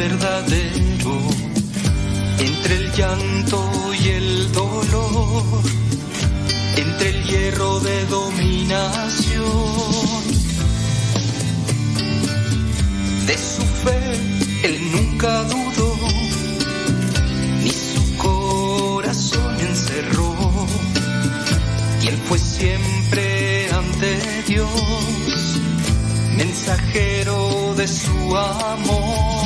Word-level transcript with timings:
verdadero, 0.00 1.14
entre 2.38 2.74
el 2.76 2.92
llanto 2.92 3.60
y 4.02 4.08
el 4.08 4.52
dolor, 4.52 5.60
entre 6.74 7.08
el 7.10 7.24
hierro 7.24 7.80
de 7.80 8.06
dominación. 8.06 9.44
De 13.28 13.36
su 13.52 13.64
fe 13.82 14.00
él 14.68 14.80
nunca 14.96 15.32
dudó, 15.54 15.90
ni 17.62 17.70
su 17.70 18.02
corazón 18.16 19.54
encerró, 19.60 20.34
y 22.02 22.06
él 22.08 22.18
fue 22.26 22.38
siempre 22.38 23.70
ante 23.70 24.10
Dios 24.48 25.60
mensajero 26.38 27.74
de 27.74 27.86
su 27.86 28.36
amor. 28.36 29.39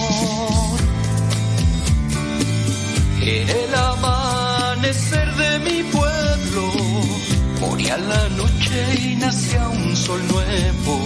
El 3.27 3.75
amanecer 3.75 5.35
de 5.37 5.59
mi 5.61 5.83
pueblo 5.85 6.71
moría 7.59 7.97
la 7.97 8.29
noche 8.29 8.85
y 9.01 9.17
nacía 9.17 9.67
un 9.67 9.97
sol 9.97 10.21
nuevo. 10.29 11.01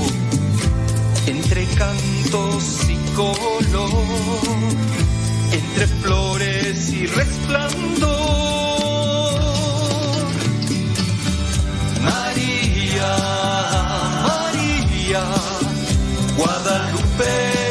Entre 1.27 1.65
cantos 1.77 2.89
y 2.89 2.97
color, 3.15 3.93
entre 5.53 5.87
flores 5.87 6.91
y 6.91 7.07
resplandor. 7.07 8.09
María, 12.03 13.17
María. 14.27 15.23
Guadalupe, 16.37 17.68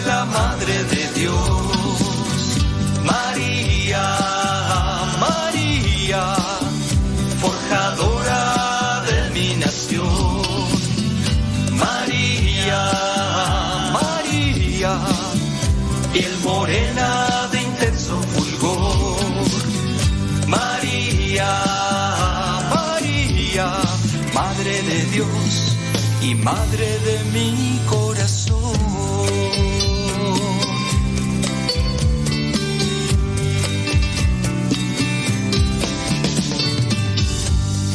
Madre 26.48 26.88
de 27.00 27.18
mi 27.34 27.78
corazón. 27.90 28.80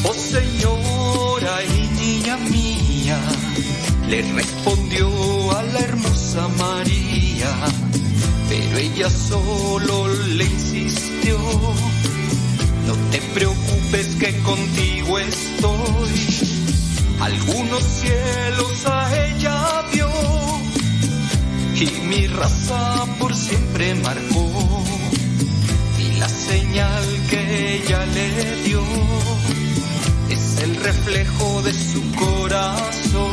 Oh 0.05 0.13
Señora 0.13 1.65
y 1.65 1.81
niña 1.99 2.37
mía, 2.37 3.19
le 4.11 4.21
respondió 4.21 5.09
a 5.57 5.63
la 5.63 5.79
hermosa 5.79 6.47
María, 6.49 7.51
pero 8.51 8.77
ella 8.77 9.09
solo 9.09 10.09
le 10.09 10.45
insistió. 10.45 11.39
No 12.87 12.95
te 13.13 13.19
preocupes 13.33 14.09
que 14.21 14.37
contigo. 14.43 14.92
Algunos 17.23 17.85
cielos 17.85 18.85
a 18.85 19.27
ella 19.27 19.85
vio 19.93 20.11
y 21.77 21.87
mi 22.09 22.27
raza 22.27 23.07
por 23.21 23.33
siempre 23.33 23.95
marcó. 23.95 24.51
Y 26.01 26.19
la 26.19 26.29
señal 26.29 27.05
que 27.31 27.77
ella 27.77 28.05
le 28.07 28.63
dio 28.65 28.83
es 30.31 30.63
el 30.63 30.75
reflejo 30.75 31.63
de 31.63 31.73
su 31.73 32.03
corazón. 32.17 33.31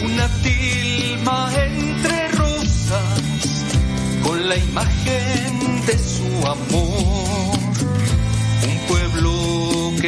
Una 0.00 0.28
tilma 0.44 1.50
entre 1.56 2.28
rosas 2.28 3.64
con 4.22 4.48
la 4.48 4.56
imagen 4.56 5.86
de 5.86 5.98
su 5.98 6.46
amor. 6.46 7.07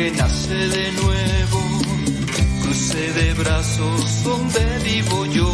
Que 0.00 0.10
nace 0.12 0.54
de 0.54 0.92
nuevo, 0.92 1.60
cruce 2.62 3.12
de 3.12 3.34
brazos 3.34 4.24
donde 4.24 4.64
vivo 4.82 5.26
yo. 5.26 5.52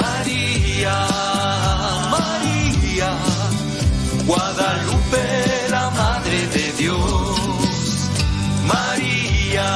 María, 0.00 0.96
María, 2.16 3.10
Guadalupe, 4.26 5.24
la 5.70 5.88
Madre 5.90 6.38
de 6.56 6.72
Dios. 6.80 8.10
María, 8.74 9.68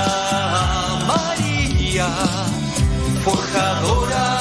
María, 1.12 2.08
forjadora 3.24 4.31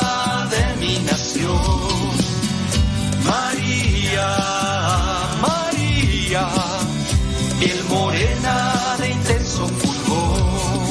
piel 7.61 7.83
morena 7.89 8.95
de 8.97 9.09
intenso 9.09 9.67
fulgor. 9.67 10.89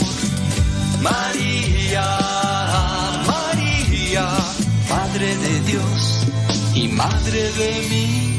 María, 1.03 2.09
María, 3.33 4.27
Madre 4.89 5.29
de 5.45 5.61
Dios 5.71 6.27
y 6.75 6.89
Madre 6.89 7.43
de 7.61 7.71
mi 7.91 8.30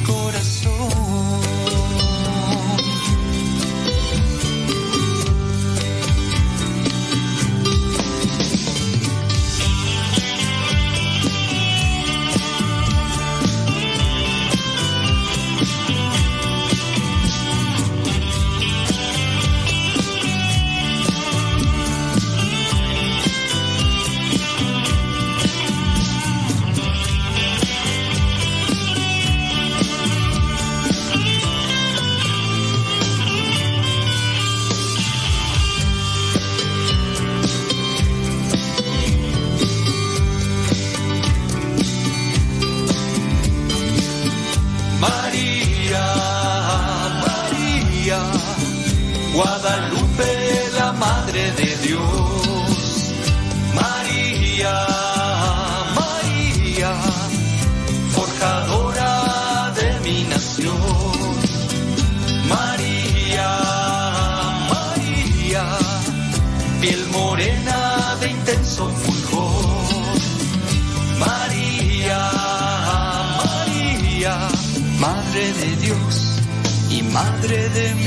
y 77.44 78.01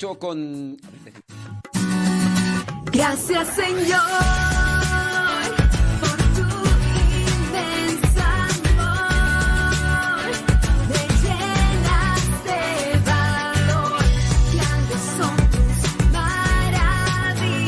8 0.00 0.18
con... 0.18 0.78
Gracias 2.90 3.48
Señor 3.48 4.00
por 6.00 6.16
tu 6.34 6.48
inmensa 7.20 8.26
amor. 8.64 10.24
Me 10.88 11.02
llenas 11.20 12.22
de 12.44 12.62
valor. 13.04 14.02
Grandes 14.54 15.02
son 15.18 15.36
tus 15.50 15.82
maravillas. 16.12 17.60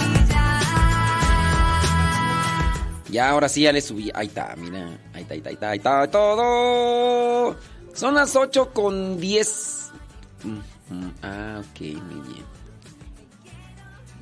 Ya, 3.11 3.29
ahora 3.29 3.49
sí, 3.51 3.61
ya 3.61 3.73
le 3.73 3.83
subí. 3.83 4.11
Ahí 4.15 4.29
está, 4.29 4.55
mira. 4.57 4.99
Ahí 5.13 5.21
está, 5.23 5.35
ahí 5.35 5.39
está, 5.41 5.51
ahí 5.51 5.55
está, 5.55 5.69
ahí 5.69 5.77
está 5.77 6.11
todo. 6.11 7.57
Son 7.93 8.15
las 8.15 8.35
8 8.35 8.73
con 8.73 9.21
10. 9.21 9.62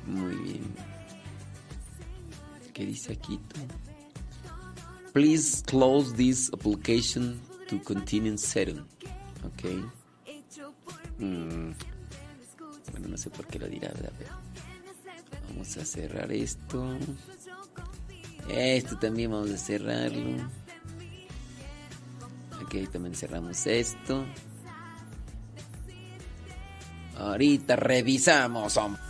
Muy 0.05 0.35
bien. 0.35 0.63
¿Qué 2.73 2.85
dice 2.85 3.13
aquí 3.13 3.37
tú? 3.37 3.59
Please 5.13 5.61
close 5.65 6.13
this 6.15 6.49
application 6.53 7.39
to 7.67 7.81
continue 7.83 8.37
setting. 8.37 8.79
Ok. 9.43 9.63
Mm. 11.19 11.71
Bueno, 12.91 13.07
no 13.09 13.17
sé 13.17 13.29
por 13.29 13.45
qué 13.47 13.59
lo 13.59 13.67
dirá, 13.67 13.89
¿verdad? 13.89 14.11
Vamos 15.49 15.77
a 15.77 15.85
cerrar 15.85 16.31
esto. 16.31 16.97
Esto 18.49 18.97
también 18.97 19.31
vamos 19.31 19.51
a 19.51 19.57
cerrarlo. 19.57 20.49
Ok, 22.63 22.89
también 22.91 23.15
cerramos 23.15 23.67
esto. 23.67 24.25
Ahorita 27.17 27.75
revisamos, 27.75 28.77
hombre. 28.77 29.01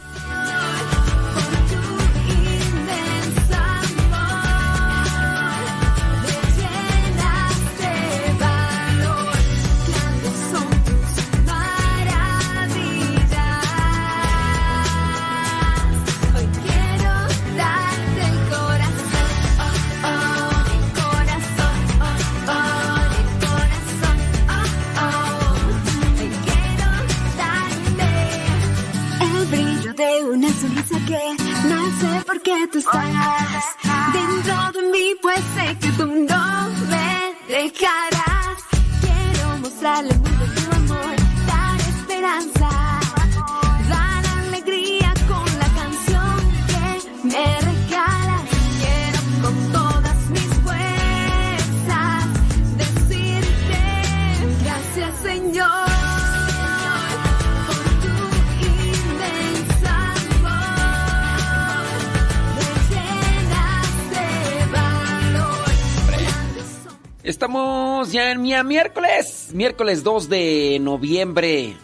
Miércoles. 68.63 69.49
Miércoles 69.53 70.03
2 70.03 70.29
de 70.29 70.77
noviembre. 70.81 71.75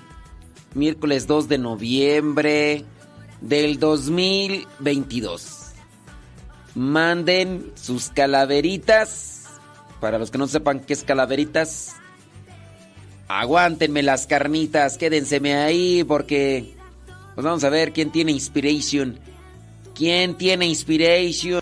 Miércoles 0.74 1.27
2 1.27 1.47
de 1.47 1.57
noviembre 1.57 2.85
del 3.41 3.79
2022. 3.79 5.71
Manden 6.75 7.71
sus 7.75 8.09
calaveritas. 8.09 9.45
Para 10.00 10.19
los 10.19 10.29
que 10.29 10.38
no 10.38 10.47
sepan 10.47 10.81
qué 10.81 10.94
es 10.94 11.03
calaveritas. 11.03 11.95
Aguántenme 13.27 14.03
las 14.03 14.27
carnitas. 14.27 14.97
Quédenseme 14.97 15.56
ahí 15.56 16.03
porque... 16.03 16.75
Pues 17.35 17.45
vamos 17.45 17.63
a 17.63 17.69
ver 17.69 17.94
quién 17.94 18.12
tiene 18.12 18.31
inspiration. 18.31 19.19
¿Quién 19.94 20.35
tiene 20.35 20.68
inspiration? 20.68 21.62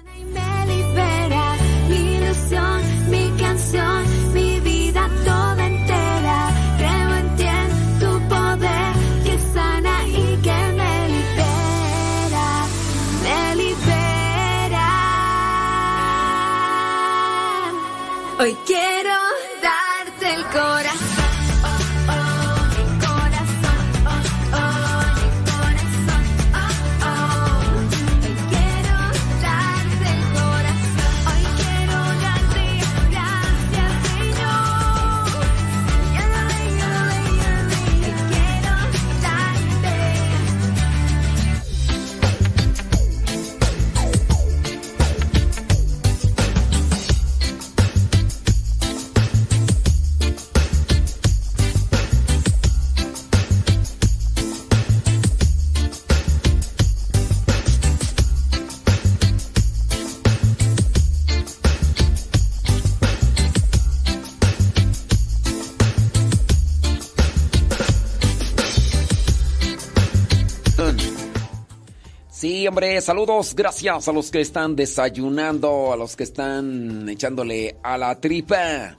Saludos, 73.01 73.53
gracias 73.55 74.07
a 74.07 74.11
los 74.11 74.31
que 74.31 74.41
están 74.41 74.75
desayunando, 74.75 75.93
a 75.93 75.95
los 75.95 76.15
que 76.15 76.23
están 76.23 77.07
echándole 77.07 77.75
a 77.83 77.95
la 77.95 78.19
tripa. 78.19 78.95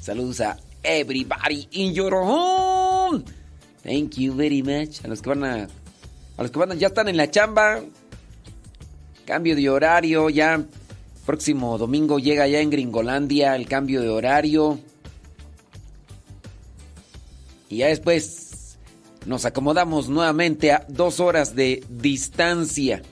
Saludos 0.00 0.40
a 0.42 0.56
everybody 0.84 1.66
in 1.72 1.92
your 1.92 2.14
home. 2.14 3.24
Thank 3.82 4.12
you 4.18 4.32
very 4.32 4.62
much. 4.62 5.04
A 5.04 5.08
los 5.08 5.20
que 5.20 5.28
van 5.28 5.42
a, 5.42 5.64
a 6.36 6.42
los 6.42 6.52
que 6.52 6.58
van 6.60 6.70
a- 6.70 6.74
ya 6.76 6.86
están 6.86 7.08
en 7.08 7.16
la 7.16 7.28
chamba. 7.28 7.80
Cambio 9.26 9.56
de 9.56 9.68
horario, 9.68 10.30
ya 10.30 10.64
próximo 11.26 11.78
domingo 11.78 12.20
llega 12.20 12.46
ya 12.46 12.60
en 12.60 12.70
Gringolandia 12.70 13.56
el 13.56 13.66
cambio 13.66 14.00
de 14.02 14.08
horario. 14.08 14.78
Y 17.68 17.78
ya 17.78 17.88
después 17.88 18.47
nos 19.28 19.44
acomodamos 19.44 20.08
nuevamente 20.08 20.72
a 20.72 20.86
dos 20.88 21.20
horas 21.20 21.54
de 21.54 21.84
distancia. 21.90 23.02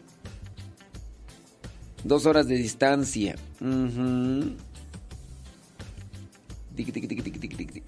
Dos 2.05 2.25
horas 2.25 2.49
de 2.49 2.57
distancia. 2.57 3.37
Tiqui. 6.75 7.83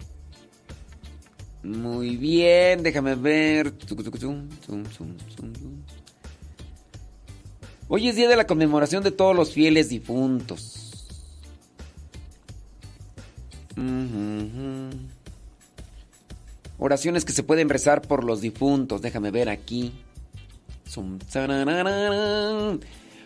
Muy 1.63 2.17
bien, 2.17 2.83
déjame 2.83 3.15
ver. 3.15 3.73
Hoy 7.89 8.09
es 8.09 8.17
día 8.17 8.29
de 8.29 8.37
la 8.37 8.47
conmemoración 8.47 9.03
de 9.03 9.11
todos 9.11 9.35
los 9.35 9.55
fieles 9.55 9.89
difuntos. 9.89 11.07
Ujú. 13.75 15.18
Oraciones 16.79 17.25
que 17.25 17.33
se 17.33 17.43
pueden 17.43 17.69
rezar 17.69 18.03
por 18.03 18.25
los 18.25 18.41
difuntos. 18.41 19.03
Déjame 19.03 19.31
ver 19.31 19.49
aquí. 19.49 19.93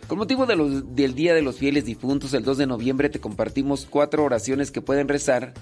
Con 0.09 0.19
motivo 0.19 0.47
del 0.47 1.15
Día 1.15 1.35
de 1.35 1.43
los 1.43 1.57
Fieles 1.57 1.85
Difuntos, 1.85 2.35
el 2.35 2.45
2 2.45 2.59
de 2.59 2.67
noviembre 2.67 3.09
te 3.09 3.21
compartimos 3.21 3.87
cuatro 3.89 4.25
oraciones 4.25 4.71
que 4.71 4.81
pueden 4.81 5.07
rezar 5.07 5.55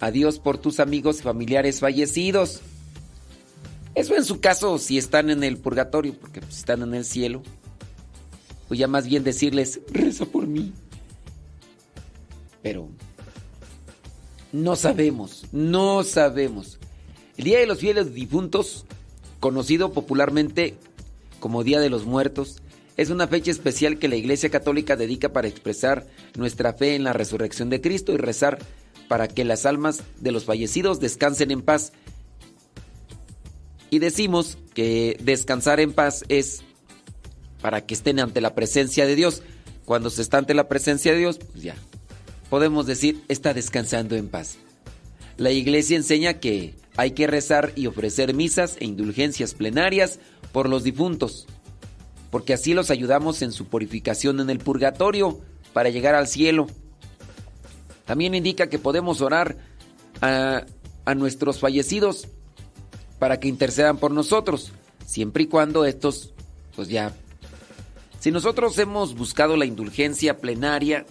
a 0.00 0.10
Dios 0.10 0.38
por 0.38 0.58
tus 0.58 0.80
amigos 0.80 1.20
y 1.20 1.22
familiares 1.22 1.80
fallecidos. 1.80 2.60
Eso 3.94 4.16
en 4.16 4.24
su 4.24 4.40
caso 4.40 4.78
si 4.78 4.98
están 4.98 5.30
en 5.30 5.44
el 5.44 5.58
purgatorio, 5.58 6.14
porque 6.18 6.40
si 6.48 6.58
están 6.58 6.82
en 6.82 6.94
el 6.94 7.04
cielo. 7.04 7.42
Pues 8.66 8.80
ya 8.80 8.88
más 8.88 9.06
bien 9.06 9.22
decirles, 9.22 9.80
reza 9.92 10.24
por 10.24 10.46
mí. 10.46 10.72
Pero 12.62 12.88
no 14.52 14.74
sabemos, 14.74 15.44
no 15.52 16.02
sabemos. 16.02 16.78
El 17.36 17.44
Día 17.44 17.58
de 17.58 17.66
los 17.66 17.80
Fieles 17.80 18.14
Difuntos, 18.14 18.84
conocido 19.40 19.92
popularmente 19.92 20.74
como 21.40 21.64
Día 21.64 21.80
de 21.80 21.90
los 21.90 22.04
Muertos, 22.04 22.62
es 22.96 23.10
una 23.10 23.26
fecha 23.26 23.50
especial 23.50 23.98
que 23.98 24.08
la 24.08 24.14
Iglesia 24.14 24.50
Católica 24.50 24.96
dedica 24.96 25.32
para 25.32 25.48
expresar 25.48 26.06
nuestra 26.36 26.74
fe 26.74 26.94
en 26.94 27.02
la 27.02 27.12
resurrección 27.12 27.70
de 27.70 27.80
Cristo 27.80 28.12
y 28.12 28.18
rezar 28.18 28.58
para 29.08 29.26
que 29.26 29.44
las 29.44 29.66
almas 29.66 30.02
de 30.20 30.30
los 30.30 30.44
fallecidos 30.44 31.00
descansen 31.00 31.50
en 31.50 31.62
paz. 31.62 31.92
Y 33.90 33.98
decimos 33.98 34.58
que 34.74 35.18
descansar 35.20 35.80
en 35.80 35.92
paz 35.92 36.24
es 36.28 36.62
para 37.60 37.84
que 37.84 37.94
estén 37.94 38.20
ante 38.20 38.40
la 38.40 38.54
presencia 38.54 39.06
de 39.06 39.16
Dios. 39.16 39.42
Cuando 39.84 40.08
se 40.08 40.22
está 40.22 40.38
ante 40.38 40.54
la 40.54 40.68
presencia 40.68 41.12
de 41.12 41.18
Dios, 41.18 41.38
pues 41.38 41.64
ya, 41.64 41.74
podemos 42.48 42.86
decir, 42.86 43.22
está 43.28 43.54
descansando 43.54 44.14
en 44.14 44.28
paz. 44.28 44.56
La 45.36 45.50
iglesia 45.50 45.96
enseña 45.96 46.34
que 46.34 46.74
hay 46.96 47.12
que 47.12 47.26
rezar 47.26 47.72
y 47.74 47.86
ofrecer 47.86 48.34
misas 48.34 48.76
e 48.78 48.84
indulgencias 48.84 49.54
plenarias 49.54 50.20
por 50.52 50.68
los 50.68 50.84
difuntos, 50.84 51.46
porque 52.30 52.54
así 52.54 52.74
los 52.74 52.90
ayudamos 52.90 53.42
en 53.42 53.52
su 53.52 53.66
purificación 53.66 54.40
en 54.40 54.50
el 54.50 54.58
purgatorio 54.58 55.40
para 55.72 55.88
llegar 55.88 56.14
al 56.14 56.28
cielo. 56.28 56.68
También 58.04 58.34
indica 58.34 58.68
que 58.68 58.78
podemos 58.78 59.20
orar 59.20 59.56
a, 60.20 60.64
nuestros 61.16 61.58
fallecidos 61.58 62.28
para 63.18 63.40
que 63.40 63.48
intercedan 63.48 63.98
por 63.98 64.10
nosotros, 64.10 64.72
siempre 65.06 65.44
y 65.44 65.46
cuando 65.46 65.84
estos, 65.84 66.32
pues 66.76 66.88
ya... 66.88 67.14
Si 68.20 68.30
nosotros 68.30 68.78
hemos 68.78 69.14
buscado 69.14 69.54
la 69.56 69.66
indulgencia 69.66 70.38
plenaria, 70.38 71.04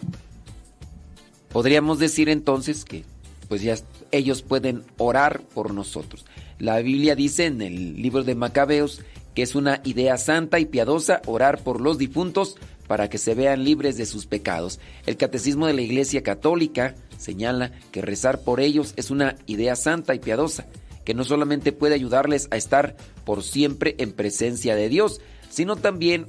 podríamos 1.51 1.99
decir 1.99 2.27
entonces 2.27 2.85
que 2.85 3.03
pues 3.47 3.61
ya 3.61 3.75
ellos 4.13 4.41
pueden 4.41 4.83
orar 4.97 5.41
por 5.41 5.73
nosotros. 5.73 6.25
La 6.59 6.79
Biblia 6.79 7.15
dice 7.15 7.45
en 7.45 7.61
el 7.61 8.01
libro 8.01 8.23
de 8.23 8.35
Macabeos 8.35 9.01
que 9.33 9.41
es 9.41 9.55
una 9.55 9.81
idea 9.83 10.17
santa 10.17 10.59
y 10.59 10.65
piadosa 10.65 11.21
orar 11.25 11.63
por 11.63 11.81
los 11.81 11.97
difuntos 11.97 12.55
para 12.87 13.09
que 13.09 13.17
se 13.17 13.33
vean 13.33 13.63
libres 13.63 13.97
de 13.97 14.05
sus 14.05 14.25
pecados. 14.25 14.79
El 15.05 15.17
Catecismo 15.17 15.67
de 15.67 15.73
la 15.73 15.81
Iglesia 15.81 16.21
Católica 16.21 16.95
señala 17.17 17.71
que 17.91 18.01
rezar 18.01 18.41
por 18.41 18.59
ellos 18.59 18.93
es 18.97 19.09
una 19.09 19.35
idea 19.47 19.75
santa 19.75 20.13
y 20.13 20.19
piadosa, 20.19 20.67
que 21.03 21.13
no 21.13 21.23
solamente 21.23 21.71
puede 21.71 21.95
ayudarles 21.95 22.47
a 22.51 22.57
estar 22.57 22.95
por 23.25 23.43
siempre 23.43 23.95
en 23.97 24.11
presencia 24.11 24.75
de 24.75 24.89
Dios, 24.89 25.21
sino 25.49 25.75
también 25.75 26.27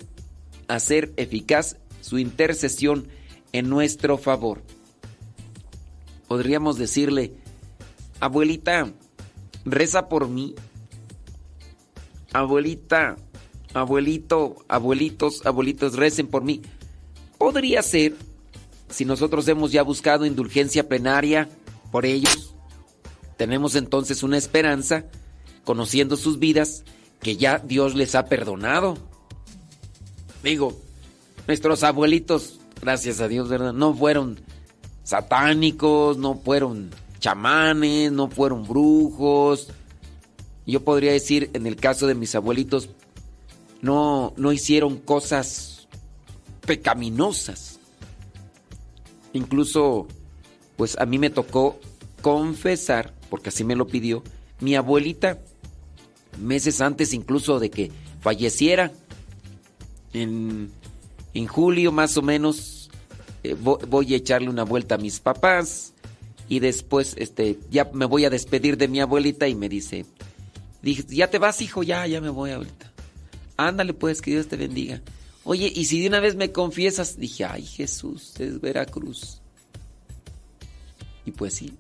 hacer 0.69 1.13
eficaz 1.17 1.77
su 2.01 2.19
intercesión 2.19 3.09
en 3.53 3.69
nuestro 3.69 4.17
favor. 4.17 4.63
Podríamos 6.29 6.79
decirle, 6.79 7.33
abuelita, 8.25 8.91
reza 9.65 10.09
por 10.09 10.29
mí. 10.29 10.55
Abuelita, 12.33 13.17
abuelito, 13.75 14.57
abuelitos, 14.67 15.45
abuelitos, 15.47 15.95
recen 15.95 16.27
por 16.27 16.43
mí. 16.43 16.63
Podría 17.39 17.83
ser, 17.83 18.15
si 18.89 19.05
nosotros 19.05 19.47
hemos 19.49 19.73
ya 19.73 19.83
buscado 19.83 20.25
indulgencia 20.25 20.89
plenaria 20.89 21.49
por 21.93 22.07
ellos, 22.07 22.55
tenemos 23.37 23.77
entonces 23.77 24.23
una 24.23 24.39
esperanza, 24.39 25.05
conociendo 25.65 26.17
sus 26.17 26.39
vidas, 26.39 26.85
que 27.21 27.37
ya 27.37 27.59
Dios 27.59 27.95
les 27.95 28.15
ha 28.15 28.27
perdonado. 28.27 28.97
Digo, 30.43 30.77
nuestros 31.47 31.83
abuelitos, 31.83 32.59
gracias 32.81 33.21
a 33.21 33.29
Dios, 33.29 33.49
¿verdad? 33.49 33.73
No 33.73 33.95
fueron 33.95 34.41
satánicos, 35.05 36.17
no 36.17 36.35
fueron 36.37 36.91
chamanes, 37.25 38.13
no 38.13 38.29
fueron 38.29 38.69
brujos. 38.69 39.69
Yo 40.67 40.85
podría 40.85 41.13
decir, 41.13 41.49
en 41.55 41.67
el 41.67 41.77
caso 41.77 42.07
de 42.07 42.15
mis 42.15 42.35
abuelitos, 42.35 42.91
no, 43.81 44.35
no 44.37 44.53
hicieron 44.53 44.99
cosas 44.99 45.89
pecaminosas. 46.67 47.81
Incluso, 49.33 50.07
pues 50.77 50.99
a 50.99 51.07
mí 51.07 51.19
me 51.19 51.31
tocó 51.31 51.81
confesar, 52.21 53.15
porque 53.31 53.49
así 53.49 53.65
me 53.65 53.75
lo 53.75 53.87
pidió, 53.87 54.23
mi 54.61 54.75
abuelita, 54.75 55.39
meses 56.39 56.83
antes 56.83 57.15
incluso 57.15 57.59
de 57.59 57.71
que 57.71 57.91
falleciera, 58.21 58.93
en, 60.13 60.71
en 61.33 61.47
julio 61.47 61.91
más 61.91 62.19
o 62.19 62.23
menos, 62.23 62.91
eh, 63.45 63.55
voy 63.55 64.13
a 64.13 64.19
echarle 64.19 64.51
una 64.51 64.65
vuelta 64.65 64.97
a 64.97 64.99
mis 64.99 65.21
papás 65.21 65.94
y 66.49 66.61
después 66.61 67.15
este, 67.19 67.59
ya 67.71 67.91
me 67.93 68.05
voy 68.05 68.25
a 68.25 68.31
despedir 68.31 68.77
de 68.77 68.89
mi 68.89 69.01
abuelita 69.01 69.49
y 69.49 69.55
me 69.55 69.69
dice, 69.69 70.07
dije, 70.83 71.05
ya 71.09 71.31
te 71.31 71.39
vas 71.39 71.63
hijo, 71.63 71.83
ya, 71.83 72.07
ya 72.07 72.21
me 72.21 72.29
voy 72.29 72.51
ahorita. 72.51 72.93
Ándale 73.57 73.95
pues, 73.95 74.21
que 74.21 74.33
Dios 74.33 74.49
te 74.49 74.57
bendiga. 74.57 75.01
Oye, 75.45 75.71
y 75.75 75.85
si 75.85 76.01
de 76.01 76.09
una 76.09 76.21
vez 76.21 76.37
me 76.37 76.53
confiesas, 76.53 77.19
dije, 77.19 77.45
ay 77.45 77.65
Jesús, 77.65 78.35
es 78.39 78.61
Veracruz. 78.61 79.41
Y 81.27 81.31
pues 81.31 81.55
sí, 81.55 81.75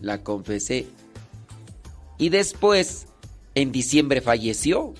la 0.00 0.22
confesé. 0.22 0.86
Y 2.18 2.28
después, 2.28 3.06
en 3.54 3.72
diciembre 3.72 4.20
falleció. 4.20 4.94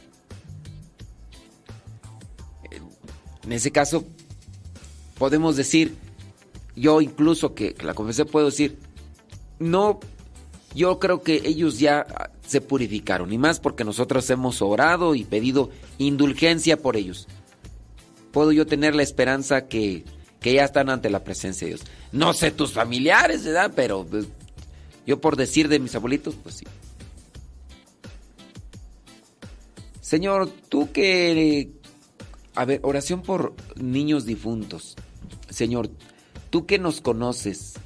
En 3.45 3.53
ese 3.53 3.71
caso, 3.71 4.05
podemos 5.19 5.57
decir, 5.57 5.97
yo 6.77 7.01
incluso 7.01 7.55
que, 7.55 7.75
la 7.83 7.95
confesé, 7.95 8.25
puedo 8.25 8.47
decir, 8.47 8.79
no, 9.59 10.01
yo 10.75 10.99
creo 10.99 11.23
que 11.23 11.43
ellos 11.45 11.79
ya 11.79 12.07
se 12.47 12.61
purificaron, 12.61 13.33
y 13.33 13.39
más 13.39 13.61
porque 13.61 13.85
nosotros 13.85 14.29
hemos 14.31 14.63
orado 14.63 15.15
y 15.15 15.25
pedido 15.25 15.71
indulgencia 15.99 16.77
por 16.77 16.97
ellos. 16.97 17.29
Puedo 18.33 18.53
yo 18.53 18.67
tener 18.67 18.95
la 18.95 19.03
esperanza 19.03 19.69
que, 19.69 20.05
que 20.41 20.55
ya 20.55 20.65
están 20.65 20.89
ante 20.89 21.11
la 21.11 21.25
presencia 21.25 21.67
de 21.67 21.75
Dios. 21.75 21.87
No 22.13 22.33
sé 22.33 22.51
tus 22.51 22.73
familiares, 22.73 23.45
¿verdad? 23.45 23.73
Pero 23.75 24.05
pues, 24.05 24.27
yo 25.07 25.21
por 25.21 25.37
decir 25.37 25.69
de 25.69 25.79
mis 25.79 25.95
abuelitos, 25.95 26.35
pues 26.43 26.57
sí. 26.57 26.67
Señor, 30.01 30.51
tú 30.69 30.93
que... 30.93 31.73
A 32.55 32.67
ver, 32.67 32.81
oración 32.83 33.23
por 33.23 33.55
niños 33.77 34.27
difuntos. 34.27 34.95
Señor, 35.49 35.91
tú 36.53 36.67
que 36.67 36.79
nos 36.79 37.01
conoces, 37.01 37.77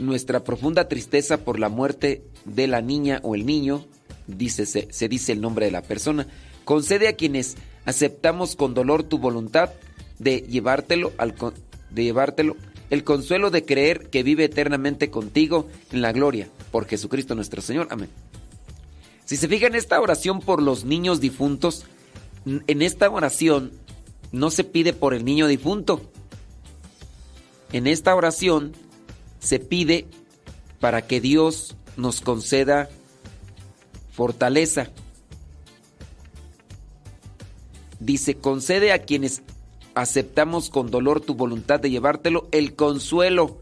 nuestra 0.00 0.42
profunda 0.42 0.88
tristeza 0.88 1.44
por 1.44 1.60
la 1.60 1.68
muerte 1.68 2.24
de 2.44 2.66
la 2.66 2.82
niña 2.82 3.20
o 3.22 3.36
el 3.36 3.46
niño, 3.46 3.86
dice, 4.26 4.66
se, 4.66 5.08
dice 5.08 5.30
el 5.30 5.40
nombre 5.40 5.66
de 5.66 5.70
la 5.70 5.82
persona, 5.82 6.26
concede 6.64 7.06
a 7.06 7.14
quienes 7.14 7.56
aceptamos 7.84 8.56
con 8.56 8.74
dolor 8.74 9.04
tu 9.04 9.18
voluntad 9.18 9.70
de 10.18 10.40
llevártelo, 10.40 11.12
al, 11.16 11.36
de 11.90 12.02
llevártelo 12.02 12.56
el 12.90 13.04
consuelo 13.04 13.52
de 13.52 13.64
creer 13.64 14.10
que 14.10 14.24
vive 14.24 14.46
eternamente 14.46 15.08
contigo 15.08 15.68
en 15.92 16.02
la 16.02 16.10
gloria, 16.10 16.48
por 16.72 16.86
Jesucristo 16.86 17.36
nuestro 17.36 17.62
Señor. 17.62 17.86
Amén. 17.92 18.08
Si 19.24 19.36
se 19.36 19.46
fijan, 19.46 19.76
esta 19.76 20.00
oración 20.00 20.40
por 20.40 20.60
los 20.60 20.84
niños 20.84 21.20
difuntos, 21.20 21.84
en 22.44 22.82
esta 22.82 23.08
oración 23.08 23.70
no 24.32 24.50
se 24.50 24.64
pide 24.64 24.92
por 24.92 25.14
el 25.14 25.24
niño 25.24 25.46
difunto. 25.46 26.10
En 27.72 27.86
esta 27.86 28.14
oración 28.14 28.72
se 29.38 29.58
pide 29.58 30.06
para 30.80 31.06
que 31.06 31.20
Dios 31.20 31.76
nos 31.96 32.20
conceda 32.20 32.88
fortaleza. 34.12 34.90
Dice, 38.00 38.34
concede 38.34 38.92
a 38.92 39.02
quienes 39.02 39.42
aceptamos 39.94 40.70
con 40.70 40.90
dolor 40.90 41.20
tu 41.20 41.34
voluntad 41.34 41.80
de 41.80 41.90
llevártelo 41.90 42.48
el 42.50 42.74
consuelo. 42.74 43.60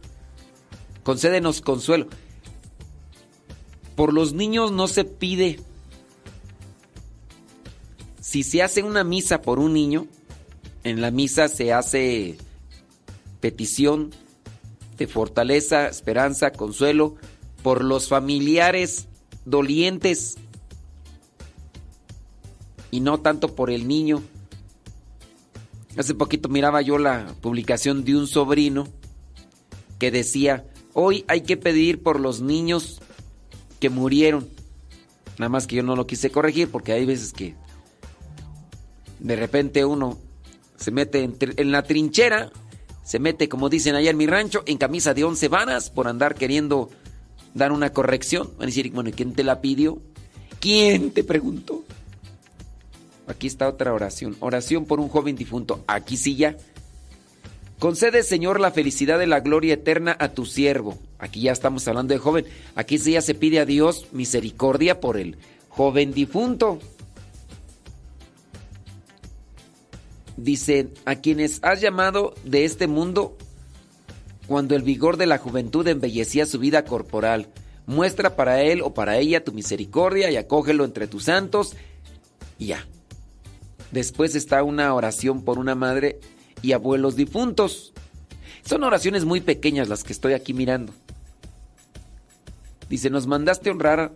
Concédenos 1.03 1.61
consuelo. 1.61 2.07
Por 3.97 4.15
los 4.15 4.33
niños 4.33 4.73
no 4.73 4.89
se 4.89 5.05
pide. 5.05 5.61
Si 8.21 8.43
se 8.43 8.63
hace 8.63 8.83
una 8.83 9.05
misa 9.05 9.43
por 9.43 9.59
un 9.59 9.73
niño, 9.73 10.07
en 10.85 11.01
la 11.01 11.11
misa 11.11 11.49
se 11.49 11.73
hace 11.73 12.39
petición 13.41 14.11
de 14.97 15.07
fortaleza, 15.07 15.89
esperanza, 15.89 16.51
consuelo 16.53 17.17
por 17.63 17.85
los 17.85 18.09
familiares 18.09 19.07
dolientes 19.45 20.37
y 22.91 23.01
no 23.01 23.21
tanto 23.21 23.55
por 23.55 23.71
el 23.71 23.87
niño. 23.87 24.23
Hace 25.97 26.15
poquito 26.15 26.49
miraba 26.49 26.83
yo 26.83 26.99
la 26.99 27.35
publicación 27.41 28.05
de 28.05 28.17
un 28.17 28.27
sobrino 28.27 28.89
que 29.99 30.11
decía, 30.11 30.65
hoy 30.95 31.25
hay 31.29 31.43
que 31.43 31.57
pedir 31.57 32.03
por 32.03 32.21
los 32.21 32.41
niños 32.41 33.01
que 33.81 33.91
murieron. 33.91 34.49
Nada 35.39 35.49
más 35.49 35.67
que 35.67 35.77
yo 35.77 35.83
no 35.83 35.97
lo 35.97 36.07
quise 36.07 36.31
corregir 36.31 36.71
porque 36.71 36.93
hay 36.93 37.05
veces 37.05 37.33
que 37.33 37.55
de 39.21 39.37
repente 39.37 39.85
uno 39.85 40.19
se 40.77 40.91
mete 40.91 41.23
en, 41.23 41.73
la 41.73 41.83
trinchera, 41.83 42.53
se 43.09 43.19
mete, 43.19 43.49
como 43.49 43.71
dicen 43.71 43.95
allá 43.95 44.11
en 44.11 44.19
mi 44.19 44.27
rancho, 44.27 44.63
en 44.67 44.77
camisa 44.77 45.15
de 45.15 45.25
once 45.25 45.49
varas 45.49 45.89
por 45.89 46.09
andar 46.09 46.35
queriendo 46.35 46.91
dar 47.55 47.73
una 47.73 47.91
corrección. 47.91 48.51
Van 48.59 48.65
a 48.65 48.67
decir, 48.67 48.93
bueno, 48.93 49.11
¿quién 49.17 49.33
te 49.33 49.45
la 49.45 49.63
pidió? 49.63 49.99
¿Quién 50.61 51.13
te 51.13 51.25
preguntó? 51.25 51.85
Aquí 53.27 53.47
está 53.47 53.67
otra 53.67 53.95
oración. 53.95 54.37
Oración 54.41 54.85
por 54.85 55.01
un 55.01 55.09
joven 55.09 55.37
difunto. 55.37 55.83
Aquí 55.87 56.19
sí 56.19 56.37
ya. 56.37 56.59
Concede, 57.79 58.23
Señor, 58.23 58.61
la 58.61 58.73
felicidad 58.73 59.19
de 59.19 59.27
la 59.27 59.41
gloria 59.41 59.73
eterna 59.73 60.15
a 60.21 60.29
tu 60.33 60.45
siervo. 60.45 60.99
Aquí 61.19 61.41
ya 61.41 61.53
estamos 61.53 61.89
hablando 61.89 62.13
de 62.13 62.21
joven. 62.21 62.45
Aquí 62.75 62.99
sí 62.99 63.13
ya 63.13 63.23
se 63.23 63.35
pide 63.35 63.59
a 63.59 63.65
Dios 63.65 64.09
misericordia 64.13 65.01
por 65.01 65.17
el 65.17 65.39
joven 65.71 66.13
difunto. 66.13 66.79
Dice, 70.39 70.91
a 71.05 71.17
quienes 71.17 71.59
has 71.63 71.81
llamado 71.81 72.33
de 72.45 72.65
este 72.65 72.87
mundo 72.87 73.37
cuando 74.47 74.77
el 74.77 74.83
vigor 74.83 75.17
de 75.17 75.27
la 75.27 75.39
juventud 75.39 75.87
embellecía 75.89 76.47
su 76.47 76.61
vida 76.61 76.85
corporal. 76.85 77.49
Muestra 77.87 78.37
para 78.37 78.63
él 78.63 78.81
o 78.83 78.95
para 78.95 79.19
ella 79.19 79.43
tu 79.43 79.53
misericordia 79.53 80.31
y 80.31 80.37
acógelo 80.37 80.85
entre 80.85 81.09
tus 81.09 81.25
santos. 81.25 81.75
Y 82.57 82.67
ya. 82.67 82.87
Después 83.91 84.37
está 84.37 84.63
una 84.63 84.95
oración 84.95 85.43
por 85.43 85.59
una 85.59 85.75
madre 85.75 86.21
y 86.63 86.71
abuelos 86.71 87.17
difuntos. 87.17 87.93
Son 88.65 88.85
oraciones 88.85 89.25
muy 89.25 89.41
pequeñas 89.41 89.89
las 89.89 90.05
que 90.05 90.13
estoy 90.13 90.35
aquí 90.35 90.55
mirando. 90.55 90.93
Dice, 92.89 93.11
nos 93.11 93.27
mandaste 93.27 93.71
honrar 93.71 94.13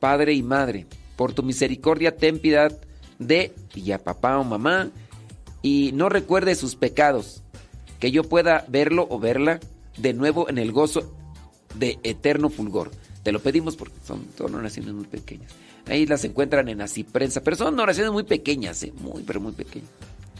padre 0.00 0.34
y 0.34 0.42
madre. 0.42 0.86
Por 1.14 1.32
tu 1.32 1.44
misericordia 1.44 2.16
ten 2.16 2.40
piedad 2.40 2.76
de 3.20 3.54
y 3.74 3.92
a 3.92 4.02
papá 4.02 4.36
o 4.38 4.42
mamá 4.42 4.90
y 5.62 5.92
no 5.92 6.08
recuerde 6.08 6.54
sus 6.54 6.74
pecados. 6.74 7.42
Que 7.98 8.10
yo 8.10 8.24
pueda 8.24 8.64
verlo 8.68 9.06
o 9.10 9.18
verla 9.18 9.60
de 9.98 10.14
nuevo 10.14 10.48
en 10.48 10.58
el 10.58 10.72
gozo 10.72 11.12
de 11.74 11.98
eterno 12.02 12.48
fulgor. 12.48 12.90
Te 13.22 13.32
lo 13.32 13.40
pedimos 13.40 13.76
porque 13.76 13.96
son, 14.06 14.26
son 14.36 14.54
oraciones 14.54 14.94
muy 14.94 15.04
pequeñas. 15.04 15.52
Ahí 15.86 16.06
las 16.06 16.24
encuentran 16.24 16.68
en 16.68 16.80
así 16.80 17.04
prensa, 17.04 17.42
pero 17.42 17.56
son 17.56 17.78
oraciones 17.78 18.12
muy 18.12 18.22
pequeñas, 18.22 18.82
¿eh? 18.82 18.92
muy, 19.00 19.22
pero 19.22 19.40
muy 19.40 19.52
pequeñas. 19.52 19.90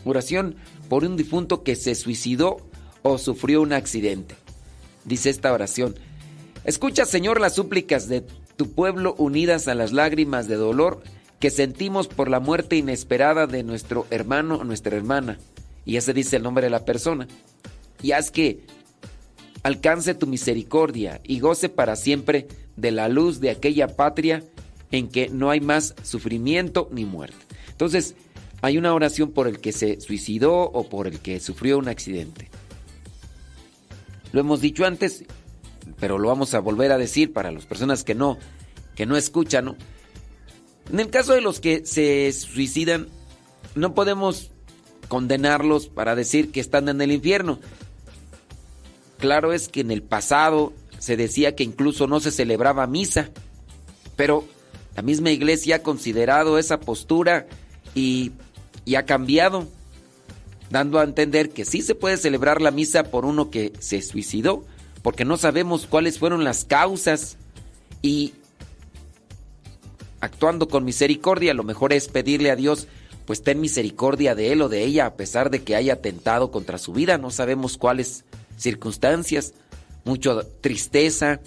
Oración 0.05 0.57
por 0.89 1.05
un 1.05 1.17
difunto 1.17 1.62
que 1.62 1.77
se 1.77 1.95
suicidó 1.95 2.59
o 3.03 3.19
sufrió 3.19 3.61
un 3.61 3.73
accidente. 3.73 4.35
Dice 5.05 5.31
esta 5.31 5.53
oración. 5.53 5.95
Escucha, 6.65 7.05
Señor, 7.05 7.41
las 7.41 7.55
súplicas 7.55 8.09
de 8.09 8.25
tu 8.57 8.71
pueblo 8.73 9.15
unidas 9.19 9.69
a 9.69 9.75
las 9.75 9.93
lágrimas 9.93 10.49
de 10.49 10.57
dolor 10.57 11.03
que 11.41 11.51
sentimos 11.51 12.07
por 12.07 12.29
la 12.29 12.39
muerte 12.39 12.77
inesperada 12.77 13.47
de 13.47 13.65
nuestro 13.65 14.07
hermano 14.11 14.57
o 14.57 14.65
nuestra 14.65 14.97
hermana. 14.97 15.39
Y 15.87 15.97
ese 15.97 16.13
dice 16.13 16.37
el 16.37 16.43
nombre 16.43 16.65
de 16.65 16.71
la 16.71 16.85
persona. 16.85 17.27
Y 18.03 18.13
haz 18.13 18.31
que 18.31 18.61
alcance 19.63 20.15
tu 20.15 20.27
misericordia 20.27 21.21
y 21.25 21.41
goce 21.41 21.71
para 21.71 21.97
siempre 21.97 22.47
de 22.77 22.91
la 22.93 23.09
luz 23.09 23.41
de 23.41 23.51
aquella 23.51 23.97
patria 23.97 24.45
en 24.93 25.09
que 25.09 25.29
no 25.31 25.50
hay 25.50 25.61
más 25.61 25.95
sufrimiento 26.03 26.89
ni 26.93 27.07
muerte. 27.07 27.39
Entonces, 27.71 28.15
hay 28.61 28.76
una 28.76 28.93
oración 28.93 29.33
por 29.33 29.49
el 29.49 29.61
que 29.61 29.73
se 29.73 30.00
suicidó 30.00 30.61
o 30.61 30.89
por 30.89 31.07
el 31.07 31.21
que 31.21 31.41
sufrió 31.41 31.79
un 31.79 31.89
accidente. 31.89 32.50
Lo 34.33 34.41
hemos 34.41 34.61
dicho 34.61 34.85
antes, 34.85 35.25
pero 35.99 36.19
lo 36.19 36.29
vamos 36.29 36.53
a 36.53 36.61
volver 36.61 36.93
a 36.93 36.99
decir 36.99 37.33
para 37.33 37.50
las 37.50 37.65
personas 37.65 38.05
que 38.05 38.15
no 38.15 38.39
que 38.95 39.07
no 39.07 39.17
escuchan, 39.17 39.65
¿no? 39.65 39.76
En 40.91 40.99
el 40.99 41.11
caso 41.11 41.35
de 41.35 41.41
los 41.41 41.61
que 41.61 41.87
se 41.87 42.33
suicidan, 42.33 43.09
no 43.76 43.95
podemos 43.95 44.50
condenarlos 45.09 45.87
para 45.87 46.17
decir 46.17 46.50
que 46.50 46.61
están 46.61 46.89
en 46.89 47.00
el 47.00 47.13
infierno. 47.13 47.61
Claro 49.19 49.53
es 49.53 49.69
que 49.69 49.81
en 49.81 49.91
el 49.91 50.03
pasado 50.03 50.73
se 50.99 51.17
decía 51.17 51.55
que 51.55 51.63
incluso 51.63 52.07
no 52.07 52.19
se 52.19 52.33
celebraba 52.33 52.87
misa, 52.87 53.31
pero 54.17 54.45
la 54.97 55.03
misma 55.03 55.31
iglesia 55.31 55.76
ha 55.76 55.83
considerado 55.83 56.59
esa 56.59 56.81
postura 56.81 57.47
y, 57.95 58.33
ha 58.97 59.05
cambiado, 59.05 59.69
dando 60.71 60.99
a 60.99 61.05
entender 61.05 61.50
que 61.50 61.65
sí 61.65 61.83
se 61.83 61.95
puede 61.95 62.17
celebrar 62.17 62.61
la 62.61 62.73
misa 62.73 63.05
por 63.05 63.25
uno 63.25 63.50
que 63.50 63.73
se 63.79 64.03
suicidó, 64.03 64.65
porque 65.03 65.25
no 65.25 65.37
sabemos 65.37 65.87
cuáles 65.87 66.19
fueron 66.19 66.43
las 66.43 66.65
causas 66.65 67.37
y 68.03 68.35
actuando 70.21 70.69
con 70.69 70.85
misericordia, 70.85 71.54
lo 71.54 71.65
mejor 71.65 71.93
es 71.93 72.09
pedirle 72.09 72.50
a 72.50 72.56
Dios, 72.56 72.89
pues 73.26 73.43
ten 73.43 73.61
misericordia 73.61 74.35
de 74.35 74.52
él 74.52 74.63
o 74.63 74.69
de 74.69 74.85
ella, 74.85 75.06
a 75.06 75.15
pesar 75.15 75.50
de 75.50 75.63
que 75.63 75.76
haya 75.76 75.95
atentado 75.95 76.50
contra 76.50 76.78
su 76.78 76.93
vida, 76.93 77.19
no 77.19 77.30
sabemos 77.30 77.76
cuáles 77.76 78.25
circunstancias, 78.56 79.54
mucha 80.04 80.43
tristeza, 80.61 81.41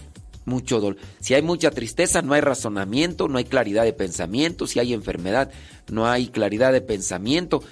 mucho 0.46 0.80
dolor. 0.80 0.98
Si 1.20 1.34
hay 1.34 1.42
mucha 1.42 1.72
tristeza, 1.72 2.22
no 2.22 2.34
hay 2.34 2.42
razonamiento, 2.42 3.28
no 3.28 3.38
hay 3.38 3.46
claridad 3.46 3.84
de 3.84 3.94
pensamiento. 3.94 4.68
Si 4.68 4.80
hay 4.80 4.94
enfermedad, 4.94 5.52
no 5.90 6.08
hay 6.08 6.28
claridad 6.28 6.74
de 6.74 6.82
pensamiento. 6.82 7.64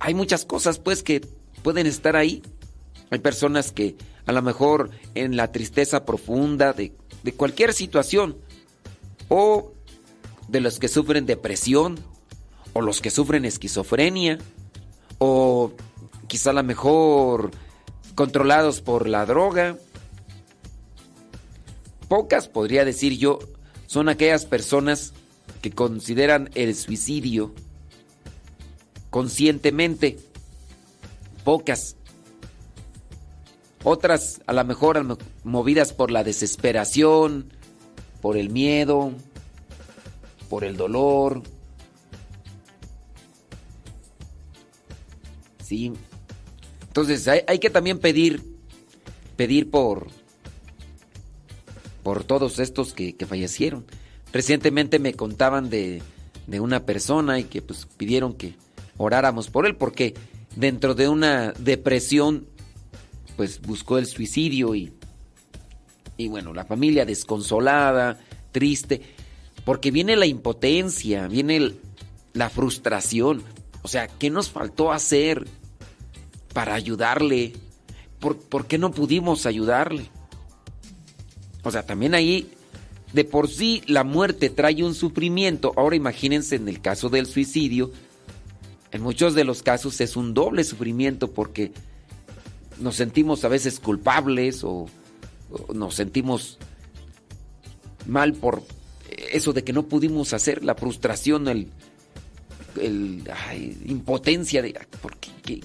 Hay 0.00 0.14
muchas 0.14 0.44
cosas, 0.44 0.78
pues, 0.78 1.02
que 1.02 1.20
pueden 1.62 1.86
estar 1.86 2.16
ahí. 2.16 2.42
Hay 3.10 3.20
personas 3.20 3.72
que 3.72 3.96
a 4.26 4.32
lo 4.32 4.42
mejor 4.42 4.90
en 5.14 5.36
la 5.36 5.52
tristeza 5.52 6.04
profunda 6.04 6.72
de, 6.72 6.92
de 7.22 7.32
cualquier 7.32 7.72
situación, 7.72 8.36
o 9.28 9.71
de 10.52 10.60
los 10.60 10.78
que 10.78 10.88
sufren 10.88 11.24
depresión, 11.24 11.98
o 12.74 12.82
los 12.82 13.00
que 13.00 13.10
sufren 13.10 13.46
esquizofrenia, 13.46 14.38
o 15.18 15.72
quizá 16.28 16.50
a 16.50 16.52
lo 16.52 16.62
mejor 16.62 17.50
controlados 18.14 18.82
por 18.82 19.08
la 19.08 19.24
droga, 19.24 19.76
pocas, 22.08 22.48
podría 22.48 22.84
decir 22.84 23.16
yo, 23.16 23.38
son 23.86 24.10
aquellas 24.10 24.44
personas 24.44 25.14
que 25.62 25.70
consideran 25.70 26.50
el 26.54 26.74
suicidio 26.74 27.54
conscientemente. 29.08 30.18
Pocas. 31.44 31.96
Otras 33.84 34.42
a 34.46 34.52
lo 34.52 34.64
mejor 34.64 35.18
movidas 35.44 35.92
por 35.92 36.10
la 36.10 36.24
desesperación, 36.24 37.52
por 38.20 38.36
el 38.36 38.50
miedo, 38.50 39.12
por 40.52 40.64
el 40.64 40.76
dolor. 40.76 41.42
Sí. 45.64 45.94
Entonces 46.88 47.26
hay, 47.26 47.58
que 47.58 47.70
también 47.70 47.98
pedir, 47.98 48.42
pedir 49.36 49.70
por, 49.70 50.08
por 52.02 52.24
todos 52.24 52.58
estos 52.58 52.92
que, 52.92 53.16
fallecieron. 53.26 53.86
Recientemente 54.30 54.98
me 54.98 55.14
contaban 55.14 55.70
de, 55.70 56.02
de, 56.46 56.60
una 56.60 56.84
persona 56.84 57.38
y 57.38 57.44
que 57.44 57.62
pues 57.62 57.86
pidieron 57.96 58.34
que 58.34 58.54
oráramos 58.98 59.48
por 59.48 59.64
él 59.64 59.76
porque 59.76 60.12
dentro 60.54 60.94
de 60.94 61.08
una 61.08 61.52
depresión 61.52 62.46
pues 63.38 63.58
buscó 63.62 63.96
el 63.96 64.04
suicidio 64.04 64.74
y, 64.74 64.92
y 66.18 66.28
bueno, 66.28 66.52
la 66.52 66.66
familia 66.66 67.06
desconsolada, 67.06 68.20
triste, 68.50 69.00
porque 69.64 69.90
viene 69.90 70.16
la 70.16 70.26
impotencia, 70.26 71.28
viene 71.28 71.74
la 72.32 72.50
frustración. 72.50 73.42
O 73.82 73.88
sea, 73.88 74.08
¿qué 74.08 74.30
nos 74.30 74.50
faltó 74.50 74.92
hacer 74.92 75.46
para 76.52 76.74
ayudarle? 76.74 77.52
¿Por, 78.20 78.36
¿Por 78.36 78.66
qué 78.66 78.78
no 78.78 78.92
pudimos 78.92 79.46
ayudarle? 79.46 80.08
O 81.62 81.70
sea, 81.70 81.84
también 81.84 82.14
ahí 82.14 82.50
de 83.12 83.24
por 83.24 83.48
sí 83.48 83.82
la 83.86 84.04
muerte 84.04 84.50
trae 84.50 84.82
un 84.82 84.94
sufrimiento. 84.94 85.72
Ahora 85.76 85.96
imagínense 85.96 86.56
en 86.56 86.68
el 86.68 86.80
caso 86.80 87.08
del 87.08 87.26
suicidio, 87.26 87.92
en 88.90 89.02
muchos 89.02 89.34
de 89.34 89.44
los 89.44 89.62
casos 89.62 90.00
es 90.00 90.16
un 90.16 90.34
doble 90.34 90.64
sufrimiento 90.64 91.30
porque 91.30 91.72
nos 92.78 92.96
sentimos 92.96 93.44
a 93.44 93.48
veces 93.48 93.80
culpables 93.80 94.64
o, 94.64 94.86
nos 95.74 95.94
sentimos 95.94 96.58
mal 98.06 98.32
por 98.32 98.62
eso 99.32 99.52
de 99.52 99.64
que 99.64 99.72
no 99.72 99.84
pudimos 99.84 100.32
hacer, 100.32 100.64
la 100.64 100.74
frustración, 100.74 101.48
el, 101.48 101.68
impotencia 103.86 104.62
de 104.62 104.74
¿por 105.00 105.16
qué, 105.18 105.60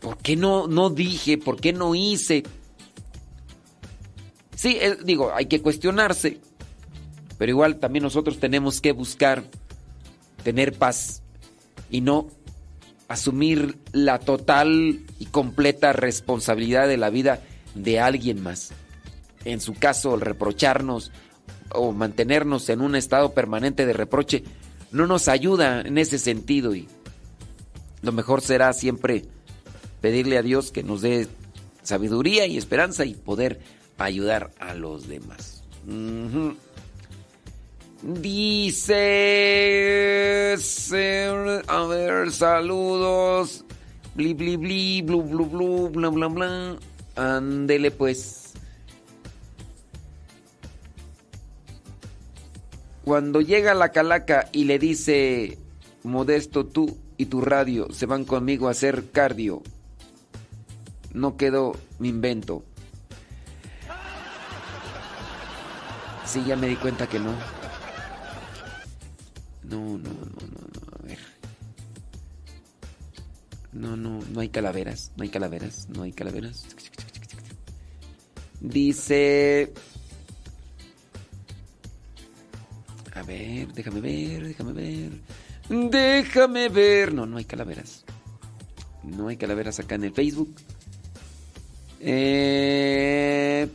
¿por 0.00 0.18
qué 0.18 0.36
no, 0.36 0.66
no 0.66 0.90
dije? 0.90 1.38
¿Por 1.38 1.60
qué 1.60 1.72
no 1.72 1.94
hice? 1.94 2.44
Sí, 4.54 4.78
eh, 4.80 4.96
digo, 5.04 5.32
hay 5.34 5.46
que 5.46 5.62
cuestionarse, 5.62 6.40
pero 7.36 7.50
igual 7.50 7.78
también 7.78 8.02
nosotros 8.02 8.40
tenemos 8.40 8.80
que 8.80 8.92
buscar 8.92 9.44
tener 10.42 10.72
paz 10.72 11.22
y 11.90 12.00
no 12.00 12.28
asumir 13.08 13.78
la 13.92 14.18
total 14.18 15.00
y 15.18 15.26
completa 15.26 15.92
responsabilidad 15.92 16.88
de 16.88 16.96
la 16.96 17.10
vida 17.10 17.40
de 17.74 18.00
alguien 18.00 18.42
más. 18.42 18.70
En 19.44 19.60
su 19.60 19.74
caso, 19.74 20.14
el 20.14 20.20
reprocharnos 20.20 21.10
o 21.72 21.92
mantenernos 21.92 22.68
en 22.68 22.80
un 22.80 22.94
estado 22.94 23.32
permanente 23.34 23.86
de 23.86 23.92
reproche 23.92 24.44
no 24.90 25.06
nos 25.06 25.28
ayuda 25.28 25.82
en 25.82 25.98
ese 25.98 26.18
sentido 26.18 26.74
y 26.74 26.88
lo 28.02 28.12
mejor 28.12 28.40
será 28.40 28.72
siempre 28.72 29.24
pedirle 30.00 30.38
a 30.38 30.42
Dios 30.42 30.70
que 30.70 30.82
nos 30.82 31.02
dé 31.02 31.28
sabiduría 31.82 32.46
y 32.46 32.56
esperanza 32.56 33.04
y 33.04 33.14
poder 33.14 33.60
ayudar 33.98 34.50
a 34.58 34.74
los 34.74 35.08
demás. 35.08 35.62
Dice, 38.02 38.94
a 41.66 41.82
ver, 41.86 42.30
saludos, 42.30 43.64
bli 44.14 44.34
bli 44.34 44.56
bli, 44.56 45.02
blu 45.02 45.22
blu 45.22 45.46
blu, 45.46 45.88
bla 45.88 46.08
bla 46.08 46.28
bla. 46.28 46.76
Ándele 47.16 47.90
pues. 47.90 48.47
Cuando 53.08 53.40
llega 53.40 53.72
la 53.72 53.88
calaca 53.90 54.50
y 54.52 54.64
le 54.64 54.78
dice, 54.78 55.56
Modesto, 56.02 56.66
tú 56.66 56.98
y 57.16 57.24
tu 57.24 57.40
radio 57.40 57.90
se 57.90 58.04
van 58.04 58.26
conmigo 58.26 58.68
a 58.68 58.72
hacer 58.72 59.10
cardio. 59.12 59.62
No 61.14 61.38
quedó 61.38 61.74
mi 61.98 62.10
invento. 62.10 62.64
Sí, 66.26 66.44
ya 66.46 66.54
me 66.56 66.68
di 66.68 66.76
cuenta 66.76 67.06
que 67.06 67.18
no. 67.18 67.32
No, 69.62 69.78
no, 69.80 69.96
no, 69.96 70.46
no, 70.46 70.68
no, 70.74 70.98
a 71.00 71.06
ver. 71.06 71.18
No, 73.72 73.96
no, 73.96 74.20
no 74.20 74.40
hay 74.40 74.50
calaveras, 74.50 75.12
no 75.16 75.22
hay 75.22 75.30
calaveras, 75.30 75.88
no 75.88 76.02
hay 76.02 76.12
calaveras. 76.12 76.66
Dice... 78.60 79.72
A 83.18 83.22
ver, 83.22 83.72
déjame 83.72 84.00
ver, 84.00 84.46
déjame 84.46 84.72
ver. 84.72 85.10
Déjame 85.90 86.68
ver. 86.68 87.12
No, 87.12 87.26
no 87.26 87.38
hay 87.38 87.44
calaveras. 87.44 88.04
No 89.02 89.28
hay 89.28 89.36
calaveras 89.36 89.80
acá 89.80 89.96
en 89.96 90.04
el 90.04 90.12
Facebook. 90.12 90.54
Eh... 92.00 93.68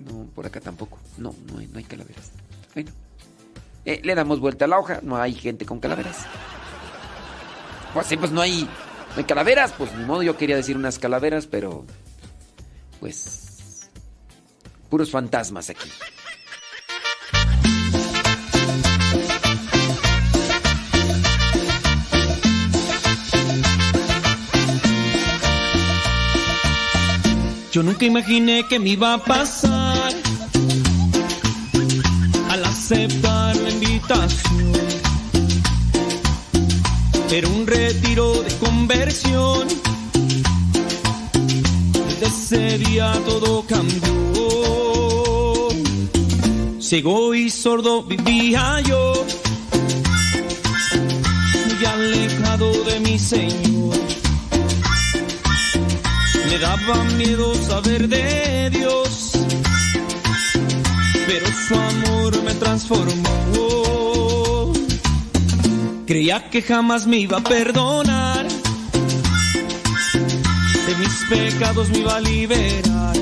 No, 0.00 0.26
por 0.34 0.46
acá 0.46 0.60
tampoco. 0.60 0.98
No, 1.18 1.34
no 1.52 1.58
hay, 1.58 1.68
no 1.68 1.78
hay 1.78 1.84
calaveras. 1.84 2.32
Bueno. 2.74 2.90
Eh, 3.84 4.00
le 4.02 4.14
damos 4.14 4.40
vuelta 4.40 4.64
a 4.64 4.68
la 4.68 4.78
hoja. 4.78 5.00
No 5.02 5.16
hay 5.16 5.34
gente 5.34 5.64
con 5.64 5.78
calaveras. 5.78 6.26
Pues 7.94 8.06
sí, 8.06 8.16
pues 8.16 8.32
no 8.32 8.40
hay, 8.40 8.68
hay 9.16 9.24
calaveras. 9.24 9.72
Pues 9.72 9.94
ni 9.94 10.04
modo, 10.04 10.22
yo 10.22 10.36
quería 10.36 10.56
decir 10.56 10.76
unas 10.76 10.98
calaveras, 10.98 11.46
pero... 11.46 11.84
Pues... 13.00 13.90
Puros 14.88 15.10
fantasmas 15.10 15.70
aquí. 15.70 15.88
Yo 27.72 27.82
nunca 27.82 28.04
imaginé 28.04 28.68
que 28.68 28.78
me 28.78 28.90
iba 28.90 29.14
a 29.14 29.24
pasar 29.24 30.12
al 32.50 32.64
aceptar 32.66 33.56
la 33.56 33.70
invitación. 33.70 35.01
Pero 37.32 37.48
un 37.48 37.66
retiro 37.66 38.42
de 38.42 38.54
conversión. 38.58 39.66
Desde 42.20 42.26
ese 42.26 42.76
día 42.76 43.10
todo 43.24 43.64
cambió. 43.66 44.10
Ciego 46.78 47.34
y 47.34 47.48
sordo 47.48 48.02
vivía 48.02 48.82
yo, 48.82 49.24
muy 51.68 51.84
alejado 51.86 52.70
de 52.84 53.00
mi 53.00 53.18
Señor. 53.18 53.96
Me 56.50 56.58
daba 56.58 57.02
miedo 57.16 57.54
saber 57.54 58.10
de 58.10 58.68
Dios, 58.68 59.38
pero 61.26 61.46
su 61.66 61.74
amor 61.76 62.42
me 62.42 62.54
transformó. 62.56 64.11
Creía 66.12 66.44
que 66.50 66.60
jamás 66.60 67.06
me 67.06 67.20
iba 67.20 67.38
a 67.38 67.40
perdonar, 67.42 68.46
de 70.86 70.94
mis 70.96 71.14
pecados 71.30 71.88
me 71.88 72.00
iba 72.00 72.16
a 72.16 72.20
liberar. 72.20 73.16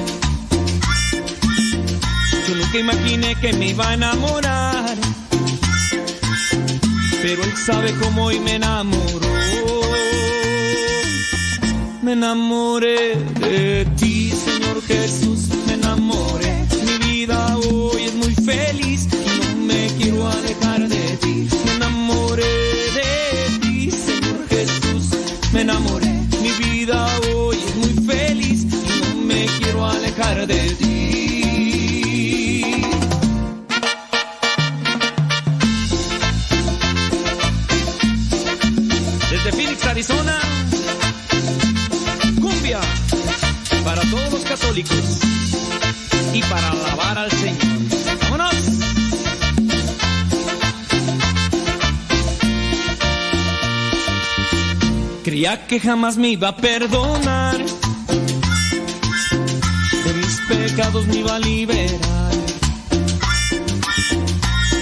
Yo 2.49 2.55
nunca 2.57 2.79
imaginé 2.79 3.37
que 3.37 3.53
me 3.53 3.69
iba 3.69 3.91
a 3.91 3.95
enamorar, 3.95 4.99
pero 7.23 7.45
él 7.45 7.57
sabe 7.65 7.95
cómo 8.01 8.25
hoy 8.25 8.41
me 8.41 8.57
enamoró 8.57 9.31
me 12.03 12.15
enamoré 12.15 13.15
de 13.39 13.87
ti, 14.01 14.33
Señor 14.33 14.83
Jesús, 14.83 15.49
me 15.69 15.75
enamoré. 15.75 16.67
Mi 16.85 16.99
vida 17.07 17.57
hoy 17.57 18.03
es 18.03 18.15
muy 18.17 18.35
feliz 18.35 19.07
y 19.13 19.47
no 19.47 19.67
me 19.67 19.87
quiero 19.97 20.29
alejar 20.29 20.89
de 20.89 21.17
ti. 21.19 21.49
Me 21.67 21.75
enamoré 21.77 22.80
Phoenix, 39.81 39.87
Arizona. 39.87 40.39
Cumbia 42.41 42.81
para 43.85 44.01
todos 44.03 44.33
los 44.33 44.45
católicos 44.45 45.19
y 46.33 46.41
para 46.43 46.71
alabar 46.71 47.19
al 47.19 47.31
Señor. 47.31 47.59
¡Vámonos! 48.23 48.55
Creía 55.25 55.67
que 55.67 55.81
jamás 55.81 56.17
me 56.17 56.31
iba 56.31 56.49
a 56.49 56.57
perdonar, 56.57 57.59
de 57.59 57.65
mis 60.15 60.41
pecados 60.49 61.07
me 61.07 61.19
iba 61.19 61.37
a 61.37 61.39
liberar. 61.39 62.01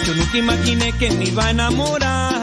Yo 0.07 0.15
nunca 0.15 0.39
imaginé 0.39 0.93
que 0.93 1.11
me 1.11 1.25
iba 1.25 1.47
a 1.47 1.51
enamorar, 1.51 2.38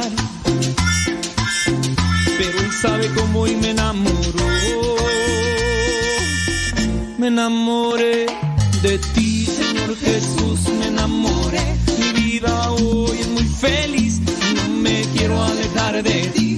sabe 2.86 3.10
cómo 3.16 3.42
hoy 3.42 3.56
me 3.56 3.72
enamoró 3.72 4.46
me 7.18 7.28
enamoré 7.28 8.28
de 8.84 9.00
ti, 9.16 9.46
Señor 9.46 9.96
Jesús, 9.98 10.60
me 10.80 10.88
enamoré. 10.88 11.66
Mi 11.98 12.22
vida 12.22 12.72
hoy 12.72 13.18
es 13.20 13.28
muy 13.30 13.44
feliz 13.44 14.22
no 14.56 14.70
me 14.70 15.02
quiero 15.16 15.42
alejar 15.42 16.04
de 16.04 16.28
ti. 16.36 16.55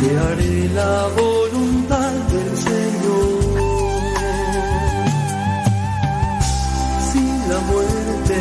que 0.00 0.18
haré 0.18 0.68
la 0.74 1.08
voluntad 1.16 2.12
del 2.32 2.52
Señor. 2.68 3.40
Si 7.08 7.22
la 7.50 7.58
muerte 7.70 8.36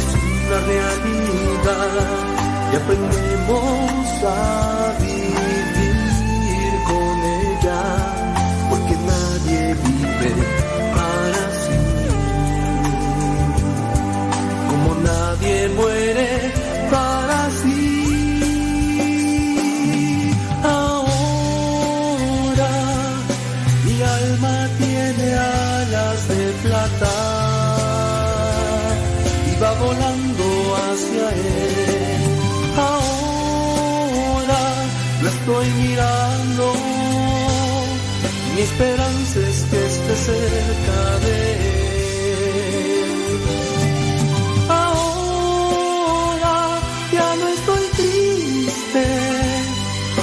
es 0.00 0.08
una 0.24 0.58
realidad 0.72 1.92
y 2.72 2.76
aprendemos 2.76 4.06
a 4.24 4.94
vivir 5.00 6.74
con 6.90 7.14
ella, 7.42 7.82
porque 8.70 8.94
nadie 9.12 9.74
vive 9.84 10.30
para 10.94 11.44
sí, 11.62 11.80
como 14.70 14.94
nadie 15.02 15.68
muere 15.76 16.41
estoy 35.42 35.68
mirando. 35.70 36.72
Mi 38.54 38.60
esperanza 38.62 39.40
es 39.40 39.64
que 39.70 39.86
esté 39.86 40.16
cerca 40.16 41.18
de 41.24 41.36
él. 42.22 43.40
Ahora 44.68 46.58
ya 47.12 47.28
no 47.40 47.48
estoy 47.48 47.84
triste, 47.96 49.04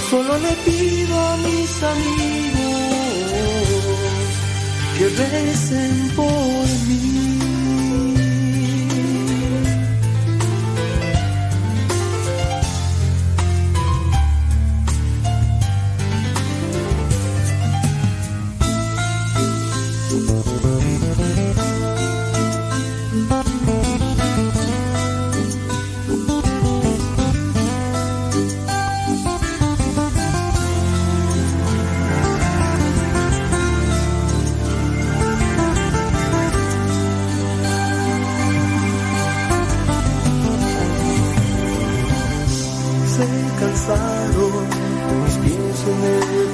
solo 0.09 0.37
le 0.37 0.53
pido 0.67 1.15
a 1.19 1.37
mis 1.37 1.83
amigos 1.95 2.79
que 4.97 5.05
recen 5.09 6.11
por 6.15 6.67
mí. 6.87 7.38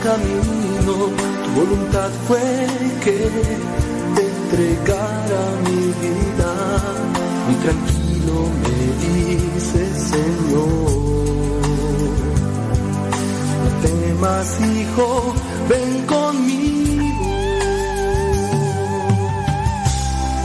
Camino. 0.05 0.93
Tu 1.43 1.49
voluntad 1.59 2.11
fue 2.27 2.47
que 3.03 3.17
te 4.15 4.23
entregara 4.35 5.41
mi 5.65 5.83
vida. 6.03 6.51
Muy 7.45 7.55
tranquilo 7.65 8.35
me 8.61 8.77
dice 9.05 9.81
Señor. 10.13 10.93
No 13.61 13.69
temas, 13.85 14.47
hijo, 14.75 15.07
ven 15.69 15.91
conmigo. 16.13 17.29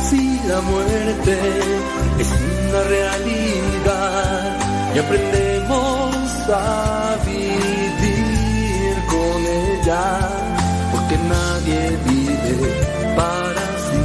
Si 0.09 0.23
la 0.49 0.61
muerte 0.73 1.35
es 2.23 2.29
una 2.69 2.81
realidad 2.95 4.41
y 4.95 4.99
aprendemos 4.99 6.27
a 6.49 7.17
vivir 7.27 7.80
ella, 9.83 10.29
porque 10.93 11.17
nadie 11.19 11.99
vive 12.05 12.57
para 13.17 13.67
sí, 13.87 14.03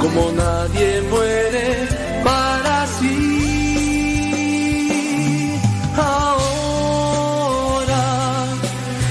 como 0.00 0.22
nadie 0.32 1.02
muere 1.10 1.88
para 2.24 2.86
sí. 2.98 3.16
Ahora 5.96 6.84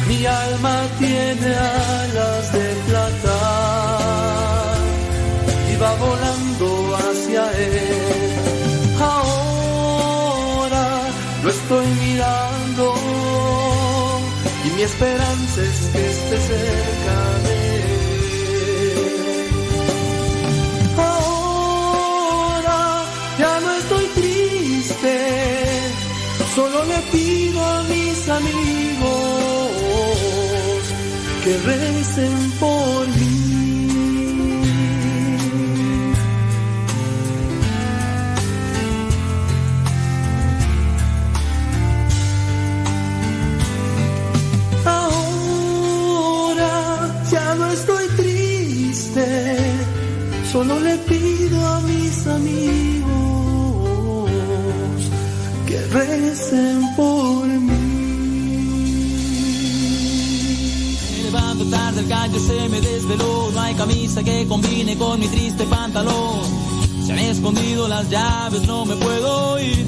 mi 0.07 0.25
alma 0.25 0.75
tiene 0.97 1.55
alas 1.55 2.51
de 2.53 2.67
plata 2.87 3.39
y 5.71 5.73
va 5.81 5.91
volando 5.95 6.67
hacia 6.97 7.43
él. 7.51 8.31
Ahora 9.01 10.85
lo 11.43 11.49
estoy 11.49 12.08
mi 14.79 14.85
esperanza 14.85 15.61
es 15.61 15.79
que 15.91 16.09
esté 16.09 16.37
cerca 16.51 17.17
de 17.43 17.53
él. 17.75 17.99
Ahora 20.97 22.81
ya 23.37 23.59
no 23.59 23.69
estoy 23.81 24.05
triste, 24.19 25.15
solo 26.55 26.85
le 26.85 26.99
pido 27.11 27.59
a 27.61 27.83
mis 27.83 28.29
amigos 28.29 29.69
que 31.43 31.53
recen 31.71 32.35
por 32.61 32.68
le 50.79 50.97
pido 50.97 51.67
a 51.67 51.81
mis 51.81 52.27
amigos 52.27 53.09
que 55.67 55.79
recen 55.87 56.95
por 56.95 57.45
mí. 57.47 57.89
Me 61.11 61.23
levanto 61.23 61.65
tarde, 61.69 62.01
el 62.01 62.07
gallo 62.07 62.39
se 62.39 62.69
me 62.69 62.81
desveló. 62.81 63.51
No 63.51 63.61
hay 63.61 63.75
camisa 63.75 64.23
que 64.23 64.47
combine 64.47 64.97
con 64.97 65.19
mi 65.19 65.27
triste 65.27 65.65
pantalón. 65.65 66.41
Se 67.05 67.13
han 67.13 67.19
escondido 67.19 67.87
las 67.87 68.09
llaves, 68.09 68.65
no 68.67 68.85
me 68.85 68.95
puedo 68.95 69.59
ir. 69.59 69.85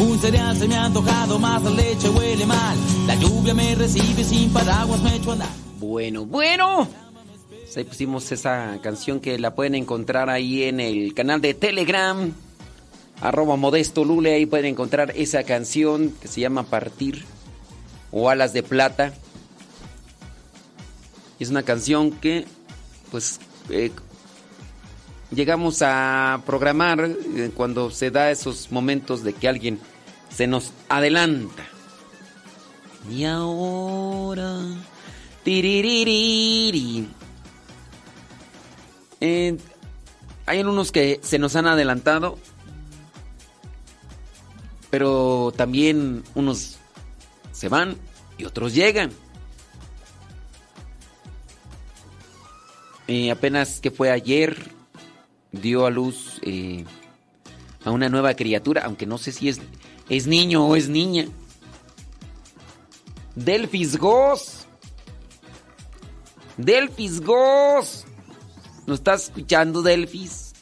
Un 0.00 0.18
cereal 0.18 0.56
se 0.56 0.66
me 0.66 0.76
ha 0.76 0.86
antojado, 0.86 1.38
más 1.38 1.62
la 1.62 1.70
leche 1.70 2.08
huele 2.08 2.46
mal. 2.46 2.76
La 3.06 3.14
lluvia 3.16 3.52
me 3.52 3.74
recibe 3.74 4.24
sin 4.24 4.50
paraguas, 4.50 5.00
me 5.02 5.16
echo 5.16 5.30
a 5.30 5.32
andar. 5.34 5.50
Bueno, 5.78 6.24
bueno. 6.24 6.88
Ahí 7.76 7.84
pusimos 7.84 8.32
esa 8.32 8.78
canción 8.82 9.20
que 9.20 9.38
la 9.38 9.54
pueden 9.54 9.76
encontrar 9.76 10.28
ahí 10.28 10.64
en 10.64 10.80
el 10.80 11.14
canal 11.14 11.40
de 11.40 11.54
Telegram. 11.54 12.32
Arroba 13.20 13.56
Modesto 13.56 14.04
Lule. 14.04 14.34
Ahí 14.34 14.46
pueden 14.46 14.66
encontrar 14.66 15.12
esa 15.14 15.44
canción 15.44 16.12
que 16.20 16.26
se 16.26 16.40
llama 16.40 16.64
Partir 16.64 17.24
o 18.10 18.28
Alas 18.28 18.52
de 18.52 18.64
Plata. 18.64 19.14
Es 21.38 21.50
una 21.50 21.62
canción 21.62 22.10
que, 22.10 22.44
pues, 23.12 23.38
eh, 23.68 23.92
llegamos 25.30 25.80
a 25.82 26.42
programar 26.44 27.00
eh, 27.00 27.50
cuando 27.54 27.90
se 27.90 28.10
da 28.10 28.32
esos 28.32 28.72
momentos 28.72 29.22
de 29.22 29.32
que 29.32 29.48
alguien 29.48 29.78
se 30.28 30.48
nos 30.48 30.72
adelanta. 30.88 31.64
Y 33.08 33.24
ahora. 33.24 34.60
tiriririri. 35.44 37.19
Eh, 39.20 39.56
hay 40.46 40.60
unos 40.60 40.92
que 40.92 41.20
se 41.22 41.38
nos 41.38 41.56
han 41.56 41.66
adelantado. 41.66 42.38
Pero 44.90 45.52
también 45.56 46.24
unos 46.34 46.78
se 47.52 47.68
van 47.68 47.96
y 48.38 48.44
otros 48.44 48.74
llegan. 48.74 49.10
Eh, 53.06 53.30
apenas 53.30 53.80
que 53.80 53.90
fue 53.90 54.10
ayer, 54.10 54.70
dio 55.52 55.84
a 55.84 55.90
luz 55.90 56.40
eh, 56.42 56.84
a 57.84 57.90
una 57.90 58.08
nueva 58.08 58.34
criatura, 58.34 58.82
aunque 58.84 59.06
no 59.06 59.18
sé 59.18 59.32
si 59.32 59.48
es, 59.48 59.60
es 60.08 60.26
niño 60.26 60.66
o 60.66 60.76
es 60.76 60.88
niña. 60.88 61.26
Delfis 63.34 63.96
Goss. 63.96 64.66
Delfis 66.56 67.20
Goss. 67.20 68.06
¿No 68.90 68.96
estás 68.96 69.26
escuchando, 69.26 69.82
Delfis? 69.82 70.52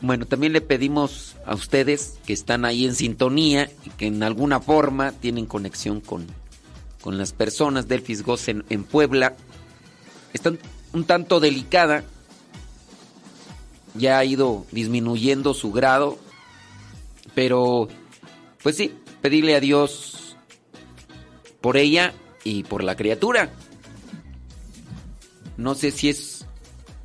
Bueno, 0.00 0.24
también 0.24 0.54
le 0.54 0.62
pedimos 0.62 1.36
a 1.44 1.54
ustedes 1.54 2.18
que 2.24 2.32
están 2.32 2.64
ahí 2.64 2.86
en 2.86 2.94
sintonía 2.94 3.70
y 3.84 3.90
que 3.90 4.06
en 4.06 4.22
alguna 4.22 4.60
forma 4.60 5.12
tienen 5.12 5.44
conexión 5.44 6.00
con, 6.00 6.26
con 7.02 7.18
las 7.18 7.34
personas 7.34 7.86
del 7.86 8.00
Fisgos 8.00 8.48
en, 8.48 8.64
en 8.70 8.82
Puebla. 8.82 9.36
Está 10.32 10.54
un 10.94 11.04
tanto 11.04 11.38
delicada. 11.38 12.04
Ya 13.94 14.16
ha 14.16 14.24
ido 14.24 14.64
disminuyendo 14.72 15.52
su 15.52 15.70
grado. 15.70 16.18
Pero, 17.34 17.88
pues 18.62 18.76
sí, 18.76 18.94
pedirle 19.20 19.54
a 19.54 19.60
Dios 19.60 20.38
por 21.60 21.76
ella 21.76 22.14
y 22.42 22.62
por 22.62 22.82
la 22.82 22.96
criatura. 22.96 23.52
No 25.58 25.74
sé 25.74 25.90
si 25.90 26.08
es 26.08 26.46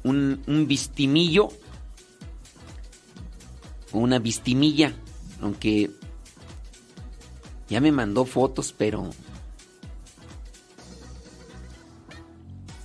un, 0.04 0.44
un 0.48 0.68
vistimillo 0.68 1.50
o 3.92 3.98
una 3.98 4.20
vistimilla, 4.20 4.96
aunque 5.42 5.90
ya 7.68 7.82
me 7.82 7.92
mandó 7.92 8.26
fotos, 8.26 8.72
pero 8.78 9.10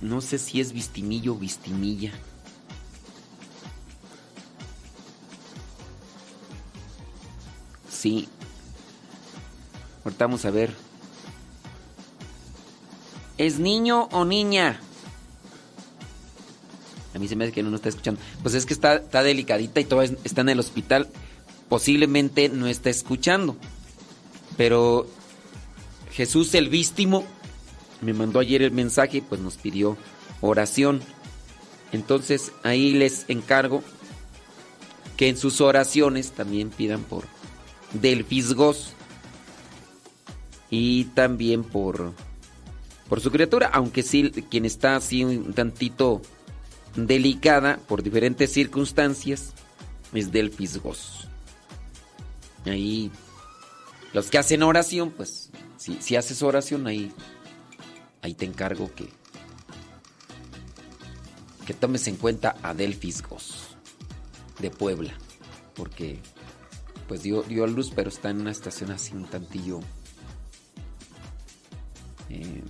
no 0.01 0.21
sé 0.21 0.39
si 0.39 0.59
es 0.59 0.73
vistimillo 0.73 1.33
o 1.33 1.37
vistimilla. 1.37 2.13
Sí. 7.91 8.27
Ahorita 10.03 10.25
vamos 10.25 10.45
a 10.45 10.49
ver. 10.49 10.73
¿Es 13.37 13.59
niño 13.59 14.05
o 14.11 14.25
niña? 14.25 14.81
A 17.19 17.21
mí 17.21 17.27
se 17.27 17.35
me 17.35 17.43
hace 17.43 17.51
que 17.51 17.63
no 17.63 17.69
nos 17.69 17.79
está 17.79 17.89
escuchando. 17.89 18.21
Pues 18.41 18.55
es 18.55 18.65
que 18.65 18.73
está, 18.73 18.95
está 18.95 19.23
delicadita 19.23 19.81
y 19.81 19.83
todavía 19.83 20.15
está 20.23 20.39
en 20.39 20.47
el 20.47 20.59
hospital. 20.61 21.09
Posiblemente 21.67 22.47
no 22.47 22.67
está 22.67 22.89
escuchando. 22.89 23.57
Pero 24.55 25.05
Jesús 26.13 26.53
el 26.53 26.69
vístimo 26.69 27.25
me 27.99 28.13
mandó 28.13 28.39
ayer 28.39 28.61
el 28.61 28.71
mensaje 28.71 29.21
pues 29.21 29.41
nos 29.41 29.57
pidió 29.57 29.97
oración. 30.39 31.01
Entonces 31.91 32.53
ahí 32.63 32.93
les 32.93 33.25
encargo 33.27 33.83
que 35.17 35.27
en 35.27 35.35
sus 35.35 35.59
oraciones 35.59 36.31
también 36.31 36.69
pidan 36.69 37.03
por 37.03 37.25
Delfisgos 37.91 38.93
y 40.69 41.03
también 41.15 41.65
por 41.65 42.13
por 43.09 43.19
su 43.19 43.29
criatura, 43.29 43.69
aunque 43.73 44.03
sí 44.03 44.29
quien 44.49 44.63
está 44.63 44.95
así 44.95 45.25
un 45.25 45.51
tantito 45.53 46.21
delicada 46.95 47.77
por 47.87 48.03
diferentes 48.03 48.51
circunstancias 48.51 49.53
es 50.13 50.31
Delfisgos. 50.31 51.27
Ahí 52.65 53.11
los 54.13 54.29
que 54.29 54.37
hacen 54.37 54.63
oración, 54.63 55.11
pues 55.11 55.49
si, 55.77 56.15
haces 56.15 56.41
oración 56.43 56.87
ahí 56.87 57.11
ahí 58.21 58.33
te 58.33 58.45
encargo 58.45 58.93
que 58.95 59.07
que 61.65 61.73
tomes 61.73 62.07
en 62.07 62.15
cuenta 62.15 62.55
a 62.63 62.73
Delfisgos 62.73 63.67
de 64.59 64.71
Puebla, 64.71 65.13
porque 65.75 66.19
pues 67.07 67.21
dio, 67.23 67.43
dio 67.43 67.63
a 67.63 67.67
luz, 67.67 67.91
pero 67.95 68.09
está 68.09 68.29
en 68.31 68.41
una 68.41 68.51
estación 68.51 68.91
así 68.91 69.13
un 69.13 69.25
tantillo 69.25 69.79
eh, 72.29 72.61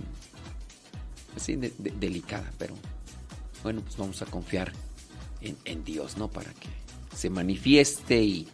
así 1.36 1.56
de- 1.56 1.72
de- 1.78 1.90
delicada, 1.98 2.50
pero 2.58 2.74
bueno, 3.62 3.82
pues 3.82 3.96
vamos 3.96 4.22
a 4.22 4.26
confiar 4.26 4.72
en, 5.40 5.56
en 5.64 5.84
Dios, 5.84 6.16
¿no? 6.16 6.28
Para 6.28 6.50
que 6.52 6.68
se 7.16 7.30
manifieste 7.30 8.22
y, 8.22 8.48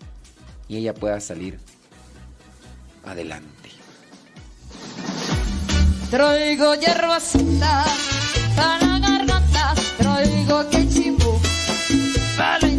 y 0.69 0.77
ella 0.77 0.95
pueda 0.95 1.21
salir 1.21 1.59
adelante. 3.05 3.71
Traigo 6.11 6.75
hierba 6.75 7.21
santa 7.21 7.85
para 8.55 8.87
la 8.87 8.99
garganta, 8.99 9.75
traigo 9.99 10.69
quechimbo 10.71 11.41
para 12.37 12.76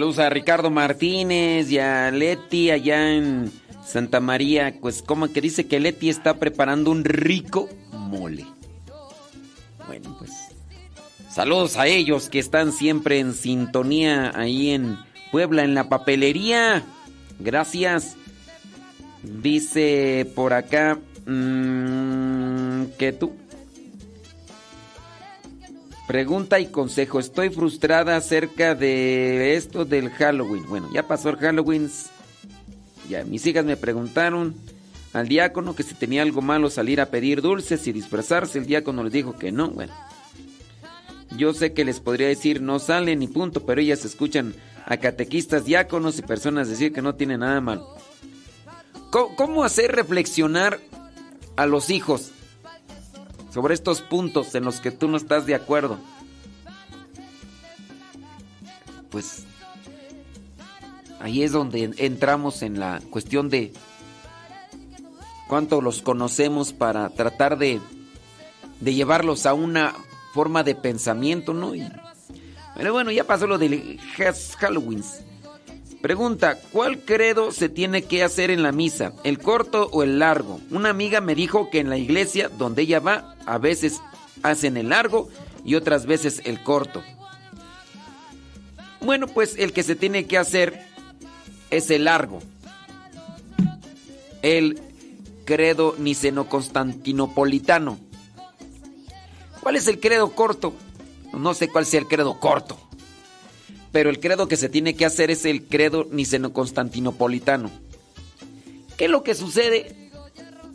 Saludos 0.00 0.18
a 0.18 0.30
Ricardo 0.30 0.70
Martínez 0.70 1.70
y 1.70 1.78
a 1.78 2.10
Leti 2.10 2.70
allá 2.70 3.12
en 3.12 3.52
Santa 3.84 4.18
María. 4.18 4.74
Pues 4.80 5.02
como 5.02 5.30
que 5.30 5.42
dice 5.42 5.66
que 5.66 5.78
Leti 5.78 6.08
está 6.08 6.38
preparando 6.38 6.90
un 6.90 7.04
rico 7.04 7.68
mole. 7.92 8.46
Bueno, 9.86 10.16
pues 10.18 10.30
saludos 11.28 11.76
a 11.76 11.86
ellos 11.86 12.30
que 12.30 12.38
están 12.38 12.72
siempre 12.72 13.18
en 13.18 13.34
sintonía 13.34 14.32
ahí 14.34 14.70
en 14.70 14.96
Puebla, 15.32 15.64
en 15.64 15.74
la 15.74 15.90
papelería. 15.90 16.82
Gracias. 17.38 18.16
Dice 19.22 20.32
por 20.34 20.54
acá 20.54 20.98
mm, 21.26 22.84
que 22.98 23.12
tú. 23.12 23.34
Pregunta 26.10 26.58
y 26.58 26.66
consejo. 26.66 27.20
Estoy 27.20 27.50
frustrada 27.50 28.16
acerca 28.16 28.74
de 28.74 29.54
esto 29.54 29.84
del 29.84 30.10
Halloween. 30.10 30.66
Bueno, 30.68 30.88
ya 30.92 31.06
pasó 31.06 31.28
el 31.28 31.36
Halloween. 31.36 31.88
Ya, 33.08 33.22
mis 33.22 33.46
hijas 33.46 33.64
me 33.64 33.76
preguntaron 33.76 34.56
al 35.12 35.28
diácono 35.28 35.76
que 35.76 35.84
si 35.84 35.94
tenía 35.94 36.22
algo 36.22 36.42
malo 36.42 36.68
salir 36.68 37.00
a 37.00 37.06
pedir 37.06 37.42
dulces 37.42 37.86
y 37.86 37.92
disfrazarse. 37.92 38.58
El 38.58 38.66
diácono 38.66 39.04
les 39.04 39.12
dijo 39.12 39.38
que 39.38 39.52
no. 39.52 39.70
Bueno, 39.70 39.94
yo 41.36 41.54
sé 41.54 41.74
que 41.74 41.84
les 41.84 42.00
podría 42.00 42.26
decir 42.26 42.60
no 42.60 42.80
salen 42.80 43.20
ni 43.20 43.28
punto, 43.28 43.64
pero 43.64 43.80
ellas 43.80 44.04
escuchan 44.04 44.52
a 44.86 44.96
catequistas, 44.96 45.64
diáconos 45.64 46.18
y 46.18 46.22
personas 46.22 46.68
decir 46.68 46.92
que 46.92 47.02
no 47.02 47.14
tiene 47.14 47.38
nada 47.38 47.60
malo. 47.60 47.86
¿Cómo, 49.12 49.36
cómo 49.36 49.62
hacer 49.62 49.92
reflexionar 49.92 50.80
a 51.54 51.66
los 51.66 51.88
hijos 51.88 52.32
sobre 53.52 53.74
estos 53.74 54.00
puntos 54.02 54.54
en 54.54 54.64
los 54.64 54.80
que 54.80 54.90
tú 54.90 55.08
no 55.08 55.16
estás 55.16 55.46
de 55.46 55.54
acuerdo? 55.54 55.98
Pues 59.10 59.44
ahí 61.20 61.42
es 61.42 61.52
donde 61.52 61.92
entramos 61.98 62.62
en 62.62 62.78
la 62.78 63.00
cuestión 63.10 63.48
de 63.48 63.72
cuánto 65.48 65.80
los 65.80 66.00
conocemos 66.02 66.72
para 66.72 67.08
tratar 67.10 67.58
de, 67.58 67.80
de 68.80 68.94
llevarlos 68.94 69.46
a 69.46 69.54
una 69.54 69.94
forma 70.32 70.62
de 70.62 70.74
pensamiento, 70.76 71.52
¿no? 71.52 71.74
Y- 71.74 71.90
pero 72.76 72.92
bueno, 72.92 73.10
ya 73.10 73.24
pasó 73.24 73.46
lo 73.46 73.58
del 73.58 73.98
Halloween. 74.58 75.02
Pregunta, 76.00 76.58
¿cuál 76.72 77.00
credo 77.00 77.52
se 77.52 77.68
tiene 77.68 78.02
que 78.02 78.24
hacer 78.24 78.50
en 78.50 78.62
la 78.62 78.72
misa? 78.72 79.12
¿El 79.22 79.38
corto 79.38 79.90
o 79.92 80.02
el 80.02 80.18
largo? 80.18 80.58
Una 80.70 80.88
amiga 80.88 81.20
me 81.20 81.34
dijo 81.34 81.68
que 81.68 81.78
en 81.78 81.90
la 81.90 81.98
iglesia 81.98 82.48
donde 82.48 82.82
ella 82.82 83.00
va, 83.00 83.36
a 83.44 83.58
veces 83.58 84.00
hacen 84.42 84.78
el 84.78 84.88
largo 84.88 85.28
y 85.62 85.74
otras 85.74 86.06
veces 86.06 86.40
el 86.44 86.62
corto. 86.62 87.02
Bueno, 89.02 89.26
pues 89.26 89.56
el 89.58 89.74
que 89.74 89.82
se 89.82 89.94
tiene 89.94 90.26
que 90.26 90.38
hacer 90.38 90.86
es 91.70 91.90
el 91.90 92.04
largo. 92.04 92.40
El 94.40 94.80
credo 95.44 95.96
niceno-constantinopolitano. 95.98 97.98
¿Cuál 99.60 99.76
es 99.76 99.86
el 99.86 100.00
credo 100.00 100.34
corto? 100.34 100.72
No 101.34 101.52
sé 101.52 101.68
cuál 101.68 101.84
sea 101.84 102.00
el 102.00 102.08
credo 102.08 102.40
corto. 102.40 102.78
Pero 103.92 104.10
el 104.10 104.20
credo 104.20 104.48
que 104.48 104.56
se 104.56 104.68
tiene 104.68 104.94
que 104.94 105.04
hacer 105.04 105.30
es 105.30 105.44
el 105.44 105.64
credo 105.64 106.06
niceno-constantinopolitano. 106.10 107.70
¿Qué 108.96 109.06
es 109.06 109.10
lo 109.10 109.22
que 109.22 109.34
sucede? 109.34 110.10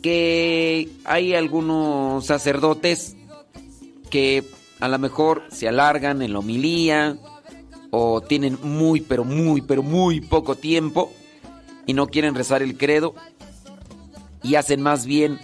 Que 0.02 0.88
hay 1.04 1.34
algunos 1.34 2.26
sacerdotes 2.26 3.16
que 4.10 4.44
a 4.80 4.88
lo 4.88 4.98
mejor 4.98 5.44
se 5.50 5.68
alargan 5.68 6.22
en 6.22 6.32
la 6.32 6.40
homilía 6.40 7.16
o 7.90 8.20
tienen 8.20 8.58
muy, 8.62 9.00
pero 9.00 9.24
muy, 9.24 9.62
pero 9.62 9.82
muy 9.82 10.20
poco 10.20 10.54
tiempo 10.56 11.12
y 11.86 11.94
no 11.94 12.08
quieren 12.08 12.34
rezar 12.34 12.62
el 12.62 12.76
credo 12.76 13.14
y 14.42 14.56
hacen 14.56 14.82
más 14.82 15.06
bien 15.06 15.38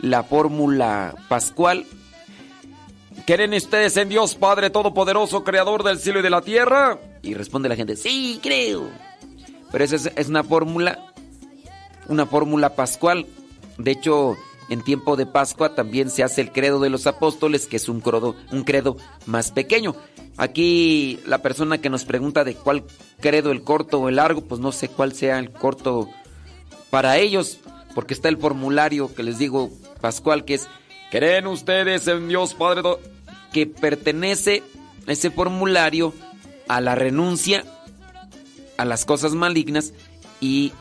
la 0.00 0.22
fórmula 0.22 1.14
pascual. 1.28 1.86
¿Creen 3.26 3.54
ustedes 3.54 3.96
en 3.96 4.10
Dios 4.10 4.34
Padre 4.34 4.68
Todopoderoso, 4.68 5.44
Creador 5.44 5.82
del 5.82 5.98
cielo 5.98 6.20
y 6.20 6.22
de 6.22 6.30
la 6.30 6.42
tierra? 6.42 6.98
Y 7.22 7.32
responde 7.32 7.70
la 7.70 7.76
gente, 7.76 7.96
sí, 7.96 8.38
creo. 8.42 8.90
Pero 9.72 9.84
esa 9.84 9.96
es, 9.96 10.12
es 10.14 10.28
una 10.28 10.44
fórmula, 10.44 11.14
una 12.08 12.26
fórmula 12.26 12.76
pascual. 12.76 13.26
De 13.78 13.92
hecho, 13.92 14.36
en 14.68 14.82
tiempo 14.82 15.16
de 15.16 15.24
Pascua 15.24 15.74
también 15.74 16.10
se 16.10 16.22
hace 16.22 16.42
el 16.42 16.52
credo 16.52 16.80
de 16.80 16.90
los 16.90 17.06
apóstoles, 17.06 17.66
que 17.66 17.76
es 17.76 17.88
un 17.88 18.00
credo, 18.00 18.36
un 18.52 18.62
credo 18.62 18.98
más 19.24 19.52
pequeño. 19.52 19.96
Aquí 20.36 21.18
la 21.26 21.38
persona 21.38 21.78
que 21.78 21.90
nos 21.90 22.04
pregunta 22.04 22.44
de 22.44 22.54
cuál 22.54 22.84
credo, 23.20 23.52
el 23.52 23.62
corto 23.62 24.00
o 24.00 24.08
el 24.10 24.16
largo, 24.16 24.42
pues 24.42 24.60
no 24.60 24.70
sé 24.70 24.88
cuál 24.88 25.14
sea 25.14 25.38
el 25.38 25.50
corto 25.50 26.10
para 26.90 27.16
ellos, 27.16 27.58
porque 27.94 28.12
está 28.12 28.28
el 28.28 28.36
formulario 28.36 29.14
que 29.14 29.22
les 29.22 29.38
digo, 29.38 29.70
Pascual, 30.02 30.44
que 30.44 30.54
es, 30.54 30.68
¿creen 31.10 31.46
ustedes 31.46 32.06
en 32.06 32.28
Dios 32.28 32.52
Padre? 32.52 32.82
Do-?" 32.82 33.13
Que 33.54 33.66
pertenece 33.68 34.64
ese 35.06 35.30
formulario 35.30 36.12
a 36.66 36.80
la 36.80 36.96
renuncia 36.96 37.64
a 38.76 38.84
las 38.84 39.04
cosas 39.04 39.32
malignas 39.32 39.92
y 40.40 40.72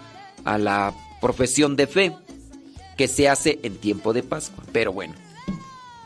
a 0.43 0.57
la 0.57 0.95
profesión 1.21 1.76
de 1.76 1.86
fe 1.86 2.15
que 2.97 3.07
se 3.07 3.30
hace 3.30 3.59
en 3.61 3.78
tiempo 3.78 4.11
de 4.11 4.24
Pascua. 4.24 4.63
Pero 4.71 4.91
bueno, 4.91 5.13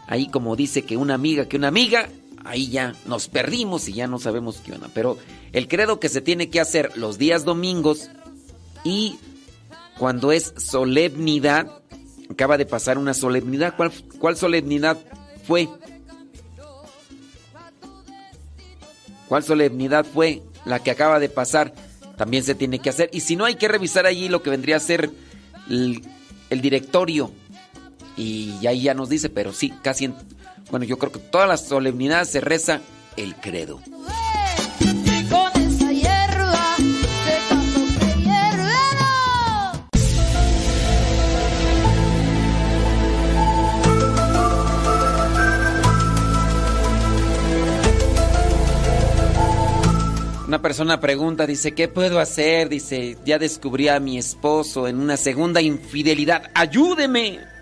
ahí 0.08 0.28
como 0.28 0.58
dice 0.58 0.82
que 0.82 0.98
una 0.98 1.14
amiga, 1.14 1.48
que 1.48 1.56
una 1.56 1.70
amiga, 1.70 2.10
ahí 2.44 2.68
ya 2.68 2.94
nos 3.06 3.30
perdimos 3.30 3.88
y 3.88 3.94
ya 3.94 4.08
no 4.08 4.20
sabemos 4.20 4.58
qué 4.58 4.74
onda. 4.74 4.90
Pero 4.94 5.18
el 5.54 5.70
credo 5.70 6.02
que 6.02 6.10
se 6.10 6.20
tiene 6.20 6.50
que 6.50 6.60
hacer 6.60 6.98
los 6.98 7.18
días 7.18 7.46
domingos 7.46 8.10
y 8.84 9.18
cuando 9.98 10.34
es 10.34 10.54
solemnidad, 10.58 11.82
acaba 12.30 12.58
de 12.58 12.66
pasar 12.66 12.98
una 12.98 13.14
solemnidad. 13.14 13.76
¿Cuál, 13.78 13.94
cuál 14.20 14.36
solemnidad 14.36 14.98
fue? 15.46 15.70
¿Cuál 19.28 19.44
solemnidad 19.44 20.06
fue 20.06 20.42
la 20.66 20.80
que 20.80 20.92
acaba 20.92 21.20
de 21.20 21.30
pasar? 21.30 21.74
También 22.18 22.44
se 22.44 22.56
tiene 22.56 22.80
que 22.80 22.90
hacer. 22.90 23.10
Y 23.14 23.22
si 23.22 23.36
no, 23.36 23.46
hay 23.46 23.56
que 23.56 23.68
revisar 23.68 24.06
allí 24.06 24.30
lo 24.30 24.42
que 24.42 24.50
vendría 24.50 24.78
a 24.78 24.80
ser 24.80 25.12
el, 25.70 26.02
directorio. 26.50 27.32
Y 28.16 28.66
ahí 28.66 28.84
ya 28.84 28.94
nos 28.94 29.10
dice, 29.10 29.30
pero 29.30 29.54
sí, 29.54 29.72
casi 29.84 30.06
en, 30.06 30.16
Bueno, 30.72 30.86
yo 30.86 30.98
creo 30.98 31.12
que 31.12 31.20
todas 31.20 31.48
las 31.48 31.68
solemnidades 31.68 32.30
se 32.30 32.42
reza 32.42 32.82
el 33.18 33.36
credo. 33.36 33.80
Una 50.58 50.64
persona 50.64 51.00
pregunta, 51.00 51.46
dice, 51.46 51.74
¿qué 51.74 51.88
puedo 51.88 52.20
hacer? 52.20 52.68
Dice, 52.68 53.16
ya 53.24 53.38
descubrí 53.38 53.90
a 53.90 54.00
mi 54.00 54.18
esposo 54.18 54.88
en 54.88 55.00
una 55.00 55.16
segunda 55.16 55.62
infidelidad. 55.62 56.50
¡Ayúdeme! 56.56 57.57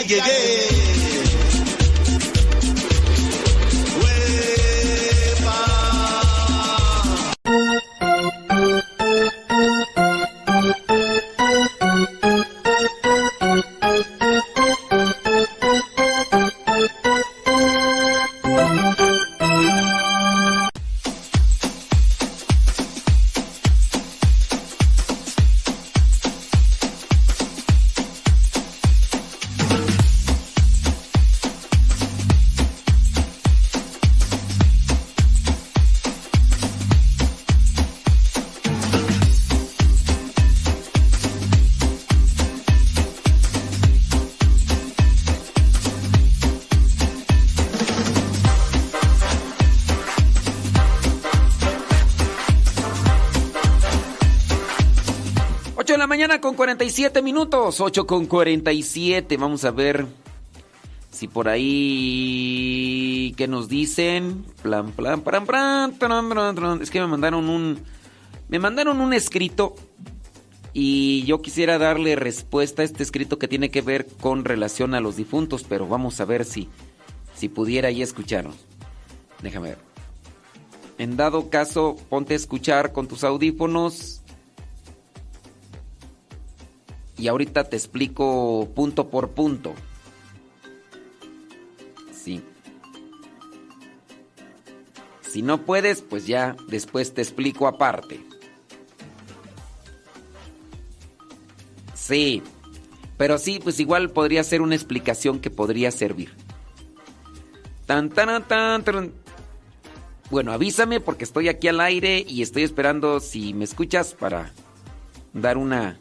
jágere. 0.00 0.73
47 56.94 57.22
minutos. 57.22 57.80
8 57.80 58.06
con 58.06 58.26
47. 58.26 59.36
Vamos 59.36 59.64
a 59.64 59.72
ver 59.72 60.06
si 61.10 61.26
por 61.26 61.48
ahí. 61.48 63.34
¿Qué 63.36 63.48
nos 63.48 63.68
dicen? 63.68 64.44
Plan, 64.62 64.92
plan, 64.92 65.22
plan, 65.22 65.44
plan. 65.44 65.92
Es 66.80 66.92
que 66.92 67.00
me 67.00 67.08
mandaron 67.08 67.48
un. 67.48 67.80
Me 68.48 68.60
mandaron 68.60 69.00
un 69.00 69.12
escrito. 69.12 69.74
Y 70.72 71.24
yo 71.24 71.42
quisiera 71.42 71.78
darle 71.78 72.14
respuesta 72.14 72.82
a 72.82 72.84
este 72.84 73.02
escrito 73.02 73.40
que 73.40 73.48
tiene 73.48 73.72
que 73.72 73.82
ver 73.82 74.06
con 74.20 74.44
relación 74.44 74.94
a 74.94 75.00
los 75.00 75.16
difuntos. 75.16 75.64
Pero 75.64 75.88
vamos 75.88 76.20
a 76.20 76.24
ver 76.24 76.44
si. 76.44 76.68
Si 77.34 77.48
pudiera 77.48 77.88
ahí 77.88 78.02
escucharnos. 78.02 78.54
Déjame 79.42 79.70
ver. 79.70 79.78
En 80.98 81.16
dado 81.16 81.50
caso, 81.50 81.96
ponte 82.08 82.34
a 82.34 82.36
escuchar 82.36 82.92
con 82.92 83.08
tus 83.08 83.24
audífonos. 83.24 84.22
Y 87.16 87.28
ahorita 87.28 87.64
te 87.64 87.76
explico 87.76 88.68
punto 88.74 89.08
por 89.08 89.30
punto. 89.30 89.74
Sí. 92.12 92.42
Si 95.22 95.42
no 95.42 95.62
puedes, 95.62 96.02
pues 96.02 96.26
ya 96.26 96.56
después 96.68 97.14
te 97.14 97.22
explico 97.22 97.66
aparte. 97.66 98.20
Sí. 101.94 102.42
Pero 103.16 103.38
sí, 103.38 103.60
pues 103.62 103.78
igual 103.80 104.10
podría 104.10 104.42
ser 104.42 104.60
una 104.60 104.74
explicación 104.74 105.40
que 105.40 105.50
podría 105.50 105.90
servir. 105.90 106.34
Tan, 107.86 108.10
tan, 108.10 108.42
tan, 108.44 108.82
tan. 108.82 109.12
Bueno, 110.30 110.52
avísame 110.52 111.00
porque 111.00 111.24
estoy 111.24 111.48
aquí 111.48 111.68
al 111.68 111.80
aire 111.80 112.24
y 112.26 112.42
estoy 112.42 112.62
esperando 112.62 113.20
si 113.20 113.54
me 113.54 113.64
escuchas 113.64 114.14
para 114.14 114.52
dar 115.32 115.56
una 115.56 115.98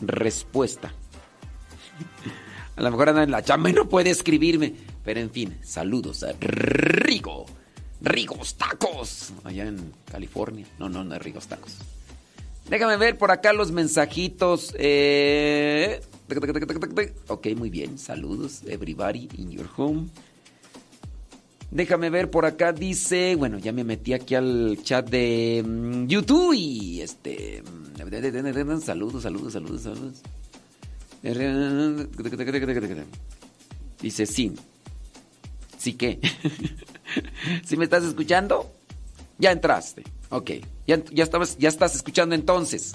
respuesta. 0.00 0.92
A 2.76 2.82
lo 2.82 2.90
mejor 2.90 3.10
anda 3.10 3.22
en 3.22 3.30
la 3.30 3.42
chamba 3.42 3.70
y 3.70 3.72
no 3.72 3.88
puede 3.88 4.10
escribirme. 4.10 4.74
Pero 5.04 5.20
en 5.20 5.30
fin, 5.30 5.58
saludos 5.62 6.22
a 6.22 6.32
Rigo. 6.40 7.46
Rigos 8.00 8.56
Tacos. 8.56 9.32
Allá 9.44 9.66
en 9.66 9.92
California. 10.10 10.66
No, 10.78 10.88
no, 10.88 11.04
no 11.04 11.14
es 11.14 11.22
Rigos 11.22 11.46
Tacos. 11.46 11.76
Déjame 12.68 12.96
ver 12.96 13.18
por 13.18 13.30
acá 13.30 13.52
los 13.52 13.70
mensajitos. 13.70 14.74
Eh... 14.78 16.00
Ok, 17.28 17.48
muy 17.56 17.70
bien. 17.70 17.98
Saludos, 17.98 18.62
everybody 18.66 19.28
in 19.36 19.50
your 19.50 19.68
home. 19.76 20.08
Déjame 21.70 22.08
ver 22.08 22.30
por 22.30 22.46
acá, 22.46 22.72
dice, 22.72 23.34
bueno, 23.34 23.58
ya 23.58 23.72
me 23.72 23.82
metí 23.82 24.12
aquí 24.12 24.36
al 24.36 24.78
chat 24.84 25.08
de 25.10 25.60
mm, 25.66 26.06
YouTube 26.06 26.54
y 26.54 27.00
este... 27.00 27.64
Saludos, 28.82 29.22
saludos, 29.22 29.52
saludos, 29.52 29.82
saludos. 29.82 30.22
Dice, 34.00 34.26
sí. 34.26 34.54
¿Sí 35.78 35.94
qué? 35.94 36.20
¿Sí 37.64 37.76
me 37.76 37.84
estás 37.84 38.04
escuchando? 38.04 38.70
Ya 39.38 39.52
entraste. 39.52 40.04
Ok. 40.30 40.50
Ya, 40.86 41.02
ya, 41.12 41.24
estabas, 41.24 41.56
ya 41.58 41.68
estás 41.68 41.94
escuchando 41.94 42.34
entonces. 42.34 42.94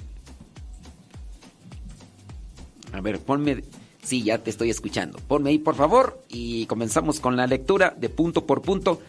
A 2.91 3.01
ver, 3.01 3.19
ponme... 3.19 3.63
Sí, 4.03 4.23
ya 4.23 4.37
te 4.39 4.49
estoy 4.49 4.69
escuchando. 4.69 5.19
Ponme 5.27 5.51
ahí, 5.51 5.59
por 5.59 5.75
favor, 5.75 6.23
y 6.29 6.65
comenzamos 6.67 7.19
con 7.19 7.35
la 7.35 7.45
lectura 7.45 7.95
de 7.95 8.09
punto 8.09 8.45
por 8.45 8.61
punto 8.61 9.01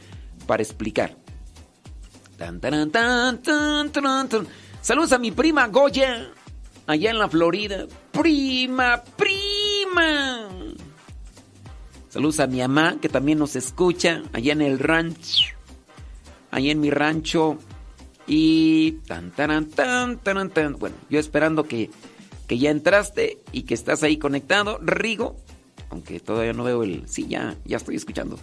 para 0.46 0.62
explicar. 0.62 1.16
Tan, 2.36 2.60
taran, 2.60 2.90
tan, 2.90 3.40
tan, 3.40 3.92
taran, 3.92 4.28
tan. 4.28 4.46
Saludos 4.82 5.12
a 5.12 5.18
mi 5.18 5.30
prima 5.30 5.68
Goya, 5.68 6.30
allá 6.86 7.10
en 7.10 7.18
la 7.18 7.28
Florida. 7.28 7.86
Prima, 8.12 9.02
prima. 9.16 10.48
Saludos 12.08 12.40
a 12.40 12.46
mi 12.46 12.60
mamá, 12.60 12.96
que 13.00 13.10
también 13.10 13.38
nos 13.38 13.56
escucha, 13.56 14.22
allá 14.32 14.54
en 14.54 14.62
el 14.62 14.78
rancho. 14.78 15.54
Allá 16.50 16.72
en 16.72 16.80
mi 16.80 16.90
rancho. 16.90 17.58
Y 18.26 18.92
tan, 19.06 19.32
taran, 19.32 19.66
tan, 19.66 20.18
taran, 20.18 20.48
tan. 20.48 20.78
Bueno, 20.78 20.96
yo 21.10 21.20
esperando 21.20 21.64
que, 21.64 21.90
que 22.48 22.58
ya 22.58 22.70
entraste 22.70 23.38
y 23.52 23.62
que 23.62 23.74
estás 23.74 24.02
ahí 24.02 24.16
conectado. 24.16 24.78
Rigo, 24.80 25.36
aunque 25.90 26.20
todavía 26.20 26.54
no 26.54 26.64
veo 26.64 26.84
el... 26.84 27.06
Sí, 27.06 27.26
ya, 27.28 27.54
ya 27.66 27.76
estoy 27.76 27.96
escuchando. 27.96 28.36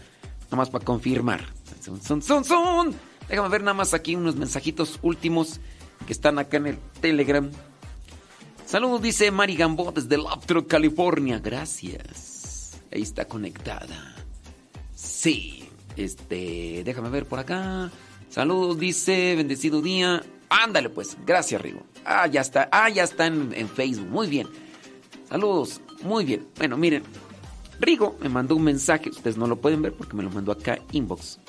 Nada 0.45 0.57
más 0.57 0.69
para 0.69 0.85
confirmar. 0.85 1.45
Son, 1.81 1.99
son, 2.01 2.21
son, 2.21 2.45
son. 2.45 2.95
Déjame 3.27 3.49
ver 3.49 3.61
nada 3.61 3.73
más 3.73 3.95
aquí 3.95 4.15
unos 4.15 4.35
mensajitos 4.35 4.99
últimos 5.01 5.59
que 6.05 6.13
están 6.13 6.39
acá 6.39 6.57
en 6.57 6.67
el 6.67 6.77
Telegram. 7.01 7.49
Saludos, 8.65 9.01
dice 9.01 9.31
Mari 9.31 9.55
Gambo 9.55 9.91
desde 9.91 10.17
Laptop, 10.17 10.67
California. 10.67 11.39
Gracias. 11.39 12.77
Ahí 12.91 13.01
está 13.01 13.25
conectada. 13.25 14.15
Sí. 14.95 15.69
Este, 15.95 16.83
déjame 16.85 17.09
ver 17.09 17.25
por 17.25 17.39
acá. 17.39 17.89
Saludos, 18.29 18.79
dice, 18.79 19.35
bendecido 19.35 19.81
día. 19.81 20.23
Ándale 20.49 20.89
pues, 20.89 21.17
gracias 21.25 21.61
Rigo. 21.61 21.83
Ah, 22.05 22.27
ya 22.27 22.41
está, 22.41 22.69
ah, 22.71 22.89
ya 22.89 23.03
está 23.03 23.25
en, 23.25 23.51
en 23.53 23.67
Facebook. 23.67 24.07
Muy 24.07 24.27
bien. 24.27 24.47
Saludos, 25.29 25.81
muy 26.03 26.23
bien. 26.23 26.47
Bueno, 26.57 26.77
miren, 26.77 27.03
Rigo 27.79 28.17
me 28.21 28.29
mandó 28.29 28.55
un 28.55 28.63
mensaje, 28.63 29.09
ustedes 29.09 29.37
no 29.37 29.47
lo 29.47 29.57
pueden 29.57 29.81
ver 29.81 29.93
porque 29.93 30.15
me 30.15 30.23
lo 30.23 30.29
mandó 30.29 30.51
acá 30.51 30.79
inbox. 30.91 31.39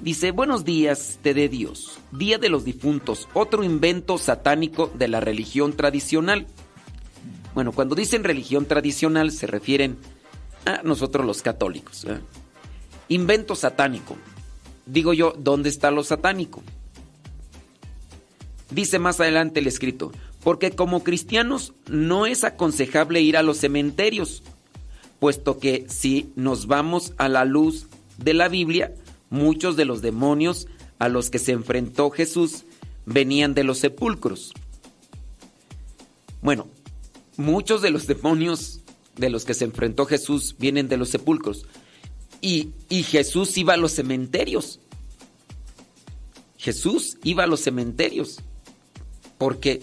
Dice, 0.00 0.30
buenos 0.30 0.64
días, 0.64 1.18
te 1.20 1.34
de 1.34 1.50
Dios. 1.50 1.98
Día 2.10 2.38
de 2.38 2.48
los 2.48 2.64
difuntos, 2.64 3.28
otro 3.34 3.62
invento 3.62 4.16
satánico 4.16 4.90
de 4.94 5.08
la 5.08 5.20
religión 5.20 5.74
tradicional. 5.74 6.46
Bueno, 7.54 7.72
cuando 7.72 7.94
dicen 7.94 8.24
religión 8.24 8.64
tradicional 8.64 9.30
se 9.30 9.46
refieren 9.46 9.98
a 10.64 10.82
nosotros 10.84 11.26
los 11.26 11.42
católicos. 11.42 12.06
¿eh? 12.06 12.18
Invento 13.08 13.54
satánico. 13.54 14.16
Digo 14.86 15.12
yo, 15.12 15.34
¿dónde 15.36 15.68
está 15.68 15.90
lo 15.90 16.02
satánico? 16.02 16.62
Dice 18.70 18.98
más 18.98 19.20
adelante 19.20 19.60
el 19.60 19.66
escrito, 19.66 20.12
porque 20.42 20.70
como 20.70 21.04
cristianos 21.04 21.74
no 21.90 22.24
es 22.24 22.44
aconsejable 22.44 23.20
ir 23.20 23.36
a 23.36 23.42
los 23.42 23.58
cementerios, 23.58 24.44
puesto 25.18 25.58
que 25.58 25.84
si 25.90 26.32
nos 26.36 26.68
vamos 26.68 27.12
a 27.18 27.28
la 27.28 27.44
luz 27.44 27.88
de 28.16 28.32
la 28.32 28.48
Biblia, 28.48 28.94
muchos 29.30 29.76
de 29.76 29.84
los 29.84 30.02
demonios 30.02 30.66
a 30.98 31.08
los 31.08 31.30
que 31.30 31.38
se 31.38 31.52
enfrentó 31.52 32.10
Jesús 32.10 32.64
venían 33.06 33.54
de 33.54 33.64
los 33.64 33.78
sepulcros. 33.78 34.52
Bueno, 36.42 36.68
muchos 37.36 37.82
de 37.82 37.90
los 37.90 38.06
demonios 38.06 38.80
de 39.16 39.30
los 39.30 39.44
que 39.44 39.54
se 39.54 39.64
enfrentó 39.64 40.06
Jesús 40.06 40.56
vienen 40.58 40.88
de 40.88 40.96
los 40.96 41.08
sepulcros. 41.08 41.66
Y, 42.40 42.70
y 42.88 43.02
Jesús 43.02 43.56
iba 43.56 43.74
a 43.74 43.76
los 43.76 43.92
cementerios. 43.92 44.80
Jesús 46.58 47.18
iba 47.22 47.44
a 47.44 47.46
los 47.46 47.60
cementerios. 47.60 48.40
Porque 49.38 49.80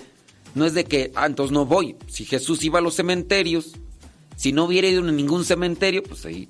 no 0.56 0.66
es 0.66 0.74
de 0.74 0.86
que, 0.86 1.12
ah, 1.16 1.26
entonces 1.26 1.52
no 1.52 1.66
voy. 1.66 1.96
Si 2.08 2.26
Jesús 2.26 2.64
iba 2.64 2.80
a 2.80 2.82
los 2.82 2.96
cementerios, 2.96 3.74
si 4.36 4.52
no 4.52 4.66
hubiera 4.66 4.88
ido 4.88 5.04
a 5.04 5.12
ningún 5.12 5.46
cementerio, 5.46 6.04
pues 6.04 6.26
ahí. 6.26 6.50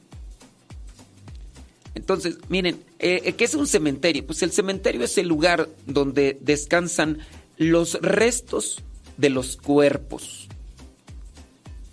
Entonces, 1.95 2.37
miren, 2.49 2.81
eh, 2.99 3.33
¿qué 3.33 3.43
es 3.45 3.53
un 3.53 3.67
cementerio? 3.67 4.25
Pues 4.25 4.41
el 4.43 4.51
cementerio 4.51 5.03
es 5.03 5.17
el 5.17 5.27
lugar 5.27 5.69
donde 5.85 6.37
descansan 6.41 7.19
los 7.57 7.93
restos 8.01 8.83
de 9.17 9.29
los 9.29 9.57
cuerpos. 9.57 10.47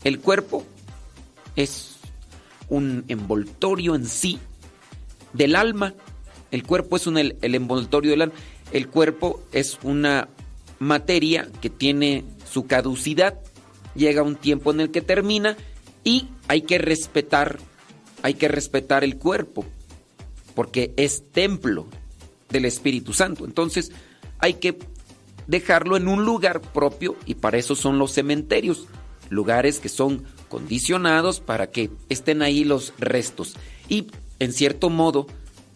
El 0.03 0.21
cuerpo 0.21 0.65
es 1.57 1.97
un 2.69 3.05
envoltorio 3.09 3.95
en 3.95 4.07
sí 4.07 4.39
del 5.33 5.57
alma. 5.57 5.95
El 6.51 6.63
cuerpo 6.65 6.97
es 6.97 7.07
un, 7.07 7.19
el, 7.19 7.37
el 7.43 7.55
envoltorio 7.55 8.11
del 8.11 8.23
alma. 8.23 8.35
El 8.73 8.89
cuerpo 8.89 9.43
es 9.53 9.79
una 9.83 10.29
materia 10.79 11.49
que 11.61 11.71
tiene 11.71 12.25
su 12.51 12.67
caducidad. 12.67 13.41
Llega 13.95 14.23
un 14.23 14.37
tiempo 14.37 14.71
en 14.73 14.81
el 14.81 14.91
que 14.91 15.01
termina 15.01 15.57
y 16.03 16.29
hay 16.49 16.63
que 16.63 16.79
respetar, 16.79 17.59
hay 18.23 18.35
que 18.35 18.49
respetar 18.49 19.05
el 19.05 19.17
cuerpo, 19.17 19.65
porque 20.55 20.93
es 20.97 21.25
templo 21.33 21.87
del 22.51 22.65
Espíritu 22.65 23.13
Santo. 23.13 23.45
Entonces 23.45 23.93
hay 24.39 24.55
que 24.55 24.79
dejarlo 25.47 25.97
en 25.97 26.09
un 26.09 26.25
lugar 26.25 26.61
propio 26.61 27.17
y 27.27 27.35
para 27.35 27.59
eso 27.59 27.75
son 27.75 27.99
los 27.99 28.13
cementerios, 28.13 28.87
lugares 29.31 29.81
que 29.81 29.89
son 29.89 30.25
condicionados 30.49 31.41
para 31.41 31.71
que 31.71 31.91
estén 32.09 32.43
ahí 32.43 32.65
los 32.65 32.95
restos 32.99 33.57
y 33.89 34.09
en 34.39 34.53
cierto 34.53 34.91
modo 34.91 35.27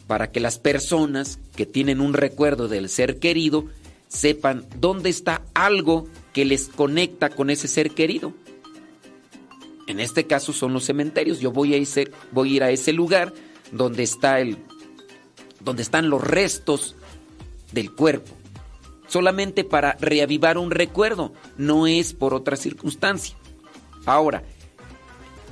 para 0.06 0.30
que 0.30 0.40
las 0.40 0.58
personas 0.58 1.38
que 1.54 1.66
tienen 1.66 2.00
un 2.00 2.14
recuerdo 2.14 2.68
del 2.68 2.88
ser 2.88 3.18
querido 3.18 3.66
sepan 4.08 4.66
dónde 4.80 5.10
está 5.10 5.42
algo 5.54 6.06
que 6.32 6.44
les 6.44 6.68
conecta 6.68 7.28
con 7.28 7.50
ese 7.50 7.68
ser 7.68 7.90
querido. 7.90 8.32
En 9.86 10.00
este 10.00 10.26
caso 10.26 10.52
son 10.52 10.72
los 10.72 10.84
cementerios. 10.84 11.40
Yo 11.40 11.50
voy 11.50 11.74
a, 11.74 11.76
ese, 11.76 12.10
voy 12.32 12.52
a 12.52 12.56
ir 12.56 12.62
a 12.62 12.70
ese 12.70 12.92
lugar 12.92 13.34
donde 13.72 14.02
está 14.02 14.40
el 14.40 14.58
donde 15.60 15.82
están 15.82 16.08
los 16.08 16.22
restos 16.22 16.94
del 17.72 17.92
cuerpo. 17.92 18.32
Solamente 19.08 19.64
para 19.64 19.96
reavivar 20.00 20.58
un 20.58 20.70
recuerdo, 20.70 21.32
no 21.56 21.86
es 21.86 22.12
por 22.12 22.34
otra 22.34 22.56
circunstancia. 22.56 23.36
Ahora, 24.06 24.42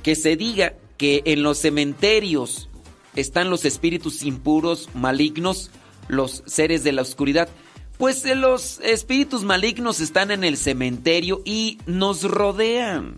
que 0.03 0.15
se 0.15 0.35
diga 0.35 0.75
que 0.97 1.21
en 1.25 1.43
los 1.43 1.59
cementerios 1.59 2.69
están 3.15 3.49
los 3.49 3.65
espíritus 3.65 4.23
impuros, 4.23 4.89
malignos, 4.93 5.71
los 6.07 6.43
seres 6.45 6.83
de 6.83 6.91
la 6.91 7.01
oscuridad, 7.01 7.49
pues 7.97 8.23
los 8.35 8.79
espíritus 8.81 9.43
malignos 9.43 9.99
están 9.99 10.31
en 10.31 10.43
el 10.43 10.57
cementerio 10.57 11.41
y 11.43 11.79
nos 11.87 12.23
rodean. 12.23 13.17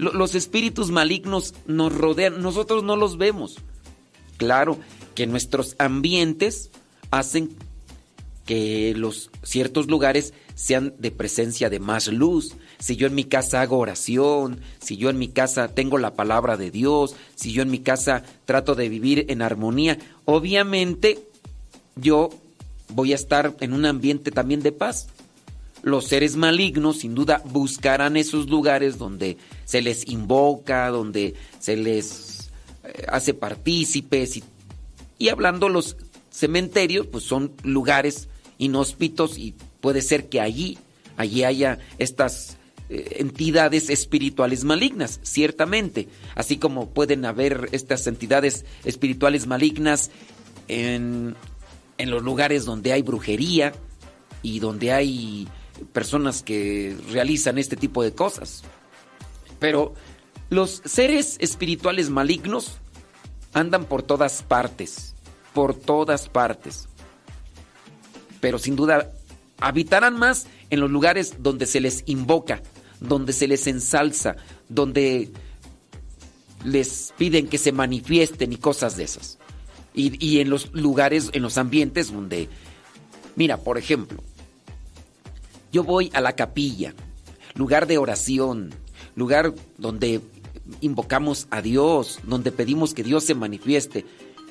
Los 0.00 0.34
espíritus 0.34 0.90
malignos 0.90 1.54
nos 1.66 1.94
rodean, 1.94 2.40
nosotros 2.40 2.82
no 2.82 2.96
los 2.96 3.18
vemos. 3.18 3.58
Claro 4.38 4.78
que 5.14 5.26
nuestros 5.26 5.76
ambientes 5.78 6.70
hacen 7.10 7.50
que 8.46 8.94
los 8.96 9.30
ciertos 9.42 9.88
lugares 9.88 10.32
sean 10.54 10.94
de 10.98 11.10
presencia 11.10 11.68
de 11.68 11.80
más 11.80 12.08
luz. 12.08 12.54
Si 12.78 12.96
yo 12.96 13.06
en 13.06 13.14
mi 13.14 13.24
casa 13.24 13.60
hago 13.60 13.78
oración, 13.78 14.60
si 14.80 14.96
yo 14.96 15.10
en 15.10 15.18
mi 15.18 15.28
casa 15.28 15.68
tengo 15.68 15.98
la 15.98 16.14
palabra 16.14 16.56
de 16.56 16.70
Dios, 16.70 17.14
si 17.34 17.52
yo 17.52 17.60
en 17.60 17.70
mi 17.70 17.80
casa 17.80 18.24
trato 18.46 18.74
de 18.74 18.88
vivir 18.88 19.26
en 19.28 19.42
armonía, 19.42 19.98
obviamente 20.24 21.18
yo 21.96 22.30
voy 22.88 23.12
a 23.12 23.16
estar 23.16 23.54
en 23.60 23.74
un 23.74 23.84
ambiente 23.84 24.30
también 24.30 24.62
de 24.62 24.72
paz. 24.72 25.08
Los 25.82 26.06
seres 26.06 26.36
malignos 26.36 26.98
sin 26.98 27.14
duda 27.14 27.42
buscarán 27.44 28.16
esos 28.16 28.48
lugares 28.50 28.98
donde 28.98 29.38
se 29.64 29.80
les 29.80 30.06
invoca, 30.08 30.88
donde 30.90 31.34
se 31.58 31.76
les 31.76 32.50
eh, 32.84 33.06
hace 33.08 33.34
partícipes 33.34 34.42
y, 35.18 35.28
hablando 35.28 35.68
los 35.68 35.96
cementerios, 36.30 37.06
pues 37.06 37.24
son 37.24 37.52
lugares 37.62 38.28
inhóspitos 38.58 39.38
y 39.38 39.54
puede 39.80 40.02
ser 40.02 40.28
que 40.28 40.40
allí, 40.40 40.78
allí 41.16 41.44
haya 41.44 41.78
estas 41.98 42.58
eh, 42.88 43.16
entidades 43.18 43.88
espirituales 43.90 44.64
malignas, 44.64 45.20
ciertamente, 45.22 46.08
así 46.34 46.58
como 46.58 46.90
pueden 46.90 47.24
haber 47.24 47.68
estas 47.72 48.06
entidades 48.06 48.64
espirituales 48.84 49.46
malignas 49.46 50.10
en, 50.68 51.36
en 51.96 52.10
los 52.10 52.22
lugares 52.22 52.64
donde 52.64 52.92
hay 52.92 53.02
brujería 53.02 53.72
y 54.42 54.60
donde 54.60 54.92
hay 54.92 55.48
personas 55.92 56.42
que 56.42 56.96
realizan 57.10 57.58
este 57.58 57.76
tipo 57.76 58.02
de 58.02 58.12
cosas. 58.12 58.62
Pero 59.58 59.94
los 60.48 60.82
seres 60.84 61.36
espirituales 61.40 62.10
malignos 62.10 62.78
andan 63.52 63.84
por 63.84 64.02
todas 64.02 64.42
partes, 64.42 65.14
por 65.54 65.74
todas 65.74 66.28
partes. 66.28 66.88
Pero 68.40 68.58
sin 68.58 68.76
duda 68.76 69.12
habitarán 69.58 70.16
más 70.18 70.46
en 70.70 70.80
los 70.80 70.90
lugares 70.90 71.36
donde 71.40 71.66
se 71.66 71.80
les 71.80 72.02
invoca, 72.06 72.62
donde 73.00 73.32
se 73.32 73.46
les 73.46 73.66
ensalza, 73.66 74.36
donde 74.68 75.30
les 76.64 77.12
piden 77.16 77.48
que 77.48 77.58
se 77.58 77.72
manifiesten 77.72 78.52
y 78.52 78.56
cosas 78.56 78.96
de 78.96 79.04
esas. 79.04 79.38
Y, 79.92 80.24
y, 80.24 80.40
en 80.40 80.50
los 80.50 80.72
lugares, 80.72 81.30
en 81.32 81.42
los 81.42 81.58
ambientes 81.58 82.12
donde, 82.12 82.48
mira, 83.34 83.56
por 83.56 83.76
ejemplo, 83.76 84.22
yo 85.72 85.84
voy 85.84 86.10
a 86.14 86.20
la 86.20 86.34
capilla, 86.34 86.94
lugar 87.54 87.86
de 87.86 87.98
oración, 87.98 88.70
lugar 89.14 89.54
donde 89.78 90.20
invocamos 90.80 91.46
a 91.50 91.62
Dios, 91.62 92.20
donde 92.24 92.52
pedimos 92.52 92.94
que 92.94 93.02
Dios 93.02 93.24
se 93.24 93.34
manifieste. 93.34 94.04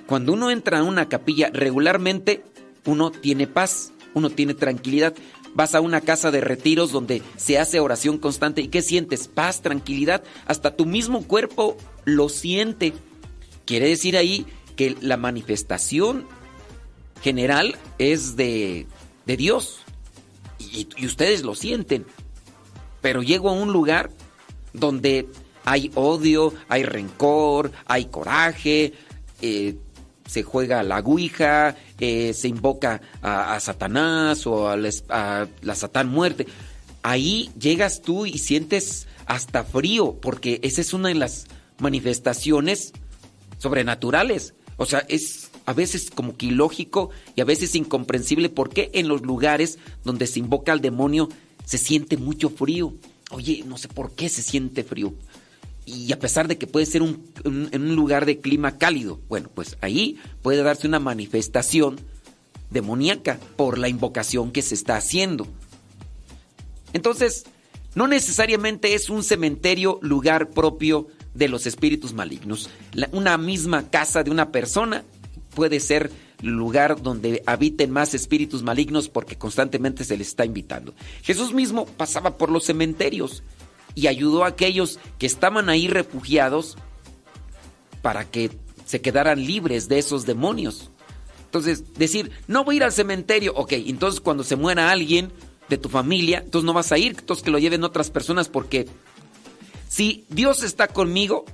Cuando 0.07 0.33
uno 0.33 0.51
entra 0.51 0.79
a 0.79 0.83
una 0.83 1.07
capilla, 1.09 1.49
regularmente 1.53 2.43
uno 2.85 3.11
tiene 3.11 3.47
paz, 3.47 3.91
uno 4.13 4.29
tiene 4.29 4.53
tranquilidad. 4.53 5.13
Vas 5.53 5.75
a 5.75 5.81
una 5.81 6.01
casa 6.01 6.31
de 6.31 6.41
retiros 6.41 6.91
donde 6.91 7.21
se 7.37 7.57
hace 7.57 7.79
oración 7.79 8.17
constante 8.17 8.61
y 8.61 8.67
¿qué 8.67 8.81
sientes? 8.81 9.27
Paz, 9.27 9.61
tranquilidad, 9.61 10.23
hasta 10.45 10.75
tu 10.75 10.85
mismo 10.85 11.23
cuerpo 11.25 11.77
lo 12.05 12.29
siente. 12.29 12.93
Quiere 13.65 13.89
decir 13.89 14.17
ahí 14.17 14.45
que 14.75 14.95
la 15.01 15.17
manifestación 15.17 16.25
general 17.21 17.77
es 17.97 18.35
de, 18.35 18.87
de 19.25 19.37
Dios 19.37 19.81
y, 20.59 20.87
y 20.95 21.05
ustedes 21.05 21.43
lo 21.43 21.55
sienten. 21.55 22.05
Pero 23.01 23.23
llego 23.23 23.49
a 23.49 23.53
un 23.53 23.71
lugar 23.71 24.11
donde 24.73 25.27
hay 25.65 25.91
odio, 25.95 26.53
hay 26.67 26.83
rencor, 26.83 27.71
hay 27.85 28.05
coraje, 28.05 28.93
eh, 29.41 29.75
se 30.25 30.43
juega 30.43 30.83
la 30.83 30.99
ouija, 30.99 31.75
eh, 31.99 32.33
se 32.33 32.47
invoca 32.47 33.01
a, 33.21 33.59
Satanás 33.59 34.45
o 34.45 34.69
a, 34.69 34.77
la 34.77 34.89
a 35.09 35.47
la 35.61 35.75
Satán 35.75 36.09
muerte. 36.09 36.47
Ahí 37.01 37.49
llegas 37.59 38.01
tú 38.01 38.25
y 38.25 38.37
sientes 38.37 39.07
hasta 39.25 39.63
frío, 39.63 40.19
porque 40.21 40.59
esa 40.63 40.81
es 40.81 40.93
una 40.93 41.09
de 41.09 41.15
las 41.15 41.45
manifestaciones 41.79 42.93
sobrenaturales. 43.57 44.53
O 44.77 44.85
sea, 44.85 45.05
es 45.07 45.48
a 45.69 45.73
veces 45.73 46.09
como 46.09 46.35
que 46.35 46.47
ilógico 46.47 47.11
y 47.35 47.41
a 47.41 47.45
veces 47.45 47.75
incomprensible 47.75 48.49
por 48.49 48.71
qué 48.71 48.89
en 48.95 49.07
los 49.07 49.21
lugares 49.21 49.77
donde 50.03 50.25
se 50.25 50.39
invoca 50.39 50.71
al 50.71 50.81
demonio 50.81 51.29
se 51.63 51.77
siente 51.77 52.17
mucho 52.17 52.49
frío. 52.49 52.95
Oye, 53.29 53.63
no 53.67 53.77
sé 53.77 53.87
por 53.87 54.15
qué 54.15 54.29
se 54.29 54.41
siente 54.41 54.83
frío. 54.83 55.13
Y 55.85 56.11
a 56.11 56.17
pesar 56.17 56.47
de 56.47 56.57
que 56.57 56.65
puede 56.65 56.87
ser 56.87 57.03
un, 57.03 57.23
en 57.43 57.81
un 57.83 57.95
lugar 57.95 58.25
de 58.25 58.39
clima 58.39 58.79
cálido, 58.79 59.19
bueno, 59.29 59.51
pues 59.53 59.77
ahí 59.81 60.17
puede 60.41 60.63
darse 60.63 60.87
una 60.87 60.99
manifestación 60.99 62.01
demoníaca 62.71 63.39
por 63.55 63.77
la 63.77 63.89
invocación 63.89 64.51
que 64.51 64.63
se 64.63 64.73
está 64.73 64.97
haciendo. 64.97 65.45
Entonces, 66.93 67.45
no 67.93 68.07
necesariamente 68.07 68.95
es 68.95 69.11
un 69.11 69.21
cementerio 69.21 69.99
lugar 70.01 70.49
propio 70.49 71.09
de 71.35 71.47
los 71.47 71.67
espíritus 71.67 72.13
malignos. 72.13 72.71
Una 73.11 73.37
misma 73.37 73.91
casa 73.91 74.23
de 74.23 74.31
una 74.31 74.51
persona 74.51 75.03
puede 75.53 75.79
ser 75.79 76.11
lugar 76.41 77.01
donde 77.01 77.43
habiten 77.45 77.91
más 77.91 78.13
espíritus 78.13 78.63
malignos 78.63 79.09
porque 79.09 79.37
constantemente 79.37 80.03
se 80.03 80.17
les 80.17 80.29
está 80.29 80.45
invitando. 80.45 80.93
Jesús 81.23 81.53
mismo 81.53 81.85
pasaba 81.85 82.37
por 82.37 82.49
los 82.49 82.65
cementerios 82.65 83.43
y 83.95 84.07
ayudó 84.07 84.43
a 84.43 84.49
aquellos 84.49 84.99
que 85.17 85.25
estaban 85.25 85.69
ahí 85.69 85.87
refugiados 85.87 86.77
para 88.01 88.25
que 88.29 88.51
se 88.85 89.01
quedaran 89.01 89.45
libres 89.45 89.87
de 89.87 89.99
esos 89.99 90.25
demonios. 90.25 90.89
Entonces, 91.45 91.93
decir, 91.95 92.31
no 92.47 92.63
voy 92.63 92.75
a 92.75 92.77
ir 92.77 92.83
al 92.83 92.91
cementerio, 92.91 93.53
ok, 93.55 93.73
entonces 93.73 94.21
cuando 94.21 94.43
se 94.43 94.55
muera 94.55 94.91
alguien 94.91 95.31
de 95.67 95.77
tu 95.77 95.89
familia, 95.89 96.41
entonces 96.45 96.65
no 96.65 96.73
vas 96.73 96.91
a 96.91 96.97
ir, 96.97 97.15
entonces 97.19 97.43
que 97.43 97.51
lo 97.51 97.59
lleven 97.59 97.83
otras 97.83 98.09
personas 98.09 98.49
porque 98.49 98.87
si 99.87 100.25
Dios 100.29 100.63
está 100.63 100.87
conmigo, 100.87 101.45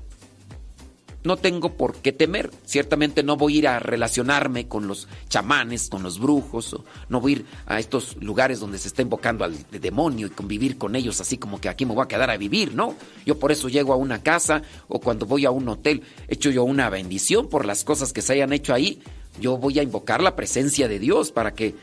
no 1.25 1.37
tengo 1.37 1.73
por 1.73 1.95
qué 1.97 2.11
temer. 2.11 2.51
Ciertamente 2.65 3.23
no 3.23 3.37
voy 3.37 3.55
a 3.55 3.57
ir 3.57 3.67
a 3.67 3.79
relacionarme 3.79 4.67
con 4.67 4.87
los 4.87 5.07
chamanes, 5.29 5.89
con 5.89 6.03
los 6.03 6.19
brujos, 6.19 6.73
o 6.73 6.85
no 7.09 7.19
voy 7.21 7.31
a 7.33 7.35
ir 7.37 7.45
a 7.65 7.79
estos 7.79 8.17
lugares 8.21 8.59
donde 8.59 8.77
se 8.77 8.87
está 8.87 9.01
invocando 9.01 9.43
al 9.43 9.55
de- 9.71 9.79
demonio 9.79 10.27
y 10.27 10.29
convivir 10.31 10.77
con 10.77 10.95
ellos 10.95 11.19
así 11.21 11.37
como 11.37 11.59
que 11.59 11.69
aquí 11.69 11.85
me 11.85 11.93
voy 11.93 12.03
a 12.03 12.07
quedar 12.07 12.29
a 12.29 12.37
vivir, 12.37 12.73
¿no? 12.75 12.95
Yo 13.25 13.37
por 13.39 13.51
eso 13.51 13.69
llego 13.69 13.93
a 13.93 13.97
una 13.97 14.21
casa 14.23 14.61
o 14.87 14.99
cuando 14.99 15.25
voy 15.25 15.45
a 15.45 15.51
un 15.51 15.67
hotel, 15.67 16.03
hecho 16.27 16.49
yo 16.49 16.63
una 16.63 16.89
bendición 16.89 17.49
por 17.49 17.65
las 17.65 17.83
cosas 17.83 18.13
que 18.13 18.21
se 18.21 18.33
hayan 18.33 18.53
hecho 18.53 18.73
ahí. 18.73 19.01
Yo 19.39 19.57
voy 19.57 19.79
a 19.79 19.83
invocar 19.83 20.21
la 20.23 20.35
presencia 20.35 20.87
de 20.87 20.99
Dios 20.99 21.31
para 21.31 21.53
que 21.53 21.75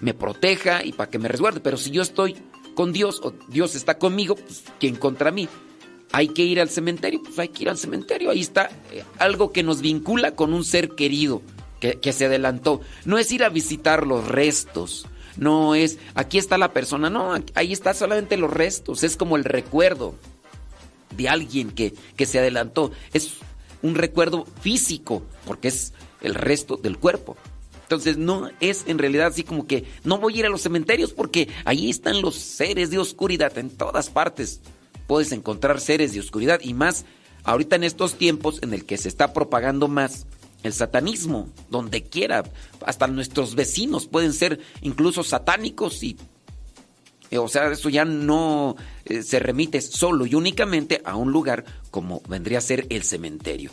me 0.00 0.14
proteja 0.14 0.84
y 0.84 0.92
para 0.92 1.10
que 1.10 1.18
me 1.18 1.28
resguarde. 1.28 1.60
Pero 1.60 1.76
si 1.76 1.90
yo 1.90 2.02
estoy 2.02 2.36
con 2.74 2.92
Dios 2.92 3.20
o 3.24 3.32
Dios 3.48 3.74
está 3.74 3.98
conmigo, 3.98 4.36
pues 4.36 4.62
¿quién 4.78 4.96
contra 4.96 5.30
mí? 5.30 5.48
Hay 6.12 6.28
que 6.28 6.42
ir 6.42 6.60
al 6.60 6.70
cementerio, 6.70 7.22
pues 7.22 7.38
hay 7.38 7.48
que 7.48 7.64
ir 7.64 7.68
al 7.68 7.78
cementerio. 7.78 8.30
Ahí 8.30 8.40
está 8.40 8.70
eh, 8.92 9.04
algo 9.18 9.52
que 9.52 9.62
nos 9.62 9.82
vincula 9.82 10.34
con 10.34 10.54
un 10.54 10.64
ser 10.64 10.90
querido 10.90 11.42
que, 11.80 11.98
que 12.00 12.12
se 12.12 12.26
adelantó. 12.26 12.80
No 13.04 13.18
es 13.18 13.30
ir 13.30 13.44
a 13.44 13.48
visitar 13.48 14.06
los 14.06 14.26
restos. 14.26 15.06
No 15.36 15.74
es, 15.74 15.98
aquí 16.14 16.38
está 16.38 16.58
la 16.58 16.72
persona. 16.72 17.10
No, 17.10 17.34
ahí 17.54 17.72
está 17.72 17.94
solamente 17.94 18.36
los 18.36 18.52
restos. 18.52 19.04
Es 19.04 19.16
como 19.16 19.36
el 19.36 19.44
recuerdo 19.44 20.14
de 21.16 21.28
alguien 21.28 21.70
que, 21.70 21.94
que 22.16 22.26
se 22.26 22.38
adelantó. 22.38 22.90
Es 23.12 23.34
un 23.82 23.94
recuerdo 23.94 24.46
físico, 24.60 25.22
porque 25.46 25.68
es 25.68 25.92
el 26.20 26.34
resto 26.34 26.76
del 26.76 26.98
cuerpo. 26.98 27.36
Entonces 27.82 28.18
no 28.18 28.50
es 28.60 28.84
en 28.86 28.98
realidad 28.98 29.28
así 29.28 29.44
como 29.44 29.66
que 29.66 29.84
no 30.04 30.18
voy 30.18 30.34
a 30.34 30.38
ir 30.40 30.46
a 30.46 30.50
los 30.50 30.60
cementerios 30.60 31.12
porque 31.12 31.48
ahí 31.64 31.88
están 31.88 32.20
los 32.20 32.34
seres 32.34 32.90
de 32.90 32.98
oscuridad 32.98 33.56
en 33.56 33.70
todas 33.70 34.10
partes. 34.10 34.60
Puedes 35.08 35.32
encontrar 35.32 35.80
seres 35.80 36.12
de 36.12 36.20
oscuridad 36.20 36.60
y 36.62 36.74
más 36.74 37.04
ahorita 37.42 37.74
en 37.74 37.82
estos 37.82 38.14
tiempos 38.14 38.62
en 38.62 38.74
el 38.74 38.84
que 38.84 38.98
se 38.98 39.08
está 39.08 39.32
propagando 39.32 39.88
más 39.88 40.26
el 40.62 40.72
satanismo, 40.72 41.48
donde 41.70 42.04
quiera, 42.04 42.44
hasta 42.84 43.06
nuestros 43.06 43.54
vecinos 43.54 44.06
pueden 44.06 44.32
ser 44.32 44.60
incluso 44.82 45.24
satánicos 45.24 46.02
y 46.02 46.16
eh, 47.30 47.38
o 47.38 47.48
sea, 47.48 47.70
eso 47.70 47.88
ya 47.88 48.04
no 48.04 48.76
eh, 49.04 49.22
se 49.22 49.38
remite 49.38 49.80
solo 49.80 50.26
y 50.26 50.34
únicamente 50.34 51.00
a 51.04 51.16
un 51.16 51.32
lugar 51.32 51.64
como 51.90 52.22
vendría 52.28 52.58
a 52.58 52.62
ser 52.62 52.86
el 52.90 53.02
cementerio. 53.02 53.70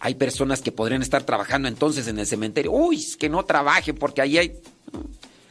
Hay 0.00 0.14
personas 0.14 0.60
que 0.62 0.72
podrían 0.72 1.02
estar 1.02 1.24
trabajando 1.24 1.68
entonces 1.68 2.06
en 2.06 2.18
el 2.18 2.26
cementerio. 2.26 2.70
Uy, 2.72 3.02
que 3.18 3.28
no 3.28 3.44
trabajen 3.44 3.96
porque 3.96 4.22
ahí 4.22 4.38
hay... 4.38 4.60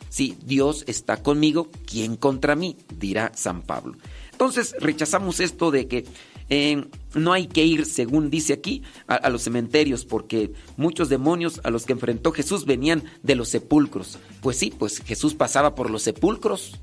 Sí, 0.09 0.37
Dios 0.45 0.85
está 0.87 1.17
conmigo, 1.17 1.69
¿quién 1.85 2.15
contra 2.15 2.55
mí? 2.55 2.77
Dirá 2.97 3.31
San 3.35 3.61
Pablo. 3.61 3.97
Entonces 4.37 4.75
rechazamos 4.79 5.39
esto 5.39 5.71
de 5.71 5.87
que 5.87 6.05
eh, 6.47 6.85
no 7.15 7.33
hay 7.33 7.47
que 7.47 7.65
ir, 7.65 7.87
según 7.87 8.29
dice 8.29 8.53
aquí, 8.53 8.83
a, 9.07 9.31
los 9.31 9.41
cementerios, 9.41 10.05
porque 10.05 10.53
muchos 10.75 11.09
demonios 11.09 11.59
a 11.63 11.71
los 11.71 11.87
que 11.87 11.93
enfrentó 11.93 12.31
Jesús 12.31 12.67
venían 12.67 13.03
de 13.23 13.33
los 13.33 13.49
sepulcros. 13.49 14.19
Pues 14.41 14.57
sí, 14.57 14.71
pues 14.77 14.99
Jesús 14.99 15.33
pasaba 15.33 15.73
por 15.73 15.89
los 15.89 16.03
sepulcros 16.03 16.79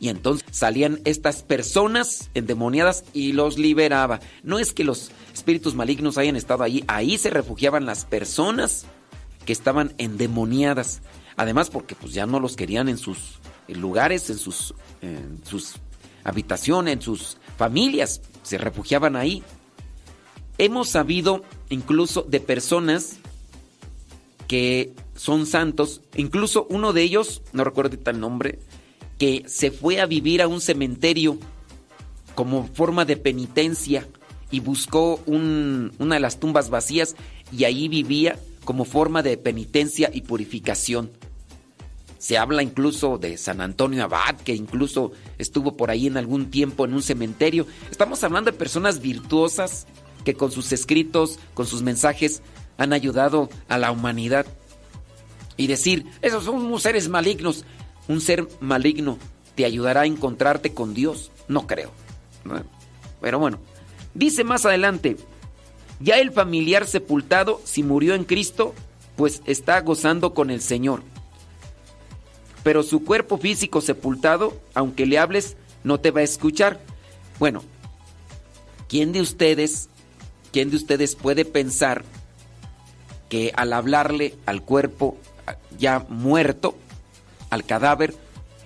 y 0.00 0.08
entonces 0.08 0.46
salían 0.52 1.02
estas 1.04 1.42
personas 1.42 2.30
endemoniadas 2.32 3.04
y 3.12 3.32
los 3.32 3.58
liberaba. 3.58 4.20
No 4.42 4.58
es 4.58 4.72
que 4.72 4.84
los 4.84 5.10
espíritus 5.34 5.74
malignos 5.74 6.16
hayan 6.16 6.34
estado 6.34 6.64
ahí, 6.64 6.82
ahí 6.88 7.18
se 7.18 7.28
refugiaban 7.28 7.84
las 7.84 8.06
personas 8.06 8.86
que 9.44 9.52
estaban 9.52 9.92
endemoniadas. 9.98 11.02
Además 11.36 11.68
porque 11.68 11.94
pues 11.94 12.14
ya 12.14 12.24
no 12.24 12.40
los 12.40 12.56
querían 12.56 12.88
en 12.88 12.96
sus 12.96 13.38
lugares, 13.68 14.30
en 14.30 14.38
sus 14.38 14.74
habitaciones, 16.24 16.94
en 16.94 17.02
sus 17.02 17.36
familias, 17.56 18.20
se 18.42 18.58
refugiaban 18.58 19.16
ahí. 19.16 19.42
Hemos 20.58 20.88
sabido 20.88 21.42
incluso 21.68 22.22
de 22.22 22.40
personas 22.40 23.16
que 24.48 24.92
son 25.16 25.46
santos, 25.46 26.00
incluso 26.16 26.66
uno 26.68 26.92
de 26.92 27.02
ellos, 27.02 27.42
no 27.52 27.64
recuerdo 27.64 27.96
el 28.04 28.20
nombre, 28.20 28.58
que 29.18 29.44
se 29.46 29.70
fue 29.70 30.00
a 30.00 30.06
vivir 30.06 30.42
a 30.42 30.48
un 30.48 30.60
cementerio 30.60 31.38
como 32.34 32.66
forma 32.66 33.04
de 33.04 33.16
penitencia 33.16 34.06
y 34.50 34.60
buscó 34.60 35.20
un- 35.26 35.92
una 35.98 36.16
de 36.16 36.20
las 36.20 36.40
tumbas 36.40 36.68
vacías 36.68 37.16
y 37.52 37.64
ahí 37.64 37.88
vivía 37.88 38.38
como 38.64 38.84
forma 38.84 39.22
de 39.22 39.36
penitencia 39.36 40.10
y 40.12 40.22
purificación. 40.22 41.10
Se 42.24 42.38
habla 42.38 42.62
incluso 42.62 43.18
de 43.18 43.36
San 43.36 43.60
Antonio 43.60 44.02
Abad, 44.02 44.36
que 44.36 44.54
incluso 44.54 45.12
estuvo 45.36 45.76
por 45.76 45.90
ahí 45.90 46.06
en 46.06 46.16
algún 46.16 46.50
tiempo 46.50 46.86
en 46.86 46.94
un 46.94 47.02
cementerio. 47.02 47.66
Estamos 47.90 48.24
hablando 48.24 48.50
de 48.50 48.56
personas 48.56 49.02
virtuosas 49.02 49.86
que 50.24 50.32
con 50.32 50.50
sus 50.50 50.72
escritos, 50.72 51.38
con 51.52 51.66
sus 51.66 51.82
mensajes, 51.82 52.40
han 52.78 52.94
ayudado 52.94 53.50
a 53.68 53.76
la 53.76 53.90
humanidad. 53.90 54.46
Y 55.58 55.66
decir, 55.66 56.06
esos 56.22 56.44
son 56.44 56.80
seres 56.80 57.10
malignos. 57.10 57.66
Un 58.08 58.22
ser 58.22 58.48
maligno 58.58 59.18
te 59.54 59.66
ayudará 59.66 60.00
a 60.00 60.06
encontrarte 60.06 60.72
con 60.72 60.94
Dios. 60.94 61.30
No 61.46 61.66
creo. 61.66 61.90
Pero 63.20 63.38
bueno, 63.38 63.58
dice 64.14 64.44
más 64.44 64.64
adelante, 64.64 65.18
ya 66.00 66.18
el 66.18 66.32
familiar 66.32 66.86
sepultado, 66.86 67.60
si 67.64 67.82
murió 67.82 68.14
en 68.14 68.24
Cristo, 68.24 68.72
pues 69.14 69.42
está 69.44 69.78
gozando 69.82 70.32
con 70.32 70.48
el 70.48 70.62
Señor. 70.62 71.02
Pero 72.64 72.82
su 72.82 73.04
cuerpo 73.04 73.38
físico 73.38 73.80
sepultado, 73.80 74.60
aunque 74.74 75.06
le 75.06 75.18
hables, 75.18 75.56
no 75.84 76.00
te 76.00 76.10
va 76.10 76.20
a 76.20 76.24
escuchar. 76.24 76.80
Bueno, 77.38 77.62
¿quién 78.88 79.12
de 79.12 79.20
ustedes, 79.20 79.88
quién 80.52 80.70
de 80.70 80.76
ustedes 80.76 81.14
puede 81.14 81.44
pensar 81.44 82.04
que 83.28 83.52
al 83.54 83.72
hablarle 83.72 84.34
al 84.46 84.62
cuerpo 84.62 85.16
ah, 85.46 85.56
ya 85.78 86.06
muerto, 86.08 86.76
al 87.50 87.64
cadáver, 87.64 88.14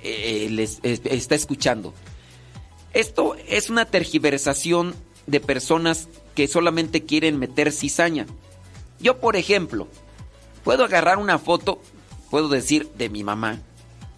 eh, 0.03 0.49
les, 0.51 0.79
es- 0.83 1.03
está 1.05 1.35
escuchando? 1.35 1.93
Esto 2.95 3.37
es 3.49 3.69
una 3.69 3.85
tergiversación 3.85 4.95
de 5.27 5.41
personas 5.41 6.09
que 6.35 6.47
solamente 6.49 7.05
quieren 7.05 7.39
meter 7.39 7.73
cizaña. 7.73 8.27
Yo, 9.01 9.19
por 9.19 9.35
ejemplo, 9.37 9.89
puedo 10.65 10.85
agarrar 10.85 11.19
una 11.19 11.39
foto, 11.39 11.81
puedo 12.31 12.49
decir, 12.49 12.89
de 12.97 13.09
mi 13.09 13.25
mamá. 13.25 13.61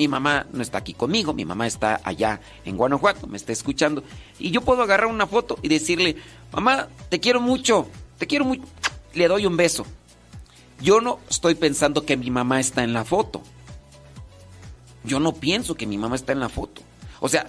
Mi 0.00 0.08
mamá 0.08 0.46
no 0.50 0.62
está 0.62 0.78
aquí 0.78 0.94
conmigo, 0.94 1.34
mi 1.34 1.44
mamá 1.44 1.66
está 1.66 2.00
allá 2.04 2.40
en 2.64 2.78
Guanajuato, 2.78 3.26
me 3.26 3.36
está 3.36 3.52
escuchando. 3.52 4.02
Y 4.38 4.50
yo 4.50 4.62
puedo 4.62 4.82
agarrar 4.82 5.08
una 5.08 5.26
foto 5.26 5.58
y 5.60 5.68
decirle, 5.68 6.16
mamá, 6.52 6.88
te 7.10 7.20
quiero 7.20 7.38
mucho, 7.38 7.86
te 8.16 8.26
quiero 8.26 8.46
mucho. 8.46 8.62
Le 9.12 9.28
doy 9.28 9.44
un 9.44 9.58
beso. 9.58 9.84
Yo 10.80 11.02
no 11.02 11.20
estoy 11.28 11.54
pensando 11.54 12.06
que 12.06 12.16
mi 12.16 12.30
mamá 12.30 12.60
está 12.60 12.82
en 12.82 12.94
la 12.94 13.04
foto. 13.04 13.42
Yo 15.04 15.20
no 15.20 15.34
pienso 15.34 15.74
que 15.74 15.86
mi 15.86 15.98
mamá 15.98 16.16
está 16.16 16.32
en 16.32 16.40
la 16.40 16.48
foto. 16.48 16.80
O 17.20 17.28
sea, 17.28 17.46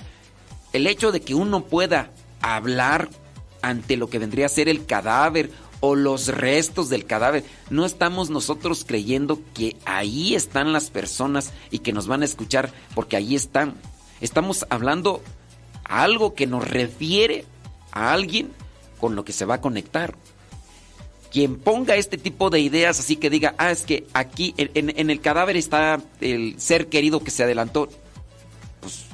el 0.73 0.87
hecho 0.87 1.13
de 1.13 1.21
que 1.21 1.33
uno 1.33 1.63
pueda 1.63 2.11
hablar 2.41 3.07
ante 3.61 3.95
lo 3.95 4.09
que 4.09 4.19
vendría 4.19 4.47
a 4.47 4.49
ser 4.49 4.67
el 4.67 4.85
cadáver 4.85 5.51
o 5.81 5.95
los 5.95 6.27
restos 6.27 6.89
del 6.89 7.05
cadáver, 7.05 7.43
no 7.69 7.85
estamos 7.85 8.29
nosotros 8.29 8.85
creyendo 8.87 9.39
que 9.53 9.75
ahí 9.85 10.35
están 10.35 10.71
las 10.73 10.89
personas 10.89 11.51
y 11.71 11.79
que 11.79 11.91
nos 11.91 12.07
van 12.07 12.21
a 12.21 12.25
escuchar 12.25 12.71
porque 12.95 13.17
ahí 13.17 13.35
están. 13.35 13.75
Estamos 14.21 14.65
hablando 14.69 15.21
algo 15.83 16.35
que 16.35 16.47
nos 16.47 16.67
refiere 16.67 17.45
a 17.91 18.13
alguien 18.13 18.49
con 18.99 19.15
lo 19.15 19.25
que 19.25 19.33
se 19.33 19.45
va 19.45 19.55
a 19.55 19.61
conectar. 19.61 20.15
Quien 21.31 21.55
ponga 21.57 21.95
este 21.95 22.17
tipo 22.17 22.49
de 22.49 22.59
ideas 22.59 22.99
así 22.99 23.15
que 23.15 23.29
diga, 23.29 23.55
ah, 23.57 23.71
es 23.71 23.83
que 23.83 24.05
aquí 24.13 24.53
en- 24.57 24.93
en 24.97 25.09
el 25.09 25.21
cadáver 25.21 25.57
está 25.57 25.99
el 26.19 26.59
ser 26.59 26.87
querido 26.87 27.23
que 27.23 27.31
se 27.31 27.43
adelantó. 27.43 27.89
Pues 28.81 29.05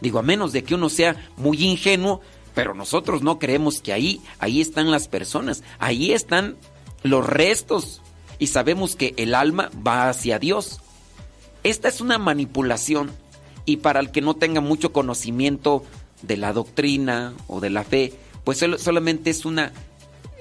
digo, 0.00 0.18
a 0.18 0.22
menos 0.22 0.52
de 0.52 0.64
que 0.64 0.74
uno 0.74 0.88
sea 0.88 1.30
muy 1.36 1.62
ingenuo, 1.62 2.20
pero 2.54 2.74
nosotros 2.74 3.22
no 3.22 3.38
creemos 3.38 3.80
que 3.80 3.92
ahí, 3.92 4.20
ahí 4.38 4.60
están 4.60 4.90
las 4.90 5.08
personas, 5.08 5.62
ahí 5.78 6.12
están 6.12 6.56
los 7.02 7.26
restos 7.26 8.00
y 8.38 8.46
sabemos 8.46 8.96
que 8.96 9.14
el 9.16 9.34
alma 9.34 9.70
va 9.86 10.08
hacia 10.08 10.38
Dios. 10.38 10.80
Esta 11.62 11.88
es 11.88 12.00
una 12.00 12.18
manipulación 12.18 13.10
y 13.66 13.78
para 13.78 14.00
el 14.00 14.10
que 14.10 14.20
no 14.20 14.34
tenga 14.34 14.60
mucho 14.60 14.92
conocimiento 14.92 15.84
de 16.22 16.36
la 16.36 16.52
doctrina 16.52 17.34
o 17.48 17.60
de 17.60 17.70
la 17.70 17.84
fe, 17.84 18.12
pues 18.44 18.64
solamente 18.78 19.30
es 19.30 19.44
una 19.44 19.72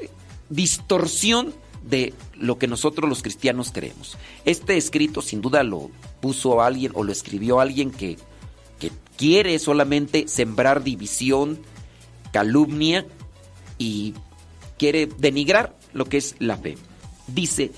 eh, 0.01 0.09
distorsión 0.49 1.53
de 1.84 2.14
lo 2.38 2.57
que 2.57 2.68
nosotros 2.68 3.09
los 3.09 3.22
cristianos 3.22 3.72
creemos. 3.72 4.18
Este 4.45 4.78
escrito 4.78 5.22
sin 5.22 5.41
duda 5.41 5.64
lo 5.64 5.89
puso 6.22 6.61
alguien 6.61 6.91
o 6.95 7.03
lo 7.03 7.11
escribió 7.11 7.59
alguien 7.59 7.91
que, 7.91 8.18
que 8.80 8.91
quiere 9.18 9.57
solamente 9.59 10.28
sembrar 10.28 10.84
división, 10.84 11.59
calumnia 12.34 13.06
y 13.78 14.16
quiere 14.78 15.06
denigrar 15.06 15.78
lo 15.94 16.06
que 16.06 16.18
es 16.18 16.36
la 16.40 16.58
fe. 16.58 16.78
Dice, 17.28 17.72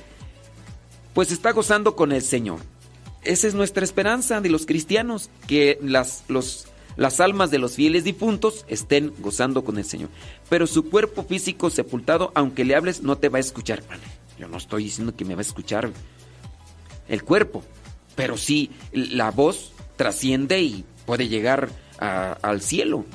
pues 1.14 1.32
está 1.32 1.52
gozando 1.52 1.96
con 1.96 2.12
el 2.12 2.24
Señor. 2.24 2.60
Esa 3.24 3.48
es 3.48 3.54
nuestra 3.54 3.84
esperanza 3.84 4.42
de 4.42 4.50
los 4.50 4.66
cristianos, 4.66 5.30
que 5.48 5.78
las, 5.82 6.24
los, 6.28 6.68
las 6.96 7.20
almas 7.20 7.52
de 7.52 7.60
los 7.60 7.76
fieles 7.76 8.04
difuntos 8.04 8.66
estén 8.68 9.14
gozando 9.20 9.64
con 9.64 9.78
el 9.78 9.86
Señor. 9.86 10.10
Pero 10.50 10.66
su 10.68 10.90
cuerpo 10.90 11.24
físico 11.24 11.70
sepultado, 11.70 12.32
aunque 12.34 12.66
le 12.66 12.76
hables, 12.76 13.04
no 13.04 13.18
te 13.18 13.30
va 13.30 13.38
a 13.38 13.42
escuchar. 13.42 13.84
Yo 14.40 14.48
no 14.48 14.58
estoy 14.58 14.86
diciendo 14.86 15.16
que 15.16 15.26
me 15.26 15.36
va 15.36 15.42
a 15.42 15.50
escuchar 15.50 15.92
el 17.08 17.24
cuerpo, 17.24 17.64
pero 18.16 18.38
sí 18.38 18.72
la 18.92 19.32
voz 19.32 19.74
trasciende 19.96 20.62
y 20.62 20.86
puede 21.06 21.28
llegar 21.28 21.70
al 22.00 22.62
cielo. 22.62 23.06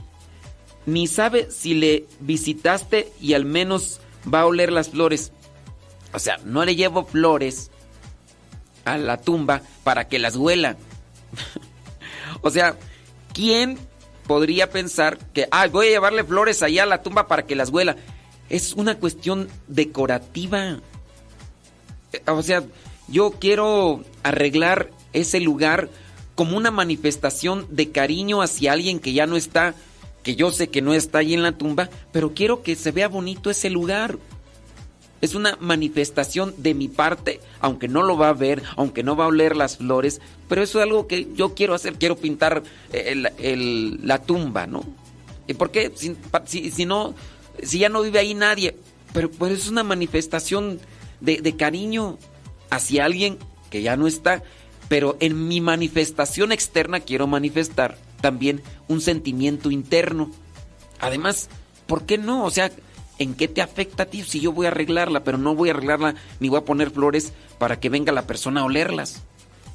Ni 0.86 1.06
sabe 1.06 1.50
si 1.50 1.74
le 1.74 2.06
visitaste 2.20 3.12
y 3.20 3.34
al 3.34 3.44
menos 3.44 4.00
va 4.32 4.40
a 4.40 4.46
oler 4.46 4.72
las 4.72 4.90
flores. 4.90 5.32
O 6.12 6.18
sea, 6.18 6.38
no 6.44 6.64
le 6.64 6.76
llevo 6.76 7.04
flores 7.04 7.70
a 8.84 8.98
la 8.98 9.18
tumba 9.18 9.62
para 9.84 10.08
que 10.08 10.18
las 10.18 10.36
huela. 10.36 10.76
o 12.42 12.50
sea, 12.50 12.76
¿quién 13.32 13.78
podría 14.26 14.70
pensar 14.70 15.18
que, 15.32 15.48
ah, 15.50 15.66
voy 15.68 15.88
a 15.88 15.90
llevarle 15.90 16.24
flores 16.24 16.62
allá 16.62 16.84
a 16.84 16.86
la 16.86 17.02
tumba 17.02 17.28
para 17.28 17.46
que 17.46 17.56
las 17.56 17.70
huela? 17.70 17.96
Es 18.48 18.72
una 18.72 18.96
cuestión 18.96 19.48
decorativa. 19.68 20.80
Eh, 22.12 22.22
O 22.26 22.42
sea, 22.42 22.64
yo 23.08 23.32
quiero 23.32 24.02
arreglar 24.22 24.90
ese 25.12 25.40
lugar 25.40 25.88
como 26.34 26.56
una 26.56 26.70
manifestación 26.70 27.66
de 27.70 27.90
cariño 27.90 28.40
hacia 28.40 28.72
alguien 28.72 28.98
que 28.98 29.12
ya 29.12 29.26
no 29.26 29.36
está, 29.36 29.74
que 30.22 30.34
yo 30.36 30.50
sé 30.50 30.68
que 30.68 30.82
no 30.82 30.92
está 30.94 31.18
ahí 31.18 31.34
en 31.34 31.42
la 31.42 31.52
tumba, 31.52 31.88
pero 32.12 32.34
quiero 32.34 32.62
que 32.62 32.76
se 32.76 32.90
vea 32.92 33.08
bonito 33.08 33.50
ese 33.50 33.70
lugar. 33.70 34.18
Es 35.20 35.34
una 35.34 35.56
manifestación 35.60 36.54
de 36.56 36.72
mi 36.74 36.88
parte, 36.88 37.40
aunque 37.60 37.88
no 37.88 38.02
lo 38.02 38.16
va 38.16 38.30
a 38.30 38.34
ver, 38.34 38.62
aunque 38.76 39.02
no 39.02 39.16
va 39.16 39.24
a 39.24 39.28
oler 39.28 39.54
las 39.54 39.76
flores, 39.76 40.20
pero 40.48 40.62
eso 40.62 40.78
es 40.78 40.84
algo 40.84 41.06
que 41.06 41.28
yo 41.34 41.54
quiero 41.54 41.74
hacer, 41.74 41.94
quiero 41.94 42.16
pintar 42.16 42.62
eh, 42.92 43.22
el- 43.38 44.00
la 44.06 44.22
tumba, 44.22 44.66
¿no? 44.66 44.82
¿Y 45.46 45.54
por 45.54 45.70
qué? 45.70 45.92
Si, 45.94 46.16
si- 46.70 46.86
no, 46.86 47.14
si 47.62 47.78
ya 47.80 47.88
no 47.90 48.00
vive 48.00 48.18
ahí 48.18 48.32
nadie, 48.34 48.76
pero, 49.12 49.30
es 49.46 49.68
una 49.68 49.82
manifestación 49.84 50.80
de 51.20 51.54
cariño 51.56 52.16
hacia 52.70 53.04
alguien 53.04 53.36
que 53.68 53.82
ya 53.82 53.96
no 53.96 54.06
está, 54.06 54.42
pero 54.88 55.16
en 55.20 55.48
mi 55.48 55.60
manifestación 55.60 56.50
externa 56.50 57.00
quiero 57.00 57.26
manifestar 57.26 57.98
también 58.20 58.62
un 58.88 59.00
sentimiento 59.00 59.70
interno. 59.70 60.30
Además, 61.00 61.48
¿por 61.86 62.04
qué 62.04 62.18
no? 62.18 62.44
O 62.44 62.50
sea, 62.50 62.70
¿en 63.18 63.34
qué 63.34 63.48
te 63.48 63.62
afecta 63.62 64.04
a 64.04 64.06
ti 64.06 64.22
si 64.22 64.40
yo 64.40 64.52
voy 64.52 64.66
a 64.66 64.70
arreglarla, 64.70 65.24
pero 65.24 65.38
no 65.38 65.54
voy 65.54 65.68
a 65.70 65.72
arreglarla 65.72 66.14
ni 66.40 66.48
voy 66.48 66.58
a 66.58 66.64
poner 66.64 66.90
flores 66.90 67.32
para 67.58 67.80
que 67.80 67.88
venga 67.88 68.12
la 68.12 68.26
persona 68.26 68.60
a 68.60 68.64
olerlas? 68.64 69.22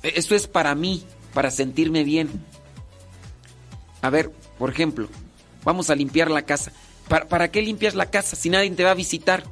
E- 0.04 0.14
Eso 0.16 0.36
es 0.36 0.48
para 0.48 0.76
mí, 0.76 1.04
para 1.34 1.52
sentirme 1.52 2.04
bien. 2.04 2.30
A 4.02 4.10
ver, 4.10 4.32
por 4.60 4.70
ejemplo, 4.70 5.08
vamos 5.64 5.90
a 5.90 5.96
limpiar 5.96 6.30
la 6.30 6.44
casa. 6.44 6.72
¿Para, 7.08 7.28
para 7.28 7.52
qué 7.52 7.62
limpias 7.62 7.96
la 7.96 8.10
casa 8.10 8.36
si 8.36 8.50
nadie 8.50 8.70
te 8.72 8.84
va 8.84 8.92
a 8.92 8.96
visitar? 8.96 9.44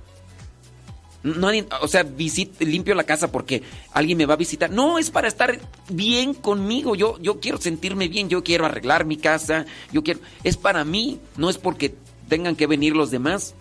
Nadie, 1.23 1.65
o 1.81 1.87
sea, 1.87 2.03
visit- 2.03 2.59
limpio 2.59 2.93
la 2.95 3.05
casa 3.05 3.31
porque 3.31 3.63
alguien 3.93 4.17
me 4.17 4.25
va 4.25 4.33
a 4.33 4.37
visitar. 4.37 4.69
No, 4.69 4.99
es 4.99 5.09
para 5.09 5.27
estar 5.29 5.57
bien 5.89 6.33
conmigo. 6.33 6.95
Yo, 6.95 7.17
yo 7.21 7.39
quiero 7.39 7.57
sentirme 7.59 8.09
bien, 8.09 8.27
yo 8.27 8.43
quiero 8.43 8.65
arreglar 8.65 9.05
mi 9.05 9.15
casa, 9.17 9.65
yo 9.91 10.03
quiero. 10.03 10.19
Es 10.43 10.57
para 10.57 10.83
mí, 10.83 11.19
no 11.37 11.49
es 11.49 11.57
porque 11.57 11.95
tengan 12.27 12.55
que 12.57 12.67
venir 12.67 12.93
los 12.95 13.09
demás. 13.09 13.55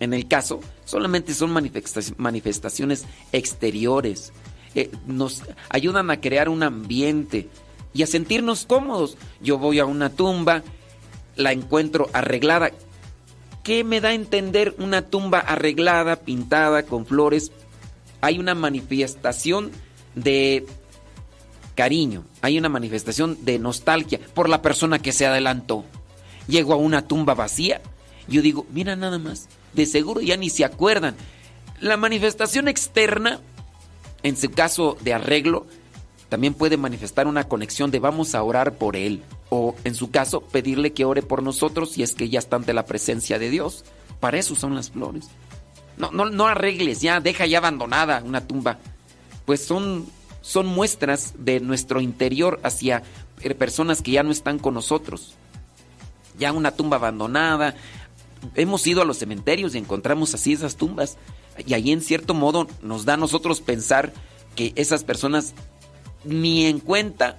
En 0.00 0.14
el 0.14 0.28
caso, 0.28 0.60
solamente 0.84 1.34
son 1.34 1.50
manifesta- 1.50 2.14
manifestaciones 2.18 3.04
exteriores. 3.32 4.32
Eh, 4.76 4.90
nos 5.06 5.42
ayudan 5.70 6.10
a 6.10 6.20
crear 6.20 6.48
un 6.48 6.62
ambiente 6.62 7.48
y 7.94 8.02
a 8.04 8.06
sentirnos 8.06 8.64
cómodos. 8.64 9.16
Yo 9.40 9.58
voy 9.58 9.80
a 9.80 9.86
una 9.86 10.10
tumba, 10.10 10.62
la 11.34 11.52
encuentro 11.52 12.08
arreglada. 12.12 12.70
¿Qué 13.68 13.84
me 13.84 14.00
da 14.00 14.08
a 14.08 14.14
entender 14.14 14.74
una 14.78 15.02
tumba 15.02 15.40
arreglada, 15.40 16.16
pintada, 16.16 16.84
con 16.84 17.04
flores? 17.04 17.52
Hay 18.22 18.38
una 18.38 18.54
manifestación 18.54 19.72
de 20.14 20.64
cariño, 21.74 22.24
hay 22.40 22.56
una 22.56 22.70
manifestación 22.70 23.44
de 23.44 23.58
nostalgia 23.58 24.20
por 24.32 24.48
la 24.48 24.62
persona 24.62 25.00
que 25.00 25.12
se 25.12 25.26
adelantó. 25.26 25.84
Llego 26.46 26.72
a 26.72 26.76
una 26.76 27.06
tumba 27.06 27.34
vacía, 27.34 27.82
yo 28.26 28.40
digo, 28.40 28.64
mira 28.72 28.96
nada 28.96 29.18
más, 29.18 29.50
de 29.74 29.84
seguro 29.84 30.22
ya 30.22 30.38
ni 30.38 30.48
se 30.48 30.64
acuerdan. 30.64 31.14
La 31.78 31.98
manifestación 31.98 32.68
externa, 32.68 33.38
en 34.22 34.38
su 34.38 34.50
caso 34.50 34.96
de 35.02 35.12
arreglo, 35.12 35.66
también 36.28 36.54
puede 36.54 36.76
manifestar 36.76 37.26
una 37.26 37.44
conexión 37.44 37.90
de 37.90 38.00
vamos 38.00 38.34
a 38.34 38.42
orar 38.42 38.74
por 38.74 38.96
él. 38.96 39.22
O 39.48 39.74
en 39.84 39.94
su 39.94 40.10
caso, 40.10 40.42
pedirle 40.42 40.92
que 40.92 41.04
ore 41.04 41.22
por 41.22 41.42
nosotros 41.42 41.92
si 41.92 42.02
es 42.02 42.14
que 42.14 42.28
ya 42.28 42.38
está 42.38 42.56
ante 42.56 42.74
la 42.74 42.84
presencia 42.84 43.38
de 43.38 43.48
Dios. 43.50 43.84
Para 44.20 44.38
eso 44.38 44.54
son 44.54 44.74
las 44.74 44.90
flores. 44.90 45.28
No, 45.96 46.10
no, 46.12 46.28
no 46.28 46.46
arregles 46.46 47.00
ya, 47.00 47.20
deja 47.20 47.46
ya 47.46 47.58
abandonada 47.58 48.22
una 48.24 48.46
tumba. 48.46 48.78
Pues 49.46 49.64
son, 49.64 50.06
son 50.42 50.66
muestras 50.66 51.34
de 51.38 51.60
nuestro 51.60 52.00
interior 52.00 52.60
hacia 52.62 53.02
eh, 53.40 53.54
personas 53.54 54.02
que 54.02 54.12
ya 54.12 54.22
no 54.22 54.30
están 54.30 54.58
con 54.58 54.74
nosotros. 54.74 55.34
Ya 56.38 56.52
una 56.52 56.72
tumba 56.72 56.98
abandonada. 56.98 57.74
Hemos 58.54 58.86
ido 58.86 59.00
a 59.00 59.06
los 59.06 59.18
cementerios 59.18 59.74
y 59.74 59.78
encontramos 59.78 60.34
así 60.34 60.52
esas 60.52 60.76
tumbas. 60.76 61.16
Y 61.66 61.72
ahí 61.72 61.90
en 61.90 62.02
cierto 62.02 62.34
modo 62.34 62.68
nos 62.82 63.06
da 63.06 63.14
a 63.14 63.16
nosotros 63.16 63.62
pensar 63.62 64.12
que 64.54 64.72
esas 64.76 65.04
personas 65.04 65.54
ni 66.24 66.66
en 66.66 66.80
cuenta 66.80 67.36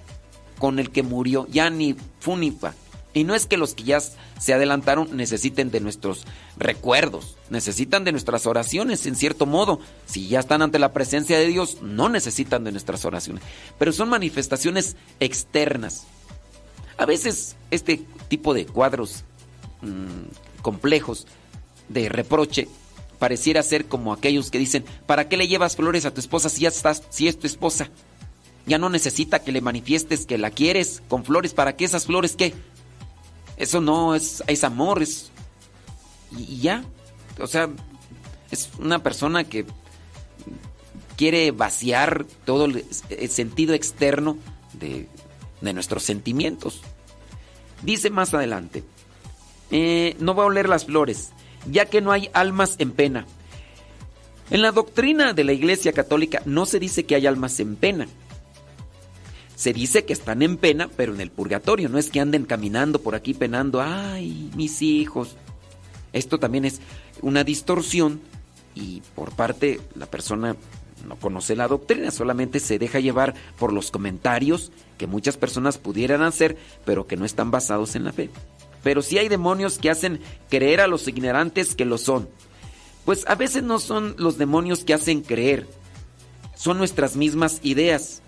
con 0.57 0.79
el 0.79 0.91
que 0.91 1.03
murió, 1.03 1.47
ya 1.49 1.69
ni 1.69 1.95
fu 2.19 2.37
ni 2.37 2.51
fa. 2.51 2.73
Y 3.13 3.23
no 3.23 3.33
es 3.33 3.47
que 3.47 3.57
los 3.57 3.73
que 3.73 3.83
ya 3.83 3.99
se 3.99 4.53
adelantaron 4.53 5.17
necesiten 5.17 5.71
de 5.71 5.79
nuestros 5.79 6.25
recuerdos, 6.57 7.37
necesitan 7.49 8.03
de 8.03 8.11
nuestras 8.11 8.45
oraciones 8.45 9.05
en 9.07 9.15
cierto 9.15 9.45
modo. 9.45 9.79
Si 10.05 10.27
ya 10.27 10.39
están 10.39 10.61
ante 10.61 10.77
la 10.77 10.93
presencia 10.93 11.37
de 11.39 11.47
Dios, 11.47 11.81
no 11.81 12.07
necesitan 12.07 12.63
de 12.63 12.71
nuestras 12.71 13.05
oraciones. 13.05 13.43
Pero 13.79 13.91
son 13.93 14.09
manifestaciones 14.09 14.95
externas. 15.19 16.05
A 16.97 17.05
veces 17.05 17.55
este 17.71 18.01
tipo 18.27 18.53
de 18.53 18.67
cuadros 18.67 19.23
mm, 19.81 20.61
complejos 20.61 21.25
de 21.87 22.09
reproche 22.09 22.67
pareciera 23.17 23.63
ser 23.63 23.85
como 23.85 24.13
aquellos 24.13 24.51
que 24.51 24.59
dicen, 24.59 24.85
¿para 25.07 25.27
qué 25.27 25.35
le 25.35 25.47
llevas 25.47 25.75
flores 25.75 26.05
a 26.05 26.13
tu 26.13 26.19
esposa 26.19 26.47
si 26.47 26.61
ya 26.61 26.69
estás, 26.69 27.03
si 27.09 27.27
es 27.27 27.39
tu 27.39 27.47
esposa? 27.47 27.89
Ya 28.69 28.77
no 28.77 28.89
necesita 28.89 29.39
que 29.39 29.51
le 29.51 29.61
manifiestes 29.61 30.25
que 30.27 30.37
la 30.37 30.51
quieres 30.51 31.01
con 31.07 31.25
flores, 31.25 31.53
¿para 31.53 31.75
qué 31.75 31.85
esas 31.85 32.05
flores 32.05 32.35
qué? 32.35 32.53
Eso 33.57 33.81
no 33.81 34.13
es, 34.13 34.43
es 34.45 34.63
amor, 34.63 35.01
es 35.01 35.31
y, 36.37 36.59
ya. 36.59 36.83
O 37.39 37.47
sea, 37.47 37.67
es 38.51 38.69
una 38.79 39.01
persona 39.01 39.43
que 39.43 39.65
quiere 41.17 41.49
vaciar 41.49 42.25
todo 42.45 42.65
el, 42.65 42.85
el 43.09 43.29
sentido 43.29 43.73
externo 43.73 44.37
de, 44.73 45.07
de 45.61 45.73
nuestros 45.73 46.03
sentimientos. 46.03 46.81
Dice 47.81 48.11
más 48.11 48.33
adelante, 48.35 48.83
eh, 49.71 50.15
no 50.19 50.35
va 50.35 50.43
a 50.43 50.47
oler 50.47 50.69
las 50.69 50.85
flores, 50.85 51.31
ya 51.69 51.85
que 51.85 52.01
no 52.01 52.11
hay 52.11 52.29
almas 52.33 52.75
en 52.77 52.91
pena. 52.91 53.25
En 54.51 54.61
la 54.61 54.71
doctrina 54.71 55.33
de 55.33 55.43
la 55.43 55.53
Iglesia 55.53 55.91
Católica 55.93 56.41
no 56.45 56.65
se 56.65 56.79
dice 56.79 57.05
que 57.05 57.15
hay 57.15 57.27
almas 57.27 57.59
en 57.59 57.75
pena. 57.75 58.07
Se 59.59 59.73
dice 59.73 60.05
que 60.05 60.13
están 60.13 60.41
en 60.41 60.55
pena, 60.55 60.89
pero 60.95 61.13
en 61.13 61.19
el 61.19 61.31
purgatorio. 61.31 61.89
No 61.89 61.97
es 61.97 62.09
que 62.09 62.21
anden 62.21 62.45
caminando 62.45 63.01
por 63.01 63.13
aquí 63.13 63.33
penando, 63.33 63.81
ay, 63.81 64.49
mis 64.55 64.81
hijos. 64.81 65.35
Esto 66.13 66.39
también 66.39 66.63
es 66.63 66.79
una 67.21 67.43
distorsión 67.43 68.21
y 68.73 69.01
por 69.15 69.35
parte 69.35 69.81
la 69.95 70.05
persona 70.05 70.55
no 71.05 71.17
conoce 71.17 71.57
la 71.57 71.67
doctrina, 71.67 72.09
solamente 72.09 72.61
se 72.61 72.79
deja 72.79 73.01
llevar 73.01 73.33
por 73.57 73.73
los 73.73 73.91
comentarios 73.91 74.71
que 74.97 75.07
muchas 75.07 75.35
personas 75.35 75.77
pudieran 75.77 76.21
hacer, 76.21 76.55
pero 76.85 77.05
que 77.05 77.17
no 77.17 77.25
están 77.25 77.51
basados 77.51 77.97
en 77.97 78.05
la 78.05 78.13
fe. 78.13 78.29
Pero 78.81 79.01
sí 79.01 79.17
hay 79.17 79.27
demonios 79.27 79.77
que 79.77 79.89
hacen 79.89 80.21
creer 80.49 80.79
a 80.79 80.87
los 80.87 81.05
ignorantes 81.05 81.75
que 81.75 81.83
lo 81.83 81.97
son. 81.97 82.29
Pues 83.03 83.27
a 83.27 83.35
veces 83.35 83.63
no 83.63 83.79
son 83.79 84.15
los 84.19 84.37
demonios 84.37 84.85
que 84.85 84.93
hacen 84.93 85.19
creer, 85.19 85.67
son 86.55 86.77
nuestras 86.77 87.17
mismas 87.17 87.59
ideas, 87.61 88.21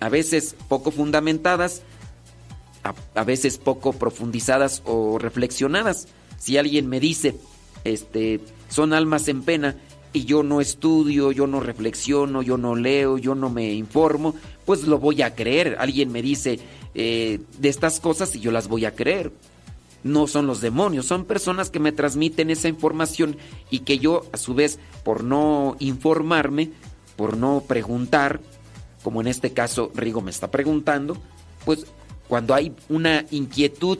a 0.00 0.08
veces 0.08 0.54
poco 0.68 0.90
fundamentadas, 0.90 1.82
a, 3.14 3.24
veces 3.24 3.58
poco 3.58 3.92
profundizadas 3.92 4.82
o 4.84 5.18
reflexionadas. 5.18 6.08
Si 6.38 6.56
alguien 6.56 6.88
me 6.88 7.00
dice, 7.00 7.36
este, 7.84 8.40
son 8.68 8.92
almas 8.92 9.28
en 9.28 9.42
pena, 9.42 9.76
y 10.12 10.24
yo 10.24 10.42
no 10.42 10.60
estudio, 10.60 11.32
yo 11.32 11.46
no 11.46 11.60
reflexiono, 11.60 12.42
yo 12.42 12.56
no 12.56 12.74
leo, 12.74 13.18
yo 13.18 13.34
no 13.34 13.50
me 13.50 13.74
informo, 13.74 14.34
pues 14.64 14.84
lo 14.84 14.98
voy 14.98 15.22
a 15.22 15.34
creer. 15.34 15.76
Alguien 15.78 16.10
me 16.10 16.22
dice 16.22 16.60
eh, 16.94 17.40
de 17.58 17.68
estas 17.68 18.00
cosas 18.00 18.34
y 18.34 18.40
yo 18.40 18.50
las 18.50 18.68
voy 18.68 18.84
a 18.84 18.94
creer. 18.94 19.32
No 20.04 20.26
son 20.26 20.46
los 20.46 20.60
demonios, 20.60 21.06
son 21.06 21.24
personas 21.24 21.70
que 21.70 21.80
me 21.80 21.92
transmiten 21.92 22.50
esa 22.50 22.68
información 22.68 23.36
y 23.70 23.80
que 23.80 23.98
yo 23.98 24.24
a 24.32 24.36
su 24.36 24.54
vez 24.54 24.78
por 25.04 25.24
no 25.24 25.76
informarme, 25.80 26.70
por 27.16 27.36
no 27.36 27.64
preguntar, 27.66 28.40
como 29.08 29.22
en 29.22 29.26
este 29.26 29.54
caso 29.54 29.90
Rigo 29.94 30.20
me 30.20 30.30
está 30.30 30.50
preguntando, 30.50 31.16
pues 31.64 31.86
cuando 32.28 32.52
hay 32.52 32.74
una 32.90 33.24
inquietud 33.30 33.96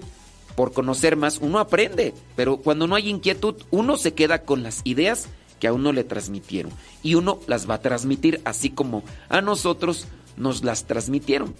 por 0.55 0.75
conocer 0.75 1.17
más, 1.17 1.39
uno 1.39 1.61
aprende, 1.61 2.13
pero 2.37 2.59
cuando 2.59 2.87
no 2.87 2.95
hay 2.95 3.09
inquietud, 3.09 3.55
uno 3.71 3.97
se 3.97 4.13
queda 4.13 4.43
con 4.43 4.63
las 4.63 4.83
ideas 4.85 5.31
que 5.61 5.67
a 5.67 5.73
uno 5.73 5.95
le 5.95 6.05
transmitieron. 6.05 6.73
Y 7.03 7.15
uno 7.15 7.41
las 7.47 7.71
va 7.71 7.77
a 7.77 7.81
transmitir 7.81 8.43
así 8.45 8.69
como 8.69 9.03
a 9.31 9.41
nosotros 9.41 10.09
nos 10.37 10.63
las 10.63 10.85
transmitieron. 10.85 11.55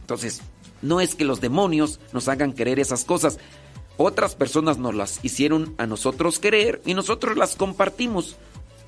Entonces, 0.00 0.40
no 0.80 1.02
es 1.02 1.14
que 1.14 1.26
los 1.26 1.42
demonios 1.42 2.00
nos 2.14 2.26
hagan 2.26 2.52
creer 2.52 2.80
esas 2.80 3.04
cosas. 3.04 3.38
Otras 3.98 4.34
personas 4.34 4.78
nos 4.78 4.94
las 4.94 5.22
hicieron 5.22 5.74
a 5.76 5.86
nosotros 5.86 6.38
creer 6.38 6.80
y 6.86 6.94
nosotros 6.94 7.36
las 7.36 7.54
compartimos. 7.54 8.36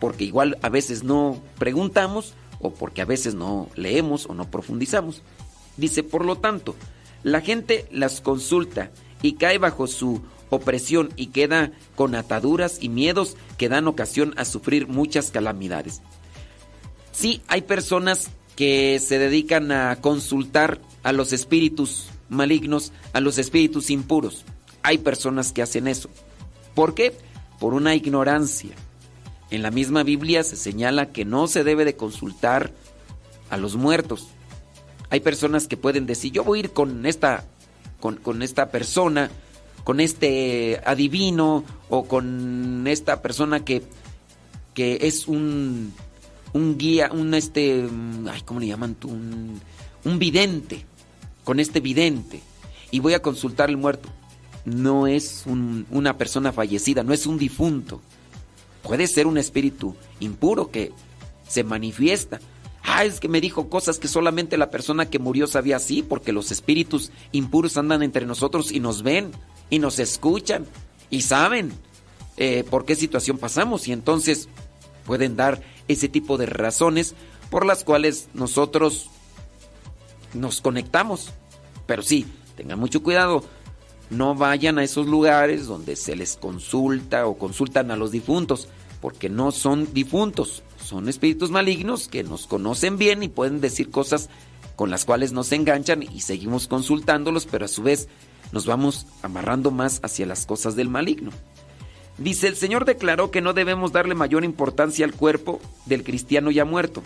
Porque 0.01 0.25
igual 0.25 0.57
a 0.63 0.71
veces 0.71 1.05
no 1.05 1.39
preguntamos 1.59 2.33
o 2.65 2.71
porque 2.73 3.03
a 3.03 3.05
veces 3.05 3.35
no 3.35 3.69
leemos 3.77 4.25
o 4.25 4.33
no 4.33 4.51
profundizamos. 4.51 5.21
Dice, 5.77 6.03
por 6.03 6.25
lo 6.25 6.37
tanto, 6.37 6.75
la 7.23 7.43
gente 7.43 7.87
las 7.93 8.23
consulta 8.23 8.91
y 9.21 9.35
cae 9.35 9.59
bajo 9.59 9.87
su 9.87 10.23
opresión 10.49 11.11
y 11.15 11.27
queda 11.27 11.73
con 11.95 12.15
ataduras 12.15 12.79
y 12.81 12.89
miedos 12.89 13.37
que 13.59 13.69
dan 13.69 13.87
ocasión 13.87 14.33
a 14.39 14.47
sufrir 14.47 14.89
muchas 14.89 15.31
calamidades. 15.31 16.01
Sí, 17.13 17.43
hay 17.49 17.63
personas 17.63 18.31
que 18.57 18.99
se 18.99 19.19
dedican 19.19 19.71
a 19.71 19.97
consultar 20.01 20.81
a 21.03 21.13
los 21.13 21.35
espíritus 21.35 22.09
malignos, 22.31 22.93
a 23.13 23.21
los 23.21 23.37
espíritus 23.37 23.91
impuros. 23.91 24.47
Hay 24.83 24.99
personas 24.99 25.53
que 25.53 25.61
hacen 25.61 25.87
eso. 25.87 26.09
¿Por 26.75 26.95
qué? 26.95 27.13
Por 27.61 27.75
una 27.75 27.95
ignorancia. 27.95 28.75
En 29.51 29.63
la 29.63 29.71
misma 29.71 30.03
Biblia 30.03 30.43
se 30.43 30.57
señala 30.57 31.13
que 31.13 31.25
no 31.25 31.47
se 31.47 31.65
debe 31.65 31.85
de 31.85 31.97
consultar 31.97 32.73
a 33.51 33.57
los 33.57 33.77
muertos. 33.77 34.29
Hay 35.11 35.21
personas 35.21 35.69
que 35.69 35.77
pueden 35.77 36.07
decir, 36.07 36.33
yo 36.33 36.45
voy 36.45 36.59
a 36.59 36.61
ir 36.65 36.71
con 36.73 37.07
esta, 37.07 37.45
con, 38.01 38.43
esta 38.43 38.71
persona 38.71 39.31
con 39.85 40.01
este 40.01 40.81
adivino 40.87 41.63
o 41.91 42.05
con 42.09 42.87
esta 42.87 43.21
persona 43.21 43.65
que, 43.65 43.83
que 44.73 44.99
es 45.03 45.29
un, 45.29 45.93
un 46.55 46.79
guía, 46.79 47.11
un 47.13 47.35
este, 47.35 47.87
ay, 48.31 48.41
¿cómo 48.47 48.61
le 48.61 48.67
llaman 48.69 48.95
tú? 48.95 49.09
Un, 49.11 49.61
un 50.05 50.19
vidente, 50.19 50.87
con 51.45 51.61
este 51.61 51.81
vidente, 51.81 52.41
y 52.91 53.01
voy 53.01 53.13
a 53.13 53.21
consultar 53.21 53.69
al 53.69 53.77
muerto. 53.77 54.09
No 54.65 55.07
es 55.07 55.43
un- 55.45 55.87
una 55.91 56.17
persona 56.17 56.51
fallecida, 56.51 57.03
no 57.03 57.13
es 57.13 57.27
un 57.27 57.37
difunto. 57.39 58.01
Puede 58.85 59.09
ser 59.09 59.27
un 59.27 59.39
espíritu 59.39 59.97
impuro 60.21 60.71
que 60.71 60.93
se 61.49 61.65
manifiesta. 61.65 62.39
Ah, 62.83 63.05
es 63.05 63.19
que 63.19 63.29
me 63.29 63.41
dijo 63.41 63.71
cosas 63.71 63.99
que 63.99 64.09
solamente 64.09 64.59
la 64.59 64.71
persona 64.71 65.09
que 65.09 65.19
murió 65.19 65.47
sabía 65.47 65.77
así, 65.77 66.03
porque 66.03 66.33
los 66.33 66.53
espíritus 66.53 67.11
impuros 67.33 67.79
andan 67.79 68.03
entre 68.03 68.27
nosotros 68.27 68.71
y 68.71 68.79
nos 68.79 69.03
ven 69.03 69.33
y 69.71 69.79
nos 69.79 69.99
escuchan 69.99 70.67
y 71.09 71.23
saben 71.23 71.73
eh, 72.37 72.65
por 72.69 72.85
qué 72.85 72.95
situación 72.95 73.39
pasamos 73.39 73.89
y 73.89 73.93
entonces 73.93 74.49
pueden 75.07 75.35
dar 75.35 75.63
ese 75.89 76.09
tipo 76.09 76.37
de 76.37 76.47
razones 76.47 77.15
por 77.51 77.65
las 77.65 77.85
cuales 77.85 78.29
nosotros 78.35 79.09
nos 80.35 80.61
conectamos. 80.61 81.31
Pero 81.87 82.03
sí, 82.03 82.27
tengan 82.57 82.79
mucho 82.79 83.03
cuidado, 83.03 83.45
no 84.11 84.35
vayan 84.35 84.79
a 84.79 84.85
esos 84.85 85.07
lugares 85.07 85.67
donde 85.67 85.97
se 85.97 86.17
les 86.17 86.37
consulta 86.37 87.27
o 87.27 87.39
consultan 87.39 87.91
a 87.91 87.97
los 87.97 88.11
difuntos, 88.11 88.69
porque 89.01 89.29
no 89.29 89.53
son 89.53 89.93
difuntos, 89.93 90.63
son 90.83 91.09
espíritus 91.09 91.51
malignos 91.51 92.09
que 92.09 92.23
nos 92.23 92.47
conocen 92.47 92.99
bien 92.99 93.23
y 93.23 93.29
pueden 93.29 93.61
decir 93.61 93.91
cosas 93.91 94.29
con 94.77 94.91
las 94.91 95.05
cuales 95.05 95.33
nos 95.33 95.53
enganchan 95.53 96.03
y 96.03 96.21
seguimos 96.21 96.67
consultándolos, 96.69 97.47
pero 97.47 97.65
a 97.65 97.69
su 97.69 97.83
vez 97.83 98.09
nos 98.53 98.67
vamos 98.67 99.07
amarrando 99.23 99.71
más 99.71 100.01
hacia 100.03 100.27
las 100.27 100.47
cosas 100.47 100.77
del 100.77 100.89
maligno. 100.89 101.31
Dice, 102.19 102.47
el 102.47 102.57
Señor 102.57 102.85
declaró 102.85 103.31
que 103.31 103.41
no 103.41 103.53
debemos 103.53 103.93
darle 103.93 104.15
mayor 104.15 104.45
importancia 104.45 105.05
al 105.05 105.15
cuerpo 105.15 105.61
del 105.87 106.05
cristiano 106.05 106.51
ya 106.51 106.65
muerto, 106.65 107.03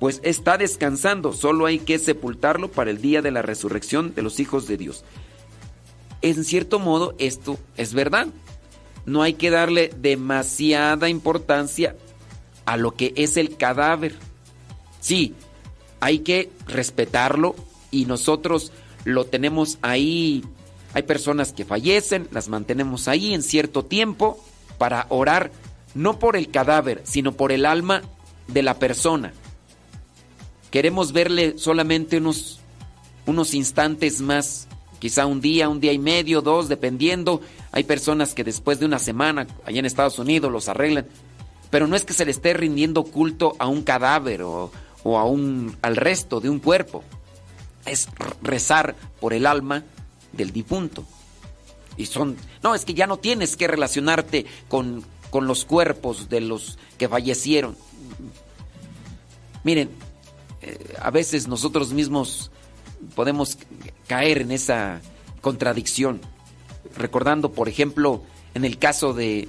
pues 0.00 0.20
está 0.24 0.58
descansando, 0.58 1.32
solo 1.32 1.66
hay 1.66 1.78
que 1.78 2.00
sepultarlo 2.00 2.68
para 2.68 2.90
el 2.90 3.00
día 3.00 3.22
de 3.22 3.30
la 3.30 3.42
resurrección 3.42 4.14
de 4.16 4.22
los 4.22 4.40
hijos 4.40 4.66
de 4.66 4.76
Dios. 4.76 5.04
En 6.22 6.44
cierto 6.44 6.78
modo, 6.78 7.14
esto 7.18 7.58
es 7.76 7.94
verdad. 7.94 8.28
No 9.04 9.22
hay 9.22 9.34
que 9.34 9.50
darle 9.50 9.92
demasiada 9.96 11.08
importancia 11.08 11.96
a 12.64 12.76
lo 12.76 12.94
que 12.94 13.12
es 13.16 13.36
el 13.36 13.56
cadáver. 13.56 14.14
Sí, 15.00 15.34
hay 16.00 16.20
que 16.20 16.50
respetarlo 16.66 17.56
y 17.90 18.06
nosotros 18.06 18.72
lo 19.04 19.24
tenemos 19.26 19.78
ahí. 19.82 20.44
Hay 20.94 21.02
personas 21.02 21.52
que 21.52 21.64
fallecen, 21.64 22.28
las 22.30 22.48
mantenemos 22.48 23.08
ahí 23.08 23.34
en 23.34 23.42
cierto 23.42 23.84
tiempo 23.84 24.42
para 24.78 25.06
orar 25.08 25.50
no 25.94 26.18
por 26.18 26.36
el 26.36 26.50
cadáver, 26.50 27.02
sino 27.04 27.32
por 27.32 27.52
el 27.52 27.66
alma 27.66 28.02
de 28.48 28.62
la 28.62 28.78
persona. 28.78 29.32
Queremos 30.70 31.12
verle 31.12 31.58
solamente 31.58 32.16
unos, 32.16 32.60
unos 33.26 33.54
instantes 33.54 34.20
más, 34.20 34.68
quizá 35.02 35.26
un 35.26 35.40
día, 35.40 35.68
un 35.68 35.80
día 35.80 35.92
y 35.92 35.98
medio, 35.98 36.42
dos, 36.42 36.68
dependiendo. 36.68 37.40
Hay 37.72 37.82
personas 37.82 38.34
que 38.34 38.44
después 38.44 38.78
de 38.78 38.86
una 38.86 39.00
semana, 39.00 39.48
allá 39.64 39.80
en 39.80 39.84
Estados 39.84 40.20
Unidos, 40.20 40.52
los 40.52 40.68
arreglan. 40.68 41.08
Pero 41.70 41.88
no 41.88 41.96
es 41.96 42.04
que 42.04 42.12
se 42.12 42.24
le 42.24 42.30
esté 42.30 42.54
rindiendo 42.54 43.02
culto 43.02 43.56
a 43.58 43.66
un 43.66 43.82
cadáver 43.82 44.42
o, 44.42 44.70
a 45.04 45.24
un, 45.24 45.76
al 45.82 45.96
resto 45.96 46.38
de 46.38 46.50
un 46.50 46.60
cuerpo. 46.60 47.02
Es 47.84 48.06
rezar 48.42 48.94
por 49.20 49.32
el 49.32 49.46
alma 49.46 49.82
del 50.32 50.52
difunto. 50.52 51.04
Y 51.96 52.06
son, 52.06 52.36
no, 52.62 52.76
es 52.76 52.84
que 52.84 52.94
ya 52.94 53.08
no 53.08 53.16
tienes 53.16 53.56
que 53.56 53.66
relacionarte 53.66 54.46
con, 54.68 55.02
con 55.30 55.48
los 55.48 55.64
cuerpos 55.64 56.28
de 56.28 56.42
los 56.42 56.78
que 56.96 57.08
fallecieron. 57.08 57.76
Miren, 59.64 59.90
eh, 60.60 60.94
a 61.00 61.10
veces 61.10 61.48
nosotros 61.48 61.92
mismos 61.92 62.52
podemos 63.14 63.58
caer 64.06 64.42
en 64.42 64.52
esa 64.52 65.00
contradicción. 65.40 66.20
Recordando, 66.96 67.52
por 67.52 67.68
ejemplo, 67.68 68.22
en 68.54 68.64
el 68.64 68.78
caso 68.78 69.12
de 69.14 69.48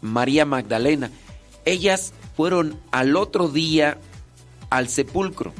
María 0.00 0.44
Magdalena, 0.44 1.10
ellas 1.64 2.12
fueron 2.36 2.78
al 2.90 3.16
otro 3.16 3.48
día 3.48 3.98
al 4.70 4.88
sepulcro, 4.88 5.52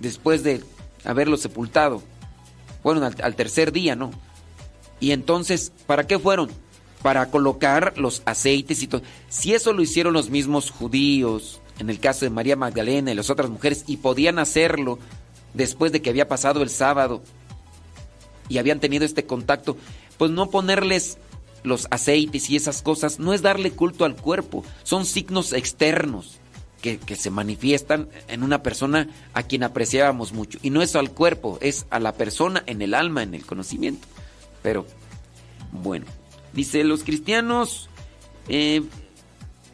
después 0.00 0.42
de 0.42 0.62
haberlo 1.04 1.36
sepultado. 1.36 2.02
Fueron 2.82 3.04
al, 3.04 3.36
tercer 3.36 3.72
día, 3.72 3.96
¿no? 3.96 4.10
Y 5.00 5.12
entonces, 5.12 5.72
¿para 5.86 6.06
qué 6.06 6.18
fueron? 6.18 6.50
Para 7.02 7.30
colocar 7.30 7.94
los 7.96 8.22
aceites 8.26 8.82
y 8.82 8.88
todo. 8.88 9.02
Si 9.28 9.54
eso 9.54 9.72
lo 9.72 9.82
hicieron 9.82 10.12
los 10.12 10.28
mismos 10.28 10.70
judíos, 10.70 11.60
en 11.78 11.88
el 11.88 11.98
caso 12.00 12.26
de 12.26 12.30
María 12.30 12.56
Magdalena 12.56 13.10
y 13.10 13.14
las 13.14 13.30
otras 13.30 13.48
mujeres, 13.48 13.84
y 13.86 13.98
podían 13.98 14.38
hacerlo 14.38 14.98
después 15.54 15.92
de 15.92 16.02
que 16.02 16.10
había 16.10 16.28
pasado 16.28 16.62
el 16.62 16.70
sábado 16.70 17.22
y 18.48 18.58
habían 18.58 18.80
tenido 18.80 19.04
este 19.04 19.24
contacto, 19.24 19.76
pues 20.18 20.30
no 20.30 20.50
ponerles 20.50 21.18
los 21.62 21.86
aceites 21.90 22.50
y 22.50 22.56
esas 22.56 22.82
cosas 22.82 23.18
no 23.18 23.32
es 23.32 23.40
darle 23.40 23.70
culto 23.70 24.04
al 24.04 24.16
cuerpo, 24.16 24.64
son 24.82 25.06
signos 25.06 25.52
externos 25.52 26.40
que, 26.82 27.16
se 27.16 27.30
manifiestan 27.30 28.10
en 28.28 28.42
una 28.42 28.62
persona 28.62 29.08
a 29.32 29.42
quien 29.42 29.62
apreciábamos 29.62 30.34
mucho. 30.34 30.58
Y 30.60 30.68
no 30.68 30.82
es 30.82 30.94
al 30.96 31.10
cuerpo, 31.10 31.58
es 31.62 31.86
a 31.88 31.98
la 31.98 32.12
persona 32.12 32.62
en 32.66 32.82
el 32.82 32.92
alma, 32.92 33.22
en 33.22 33.34
el 33.34 33.46
conocimiento. 33.46 34.06
Pero, 34.62 34.84
bueno, 35.72 36.04
dice, 36.52 36.84
los 36.84 37.02
cristianos 37.02 37.88
eh, 38.48 38.82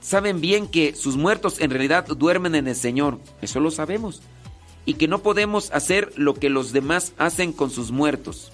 saben 0.00 0.40
bien 0.40 0.68
que 0.68 0.94
sus 0.94 1.16
muertos 1.16 1.60
en 1.60 1.70
realidad 1.70 2.06
duermen 2.06 2.54
en 2.54 2.68
el 2.68 2.76
Señor, 2.76 3.18
eso 3.42 3.58
lo 3.58 3.72
sabemos, 3.72 4.22
y 4.90 4.94
que 4.94 5.06
no 5.06 5.22
podemos 5.22 5.70
hacer 5.70 6.12
lo 6.16 6.34
que 6.34 6.50
los 6.50 6.72
demás 6.72 7.12
hacen 7.16 7.52
con 7.52 7.70
sus 7.70 7.92
muertos, 7.92 8.50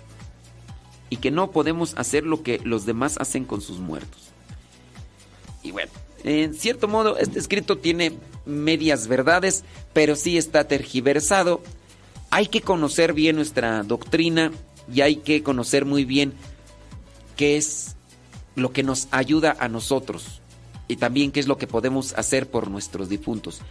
y 1.09 1.17
que 1.17 1.31
no 1.31 1.51
podemos 1.51 1.95
hacer 1.97 2.25
lo 2.25 2.43
que 2.43 2.61
los 2.63 2.85
demás 2.85 3.17
hacen 3.19 3.47
con 3.47 3.63
sus 3.63 3.79
muertos. 3.79 4.21
Y 5.63 5.71
bueno, 5.71 5.91
en 6.25 6.53
cierto 6.53 6.89
modo 6.89 7.17
este 7.17 7.39
escrito 7.39 7.79
tiene 7.79 8.19
medias 8.45 9.09
verdades, 9.09 9.65
pero 9.95 10.15
sí 10.15 10.37
está 10.37 10.69
tergiversado. 10.69 11.63
Hay 12.29 12.49
que 12.49 12.61
conocer 12.61 13.15
bien 13.15 13.37
nuestra 13.37 13.83
doctrina 13.83 14.53
y 14.93 15.01
hay 15.01 15.17
que 15.17 15.43
conocer 15.43 15.87
muy 15.87 16.05
bien 16.05 16.35
qué 17.35 17.57
es 17.57 17.97
lo 18.57 18.73
que 18.73 18.83
nos 18.83 19.09
ayuda 19.11 19.57
a 19.59 19.71
nosotros 19.71 20.43
y 20.87 20.97
también 20.97 21.33
qué 21.33 21.41
es 21.41 21.49
lo 21.49 21.57
que 21.57 21.67
podemos 21.67 22.13
hacer 22.13 22.51
por 22.51 22.71
nuestros 22.71 23.09
difuntos. 23.09 23.63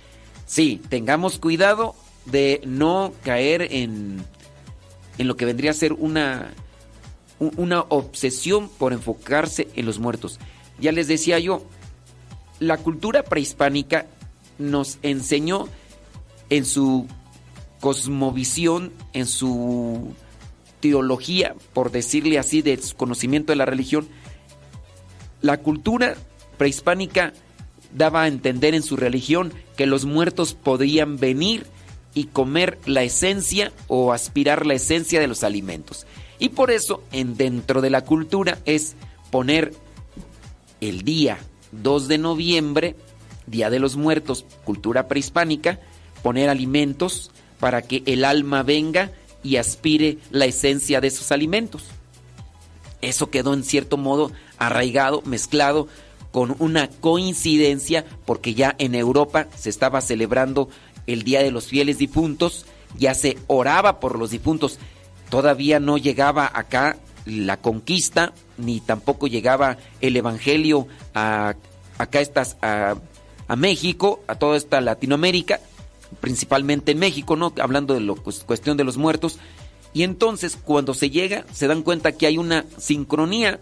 Sí, 0.48 0.82
tengamos 0.90 1.38
cuidado 1.38 1.94
de 2.26 2.62
no 2.66 3.14
caer 3.24 3.62
en, 3.72 4.24
en 5.18 5.28
lo 5.28 5.36
que 5.36 5.46
vendría 5.46 5.72
a 5.72 5.76
ser 5.76 5.94
una, 5.94 6.54
una 7.40 7.82
obsesión 7.82 8.70
por 8.70 8.94
enfocarse 8.94 9.68
en 9.76 9.86
los 9.86 10.00
muertos. 10.00 10.40
Ya 10.80 10.92
les 10.92 11.08
decía 11.08 11.40
yo, 11.40 11.64
la 12.60 12.78
cultura 12.78 13.24
prehispánica 13.24 14.08
nos 14.58 15.00
enseñó 15.02 15.68
en 16.50 16.66
su 16.66 17.08
cosmovisión, 17.80 18.92
en 19.14 19.28
su 19.28 20.14
teología, 20.80 21.56
por 21.74 21.92
decirle 21.92 22.40
así, 22.40 22.62
de 22.62 22.78
su 22.82 22.96
conocimiento 22.96 23.52
de 23.52 23.58
la 23.58 23.66
religión, 23.66 24.08
la 25.42 25.58
cultura 25.58 26.16
prehispánica 26.58 27.34
daba 27.94 28.24
a 28.24 28.28
entender 28.28 28.76
en 28.76 28.84
su 28.84 28.98
religión 28.98 29.54
que 29.78 29.86
los 29.86 30.06
muertos 30.06 30.54
podían 30.54 31.18
venir 31.18 31.66
y 32.16 32.26
comer 32.26 32.80
la 32.86 33.04
esencia 33.04 33.72
o 33.88 34.12
aspirar 34.14 34.66
la 34.66 34.74
esencia 34.74 35.20
de 35.20 35.28
los 35.28 35.44
alimentos. 35.44 36.08
Y 36.40 36.50
por 36.50 36.72
eso, 36.72 37.04
en 37.12 37.38
dentro 37.38 37.82
de 37.82 37.92
la 37.92 38.04
cultura 38.04 38.58
es 38.66 38.96
poner 39.30 39.74
el 40.82 41.04
día 41.04 41.38
2 41.72 42.08
de 42.08 42.18
noviembre, 42.18 42.96
Día 43.46 43.70
de 43.70 43.80
los 43.80 43.96
Muertos, 43.96 44.46
cultura 44.64 45.08
prehispánica, 45.08 45.80
poner 46.24 46.50
alimentos 46.50 47.30
para 47.60 47.84
que 47.84 48.02
el 48.08 48.26
alma 48.26 48.64
venga 48.64 49.12
y 49.44 49.58
aspire 49.58 50.18
la 50.32 50.46
esencia 50.46 51.00
de 51.00 51.10
esos 51.10 51.32
alimentos. 51.32 51.84
Eso 53.02 53.30
quedó 53.30 53.54
en 53.54 53.64
cierto 53.64 53.98
modo 53.98 54.32
arraigado, 54.58 55.22
mezclado 55.26 55.88
con 56.32 56.56
una 56.60 56.90
coincidencia, 56.90 58.04
porque 58.26 58.56
ya 58.56 58.76
en 58.80 58.96
Europa 58.96 59.48
se 59.56 59.70
estaba 59.70 60.02
celebrando 60.02 60.70
el 61.08 61.24
Día 61.24 61.42
de 61.42 61.52
los 61.52 61.68
Fieles 61.68 61.98
Difuntos, 61.98 62.66
ya 62.98 63.14
se 63.14 63.38
oraba 63.48 64.00
por 64.00 64.18
los 64.18 64.32
difuntos, 64.32 64.80
todavía 65.30 65.80
no 65.80 65.98
llegaba 65.98 66.50
acá 66.54 66.98
la 67.26 67.58
conquista, 67.58 68.34
ni 68.58 68.80
tampoco 68.80 69.28
llegaba 69.28 69.78
el 70.02 70.16
Evangelio 70.16 70.88
a 71.14 71.56
acá 71.98 72.22
estas, 72.22 72.58
a, 72.62 72.96
México, 73.56 74.22
a 74.28 74.36
toda 74.36 74.58
esta 74.58 74.82
Latinoamérica, 74.82 75.60
principalmente 76.20 76.92
en 76.92 77.00
México, 77.00 77.36
¿no? 77.36 77.54
Hablando 77.60 77.94
de 77.94 78.02
la 78.02 78.14
cuestión 78.16 78.78
de 78.78 78.84
los 78.84 78.98
muertos. 78.98 79.40
Y 79.94 80.04
entonces, 80.04 80.58
cuando 80.62 80.94
se 80.94 81.10
llega, 81.10 81.46
se 81.54 81.68
dan 81.68 81.84
cuenta 81.84 82.12
que 82.12 82.28
hay 82.28 82.38
una 82.38 82.66
sincronía 82.78 83.60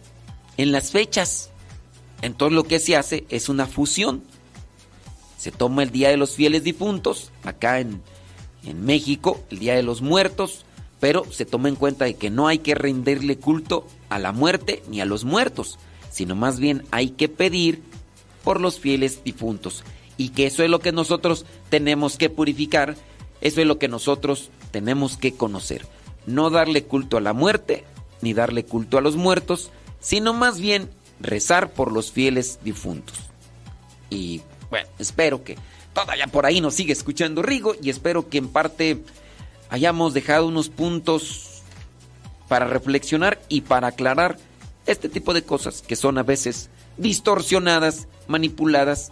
en 0.57 0.71
las 0.71 0.91
fechas. 0.91 1.49
Entonces, 2.21 2.55
lo 2.55 2.63
que 2.63 2.79
se 2.79 2.95
hace 2.95 3.25
es 3.29 3.49
una 3.49 3.67
fusión. 3.67 4.23
Se 5.43 5.51
toma 5.51 5.83
el 5.83 5.91
Día 5.91 6.07
de 6.07 6.15
los 6.15 6.35
Fieles 6.35 6.63
Difuntos, 6.63 7.29
acá 7.43 7.81
en, 7.81 8.01
en 8.63 8.85
México, 8.85 9.43
el 9.49 9.59
Día 9.59 9.75
de 9.75 9.83
los 9.83 10.01
Muertos, 10.01 10.65
pero 11.01 11.29
se 11.33 11.43
toma 11.43 11.67
en 11.67 11.75
cuenta 11.75 12.05
de 12.05 12.13
que 12.13 12.29
no 12.29 12.47
hay 12.47 12.59
que 12.59 12.75
rendirle 12.75 13.37
culto 13.37 13.85
a 14.07 14.19
la 14.19 14.31
muerte 14.31 14.83
ni 14.87 15.01
a 15.01 15.05
los 15.05 15.25
muertos, 15.25 15.79
sino 16.09 16.33
más 16.33 16.61
bien 16.61 16.85
hay 16.91 17.09
que 17.09 17.27
pedir 17.27 17.81
por 18.45 18.61
los 18.61 18.79
fieles 18.79 19.21
difuntos. 19.25 19.83
Y 20.15 20.29
que 20.29 20.45
eso 20.45 20.63
es 20.63 20.69
lo 20.69 20.79
que 20.79 20.93
nosotros 20.93 21.45
tenemos 21.69 22.15
que 22.15 22.29
purificar, 22.29 22.95
eso 23.41 23.59
es 23.59 23.67
lo 23.67 23.79
que 23.79 23.89
nosotros 23.89 24.49
tenemos 24.71 25.17
que 25.17 25.33
conocer. 25.33 25.85
No 26.25 26.51
darle 26.51 26.85
culto 26.85 27.17
a 27.17 27.21
la 27.21 27.33
muerte, 27.33 27.83
ni 28.21 28.33
darle 28.33 28.63
culto 28.63 28.97
a 28.97 29.01
los 29.01 29.17
muertos, 29.17 29.71
sino 29.99 30.31
más 30.33 30.61
bien 30.61 30.89
rezar 31.19 31.73
por 31.73 31.91
los 31.91 32.13
fieles 32.13 32.59
difuntos. 32.63 33.17
Y 34.09 34.41
bueno, 34.73 34.89
espero 34.97 35.43
que 35.43 35.55
todavía 35.93 36.25
por 36.25 36.47
ahí 36.47 36.59
nos 36.59 36.73
sigue 36.73 36.93
escuchando 36.93 37.43
Rigo 37.43 37.75
y 37.79 37.91
espero 37.91 38.27
que 38.27 38.39
en 38.39 38.47
parte 38.47 39.03
hayamos 39.69 40.15
dejado 40.15 40.47
unos 40.47 40.69
puntos 40.69 41.61
para 42.47 42.65
reflexionar 42.65 43.39
y 43.49 43.61
para 43.61 43.89
aclarar 43.89 44.35
este 44.87 45.09
tipo 45.09 45.35
de 45.35 45.43
cosas 45.43 45.83
que 45.83 45.95
son 45.95 46.17
a 46.17 46.23
veces 46.23 46.71
distorsionadas, 46.97 48.07
manipuladas 48.25 49.11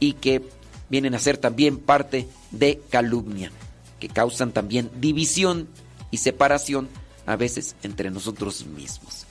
y 0.00 0.14
que 0.14 0.48
vienen 0.88 1.14
a 1.14 1.18
ser 1.18 1.36
también 1.36 1.76
parte 1.76 2.26
de 2.50 2.80
calumnia, 2.88 3.52
que 4.00 4.08
causan 4.08 4.52
también 4.52 4.90
división 4.98 5.68
y 6.10 6.16
separación 6.16 6.88
a 7.26 7.36
veces 7.36 7.76
entre 7.82 8.10
nosotros 8.10 8.64
mismos. 8.64 9.26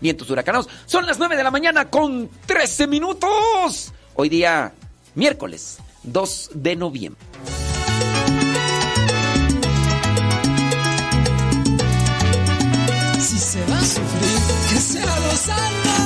Vientos 0.00 0.30
huracanados, 0.30 0.68
son 0.86 1.06
las 1.06 1.18
9 1.18 1.36
de 1.36 1.42
la 1.42 1.50
mañana 1.50 1.90
con 1.90 2.30
13 2.46 2.86
minutos. 2.86 3.92
Hoy 4.14 4.28
día, 4.28 4.72
miércoles 5.14 5.78
2 6.04 6.50
de 6.54 6.76
noviembre. 6.76 7.20
Si 13.20 13.38
se 13.38 13.64
va 13.66 13.78
a 13.78 13.84
sufrir, 13.84 14.38
que 14.68 14.76
sea 14.76 15.20
gozando. 15.20 16.03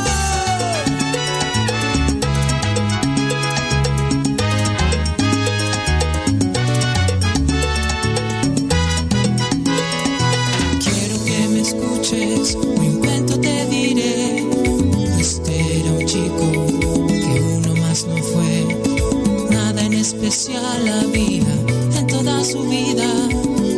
Había 20.56 21.52
en 21.98 22.06
toda 22.06 22.42
su 22.44 22.62
vida, 22.68 23.06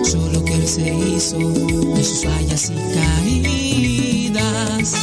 solo 0.04 0.44
que 0.44 0.54
él 0.54 0.68
se 0.68 0.94
hizo 0.94 1.38
de 1.38 2.04
sus 2.04 2.24
fallas 2.24 2.70
y 2.70 2.74
caídas. 2.94 4.94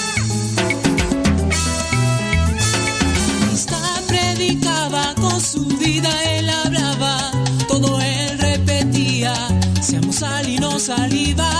Amistad 3.41 4.02
predicaba 4.07 5.14
con 5.15 5.41
su 5.41 5.65
vida, 5.65 6.10
él 6.38 6.49
hablaba, 6.49 7.31
todo 7.68 7.99
él 8.02 8.39
repetía. 8.39 9.34
Seamos 9.81 10.15
sal 10.18 10.48
y 10.48 10.57
no 10.57 10.80
saliva, 10.80 11.52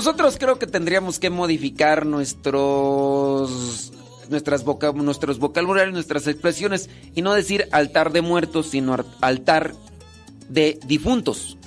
nosotros 0.00 0.36
creo 0.40 0.58
que 0.58 0.66
tendríamos 0.66 1.18
que 1.18 1.28
modificar 1.28 2.06
nuestros 2.06 3.92
nuestras 4.30 4.64
voca- 4.64 4.92
nuestros 4.92 5.38
vocabularios, 5.38 5.92
nuestras 5.92 6.26
expresiones 6.26 6.88
y 7.14 7.20
no 7.20 7.34
decir 7.34 7.68
altar 7.70 8.10
de 8.10 8.22
muertos, 8.22 8.68
sino 8.70 8.94
ar- 8.94 9.04
altar 9.20 9.74
de 10.48 10.80
difuntos. 10.86 11.58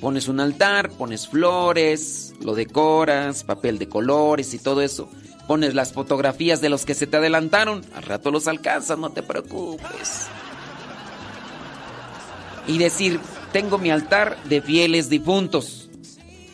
Pones 0.00 0.28
un 0.28 0.40
altar, 0.40 0.88
pones 0.92 1.28
flores, 1.28 2.32
lo 2.40 2.54
decoras, 2.54 3.44
papel 3.44 3.78
de 3.78 3.90
colores 3.90 4.54
y 4.54 4.58
todo 4.58 4.80
eso. 4.80 5.10
Pones 5.46 5.74
las 5.74 5.92
fotografías 5.92 6.62
de 6.62 6.70
los 6.70 6.86
que 6.86 6.94
se 6.94 7.06
te 7.06 7.18
adelantaron, 7.18 7.84
al 7.94 8.04
rato 8.04 8.30
los 8.30 8.48
alcanzas, 8.48 8.98
no 8.98 9.10
te 9.10 9.22
preocupes. 9.22 10.28
Y 12.66 12.78
decir, 12.78 13.20
tengo 13.52 13.76
mi 13.76 13.90
altar 13.90 14.42
de 14.44 14.62
fieles 14.62 15.10
difuntos. 15.10 15.87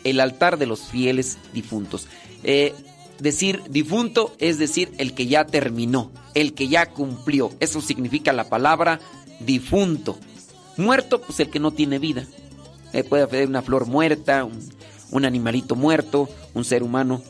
El 0.05 0.21
altar 0.21 0.57
de 0.57 0.65
los 0.65 0.83
fieles 0.83 1.37
difuntos. 1.53 2.07
Eh, 2.43 2.73
decir 3.19 3.61
difunto 3.69 4.33
es 4.39 4.57
decir 4.57 4.93
el 4.97 5.13
que 5.13 5.27
ya 5.27 5.45
terminó, 5.45 6.11
el 6.33 6.53
que 6.53 6.69
ya 6.69 6.85
cumplió. 6.85 7.51
Eso 7.59 7.81
significa 7.81 8.31
la 8.31 8.47
palabra 8.47 9.01
difunto. 9.41 10.17
Muerto, 10.77 11.21
pues 11.21 11.41
el 11.41 11.49
que 11.49 11.59
no 11.59 11.71
tiene 11.71 11.99
vida. 11.99 12.25
Eh, 12.93 13.03
puede 13.03 13.23
haber 13.23 13.47
una 13.47 13.61
flor 13.61 13.87
muerta, 13.87 14.45
un, 14.45 14.57
un 15.11 15.25
animalito 15.25 15.75
muerto, 15.75 16.29
un 16.53 16.63
ser 16.63 16.83
humano 16.83 17.21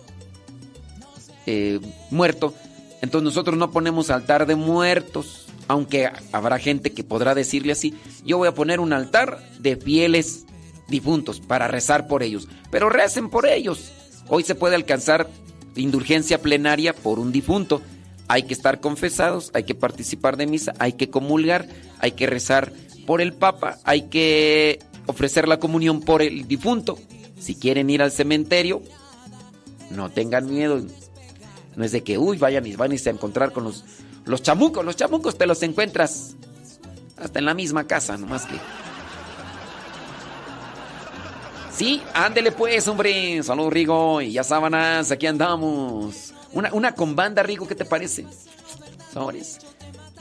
eh, 1.45 1.80
muerto. 2.10 2.53
Entonces 3.02 3.23
nosotros 3.23 3.57
no 3.57 3.72
ponemos 3.72 4.10
altar 4.10 4.47
de 4.47 4.56
muertos, 4.56 5.45
aunque 5.68 6.10
habrá 6.31 6.57
gente 6.57 6.91
que 6.91 7.03
podrá 7.03 7.35
decirle 7.35 7.72
así. 7.72 7.93
Yo 8.26 8.38
voy 8.38 8.47
a 8.47 8.53
poner 8.53 8.80
un 8.80 8.93
altar 8.93 9.39
de 9.60 9.76
fieles 9.76 10.45
difuntos 10.88 11.40
para 11.40 11.68
rezar 11.68 12.07
por 12.07 12.24
ellos. 12.24 12.48
Pero 12.72 12.90
recen 12.90 13.30
por 13.30 13.45
ellos. 13.45 13.91
Hoy 14.28 14.44
se 14.44 14.56
puede 14.56 14.76
alcanzar 14.76 15.30
indulgencia 15.76 16.41
plenaria 16.41 16.94
por 16.94 17.20
un 17.20 17.32
difunto. 17.32 17.82
Hay 18.28 18.44
que 18.44 18.53
estar 18.53 18.80
confesados, 18.80 19.52
hay 19.53 19.64
que 19.64 19.76
participar 19.76 20.38
de 20.38 20.48
misa, 20.48 20.74
hay 20.80 20.94
que 20.94 21.10
comulgar, 21.10 21.68
hay 21.99 22.14
que 22.14 22.26
rezar 22.26 22.74
por 23.06 23.22
el 23.22 23.34
Papa, 23.34 23.78
hay 23.84 24.03
que 24.03 24.80
ofrecer 25.06 25.48
la 25.48 25.60
comunión 25.60 26.02
por 26.02 26.22
el 26.22 26.48
difunto. 26.48 26.98
Si 27.40 27.56
quieren 27.56 27.90
ir 27.90 28.02
al 28.02 28.12
cementerio, 28.12 28.82
no 29.91 30.10
tengan 30.10 30.49
miedo. 30.49 30.82
No 31.76 31.84
es 31.84 31.91
de 31.91 32.03
que, 32.03 32.18
uy, 32.18 32.38
vayan 32.38 32.66
y 32.66 32.76
van 32.76 32.91
a 32.91 32.95
encontrar 32.95 33.52
con 33.52 33.66
los, 33.66 33.84
los 34.26 34.41
chamucos. 34.41 34.84
Los 34.84 34.95
chamucos 34.95 35.38
te 35.38 35.45
los 35.45 35.62
encuentras 35.62 36.36
hasta 37.18 37.40
en 37.40 37.45
la 37.45 37.53
misma 37.53 37.86
casa, 37.86 38.18
nomás 38.18 38.45
que. 38.45 38.56
Sí, 41.76 42.02
ándele 42.14 42.52
pues, 42.52 42.88
hombre. 42.88 43.43
Salud, 43.43 43.69
Rigo. 43.69 44.22
Y 44.22 44.31
ya 44.31 44.43
sábanas, 44.43 45.11
aquí 45.11 45.27
andamos. 45.27 46.34
Una, 46.53 46.73
una 46.73 46.95
con 46.95 47.15
banda, 47.15 47.43
Rigo, 47.43 47.68
¿qué 47.68 47.76
te 47.76 47.85
parece? 47.85 48.26
Sobres. 49.14 49.60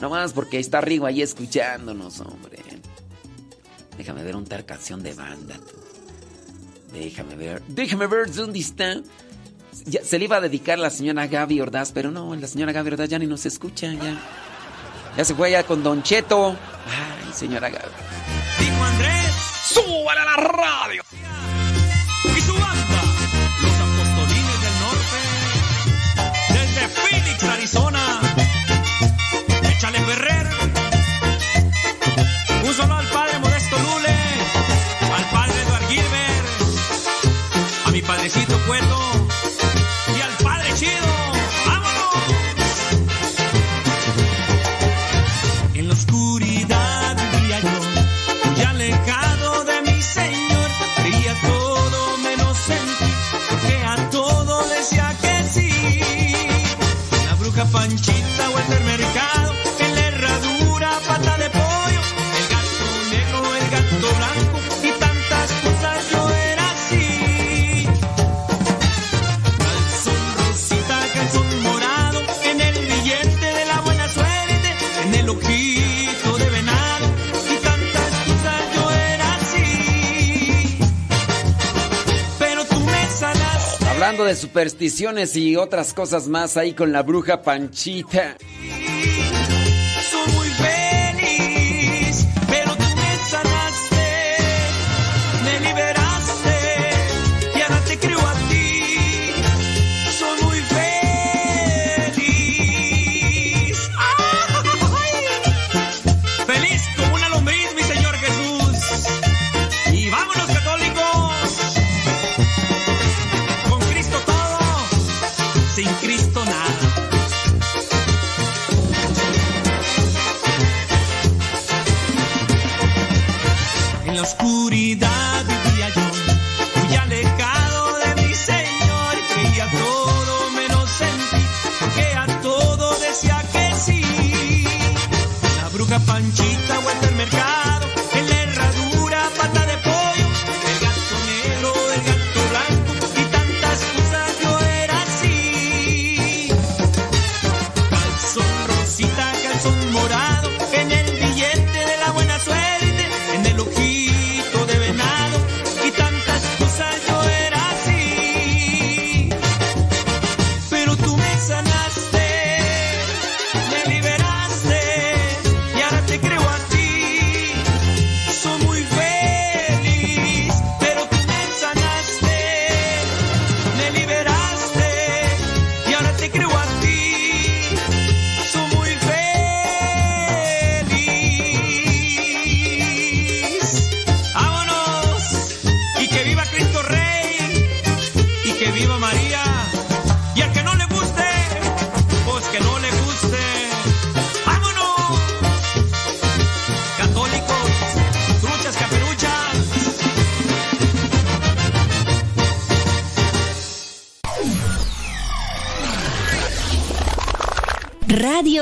Nomás 0.01 0.33
porque 0.33 0.59
está 0.59 0.81
Rigo 0.81 1.07
ahí 1.07 1.23
escuchándonos, 1.23 2.21
hombre. 2.21 2.59
Déjame 3.97 4.25
ver 4.25 4.35
un 4.35 4.45
tal 4.45 4.65
canción 4.65 5.03
de 5.03 5.15
banda. 5.15 5.55
tú. 5.55 5.77
Déjame 6.93 7.37
ver. 7.37 7.63
Déjame 7.69 8.07
ver 8.07 8.33
dónde 8.33 8.59
está. 8.59 9.01
Se 10.03 10.19
le 10.19 10.25
iba 10.25 10.37
a 10.37 10.41
dedicar 10.41 10.79
a 10.79 10.83
la 10.83 10.91
señora 10.91 11.27
Gaby 11.27 11.61
Ordaz, 11.61 11.93
pero 11.93 12.11
no, 12.11 12.35
la 12.35 12.47
señora 12.47 12.73
Gaby 12.73 12.91
Ordaz 12.93 13.09
ya 13.09 13.19
ni 13.19 13.27
nos 13.27 13.47
escucha, 13.47 13.93
ya. 13.93 14.17
Ya 15.17 15.25
se 15.25 15.35
fue 15.35 15.49
allá 15.49 15.65
con 15.65 15.83
Don 15.83 16.03
Cheto. 16.03 16.51
Ay, 16.51 17.33
señora 17.33 17.69
Gaby. 17.69 17.93
Dijo 18.59 18.85
Andrés, 18.85 19.35
súbale 19.69 20.21
a 20.21 20.25
la 20.25 20.37
radio. 20.37 21.03
Arizona. 27.65 28.14
Panchita 58.65 58.69
o 58.69 58.73
el 58.73 58.85
mercado, 58.85 59.53
en 59.81 59.95
la 59.95 60.07
herradura 60.09 60.91
pata 61.07 61.39
de 61.39 61.51
pollo, 61.51 62.01
el 62.39 62.47
gato 62.51 62.87
negro, 63.11 63.57
el 63.57 63.71
gato 63.71 64.09
blanco 64.17 64.59
y 64.83 64.91
tantas 64.99 65.53
cosas 65.63 66.11
yo 66.11 66.31
era 66.31 66.71
así. 66.71 67.87
Calzón 69.59 70.23
rosita, 70.39 70.99
calzón 71.15 71.63
morado, 71.63 72.21
en 72.45 72.61
el 72.61 72.75
billete 72.87 73.47
de 73.47 73.65
la 73.67 73.81
buena 73.81 74.09
suerte, 74.09 74.75
en 75.05 75.15
el 75.15 75.29
ojito 75.29 76.39
de 76.39 76.51
venado 76.51 77.07
y 77.51 77.57
tantas 77.63 78.13
cosas 78.27 78.63
yo 78.75 78.91
era 78.91 79.35
así. 79.37 80.79
Pero 82.39 82.65
tú 82.65 82.81
me 82.81 83.07
sanaste. 83.07 83.87
Hablando 83.87 84.25
de 84.25 84.37
supersticiones 84.37 85.37
y 85.37 85.57
otras 85.57 85.93
cosas 85.95 86.29
más 86.29 86.57
ahí 86.57 86.73
con 86.75 86.93
la 86.93 87.03
bruja 87.03 87.43
Panchita. 87.43 88.37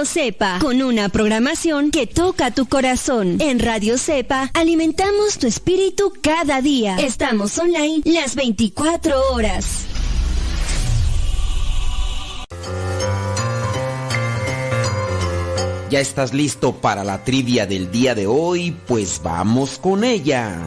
Cepa, 0.04 0.58
con 0.60 0.82
una 0.82 1.08
programación 1.08 1.90
que 1.90 2.06
toca 2.06 2.50
tu 2.50 2.66
corazón. 2.66 3.36
En 3.40 3.58
Radio 3.58 3.98
Cepa 3.98 4.50
alimentamos 4.54 5.38
tu 5.38 5.46
espíritu 5.46 6.12
cada 6.22 6.60
día. 6.60 6.96
Estamos 6.96 7.58
online 7.58 8.02
las 8.04 8.34
24 8.34 9.32
horas. 9.32 9.86
¿Ya 15.90 16.00
estás 16.00 16.32
listo 16.32 16.72
para 16.72 17.04
la 17.04 17.22
trivia 17.22 17.66
del 17.66 17.90
día 17.90 18.14
de 18.14 18.26
hoy? 18.26 18.74
Pues 18.86 19.20
vamos 19.22 19.78
con 19.78 20.04
ella. 20.04 20.58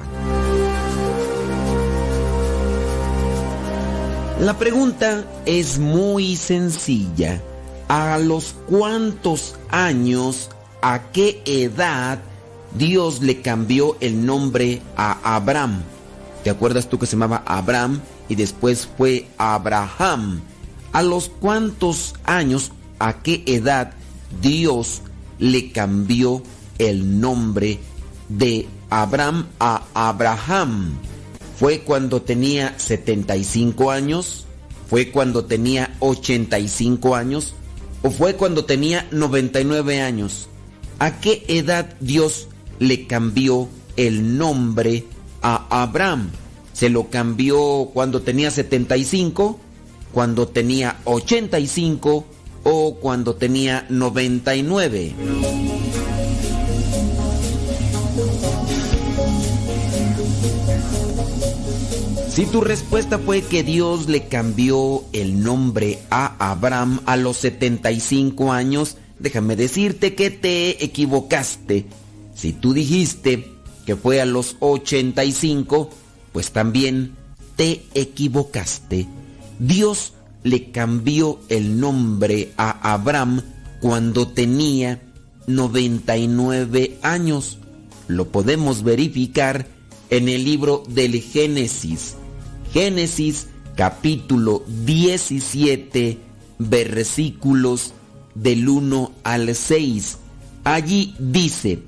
La 4.39 4.57
pregunta 4.57 5.25
es 5.45 5.79
muy 5.79 6.35
sencilla. 6.35 7.41
¿A 7.87 8.17
los 8.17 8.55
cuántos 8.67 9.55
años, 9.69 10.49
a 10.81 11.11
qué 11.11 11.43
edad 11.45 12.19
Dios 12.75 13.21
le 13.21 13.41
cambió 13.41 13.95
el 13.99 14.25
nombre 14.25 14.81
a 14.97 15.35
Abraham? 15.35 15.83
¿Te 16.43 16.49
acuerdas 16.49 16.89
tú 16.89 16.97
que 16.97 17.05
se 17.05 17.11
llamaba 17.11 17.43
Abraham 17.45 18.01
y 18.27 18.35
después 18.35 18.87
fue 18.97 19.27
Abraham? 19.37 20.41
¿A 20.93 21.03
los 21.03 21.29
cuántos 21.29 22.15
años, 22.23 22.71
a 22.97 23.21
qué 23.21 23.43
edad 23.45 23.93
Dios 24.41 25.03
le 25.37 25.71
cambió 25.71 26.41
el 26.79 27.19
nombre 27.19 27.79
de 28.29 28.67
Abraham 28.89 29.45
a 29.59 29.83
Abraham? 29.93 30.97
¿Fue 31.59 31.81
cuando 31.81 32.23
tenía 32.23 32.73
75 32.79 33.91
años? 33.91 34.47
¿Fue 34.89 35.11
cuando 35.11 35.45
tenía 35.45 35.95
85 35.99 37.15
años? 37.15 37.53
¿O 38.05 38.11
fue 38.11 38.35
cuando 38.35 38.65
tenía 38.65 39.07
99 39.09 39.99
años? 39.99 40.47
¿A 40.99 41.19
qué 41.19 41.43
edad 41.47 41.95
Dios 41.99 42.49
le 42.77 43.07
cambió 43.07 43.67
el 43.97 44.37
nombre 44.37 45.05
a 45.41 45.81
Abraham? 45.81 46.29
¿Se 46.71 46.89
lo 46.89 47.09
cambió 47.09 47.89
cuando 47.95 48.21
tenía 48.21 48.51
75? 48.51 49.59
¿Cuando 50.11 50.47
tenía 50.47 50.97
85? 51.05 52.25
¿O 52.63 52.95
cuando 52.97 53.33
tenía 53.33 53.87
99? 53.89 55.15
Si 62.35 62.45
tu 62.45 62.59
respuesta 62.59 63.17
fue 63.17 63.43
que 63.43 63.63
Dios 63.63 64.09
le 64.09 64.27
cambió 64.27 65.05
el 65.13 65.41
nombre 65.41 65.99
a 66.09 66.51
Abraham 66.51 66.99
a 67.05 67.15
los 67.15 67.37
75 67.37 68.51
años, 68.51 68.97
déjame 69.19 69.55
decirte 69.55 70.15
que 70.15 70.31
te 70.31 70.83
equivocaste. 70.83 71.85
Si 72.35 72.51
tú 72.51 72.73
dijiste 72.73 73.53
que 73.85 73.95
fue 73.95 74.19
a 74.19 74.25
los 74.25 74.57
85, 74.59 75.89
pues 76.33 76.51
también 76.51 77.15
te 77.55 77.85
equivocaste. 77.93 79.07
Dios 79.59 80.11
le 80.43 80.71
cambió 80.71 81.39
el 81.47 81.79
nombre 81.79 82.51
a 82.57 82.91
Abraham 82.91 83.43
cuando 83.79 84.27
tenía 84.27 85.01
99 85.47 86.97
años. 87.01 87.59
Lo 88.09 88.27
podemos 88.27 88.83
verificar 88.83 89.67
en 90.09 90.27
el 90.27 90.43
libro 90.43 90.83
del 90.89 91.21
Génesis. 91.21 92.17
Génesis 92.75 93.47
capítulo 93.77 94.65
17 94.67 96.17
versículos 96.59 97.93
del 98.33 98.67
1 98.67 99.13
al 99.23 99.55
6. 99.55 100.17
Allí 100.65 101.15
dice, 101.17 101.79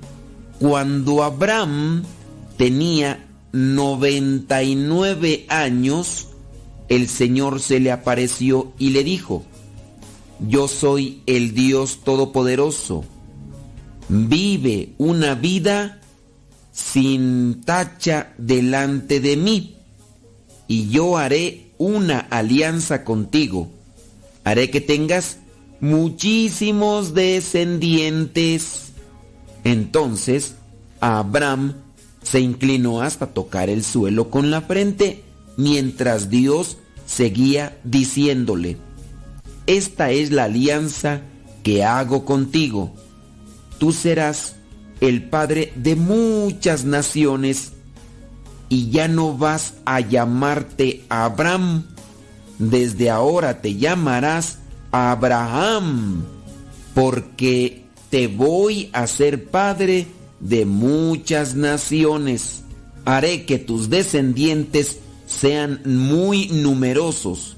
cuando 0.58 1.24
Abraham 1.24 2.04
tenía 2.56 3.28
99 3.52 5.44
años, 5.50 6.28
el 6.88 7.06
Señor 7.06 7.60
se 7.60 7.80
le 7.80 7.92
apareció 7.92 8.72
y 8.78 8.88
le 8.88 9.04
dijo, 9.04 9.44
yo 10.40 10.68
soy 10.68 11.20
el 11.26 11.52
Dios 11.52 11.98
Todopoderoso, 12.02 13.04
vive 14.08 14.94
una 14.96 15.34
vida 15.34 16.00
sin 16.72 17.60
tacha 17.60 18.32
delante 18.38 19.20
de 19.20 19.36
mí 19.36 19.74
y 20.68 20.90
yo 20.90 21.16
haré 21.16 21.72
una 21.78 22.20
alianza 22.20 23.02
contigo. 23.02 23.68
Haré 24.44 24.70
que 24.70 24.80
tengas 24.80 25.38
muchísimos 25.80 27.14
descendientes. 27.14 28.92
Entonces 29.64 30.54
Abraham 31.00 31.74
se 32.22 32.40
inclinó 32.40 33.00
hasta 33.00 33.28
tocar 33.28 33.70
el 33.70 33.82
suelo 33.82 34.30
con 34.30 34.50
la 34.50 34.60
frente, 34.60 35.24
mientras 35.56 36.28
Dios 36.28 36.76
seguía 37.06 37.78
diciéndole, 37.84 38.76
Esta 39.66 40.10
es 40.10 40.30
la 40.30 40.44
alianza 40.44 41.22
que 41.62 41.84
hago 41.84 42.24
contigo. 42.24 42.92
Tú 43.78 43.92
serás 43.92 44.56
el 45.00 45.22
padre 45.28 45.72
de 45.76 45.96
muchas 45.96 46.84
naciones 46.84 47.72
y 48.68 48.90
ya 48.90 49.08
no 49.08 49.36
vas 49.36 49.74
a 49.84 50.00
llamarte 50.00 51.04
Abraham. 51.08 51.84
Desde 52.58 53.10
ahora 53.10 53.60
te 53.60 53.76
llamarás 53.76 54.58
Abraham, 54.90 56.24
porque 56.94 57.84
te 58.10 58.26
voy 58.26 58.90
a 58.92 59.06
ser 59.06 59.44
padre 59.48 60.06
de 60.40 60.66
muchas 60.66 61.54
naciones. 61.54 62.62
Haré 63.04 63.46
que 63.46 63.58
tus 63.58 63.90
descendientes 63.90 64.98
sean 65.26 65.80
muy 65.84 66.48
numerosos. 66.48 67.56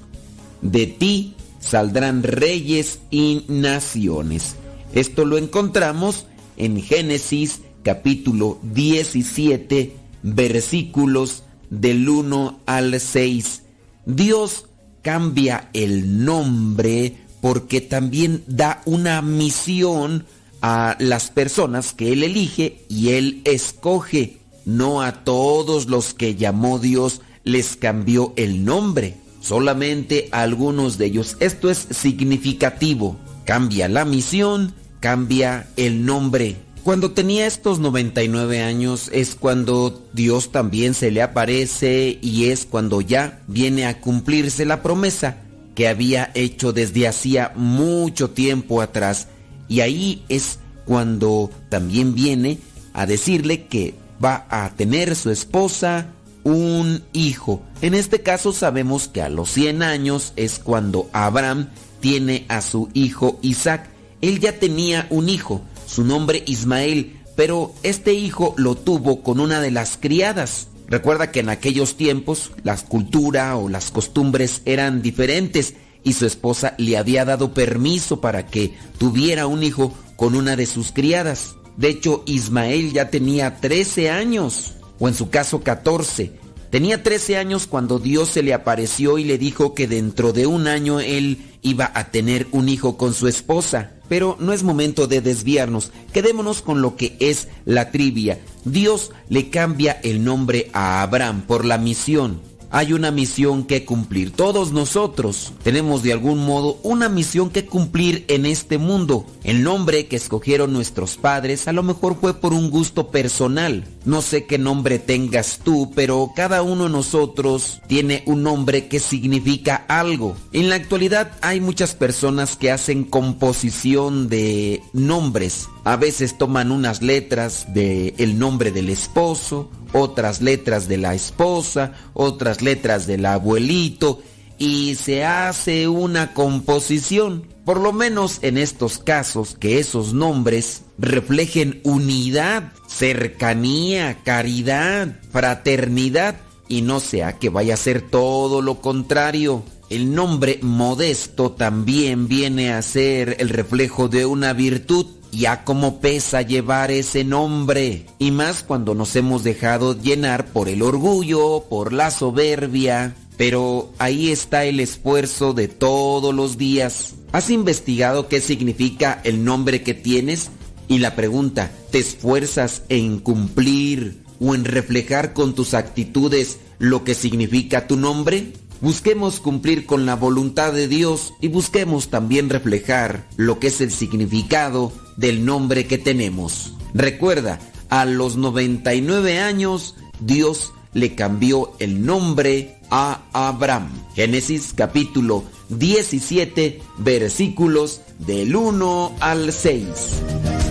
De 0.61 0.87
ti 0.87 1.35
saldrán 1.59 2.23
reyes 2.23 2.99
y 3.09 3.45
naciones. 3.47 4.55
Esto 4.93 5.25
lo 5.25 5.37
encontramos 5.37 6.25
en 6.57 6.81
Génesis 6.81 7.61
capítulo 7.83 8.59
17 8.61 10.00
versículos 10.23 11.43
del 11.69 12.07
1 12.07 12.59
al 12.65 12.99
6. 12.99 13.63
Dios 14.05 14.65
cambia 15.01 15.69
el 15.73 16.25
nombre 16.25 17.17
porque 17.41 17.81
también 17.81 18.43
da 18.47 18.81
una 18.85 19.21
misión 19.21 20.25
a 20.61 20.95
las 20.99 21.31
personas 21.31 21.93
que 21.93 22.13
Él 22.13 22.23
elige 22.23 22.85
y 22.87 23.09
Él 23.09 23.41
escoge. 23.45 24.37
No 24.63 25.01
a 25.01 25.23
todos 25.23 25.87
los 25.87 26.13
que 26.13 26.35
llamó 26.35 26.77
Dios 26.77 27.21
les 27.43 27.75
cambió 27.75 28.33
el 28.35 28.63
nombre, 28.63 29.15
solamente 29.41 30.29
a 30.31 30.43
algunos 30.43 30.99
de 30.99 31.07
ellos. 31.07 31.35
Esto 31.39 31.71
es 31.71 31.87
significativo. 31.89 33.17
Cambia 33.45 33.89
la 33.89 34.05
misión, 34.05 34.75
cambia 34.99 35.67
el 35.77 36.05
nombre. 36.05 36.57
Cuando 36.83 37.11
tenía 37.11 37.45
estos 37.45 37.77
99 37.77 38.63
años 38.63 39.11
es 39.13 39.35
cuando 39.35 40.01
Dios 40.13 40.51
también 40.51 40.95
se 40.95 41.11
le 41.11 41.21
aparece 41.21 42.17
y 42.23 42.45
es 42.45 42.65
cuando 42.65 43.01
ya 43.01 43.43
viene 43.47 43.85
a 43.85 44.01
cumplirse 44.01 44.65
la 44.65 44.81
promesa 44.81 45.37
que 45.75 45.87
había 45.87 46.31
hecho 46.33 46.73
desde 46.73 47.07
hacía 47.07 47.53
mucho 47.55 48.31
tiempo 48.31 48.81
atrás. 48.81 49.27
Y 49.67 49.81
ahí 49.81 50.25
es 50.27 50.57
cuando 50.85 51.51
también 51.69 52.15
viene 52.15 52.57
a 52.93 53.05
decirle 53.05 53.67
que 53.67 53.93
va 54.23 54.47
a 54.49 54.71
tener 54.71 55.15
su 55.15 55.29
esposa 55.29 56.07
un 56.43 57.03
hijo. 57.13 57.61
En 57.83 57.93
este 57.93 58.21
caso 58.21 58.53
sabemos 58.53 59.07
que 59.07 59.21
a 59.21 59.29
los 59.29 59.51
100 59.51 59.83
años 59.83 60.33
es 60.35 60.57
cuando 60.57 61.11
Abraham 61.13 61.69
tiene 61.99 62.45
a 62.49 62.61
su 62.61 62.89
hijo 62.95 63.37
Isaac. 63.43 63.87
Él 64.21 64.39
ya 64.39 64.57
tenía 64.57 65.05
un 65.11 65.29
hijo 65.29 65.61
su 65.91 66.05
nombre 66.05 66.43
Ismael, 66.47 67.19
pero 67.35 67.73
este 67.83 68.13
hijo 68.13 68.53
lo 68.57 68.75
tuvo 68.75 69.23
con 69.23 69.39
una 69.39 69.59
de 69.59 69.71
las 69.71 69.97
criadas. 69.97 70.69
Recuerda 70.87 71.31
que 71.31 71.41
en 71.41 71.49
aquellos 71.49 71.97
tiempos 71.97 72.51
la 72.63 72.77
cultura 72.77 73.57
o 73.57 73.67
las 73.67 73.91
costumbres 73.91 74.61
eran 74.65 75.01
diferentes 75.01 75.73
y 76.03 76.13
su 76.13 76.25
esposa 76.25 76.75
le 76.77 76.97
había 76.97 77.25
dado 77.25 77.53
permiso 77.53 78.21
para 78.21 78.47
que 78.47 78.73
tuviera 78.97 79.47
un 79.47 79.63
hijo 79.63 79.93
con 80.15 80.35
una 80.35 80.55
de 80.55 80.65
sus 80.65 80.91
criadas. 80.91 81.55
De 81.75 81.89
hecho, 81.89 82.23
Ismael 82.25 82.93
ya 82.93 83.09
tenía 83.09 83.57
13 83.57 84.09
años, 84.09 84.75
o 84.99 85.07
en 85.07 85.13
su 85.13 85.29
caso 85.29 85.61
14. 85.61 86.40
Tenía 86.71 87.03
13 87.03 87.35
años 87.35 87.67
cuando 87.67 87.99
Dios 87.99 88.29
se 88.29 88.43
le 88.43 88.53
apareció 88.53 89.17
y 89.17 89.25
le 89.25 89.37
dijo 89.37 89.75
que 89.75 89.89
dentro 89.89 90.31
de 90.31 90.47
un 90.47 90.67
año 90.67 91.01
él 91.01 91.39
iba 91.61 91.91
a 91.93 92.11
tener 92.11 92.47
un 92.51 92.69
hijo 92.69 92.95
con 92.95 93.13
su 93.13 93.27
esposa. 93.27 93.91
Pero 94.07 94.37
no 94.39 94.53
es 94.53 94.63
momento 94.63 95.05
de 95.05 95.19
desviarnos, 95.19 95.91
quedémonos 96.13 96.61
con 96.61 96.81
lo 96.81 96.95
que 96.95 97.17
es 97.19 97.49
la 97.65 97.91
trivia. 97.91 98.39
Dios 98.63 99.11
le 99.27 99.49
cambia 99.49 99.99
el 100.01 100.23
nombre 100.23 100.69
a 100.71 101.01
Abraham 101.01 101.41
por 101.45 101.65
la 101.65 101.77
misión. 101.77 102.39
Hay 102.71 102.93
una 102.93 103.11
misión 103.11 103.65
que 103.65 103.85
cumplir. 103.85 104.31
Todos 104.31 104.71
nosotros 104.71 105.53
tenemos 105.63 106.03
de 106.03 106.13
algún 106.13 106.45
modo 106.45 106.79
una 106.83 107.09
misión 107.09 107.49
que 107.49 107.65
cumplir 107.65 108.25
en 108.29 108.45
este 108.45 108.77
mundo. 108.77 109.25
El 109.43 109.63
nombre 109.63 110.07
que 110.07 110.15
escogieron 110.15 110.71
nuestros 110.73 111.17
padres 111.17 111.67
a 111.67 111.73
lo 111.73 111.83
mejor 111.83 112.17
fue 112.19 112.33
por 112.33 112.53
un 112.53 112.69
gusto 112.69 113.11
personal. 113.11 113.85
No 114.05 114.21
sé 114.21 114.45
qué 114.45 114.57
nombre 114.57 114.99
tengas 114.99 115.59
tú, 115.63 115.91
pero 115.93 116.31
cada 116.35 116.63
uno 116.63 116.85
de 116.85 116.89
nosotros 116.89 117.81
tiene 117.87 118.23
un 118.25 118.43
nombre 118.43 118.87
que 118.87 118.99
significa 118.99 119.85
algo. 119.87 120.35
En 120.53 120.69
la 120.69 120.75
actualidad 120.75 121.33
hay 121.41 121.59
muchas 121.59 121.93
personas 121.93 122.55
que 122.55 122.71
hacen 122.71 123.03
composición 123.03 124.29
de 124.29 124.81
nombres. 124.93 125.67
A 125.83 125.97
veces 125.97 126.37
toman 126.37 126.71
unas 126.71 127.01
letras 127.01 127.73
del 127.73 128.13
el 128.17 128.39
nombre 128.39 128.71
del 128.71 128.89
esposo, 128.89 129.69
otras 129.93 130.41
letras 130.41 130.87
de 130.87 130.97
la 130.97 131.13
esposa, 131.13 131.93
otras 132.13 132.61
letras 132.61 133.07
del 133.07 133.25
abuelito 133.25 134.21
y 134.57 134.93
se 134.95 135.25
hace 135.25 135.87
una 135.87 136.33
composición. 136.33 137.47
Por 137.65 137.79
lo 137.79 137.93
menos 137.93 138.39
en 138.43 138.57
estos 138.57 138.99
casos 138.99 139.55
que 139.59 139.79
esos 139.79 140.13
nombres 140.13 140.83
reflejen 140.97 141.81
unidad, 141.83 142.71
cercanía, 142.87 144.19
caridad, 144.23 145.19
fraternidad 145.31 146.35
y 146.67 146.83
no 146.83 146.99
sea 146.99 147.39
que 147.39 147.49
vaya 147.49 147.73
a 147.73 147.77
ser 147.77 148.01
todo 148.01 148.61
lo 148.61 148.81
contrario. 148.81 149.63
El 149.89 150.13
nombre 150.13 150.59
modesto 150.61 151.51
también 151.51 152.27
viene 152.27 152.71
a 152.71 152.81
ser 152.81 153.37
el 153.39 153.49
reflejo 153.49 154.09
de 154.09 154.25
una 154.25 154.53
virtud. 154.53 155.07
Ya 155.31 155.63
como 155.63 156.01
pesa 156.01 156.41
llevar 156.41 156.91
ese 156.91 157.23
nombre, 157.23 158.05
y 158.19 158.31
más 158.31 158.63
cuando 158.63 158.95
nos 158.95 159.15
hemos 159.15 159.43
dejado 159.43 159.99
llenar 159.99 160.47
por 160.47 160.67
el 160.67 160.81
orgullo, 160.81 161.65
por 161.69 161.93
la 161.93 162.11
soberbia. 162.11 163.15
Pero 163.37 163.91
ahí 163.97 164.29
está 164.29 164.65
el 164.65 164.79
esfuerzo 164.79 165.53
de 165.53 165.67
todos 165.67 166.35
los 166.35 166.57
días. 166.57 167.15
¿Has 167.31 167.49
investigado 167.49 168.27
qué 168.27 168.41
significa 168.41 169.21
el 169.23 169.43
nombre 169.43 169.81
que 169.81 169.93
tienes? 169.93 170.51
Y 170.87 170.99
la 170.99 171.15
pregunta, 171.15 171.71
¿te 171.91 171.99
esfuerzas 171.99 172.83
en 172.89 173.19
cumplir 173.19 174.23
o 174.41 174.53
en 174.53 174.65
reflejar 174.65 175.33
con 175.33 175.55
tus 175.55 175.73
actitudes 175.73 176.59
lo 176.77 177.03
que 177.05 177.15
significa 177.15 177.87
tu 177.87 177.95
nombre? 177.95 178.51
Busquemos 178.81 179.39
cumplir 179.39 179.85
con 179.85 180.07
la 180.07 180.15
voluntad 180.15 180.73
de 180.73 180.87
Dios 180.87 181.33
y 181.39 181.49
busquemos 181.49 182.09
también 182.09 182.49
reflejar 182.49 183.27
lo 183.37 183.59
que 183.59 183.67
es 183.67 183.79
el 183.79 183.91
significado 183.91 184.91
del 185.17 185.45
nombre 185.45 185.85
que 185.85 185.99
tenemos. 185.99 186.73
Recuerda, 186.95 187.59
a 187.89 188.05
los 188.05 188.37
99 188.37 189.39
años 189.39 189.95
Dios 190.19 190.73
le 190.93 191.13
cambió 191.13 191.73
el 191.77 192.05
nombre 192.05 192.79
a 192.89 193.21
Abraham. 193.33 193.89
Génesis 194.15 194.73
capítulo 194.75 195.43
17 195.69 196.81
versículos 196.97 198.01
del 198.17 198.55
1 198.55 199.15
al 199.19 199.53
6. 199.53 200.70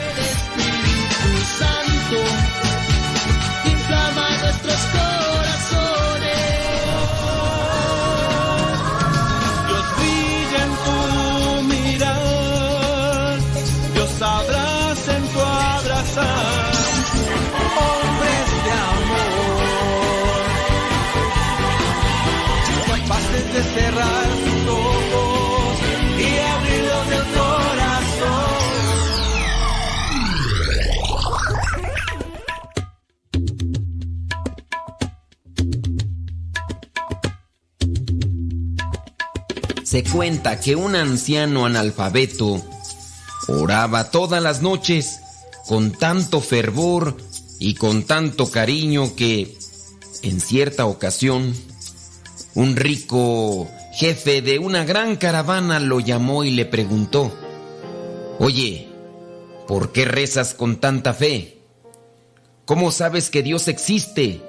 Y 26.17 26.37
abrirlos 26.37 27.09
del 27.09 27.25
corazón. 27.33 28.61
Se 39.83 40.03
cuenta 40.03 40.59
que 40.59 40.75
un 40.75 40.95
anciano 40.95 41.65
analfabeto 41.65 42.61
oraba 43.47 44.11
todas 44.11 44.41
las 44.41 44.61
noches 44.61 45.19
con 45.67 45.91
tanto 45.91 46.39
fervor 46.41 47.17
y 47.59 47.75
con 47.75 48.03
tanto 48.03 48.49
cariño 48.49 49.15
que 49.15 49.57
en 50.21 50.39
cierta 50.39 50.85
ocasión 50.85 51.53
un 52.53 52.75
rico 52.75 53.69
jefe 54.01 54.41
de 54.41 54.57
una 54.57 54.83
gran 54.83 55.15
caravana 55.15 55.79
lo 55.79 55.99
llamó 55.99 56.43
y 56.43 56.49
le 56.49 56.65
preguntó, 56.65 57.31
Oye, 58.39 58.87
¿por 59.67 59.91
qué 59.91 60.05
rezas 60.05 60.55
con 60.55 60.77
tanta 60.77 61.13
fe? 61.13 61.59
¿Cómo 62.65 62.89
sabes 62.89 63.29
que 63.29 63.43
Dios 63.43 63.67
existe 63.67 64.41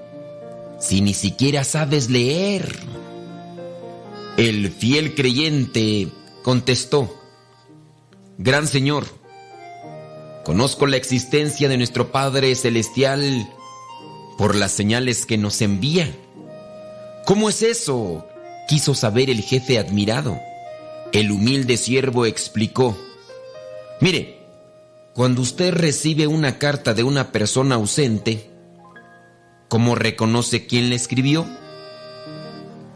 si 0.81 1.03
ni 1.03 1.12
siquiera 1.12 1.65
sabes 1.65 2.09
leer? 2.09 2.79
El 4.39 4.70
fiel 4.70 5.15
creyente 5.15 6.09
contestó, 6.43 7.15
Gran 8.39 8.66
Señor, 8.66 9.05
conozco 10.47 10.87
la 10.87 10.97
existencia 10.97 11.69
de 11.69 11.77
nuestro 11.77 12.11
Padre 12.11 12.55
Celestial 12.55 13.47
por 14.39 14.55
las 14.55 14.73
señales 14.73 15.27
que 15.27 15.37
nos 15.37 15.61
envía. 15.61 16.11
¿Cómo 17.27 17.51
es 17.51 17.61
eso? 17.61 18.27
Quiso 18.73 18.94
saber 18.94 19.28
el 19.28 19.43
jefe 19.43 19.78
admirado. 19.78 20.40
El 21.12 21.31
humilde 21.31 21.77
siervo 21.77 22.24
explicó, 22.24 22.97
Mire, 24.01 24.47
cuando 25.12 25.43
usted 25.43 25.74
recibe 25.74 26.27
una 26.27 26.57
carta 26.57 26.94
de 26.94 27.03
una 27.03 27.32
persona 27.32 27.74
ausente, 27.74 28.51
¿cómo 29.69 29.94
reconoce 29.94 30.66
quién 30.66 30.89
le 30.89 30.97
escribió? 30.97 31.47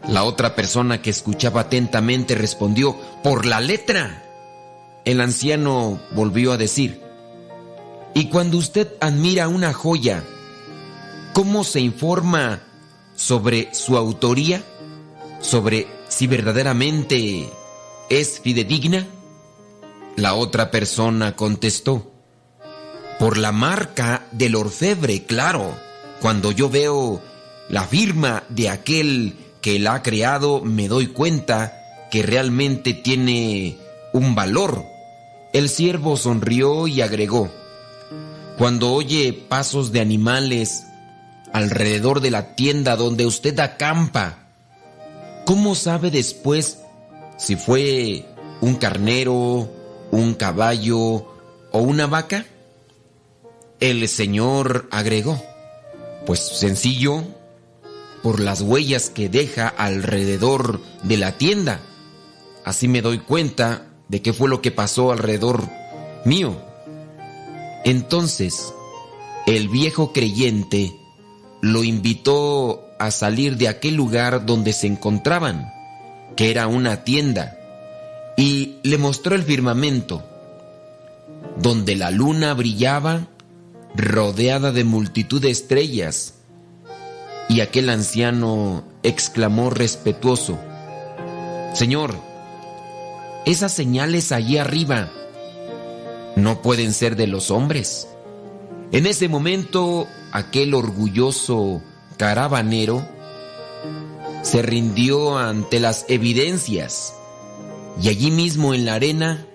La 0.07 0.23
otra 0.23 0.55
persona 0.55 0.99
que 1.03 1.11
escuchaba 1.11 1.61
atentamente 1.61 2.33
respondió, 2.33 2.97
por 3.23 3.45
la 3.45 3.61
letra. 3.61 4.23
El 5.05 5.21
anciano 5.21 6.01
volvió 6.15 6.53
a 6.53 6.57
decir, 6.57 7.03
y 8.15 8.29
cuando 8.29 8.57
usted 8.57 8.93
admira 8.99 9.47
una 9.47 9.73
joya, 9.73 10.23
¿cómo 11.33 11.63
se 11.63 11.81
informa 11.81 12.63
sobre 13.13 13.71
su 13.75 13.95
autoría? 13.95 14.63
¿Sobre 15.47 15.87
si 16.09 16.27
verdaderamente 16.27 17.49
es 18.09 18.41
fidedigna? 18.41 19.07
La 20.17 20.33
otra 20.33 20.71
persona 20.71 21.37
contestó, 21.37 22.11
por 23.17 23.37
la 23.37 23.53
marca 23.53 24.27
del 24.33 24.55
orfebre, 24.55 25.23
claro. 25.23 25.73
Cuando 26.19 26.51
yo 26.51 26.69
veo 26.69 27.21
la 27.69 27.83
firma 27.85 28.43
de 28.49 28.67
aquel 28.67 29.37
que 29.61 29.79
la 29.79 29.93
ha 29.93 30.03
creado, 30.03 30.59
me 30.65 30.89
doy 30.89 31.07
cuenta 31.07 31.79
que 32.11 32.23
realmente 32.23 32.93
tiene 32.93 33.77
un 34.11 34.35
valor. 34.35 34.83
El 35.53 35.69
siervo 35.69 36.17
sonrió 36.17 36.87
y 36.87 36.99
agregó, 36.99 37.49
cuando 38.57 38.91
oye 38.91 39.31
pasos 39.31 39.93
de 39.93 40.01
animales 40.01 40.83
alrededor 41.53 42.19
de 42.19 42.31
la 42.31 42.53
tienda 42.55 42.97
donde 42.97 43.25
usted 43.25 43.57
acampa, 43.61 44.46
¿cómo 45.47 45.75
sabe 45.75 46.11
después 46.11 46.79
si 47.37 47.55
fue 47.55 48.25
un 48.59 48.75
carnero, 48.75 49.71
un 50.11 50.33
caballo 50.33 51.25
o 51.71 51.79
una 51.79 52.05
vaca? 52.05 52.45
El 53.79 54.09
Señor 54.09 54.89
agregó, 54.91 55.41
pues 56.25 56.41
sencillo, 56.41 57.23
por 58.21 58.41
las 58.41 58.61
huellas 58.61 59.09
que 59.09 59.29
deja 59.29 59.69
alrededor 59.69 60.81
de 61.03 61.15
la 61.15 61.37
tienda. 61.37 61.79
Así 62.65 62.89
me 62.89 63.01
doy 63.01 63.19
cuenta 63.19 63.87
de 64.09 64.21
qué 64.21 64.33
fue 64.33 64.49
lo 64.49 64.61
que 64.61 64.71
pasó 64.71 65.13
alrededor 65.13 65.63
mío. 66.25 66.61
Entonces, 67.85 68.73
el 69.45 69.69
viejo 69.69 70.11
creyente 70.11 70.93
lo 71.61 71.85
invitó 71.85 72.86
a 72.99 73.11
salir 73.11 73.57
de 73.57 73.67
aquel 73.67 73.95
lugar 73.95 74.45
donde 74.45 74.73
se 74.73 74.87
encontraban, 74.87 75.73
que 76.35 76.51
era 76.51 76.67
una 76.67 77.03
tienda, 77.03 77.57
y 78.37 78.77
le 78.83 78.97
mostró 78.97 79.35
el 79.35 79.43
firmamento, 79.43 80.23
donde 81.57 81.95
la 81.95 82.11
luna 82.11 82.53
brillaba 82.53 83.27
rodeada 83.95 84.71
de 84.71 84.83
multitud 84.83 85.41
de 85.41 85.49
estrellas. 85.49 86.35
Y 87.49 87.61
aquel 87.61 87.89
anciano 87.89 88.83
exclamó 89.03 89.69
respetuoso, 89.69 90.59
Señor, 91.73 92.15
esas 93.45 93.71
señales 93.71 94.31
allí 94.31 94.57
arriba 94.57 95.11
no 96.35 96.61
pueden 96.61 96.93
ser 96.93 97.15
de 97.15 97.27
los 97.27 97.49
hombres. 97.49 98.07
En 98.91 99.05
ese 99.05 99.27
momento, 99.27 100.07
aquel 100.31 100.73
orgulloso 100.73 101.81
caravanero 102.17 103.07
se 104.41 104.61
rindió 104.61 105.37
ante 105.37 105.79
las 105.79 106.05
evidencias 106.07 107.13
y 108.01 108.09
allí 108.09 108.31
mismo 108.31 108.73
en 108.73 108.85
la 108.85 108.95
arena, 108.95 109.45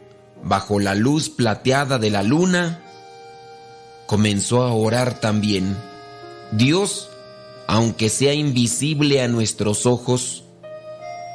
bajo 0.43 0.81
la 0.81 0.95
luz 0.95 1.29
plateada 1.31 1.99
de 1.99 2.11
la 2.11 2.23
luna, 2.23 2.81
comenzó 4.07 4.63
a 4.63 4.73
orar 4.73 5.21
también. 5.21 5.77
Dios, 6.51 7.09
aunque 7.69 8.09
sea 8.09 8.35
invisible 8.35 9.23
a 9.23 9.29
nuestros 9.29 9.87
ojos, 9.87 10.45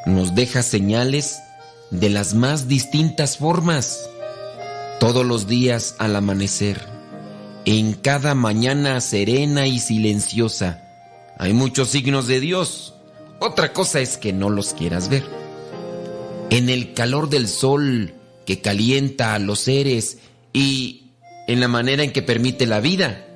nos 0.06 0.36
deja 0.36 0.64
señales 0.64 1.40
de 1.92 2.10
las 2.10 2.34
más 2.34 2.68
distintas 2.68 3.38
formas, 3.38 4.10
todos 5.00 5.26
los 5.26 5.48
días 5.48 5.96
al 6.00 6.16
amanecer, 6.16 6.82
en 7.66 7.94
cada 7.94 8.36
mañana 8.36 9.00
serena 9.00 9.68
y 9.68 9.80
silenciosa. 9.80 10.87
Hay 11.40 11.54
muchos 11.54 11.90
signos 11.90 12.28
de 12.28 12.40
Dios. 12.40 12.96
Otra 13.40 13.72
cosa 13.72 14.00
es 14.00 14.18
que 14.18 14.34
no 14.34 14.50
los 14.50 14.74
quieras 14.74 15.10
ver. 15.10 15.24
En 16.50 16.70
el 16.70 16.94
calor 16.94 17.30
del 17.30 17.48
sol 17.48 18.14
que 18.46 18.62
calienta 18.62 19.36
a 19.36 19.40
los 19.40 19.60
seres 19.60 20.18
y 20.52 21.12
en 21.48 21.60
la 21.60 21.68
manera 21.68 22.04
en 22.04 22.12
que 22.12 22.24
permite 22.24 22.66
la 22.66 22.80
vida, 22.80 23.28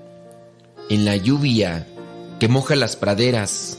en 0.89 1.05
la 1.05 1.15
lluvia 1.15 1.87
que 2.39 2.47
moja 2.47 2.75
las 2.75 2.95
praderas, 2.95 3.77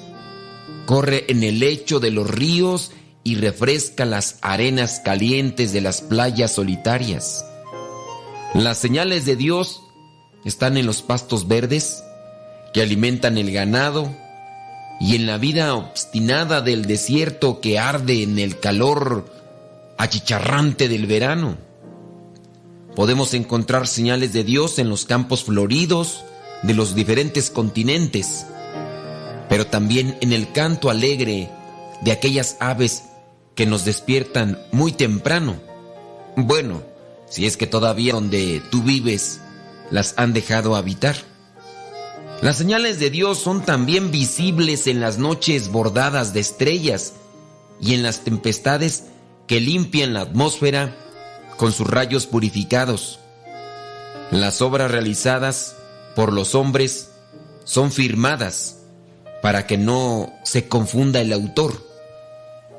corre 0.87 1.25
en 1.29 1.43
el 1.43 1.59
lecho 1.59 1.99
de 1.99 2.13
los 2.13 2.31
ríos 2.31 2.93
y 3.25 3.37
refresca 3.37 4.05
las 4.05 4.39
arenas 4.41 5.01
calientes 5.05 5.73
de 5.73 5.81
las 5.81 6.01
playas 6.01 6.53
solitarias. 6.53 7.45
Las 8.55 8.79
señales 8.79 9.27
de 9.27 9.35
Dios 9.35 9.81
están 10.45 10.77
en 10.77 10.87
los 10.87 11.03
pastos 11.03 11.49
verdes 11.49 12.05
que 12.73 12.83
alimentan 12.83 13.39
el 13.39 13.53
ganado 13.53 14.15
y 15.01 15.17
en 15.17 15.27
la 15.27 15.39
vida 15.39 15.75
obstinada 15.75 16.61
del 16.61 16.87
desierto 16.87 17.61
que 17.61 17.79
arde 17.79 18.23
en 18.23 18.39
el 18.39 18.61
calor 18.61 19.27
achicharrante 19.99 20.89
del 20.89 21.07
verano. 21.07 21.57
Podemos 22.95 23.35
encontrar 23.35 23.87
señales 23.87 24.33
de 24.33 24.45
Dios 24.45 24.79
en 24.79 24.89
los 24.89 25.05
campos 25.05 25.45
floridos 25.45 26.25
de 26.63 26.75
los 26.75 26.95
diferentes 26.95 27.51
continentes, 27.51 28.47
pero 29.49 29.67
también 29.67 30.17
en 30.21 30.33
el 30.33 30.53
canto 30.53 30.91
alegre 30.91 31.51
de 32.03 32.13
aquellas 32.13 32.57
aves 32.61 33.05
que 33.55 33.67
nos 33.67 33.85
despiertan 33.85 34.59
muy 34.73 34.93
temprano. 34.93 35.57
Bueno, 36.37 36.83
si 37.29 37.47
es 37.47 37.57
que 37.57 37.67
todavía 37.67 38.13
donde 38.13 38.63
tú 38.71 38.83
vives 38.83 39.41
las 39.91 40.15
han 40.17 40.33
dejado 40.33 40.77
habitar. 40.77 41.17
Las 42.43 42.57
señales 42.57 42.99
de 42.99 43.09
Dios 43.09 43.39
son 43.39 43.65
también 43.65 44.11
visibles 44.11 44.89
en 44.89 45.01
las 45.01 45.17
noches 45.17 45.71
bordadas 45.71 46.35
de 46.35 46.41
estrellas 46.41 47.13
y 47.81 47.95
en 47.95 48.03
las 48.03 48.25
tempestades 48.25 49.05
que 49.47 49.61
limpian 49.61 50.13
la 50.13 50.23
atmósfera 50.23 50.93
con 51.57 51.71
sus 51.71 51.87
rayos 51.87 52.27
purificados. 52.27 53.21
Las 54.33 54.61
obras 54.61 54.91
realizadas 54.91 55.77
por 56.17 56.33
los 56.33 56.57
hombres 56.57 57.13
son 57.63 57.93
firmadas 57.93 58.81
para 59.41 59.69
que 59.69 59.79
no 59.79 60.33
se 60.43 60.67
confunda 60.67 61.21
el 61.21 61.33
autor. 61.33 61.81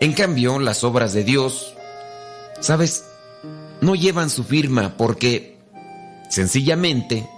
En 0.02 0.12
cambio, 0.12 0.60
las 0.60 0.84
obras 0.84 1.14
de 1.14 1.24
Dios, 1.24 1.74
¿sabes? 2.60 3.06
No 3.80 3.96
llevan 3.96 4.30
su 4.30 4.44
firma 4.44 4.98
porque 4.98 5.58
sencillamente 6.30 7.30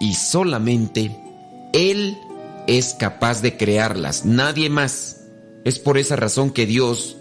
y 0.00 0.14
solamente 0.14 1.27
Él 1.72 2.18
es 2.66 2.94
capaz 2.94 3.42
de 3.42 3.56
crearlas, 3.56 4.24
nadie 4.24 4.70
más. 4.70 5.22
Es 5.64 5.78
por 5.78 5.98
esa 5.98 6.16
razón 6.16 6.50
que 6.50 6.66
Dios 6.66 7.16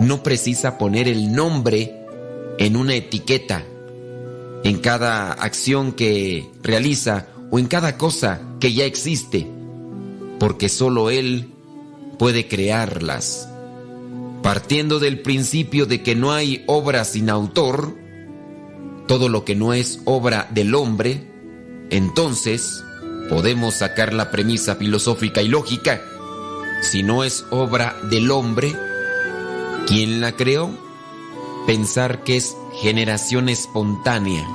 no 0.00 0.22
precisa 0.22 0.78
poner 0.78 1.08
el 1.08 1.32
nombre 1.32 2.04
en 2.58 2.76
una 2.76 2.94
etiqueta, 2.94 3.64
en 4.64 4.78
cada 4.78 5.32
acción 5.32 5.92
que 5.92 6.48
realiza 6.62 7.26
o 7.50 7.58
en 7.58 7.66
cada 7.66 7.96
cosa 7.96 8.40
que 8.60 8.72
ya 8.72 8.84
existe, 8.84 9.46
porque 10.38 10.68
solo 10.68 11.10
Él 11.10 11.52
puede 12.18 12.46
crearlas. 12.46 13.48
Partiendo 14.42 14.98
del 14.98 15.20
principio 15.20 15.86
de 15.86 16.02
que 16.02 16.14
no 16.14 16.32
hay 16.32 16.62
obra 16.66 17.04
sin 17.04 17.28
autor, 17.28 17.96
todo 19.06 19.28
lo 19.28 19.44
que 19.44 19.56
no 19.56 19.72
es 19.72 20.00
obra 20.04 20.48
del 20.52 20.74
hombre, 20.74 21.26
entonces 21.90 22.84
podemos 23.28 23.74
sacar 23.74 24.12
la 24.12 24.30
premisa 24.30 24.76
filosófica 24.76 25.42
y 25.42 25.48
lógica. 25.48 26.00
Si 26.82 27.02
no 27.02 27.24
es 27.24 27.44
obra 27.50 27.96
del 28.10 28.30
hombre, 28.30 28.74
¿quién 29.86 30.20
la 30.20 30.32
creó? 30.32 30.70
Pensar 31.66 32.24
que 32.24 32.36
es 32.36 32.56
generación 32.80 33.48
espontánea, 33.48 34.46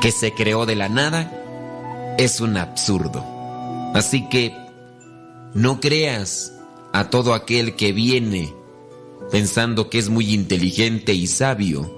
que 0.00 0.10
se 0.10 0.32
creó 0.32 0.66
de 0.66 0.76
la 0.76 0.88
nada, 0.88 1.32
es 2.18 2.40
un 2.40 2.56
absurdo. 2.56 3.24
Así 3.94 4.28
que 4.28 4.54
no 5.54 5.80
creas 5.80 6.52
a 6.92 7.10
todo 7.10 7.34
aquel 7.34 7.76
que 7.76 7.92
viene 7.92 8.54
pensando 9.30 9.90
que 9.90 9.98
es 9.98 10.08
muy 10.08 10.32
inteligente 10.34 11.14
y 11.14 11.26
sabio, 11.26 11.90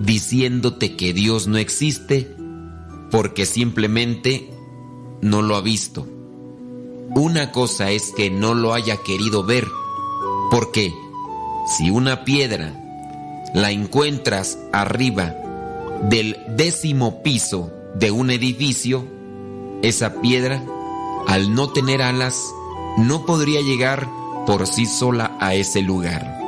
diciéndote 0.00 0.96
que 0.96 1.12
Dios 1.12 1.46
no 1.46 1.56
existe 1.56 2.34
porque 3.10 3.46
simplemente 3.46 4.50
no 5.20 5.42
lo 5.42 5.56
ha 5.56 5.60
visto. 5.60 6.06
Una 7.14 7.52
cosa 7.52 7.90
es 7.90 8.12
que 8.16 8.30
no 8.30 8.54
lo 8.54 8.74
haya 8.74 8.96
querido 8.98 9.44
ver, 9.44 9.66
porque 10.50 10.92
si 11.66 11.90
una 11.90 12.24
piedra 12.24 12.72
la 13.54 13.70
encuentras 13.70 14.58
arriba 14.72 15.34
del 16.02 16.36
décimo 16.56 17.22
piso 17.22 17.72
de 17.94 18.10
un 18.10 18.30
edificio, 18.30 19.04
esa 19.82 20.20
piedra, 20.20 20.62
al 21.26 21.54
no 21.54 21.70
tener 21.70 22.02
alas, 22.02 22.52
no 22.98 23.24
podría 23.24 23.60
llegar 23.60 24.08
por 24.46 24.66
sí 24.66 24.86
sola 24.86 25.36
a 25.40 25.54
ese 25.54 25.82
lugar. 25.82 26.40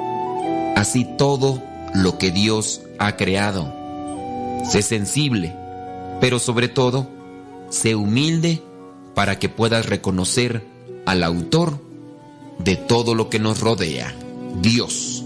Así 0.77 1.05
todo 1.17 1.63
lo 1.95 2.19
que 2.19 2.31
Dios 2.31 2.83
ha 2.99 3.17
creado. 3.17 3.73
Sé 4.65 4.83
sensible, 4.83 5.55
pero 6.21 6.39
sobre 6.39 6.69
todo, 6.69 7.09
sé 7.71 7.95
humilde 7.95 8.63
para 9.15 9.39
que 9.39 9.49
puedas 9.49 9.87
reconocer 9.87 10.65
al 11.07 11.25
autor 11.25 11.79
de 12.59 12.77
todo 12.77 13.15
lo 13.15 13.31
que 13.31 13.39
nos 13.39 13.61
rodea, 13.61 14.15
Dios. 14.61 15.18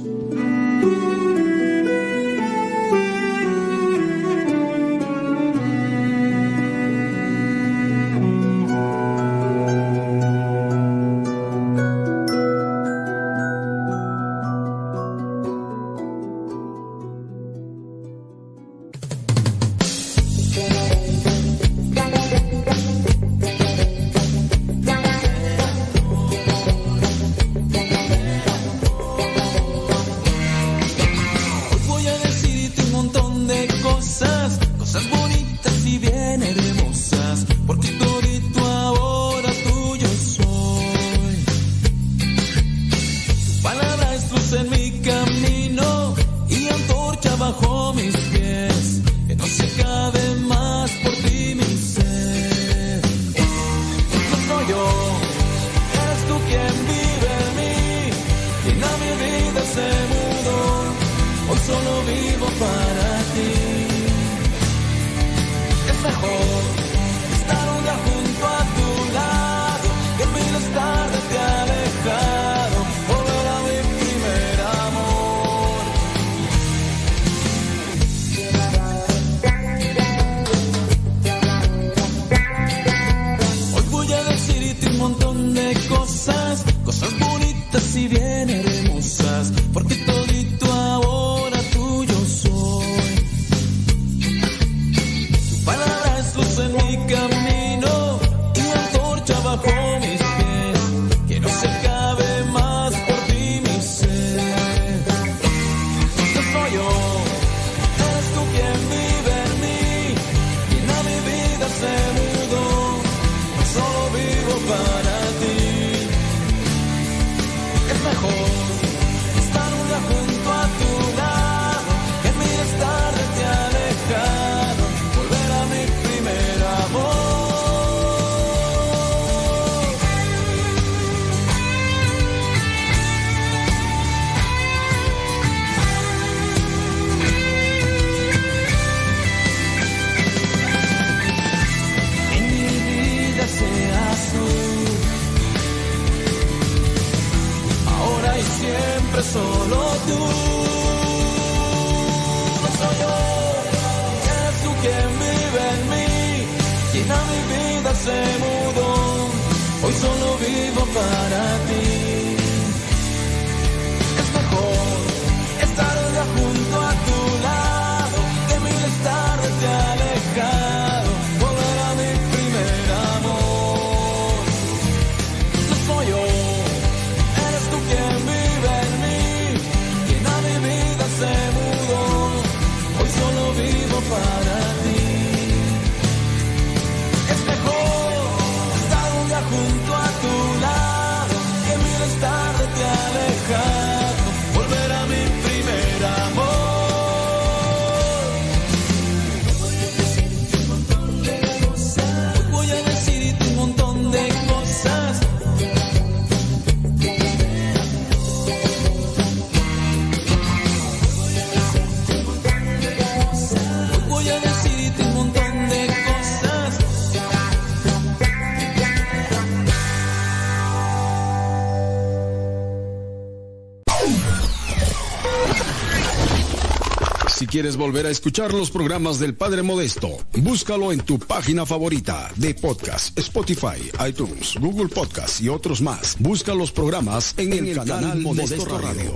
Quieres 227.52 227.76
volver 227.76 228.06
a 228.06 228.10
escuchar 228.10 228.54
los 228.54 228.70
programas 228.70 229.18
del 229.18 229.34
Padre 229.34 229.62
Modesto, 229.62 230.08
búscalo 230.38 230.90
en 230.90 231.00
tu 231.00 231.18
página 231.18 231.66
favorita 231.66 232.30
de 232.36 232.54
podcast, 232.54 233.18
Spotify, 233.18 233.90
iTunes, 234.08 234.54
Google 234.58 234.88
Podcast 234.88 235.38
y 235.42 235.50
otros 235.50 235.82
más. 235.82 236.16
Busca 236.18 236.54
los 236.54 236.72
programas 236.72 237.34
en, 237.36 237.52
el, 237.52 237.76
canal, 237.76 238.20
Modesto, 238.20 238.78
Radio. 238.78 239.12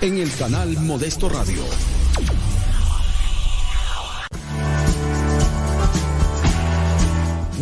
En 0.00 0.18
el 0.18 0.34
canal 0.34 0.76
Modesto 0.80 1.28
Radio. 1.28 1.62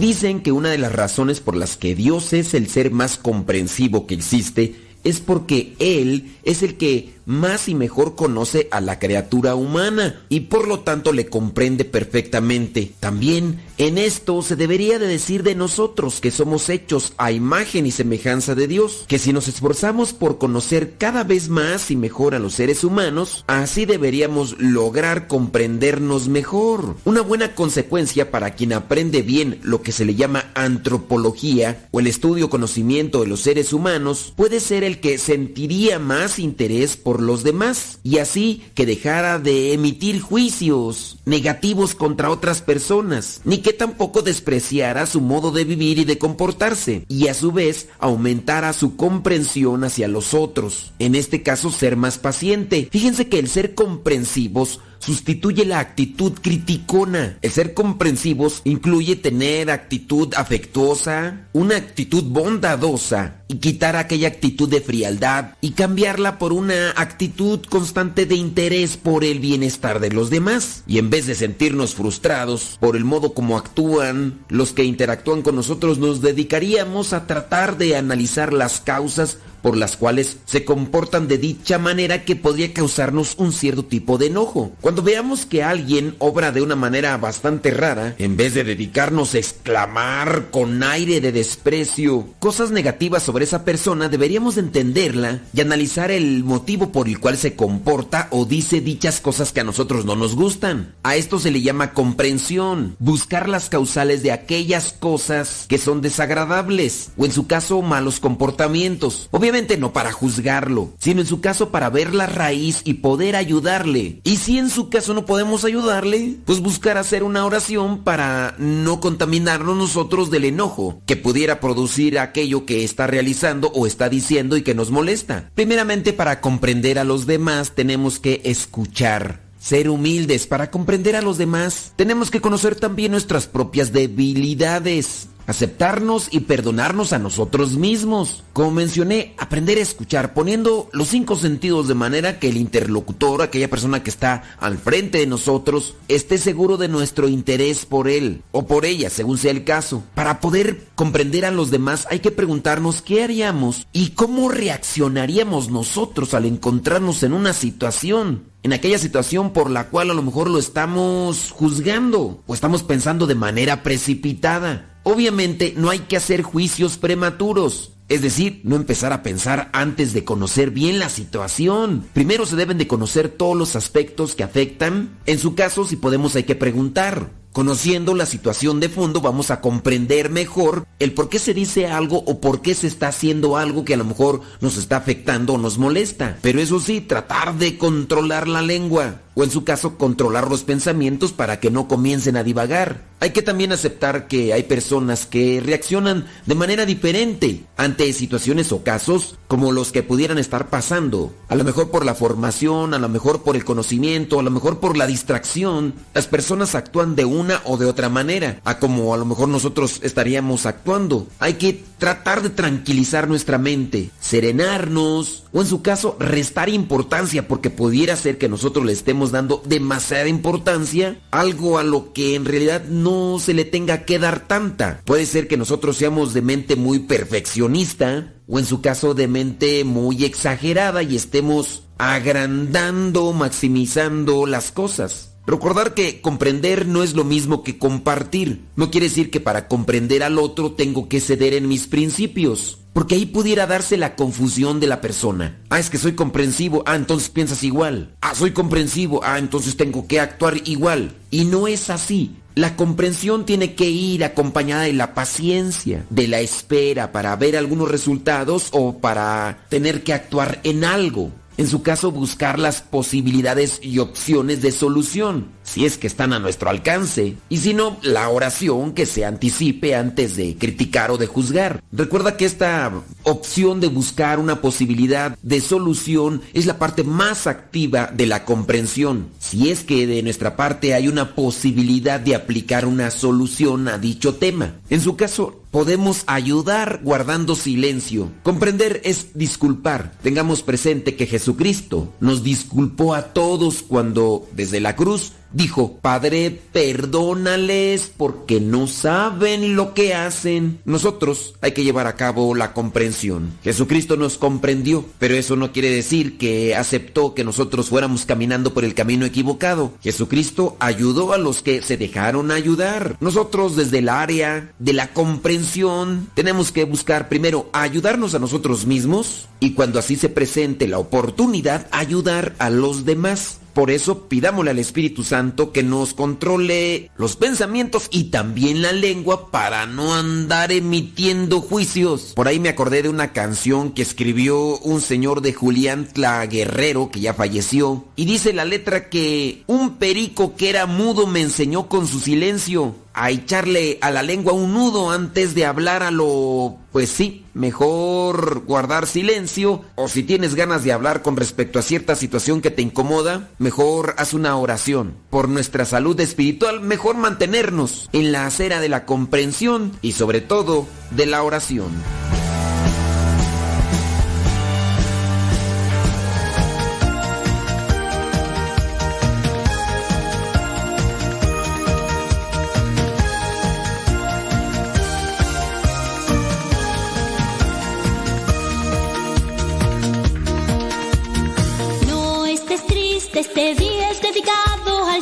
Dicen 0.01 0.40
que 0.40 0.51
una 0.51 0.70
de 0.70 0.78
las 0.78 0.93
razones 0.93 1.40
por 1.40 1.56
las 1.56 1.77
que 1.77 1.94
Dios 1.94 2.32
es 2.32 2.55
el 2.55 2.70
ser 2.70 2.90
más 2.90 3.19
comprensivo 3.19 4.06
que 4.06 4.15
existe 4.15 4.77
es 5.05 5.20
porque 5.20 5.74
Él 5.78 6.35
es 6.43 6.62
el 6.62 6.78
que 6.78 7.12
más 7.27 7.69
y 7.69 7.75
mejor 7.75 8.15
conoce 8.15 8.69
a 8.71 8.81
la 8.81 8.99
criatura 8.99 9.55
humana 9.55 10.23
y 10.29 10.41
por 10.41 10.69
lo 10.69 10.81
tanto 10.81 11.13
le 11.13 11.27
comprende 11.27 11.85
perfectamente. 11.85 12.93
También 13.01 13.61
en 13.79 13.99
esto 13.99 14.43
se 14.43 14.57
debería 14.57 14.99
de 14.99 15.07
decir 15.07 15.43
de 15.43 15.55
nosotros 15.55 16.21
que 16.21 16.31
somos 16.31 16.69
hechos 16.69 17.13
a 17.19 17.33
imagen 17.33 17.87
y 17.87 17.91
semejanza 17.91 18.55
de 18.55 18.69
Dios, 18.69 19.05
que 19.09 19.19
si 19.19 19.33
nos 19.33 19.49
esforzamos 19.49 20.13
por 20.13 20.39
conocer 20.39 20.95
cada 20.99 21.25
vez 21.25 21.49
más 21.49 21.91
y 21.91 21.97
mejor 21.97 22.35
a 22.35 22.39
los 22.39 22.55
seres 22.55 22.85
humanos, 22.85 23.45
así 23.47 23.85
deberíamos 23.85 24.57
lograr 24.59 25.27
comprendernos 25.27 26.29
mejor. 26.29 26.97
Una 27.05 27.21
buena 27.23 27.55
consecuencia 27.55 28.31
para 28.31 28.55
quien 28.55 28.73
aprende 28.73 29.23
bien 29.23 29.59
lo 29.63 29.83
que 29.83 29.93
se 29.93 30.05
le 30.05 30.15
llama 30.15 30.53
antropología 30.55 31.89
o 31.91 32.01
el 32.01 32.07
estudio 32.07 32.51
conocimiento 32.51 33.21
de 33.21 33.27
los 33.27 33.41
seres 33.41 33.73
humanos 33.73 34.33
puede 34.37 34.61
ser 34.61 34.85
el 34.85 35.01
que 35.01 35.19
sentiría 35.19 35.99
más 35.99 36.39
interés 36.39 36.97
por 36.97 37.14
los 37.20 37.43
demás 37.43 37.99
y 38.03 38.19
así 38.19 38.62
que 38.74 38.86
dejara 38.86 39.39
de 39.39 39.73
emitir 39.73 40.20
juicios 40.20 41.19
negativos 41.24 41.95
contra 41.95 42.31
otras 42.31 42.62
personas, 42.62 43.41
ni 43.45 43.59
que 43.59 43.73
tampoco 43.73 44.23
despreciara 44.23 45.07
su 45.07 45.20
modo 45.20 45.51
de 45.51 45.65
vivir 45.65 45.99
y 45.99 46.05
de 46.05 46.19
comportarse 46.19 47.05
y 47.09 47.28
a 47.28 47.35
su 47.35 47.53
vez 47.53 47.89
aumentara 47.99 48.73
su 48.73 48.97
comprensión 48.97 49.85
hacia 49.85 50.09
los 50.09 50.35
otros. 50.35 50.93
En 50.99 51.15
este 51.15 51.43
caso 51.43 51.70
ser 51.70 51.97
más 51.97 52.19
paciente. 52.19 52.89
Fíjense 52.91 53.28
que 53.28 53.39
el 53.39 53.49
ser 53.49 53.74
comprensivos 53.74 54.81
sustituye 55.05 55.64
la 55.64 55.81
actitud 55.81 56.32
criticona. 56.40 57.39
El 57.43 57.51
ser 57.51 57.74
comprensivos 57.74 58.62
incluye 58.64 59.16
tener 59.16 59.70
actitud 59.70 60.32
afectuosa, 60.35 61.48
una 61.52 61.76
actitud 61.76 62.24
bondadosa 62.24 63.43
y 63.48 63.56
quitar 63.56 63.97
aquella 63.97 64.28
actitud 64.28 64.68
de 64.68 64.81
frialdad 64.81 65.52
y 65.60 65.72
cambiarla 65.72 66.39
por 66.39 66.52
una 66.52 66.90
actitud 66.97 67.60
constante 67.68 68.26
de 68.26 68.36
interés 68.36 68.97
por 68.97 69.24
el 69.24 69.40
bienestar 69.40 70.01
de 70.01 70.10
los 70.10 70.31
demás. 70.31 70.82
Y 70.86 70.98
en 70.98 71.10
vez 71.10 71.26
de 71.26 71.35
sentirnos 71.35 71.94
frustrados 71.94 72.78
por 72.81 72.97
el 72.97 73.05
modo 73.05 73.35
como 73.35 73.59
actúan 73.59 74.40
los 74.48 74.72
que 74.72 74.85
interactúan 74.85 75.43
con 75.43 75.56
nosotros, 75.56 75.98
nos 75.98 76.22
dedicaríamos 76.22 77.12
a 77.12 77.26
tratar 77.26 77.76
de 77.76 77.97
analizar 77.97 78.52
las 78.52 78.81
causas 78.81 79.39
por 79.65 79.78
las 79.78 79.97
cuales 79.97 80.36
se 80.45 80.62
comportan 80.62 81.27
de 81.27 81.39
dicha 81.39 81.78
manera 81.78 82.27
que 82.27 82.36
podría 82.36 82.74
causarnos 82.74 83.35
un 83.39 83.51
cierto 83.51 83.86
tipo 83.86 84.19
de 84.19 84.27
enojo. 84.27 84.73
Cuando 84.82 85.01
veamos 85.01 85.47
que 85.47 85.62
alguien 85.62 86.16
obra 86.19 86.53
de 86.53 86.61
una 86.61 86.77
manera 86.77 87.16
bastante 87.16 87.70
rara, 87.70 88.15
en 88.19 88.36
vez 88.36 88.53
de 88.53 88.62
dedicarnos 88.62 89.32
a 89.32 89.39
exclamar 89.39 90.51
con 90.51 90.82
aire 90.82 91.23
de 91.23 91.32
desprecio 91.32 92.28
cosas 92.41 92.73
negativas 92.73 93.23
sobre 93.23 93.45
esa 93.45 93.65
persona, 93.65 94.11
deberíamos 94.11 94.59
entenderla 94.59 95.41
y 95.55 95.62
analizar 95.62 96.11
el 96.11 96.45
motivo 96.45 96.93
por 96.93 97.09
el 97.09 97.19
cual 97.19 97.39
se 97.39 97.57
comporta 97.57 98.28
o 98.32 98.45
dice 98.45 98.82
dichas 98.82 99.23
cosas 99.23 99.51
que 99.51 99.61
a 99.61 99.65
nosotros 99.65 100.05
no 100.05 100.15
nos 100.15 100.35
gustan. 100.35 100.95
A 101.03 101.16
esto 101.16 101.39
se 101.39 101.51
le 101.51 101.62
llama 101.62 101.95
comprensión, 101.95 102.97
buscar 102.99 103.49
las 103.49 103.70
causales 103.70 104.23
de 104.23 104.31
aquellas 104.31 104.93
cosas 104.93 105.65
que 105.70 105.78
son 105.78 106.03
desagradables 106.03 107.12
o 107.16 107.24
en 107.24 107.32
su 107.32 107.47
caso 107.47 107.81
malos 107.81 108.20
comportamientos. 108.20 109.31
Obviamente 109.31 109.53
no 109.78 109.93
para 109.93 110.10
juzgarlo, 110.10 110.93
sino 110.98 111.20
en 111.20 111.28
su 111.28 111.40
caso 111.40 111.70
para 111.70 111.89
ver 111.89 112.12
la 112.12 112.26
raíz 112.26 112.81
y 112.82 112.94
poder 112.94 113.36
ayudarle. 113.36 114.20
Y 114.24 114.39
si 114.39 114.59
en 114.59 114.68
su 114.68 114.89
caso 114.89 115.14
no 115.14 115.26
podemos 115.26 115.64
ayudarle, 115.64 116.39
pues 116.44 116.59
buscar 116.59 116.98
hacer 116.98 117.22
una 117.22 117.47
oración 117.47 118.02
para 118.02 118.56
no 118.59 118.98
contaminarnos 118.98 119.76
nosotros 119.76 120.32
del 120.32 120.47
enojo 120.47 121.01
que 121.06 121.16
pudiera 121.16 121.60
producir 121.60 122.18
aquello 122.18 122.66
que 122.66 122.82
está 122.82 123.06
realizando 123.06 123.68
o 123.68 123.86
está 123.86 124.09
diciendo 124.09 124.56
y 124.56 124.62
que 124.62 124.74
nos 124.74 124.90
molesta. 124.90 125.51
Primeramente 125.55 126.12
para 126.12 126.40
comprender 126.40 126.98
a 126.98 127.05
los 127.05 127.26
demás 127.26 127.76
tenemos 127.76 128.18
que 128.18 128.40
escuchar. 128.44 129.44
Ser 129.60 129.89
humildes 129.89 130.47
para 130.48 130.70
comprender 130.70 131.14
a 131.16 131.22
los 131.22 131.39
demás. 131.39 131.93
Tenemos 131.97 132.31
que 132.31 132.40
conocer 132.40 132.74
también 132.74 133.12
nuestras 133.12 133.47
propias 133.47 133.93
debilidades 133.93 135.28
aceptarnos 135.47 136.29
y 136.31 136.41
perdonarnos 136.41 137.12
a 137.12 137.19
nosotros 137.19 137.77
mismos. 137.77 138.45
Como 138.53 138.71
mencioné, 138.71 139.35
aprender 139.39 139.79
a 139.79 139.83
escuchar 139.83 140.35
poniendo 140.35 140.89
los 140.93 141.09
cinco 141.09 141.37
sentidos 141.37 141.89
de 141.89 141.95
manera 141.95 142.39
que 142.39 142.49
el 142.49 142.57
interlocutor, 142.57 143.43
aquella 143.43 143.69
persona 143.69 144.03
que 144.03 144.11
está 144.11 144.43
al 144.59 144.79
frente 144.79 145.19
de 145.19 145.27
nosotros, 145.27 145.95
esté 146.09 146.39
seguro 146.39 146.77
de 146.77 146.89
nuestro 146.89 147.29
interés 147.29 147.87
por 147.87 148.09
él 148.09 148.43
o 148.53 148.66
por 148.66 148.85
ella, 148.85 149.11
según 149.11 149.39
sea 149.39 149.51
el 149.51 149.65
caso. 149.65 150.03
Para 150.15 150.41
poder 150.41 150.87
comprender 150.95 151.45
a 151.45 151.51
los 151.51 151.71
demás 151.71 152.07
hay 152.11 152.21
que 152.21 152.31
preguntarnos 152.31 153.03
qué 153.03 153.23
haríamos 153.23 153.87
y 153.93 154.11
cómo 154.11 154.49
reaccionaríamos 154.49 155.71
nosotros 155.71 156.35
al 156.35 156.47
encontrarnos 156.47 157.23
en 157.23 157.33
una 157.33 157.53
situación 157.53 158.55
en 158.65 158.73
aquella 158.73 158.99
situación 158.99 159.53
por 159.53 159.71
la 159.71 159.91
cual 159.91 160.11
a 160.11 160.15
lo 160.15 160.23
mejor 160.23 160.49
lo 160.49 160.59
estamos 160.59 161.51
juzgando 161.51 162.43
o 162.47 162.55
estamos 162.55 162.83
pensando 162.83 163.27
de 163.27 163.35
manera 163.35 163.83
precipitada. 163.83 164.94
Obviamente 165.05 165.74
no 165.76 165.90
hay 165.90 166.01
que 166.01 166.16
hacer 166.16 166.43
juicios 166.43 166.97
prematuros. 166.97 167.93
Es 168.09 168.20
decir, 168.20 168.60
no 168.64 168.76
empezar 168.76 169.12
a 169.12 169.22
pensar 169.22 169.70
antes 169.72 170.12
de 170.12 170.24
conocer 170.24 170.70
bien 170.70 170.98
la 170.98 171.09
situación. 171.09 172.05
Primero 172.12 172.44
se 172.44 172.56
deben 172.56 172.76
de 172.76 172.86
conocer 172.86 173.28
todos 173.28 173.56
los 173.56 173.76
aspectos 173.76 174.35
que 174.35 174.43
afectan. 174.43 175.18
En 175.26 175.39
su 175.39 175.55
caso, 175.55 175.86
si 175.86 175.97
podemos, 175.97 176.36
hay 176.36 176.44
que 176.44 176.55
preguntar. 176.55 177.31
Conociendo 177.52 178.16
la 178.16 178.26
situación 178.26 178.81
de 178.81 178.89
fondo 178.89 179.20
vamos 179.20 179.52
a 179.52 179.60
comprender 179.60 180.28
mejor 180.28 180.89
el 180.98 181.12
por 181.12 181.28
qué 181.28 181.39
se 181.39 181.55
dice 181.55 181.86
algo 181.86 182.18
o 182.26 182.40
por 182.40 182.62
qué 182.62 182.74
se 182.74 182.89
está 182.89 183.06
haciendo 183.06 183.56
algo 183.56 183.85
que 183.85 183.94
a 183.94 183.97
lo 183.97 184.05
mejor 184.05 184.40
nos 184.60 184.76
está 184.76 184.97
afectando 184.97 185.52
o 185.52 185.59
nos 185.59 185.78
molesta. 185.78 186.36
Pero 186.43 186.60
eso 186.60 186.81
sí, 186.81 187.01
tratar 187.01 187.56
de 187.56 187.78
controlar 187.78 188.48
la 188.48 188.60
lengua. 188.60 189.20
O 189.35 189.44
en 189.44 189.51
su 189.51 189.65
caso 189.65 189.98
controlar 189.98 190.48
los 190.48 190.65
pensamientos 190.65 191.32
para 191.32 191.61
que 191.61 191.70
no 191.70 191.89
comiencen 191.89 192.36
a 192.36 192.44
divagar. 192.44 193.02
Hay 193.20 193.31
que 193.31 193.43
también 193.43 193.73
aceptar 193.73 194.28
que 194.28 194.52
hay 194.52 194.65
personas 194.65 195.27
que 195.27 195.62
reaccionan 195.65 196.27
de 196.47 196.55
manera 196.55 196.85
diferente 196.85 197.65
ante 197.77 198.12
situaciones 198.12 198.70
o 198.70 198.82
casos 198.82 199.39
como 199.48 199.73
los 199.73 199.93
que 199.93 200.02
pudieran 200.02 200.39
estar 200.39 200.69
pasando. 200.69 201.32
A 201.48 201.55
lo 201.55 201.65
mejor 201.65 201.90
por 201.90 202.05
la 202.05 202.15
formación, 202.15 202.93
a 202.93 202.98
lo 202.98 203.09
mejor 203.09 203.43
por 203.43 203.56
el 203.56 203.65
conocimiento, 203.65 204.40
a 204.40 204.43
lo 204.43 204.51
mejor 204.51 204.78
por 204.78 204.97
la 204.97 205.06
distracción. 205.06 205.94
Las 206.12 206.27
personas 206.27 206.74
actúan 206.74 207.16
de 207.16 207.24
una 207.24 207.62
o 207.65 207.77
de 207.77 207.86
otra 207.86 208.09
manera, 208.09 208.61
a 208.65 208.78
como 208.78 209.15
a 209.15 209.16
lo 209.16 209.24
mejor 209.24 209.48
nosotros 209.48 210.01
estaríamos 210.02 210.66
actuando. 210.66 211.27
Hay 211.39 211.55
que 211.55 211.82
tratar 211.98 212.43
de 212.43 212.51
tranquilizar 212.51 213.28
nuestra 213.28 213.56
mente, 213.56 214.11
serenarnos 214.20 215.44
o 215.52 215.62
en 215.62 215.66
su 215.66 215.81
caso 215.81 216.16
restar 216.19 216.69
importancia 216.69 217.48
porque 217.48 217.70
pudiera 217.70 218.16
ser 218.16 218.36
que 218.36 218.48
nosotros 218.48 218.85
le 218.85 218.93
estemos 218.93 219.24
dando 219.31 219.63
demasiada 219.65 220.29
importancia 220.29 221.21
algo 221.31 221.79
a 221.79 221.85
lo 221.85 222.13
que 222.13 222.35
en 222.35 222.45
realidad 222.45 222.85
no 222.85 223.39
se 223.39 223.55
le 223.55 223.65
tenga 223.65 224.05
que 224.05 224.19
dar 224.19 224.47
tanta. 224.47 225.03
Puede 225.05 225.27
ser 225.27 225.49
que 225.49 225.57
nosotros 225.57 225.97
seamos 225.97 226.35
de 226.35 226.43
mente 226.43 226.77
muy 226.77 227.01
perfeccionista 227.01 228.35
o 228.47 228.59
en 228.59 228.67
su 228.67 228.81
caso 228.81 229.15
de 229.15 229.29
mente 229.29 229.85
muy 229.85 230.25
exagerada 230.25 231.03
y 231.03 231.17
estemos 231.17 231.85
agrandando, 231.99 233.33
maximizando 233.33 234.47
las 234.47 234.71
cosas. 234.73 235.34
Recordar 235.47 235.93
que 235.93 236.21
comprender 236.23 236.87
no 236.87 237.03
es 237.03 237.15
lo 237.15 237.25
mismo 237.25 237.62
que 237.62 237.79
compartir. 237.79 238.65
No 238.77 238.91
quiere 238.91 239.09
decir 239.09 239.31
que 239.31 239.41
para 239.41 239.69
comprender 239.69 240.23
al 240.23 240.39
otro 240.39 240.73
tengo 240.73 241.09
que 241.09 241.21
ceder 241.21 241.53
en 241.53 241.69
mis 241.69 241.87
principios. 241.87 242.79
Porque 242.95 243.16
ahí 243.16 243.27
pudiera 243.27 243.66
darse 243.66 243.97
la 243.97 244.15
confusión 244.15 244.81
de 244.81 244.87
la 244.87 245.01
persona. 245.01 245.61
Ah, 245.69 245.81
es 245.81 245.91
que 245.91 245.99
soy 245.99 246.12
comprensivo. 246.12 246.83
Ah, 246.87 246.95
entonces 246.95 247.29
piensas 247.29 247.62
igual. 247.65 248.15
Ah, 248.21 248.35
soy 248.35 248.53
comprensivo. 248.53 249.21
Ah, 249.25 249.39
entonces 249.39 249.77
tengo 249.77 250.07
que 250.07 250.21
actuar 250.21 250.57
igual. 250.65 251.15
Y 251.31 251.45
no 251.45 251.66
es 251.66 251.91
así. 251.91 252.37
La 252.55 252.77
comprensión 252.77 253.45
tiene 253.45 253.75
que 253.75 253.91
ir 253.91 254.23
acompañada 254.23 254.83
de 254.85 254.93
la 254.93 255.12
paciencia, 255.12 256.07
de 256.09 256.29
la 256.29 256.39
espera 256.39 257.11
para 257.11 257.35
ver 257.35 257.57
algunos 257.57 257.91
resultados 257.91 258.69
o 258.71 258.99
para 258.99 259.66
tener 259.69 260.05
que 260.05 260.12
actuar 260.12 260.61
en 260.62 260.85
algo. 260.85 261.33
En 261.56 261.68
su 261.68 261.82
caso, 261.82 262.10
buscar 262.10 262.59
las 262.59 262.82
posibilidades 262.82 263.78
y 263.82 264.01
opciones 264.01 264.60
de 264.60 264.72
solución, 264.72 265.47
si 265.62 265.85
es 265.85 265.98
que 265.98 266.06
están 266.06 266.32
a 266.32 266.39
nuestro 266.39 266.68
alcance. 266.68 267.36
Y 267.48 267.59
si 267.59 267.74
no, 267.74 267.97
la 268.02 268.28
oración 268.28 268.93
que 268.93 269.06
se 269.06 269.24
anticipe 269.24 269.94
antes 269.94 270.36
de 270.36 270.56
criticar 270.56 271.10
o 271.10 271.16
de 271.16 271.26
juzgar. 271.26 271.82
Recuerda 271.93 272.36
que 272.36 272.44
esta 272.44 272.93
opción 273.22 273.81
de 273.81 273.89
buscar 273.89 274.39
una 274.39 274.60
posibilidad 274.60 275.39
de 275.43 275.60
solución 275.60 276.43
es 276.52 276.66
la 276.66 276.78
parte 276.78 277.05
más 277.05 277.47
activa 277.47 278.10
de 278.12 278.26
la 278.26 278.44
comprensión. 278.44 279.28
Si 279.39 279.70
es 279.70 279.85
que 279.85 280.06
de 280.06 280.22
nuestra 280.22 280.56
parte 280.56 280.94
hay 280.94 281.09
una 281.09 281.35
posibilidad 281.35 282.18
de 282.18 282.35
aplicar 282.35 282.85
una 282.86 283.10
solución 283.10 283.89
a 283.89 283.98
dicho 283.98 284.35
tema. 284.35 284.74
En 284.90 285.01
su 285.01 285.16
caso, 285.16 285.64
podemos 285.75 286.23
ayudar 286.29 287.01
guardando 287.03 287.57
silencio. 287.57 288.31
Comprender 288.45 289.01
es 289.03 289.31
disculpar. 289.35 290.13
Tengamos 290.23 290.63
presente 290.63 291.17
que 291.17 291.27
Jesucristo 291.27 292.13
nos 292.21 292.45
disculpó 292.45 293.13
a 293.13 293.33
todos 293.33 293.83
cuando 293.83 294.47
desde 294.53 294.79
la 294.79 294.95
cruz 294.95 295.33
dijo, 295.55 295.98
Padre, 296.02 296.60
perdónales 296.72 298.12
porque 298.14 298.60
no 298.60 298.86
saben 298.86 299.76
lo 299.76 299.94
que 299.94 300.14
hacen. 300.14 300.81
Nosotros 300.85 301.55
hay 301.62 301.72
que 301.72 301.85
llevar 301.85 302.06
a 302.06 302.16
cabo 302.16 302.55
la 302.55 302.74
comprensión. 302.74 303.52
Jesucristo 303.62 304.16
nos 304.16 304.36
comprendió, 304.36 305.05
pero 305.18 305.35
eso 305.35 305.56
no 305.56 305.72
quiere 305.72 305.90
decir 305.90 306.36
que 306.36 306.74
aceptó 306.74 307.35
que 307.35 307.44
nosotros 307.44 307.89
fuéramos 307.89 308.26
caminando 308.26 308.74
por 308.74 308.85
el 308.85 308.94
camino 308.94 309.24
equivocado. 309.24 309.94
Jesucristo 310.02 310.76
ayudó 310.81 311.32
a 311.32 311.39
los 311.39 311.62
que 311.62 311.81
se 311.82 311.97
dejaron 311.97 312.51
ayudar. 312.51 313.16
Nosotros 313.20 313.76
desde 313.76 313.98
el 313.98 314.09
área 314.09 314.72
de 314.78 314.93
la 314.93 315.12
comprensión 315.12 316.28
tenemos 316.35 316.72
que 316.72 316.85
buscar 316.85 317.28
primero 317.28 317.70
ayudarnos 317.72 318.35
a 318.35 318.39
nosotros 318.39 318.86
mismos 318.86 319.48
y 319.60 319.72
cuando 319.72 319.98
así 319.98 320.16
se 320.16 320.28
presente 320.28 320.89
la 320.89 320.98
oportunidad 320.98 321.86
ayudar 321.90 322.55
a 322.59 322.70
los 322.70 323.05
demás. 323.05 323.60
Por 323.75 323.91
eso 323.91 324.29
pidámosle 324.29 324.71
al 324.71 324.79
Espíritu 324.79 325.25
Santo 325.25 325.73
que 325.73 325.83
nos 325.83 326.15
controle 326.15 327.11
los 327.17 327.37
pensamientos 327.37 328.09
y 328.11 328.25
también 328.25 328.83
la 328.83 328.93
lengua 328.93 329.51
para 329.51 329.87
no 329.87 330.15
andar 330.15 330.71
emitiendo 330.73 331.61
juicios. 331.61 332.33
Por 332.37 332.47
ahí 332.47 332.61
me 332.61 332.69
acordé 332.69 333.03
de 333.03 333.09
una 333.09 333.33
canción 333.33 333.93
que 333.93 334.03
escribió 334.03 334.79
un 334.79 335.01
señor 335.01 335.41
de 335.41 335.53
Julián 335.53 336.09
Tla 336.13 336.47
Guerrero 336.47 337.11
que 337.11 337.21
ya 337.21 337.35
falleció. 337.35 338.05
Y 338.17 338.25
dice 338.25 338.53
la 338.53 338.65
letra 338.65 339.09
que 339.11 339.65
un 339.67 339.97
perico 339.97 340.55
que 340.57 340.71
era 340.71 340.87
mudo 340.87 341.27
me 341.27 341.41
enseñó 341.41 341.89
con 341.89 342.07
su 342.07 342.21
silencio 342.21 342.95
a 343.15 343.31
echarle 343.31 343.99
a 344.01 344.11
la 344.11 344.23
lengua 344.23 344.53
un 344.53 344.74
nudo 344.74 345.11
antes 345.11 345.55
de 345.55 345.65
hablar 345.65 346.03
a 346.03 346.11
lo... 346.11 346.77
Pues 346.93 347.09
sí, 347.09 347.45
mejor 347.55 348.65
guardar 348.66 349.07
silencio 349.07 349.82
o 349.95 350.09
si 350.09 350.23
tienes 350.23 350.55
ganas 350.55 350.85
de 350.85 350.93
hablar 350.93 351.23
con 351.23 351.36
respecto 351.36 351.78
a 351.78 351.82
cierta 351.82 352.15
situación 352.15 352.61
que 352.61 352.70
te 352.70 352.82
incomoda, 352.82 353.49
mejor 353.59 354.15
haz 354.19 354.35
una 354.35 354.57
oración. 354.57 355.15
Por 355.31 355.49
nuestra 355.49 355.85
salud 355.85 356.19
espiritual, 356.20 356.81
mejor 356.81 357.16
mantenernos 357.16 358.09
en 358.12 358.32
la 358.32 358.47
acera 358.47 358.81
de 358.81 358.89
la 358.89 359.07
comprensión 359.07 359.93
y 360.03 360.12
sobre 360.12 360.41
todo 360.41 360.86
de 361.11 361.27
la 361.27 361.43
oración. 361.43 361.91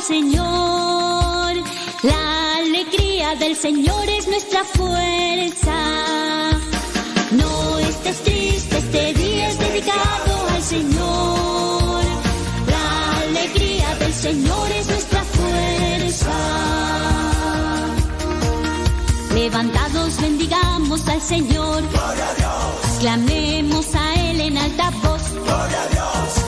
Señor. 0.03 1.53
La 2.03 2.55
alegría 2.57 3.35
del 3.35 3.55
Señor 3.55 4.09
es 4.09 4.27
nuestra 4.27 4.65
fuerza. 4.65 5.77
No 7.31 7.79
estés 7.79 8.21
triste, 8.23 8.77
este 8.79 9.13
día 9.13 9.47
es 9.47 9.57
dedicado 9.59 10.47
al 10.49 10.61
Señor. 10.61 12.03
La 12.67 13.17
alegría 13.21 13.95
del 13.95 14.13
Señor 14.13 14.71
es 14.71 14.87
nuestra 14.87 15.23
fuerza. 15.23 16.33
Levantados 19.33 20.19
bendigamos 20.21 21.07
al 21.07 21.21
Señor. 21.21 21.81
Clamemos 22.99 23.95
a 23.95 24.15
Él 24.15 24.41
en 24.41 24.57
alta 24.57 24.89
voz. 25.01 25.31
Gloria 25.31 25.81
a 25.81 25.87
Dios. 25.87 26.42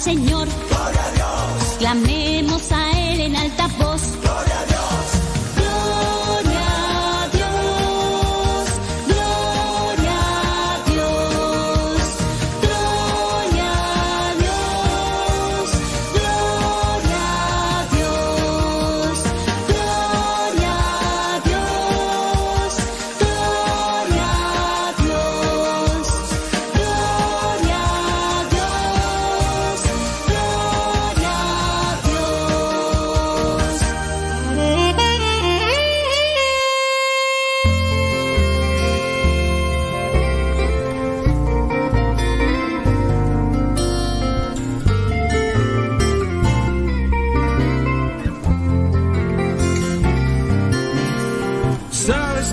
Señor. 0.00 0.48
Gloria 0.68 1.04
a 1.04 1.10
Dios. 1.12 1.76
Clamemos 1.78 2.72
a 2.72 2.90
Él 3.12 3.20
en 3.20 3.36
alta 3.36 3.68
voz. 3.78 4.00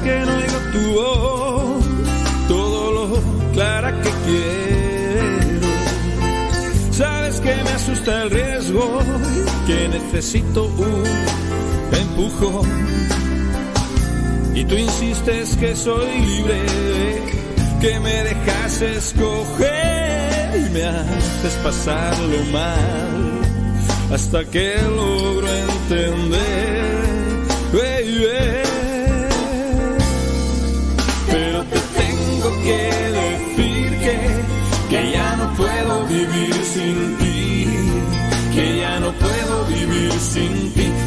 que 0.08 0.20
no 0.26 0.34
oigo 0.44 0.60
tu 0.74 0.84
voz, 1.00 1.86
todo 2.48 2.80
lo 2.98 3.06
clara 3.54 3.92
que 4.04 4.12
quiero. 4.26 5.68
Sabes 6.92 7.36
que 7.42 7.54
me 7.66 7.72
asusta 7.80 8.24
el 8.24 8.30
riesgo, 8.32 8.86
que 9.68 9.80
necesito 9.90 10.64
un 10.66 11.04
empujón. 12.04 12.70
Y 14.56 14.64
tú 14.64 14.76
insistes 14.76 15.58
que 15.58 15.76
soy 15.76 16.10
libre, 16.30 16.62
que 17.82 18.00
me 18.00 18.16
dejas 18.30 18.82
escoger 18.82 20.68
y 20.68 20.70
me 20.74 20.84
haces 20.86 21.56
pasarlo 21.64 22.40
mal 22.52 23.18
hasta 24.14 24.46
que 24.46 24.68
logro 24.98 25.48
entender 25.48 26.87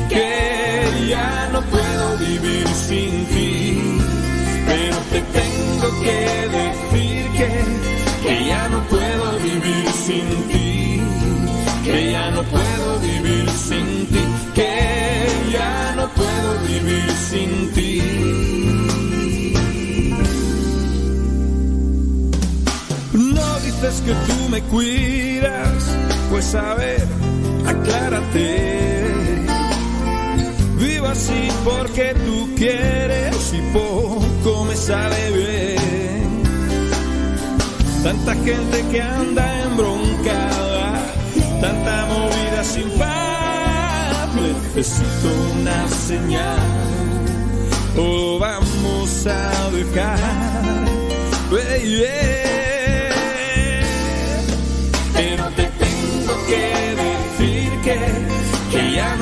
que 0.09 1.09
ya 1.09 1.49
no 1.53 1.61
puedo 1.63 2.19
vivir 2.19 2.67
sin 2.69 3.27
ti. 3.27 3.81
Pero 4.67 4.97
te 5.13 5.21
tengo 5.39 5.89
que 6.05 6.21
decir 6.59 7.31
que, 7.39 7.49
que 8.23 8.45
ya 8.47 8.69
no 8.69 8.81
puedo 8.89 9.39
vivir 9.39 9.87
sin 10.07 10.29
ti, 10.51 11.01
que 11.85 12.13
ya 12.13 12.31
no 12.31 12.43
puedo 12.45 12.99
vivir 13.01 13.51
sin 13.51 14.07
ti, 14.07 14.23
que 14.55 14.73
ya 15.53 15.95
no 15.97 16.09
puedo 16.19 16.51
vivir 16.69 17.11
sin 17.31 17.73
ti. 17.75 18.03
No 23.13 23.61
dices 23.61 24.03
que 24.07 24.13
tú 24.13 24.49
me 24.51 24.61
cuidas, 24.63 25.97
pues 26.31 26.55
a 26.55 26.75
ver, 26.75 27.07
aclárate. 27.67 28.70
Así 31.11 31.49
porque 31.65 32.15
tú 32.25 32.49
quieres 32.55 33.53
y 33.53 33.61
poco 33.73 34.65
me 34.65 34.77
sale 34.77 35.31
bien. 35.33 36.43
Tanta 38.05 38.35
gente 38.35 38.85
que 38.93 39.03
anda 39.03 39.63
embroncada, 39.65 41.03
tanta 41.61 42.07
movida 42.07 42.63
sin 42.63 42.91
paz. 42.97 44.35
Necesito 44.37 45.29
una 45.59 45.89
señal, 45.89 46.59
o 47.97 48.39
vamos 48.39 49.27
a 49.27 49.71
dejar. 49.73 50.19
Pero 51.51 52.60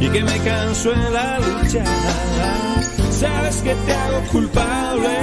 Y 0.00 0.08
que 0.08 0.24
me 0.24 0.38
canso 0.38 0.92
en 0.92 1.12
la 1.12 1.38
lucha. 1.38 1.84
Sabes 3.10 3.56
que 3.56 3.74
te 3.74 3.92
hago 3.92 4.20
culpable 4.32 5.18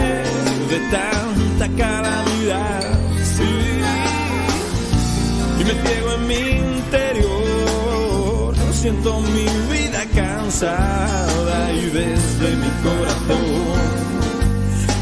de 0.70 0.80
tanta 0.92 1.68
calamidad. 1.84 2.84
Sí. 3.36 3.54
Y 5.60 5.64
me 5.64 5.74
ciego 5.84 6.14
en 6.14 6.28
mi 6.28 6.42
interior. 6.76 8.56
Siento 8.72 9.20
mi 9.22 9.48
vida 9.74 10.06
cansada 10.16 11.74
y 11.74 11.86
desde 11.90 12.56
mi 12.56 12.70
corazón 12.84 13.88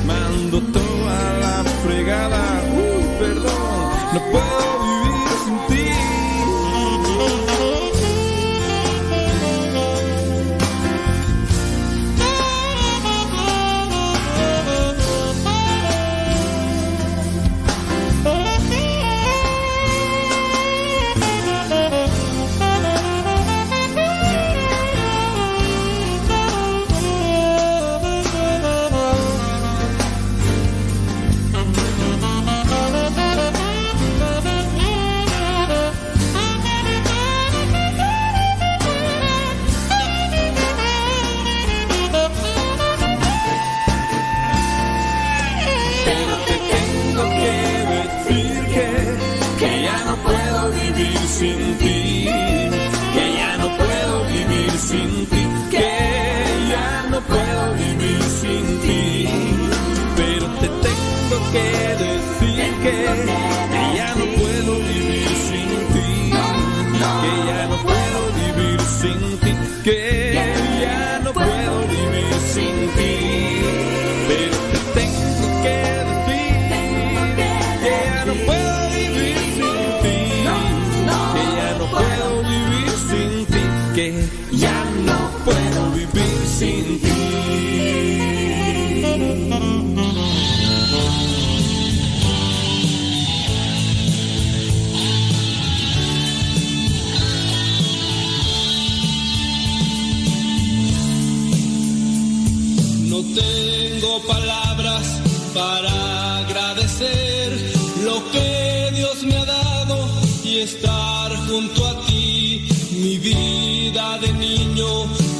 mando 0.07 0.61
toda 0.71 1.17
la 1.43 1.63
fregada. 1.83 2.43
Uy, 2.73 3.03
perdón, 3.19 3.85
para 105.55 106.39
agradecer 106.39 107.53
lo 108.03 108.21
que 108.31 108.91
Dios 108.93 109.23
me 109.23 109.37
ha 109.37 109.45
dado 109.45 109.97
y 110.43 110.57
estar 110.57 111.31
junto 111.47 111.87
a 111.87 112.05
ti, 112.05 112.67
mi 112.91 113.17
vida 113.17 114.19
de 114.19 114.33
niño 114.33 114.85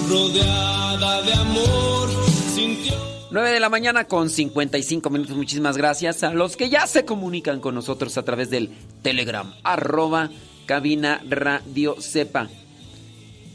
rodeada 0.07 1.21
de 1.21 1.33
amor, 1.33 2.09
sintió 2.55 2.95
9 3.29 3.49
de 3.51 3.59
la 3.59 3.67
mañana 3.67 4.05
con 4.05 4.29
55 4.29 5.09
minutos. 5.09 5.35
Muchísimas 5.35 5.75
gracias 5.75 6.23
a 6.23 6.33
los 6.33 6.55
que 6.55 6.69
ya 6.69 6.87
se 6.87 7.03
comunican 7.03 7.59
con 7.59 7.75
nosotros 7.75 8.17
a 8.17 8.23
través 8.23 8.49
del 8.49 8.69
Telegram. 9.01 9.53
Arroba 9.63 10.29
cabina 10.65 11.21
radio 11.27 11.97
sepa. 11.99 12.47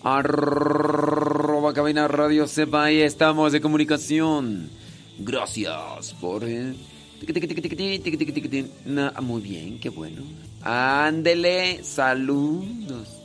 Arroba 0.03 1.73
cabina 1.73 2.07
radio 2.07 2.47
sepa. 2.47 2.85
Ahí 2.85 3.01
estamos 3.01 3.53
de 3.53 3.62
comunicación. 3.62 4.80
Gracias 5.21 6.15
por... 6.21 6.43
Ah, 6.45 6.75
muy 9.21 9.43
bien, 9.43 9.79
qué 9.79 9.91
bueno. 9.91 10.23
Ándele, 10.63 11.85
saludos. 11.85 13.21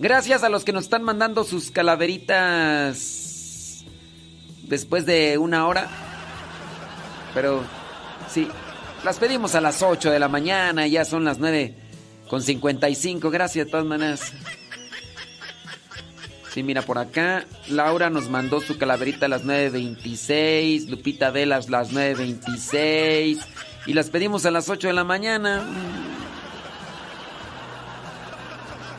Gracias 0.00 0.42
a 0.42 0.48
los 0.48 0.64
que 0.64 0.72
nos 0.72 0.82
están 0.84 1.04
mandando 1.04 1.44
sus 1.44 1.70
calaveritas 1.70 3.84
después 4.64 5.06
de 5.06 5.38
una 5.38 5.68
hora. 5.68 5.88
Pero 7.32 7.62
sí, 8.28 8.48
las 9.04 9.18
pedimos 9.18 9.54
a 9.54 9.60
las 9.60 9.82
8 9.82 10.10
de 10.10 10.18
la 10.18 10.26
mañana, 10.28 10.88
ya 10.88 11.04
son 11.04 11.24
las 11.24 11.38
9 11.38 11.76
con 12.28 12.42
55. 12.42 13.30
Gracias 13.30 13.66
de 13.66 13.70
todas 13.70 13.86
maneras. 13.86 14.32
Sí, 16.54 16.62
mira, 16.62 16.82
por 16.82 16.98
acá 16.98 17.46
Laura 17.68 18.10
nos 18.10 18.30
mandó 18.30 18.60
su 18.60 18.78
calaverita 18.78 19.26
a 19.26 19.28
las 19.28 19.44
9.26, 19.44 20.86
Lupita 20.86 21.32
Velas 21.32 21.68
las 21.68 21.92
9.26 21.92 23.40
y 23.86 23.92
las 23.92 24.08
pedimos 24.08 24.46
a 24.46 24.52
las 24.52 24.68
8 24.68 24.86
de 24.86 24.94
la 24.94 25.02
mañana. 25.02 25.66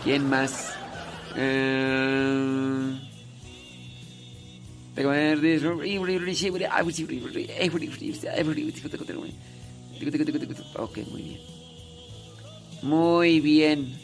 ¿Quién 0.03 0.29
más? 0.29 0.73
Eh... 1.37 2.99
Ok, 10.75 10.97
muy 11.09 11.21
bien. 11.21 11.39
Muy 12.81 13.39
bien. 13.39 13.97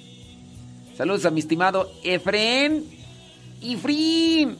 Saludos 0.95 1.25
a 1.25 1.31
mi 1.31 1.41
estimado 1.41 1.91
Efren. 2.05 3.00
Efren. 3.61 4.57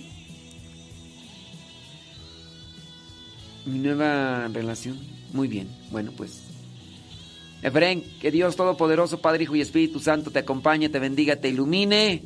Mi 3.66 3.80
nueva 3.80 4.48
relación. 4.48 5.00
Muy 5.34 5.48
bien. 5.48 5.70
Bueno, 5.92 6.12
pues. 6.16 6.44
Efren, 7.62 8.04
que 8.20 8.32
Dios 8.32 8.56
Todopoderoso, 8.56 9.22
Padre, 9.22 9.44
Hijo 9.44 9.56
y 9.56 9.62
Espíritu 9.62 10.00
Santo 10.00 10.32
te 10.32 10.40
acompañe, 10.40 10.90
te 10.90 11.00
bendiga, 11.00 11.36
te 11.36 11.50
ilumine 11.50 12.24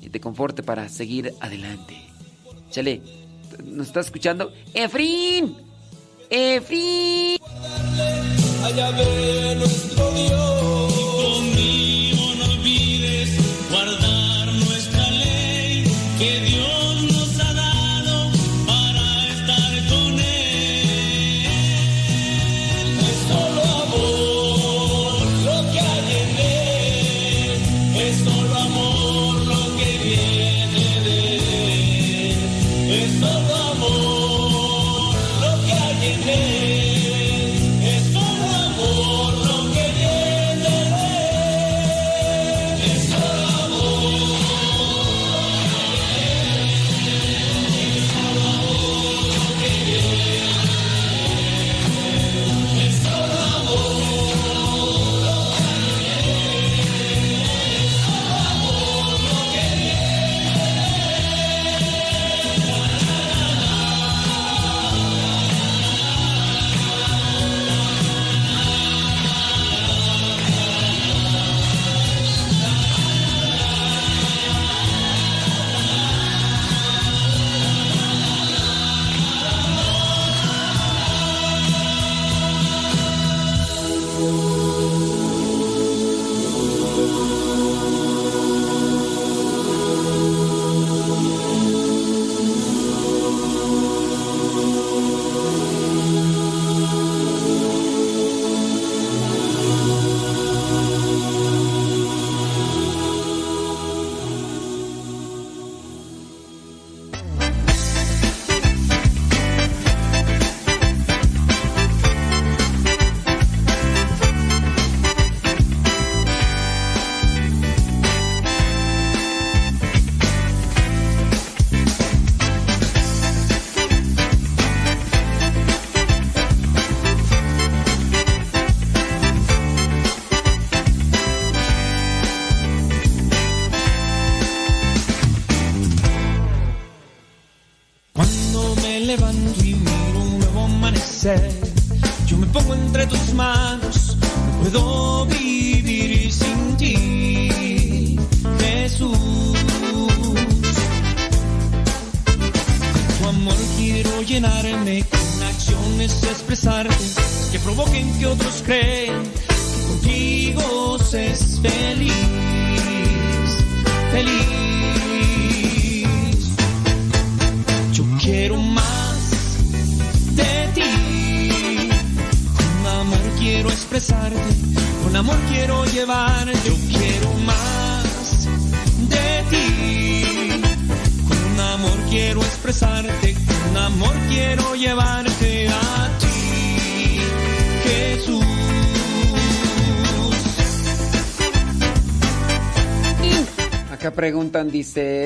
y 0.00 0.08
te 0.08 0.20
conforte 0.20 0.62
para 0.62 0.88
seguir 0.88 1.34
adelante. 1.40 1.96
Chale, 2.70 3.02
¿nos 3.64 3.88
está 3.88 4.00
escuchando? 4.00 4.52
¡Efrin! 4.72 5.56
¡Efrin! 6.30 7.38
Allá 8.64 8.90
ve 8.92 9.56
nuestro. 9.58 10.61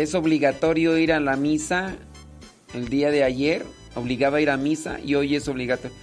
¿Es 0.02 0.14
obligatorio 0.14 0.98
ir 0.98 1.12
a 1.12 1.20
la 1.20 1.36
misa? 1.36 1.97
El 2.74 2.89
día 2.89 3.10
de 3.10 3.24
ayer 3.24 3.64
obligaba 3.94 4.39
a 4.39 4.40
ir 4.40 4.51
a 4.51 4.56
misa 4.56 4.98
y 5.01 5.14
hoy 5.14 5.36
es 5.36 5.48
obligatorio. 5.48 5.97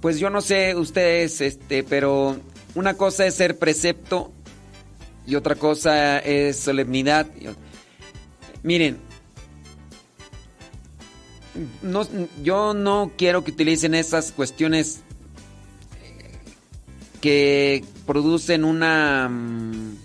Pues 0.00 0.18
yo 0.18 0.30
no 0.30 0.40
sé 0.40 0.74
ustedes, 0.76 1.40
este, 1.40 1.82
pero 1.82 2.36
una 2.74 2.94
cosa 2.94 3.26
es 3.26 3.34
ser 3.34 3.58
precepto 3.58 4.32
y 5.26 5.34
otra 5.34 5.56
cosa 5.56 6.18
es 6.18 6.56
solemnidad. 6.58 7.26
Miren, 8.62 8.98
no, 11.82 12.06
yo 12.42 12.74
no 12.74 13.12
quiero 13.16 13.44
que 13.44 13.50
utilicen 13.50 13.94
esas 13.94 14.32
cuestiones 14.32 15.00
que 17.20 17.84
producen 18.06 18.64
una 18.64 19.28
mm, 19.28 19.96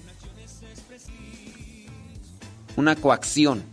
una 2.76 2.96
coacción, 2.96 3.64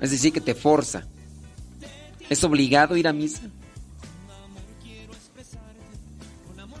es 0.00 0.10
decir, 0.10 0.32
que 0.32 0.40
te 0.40 0.54
forza. 0.54 1.06
¿Es 2.28 2.42
obligado 2.44 2.96
ir 2.96 3.06
a 3.06 3.12
misa? 3.12 3.42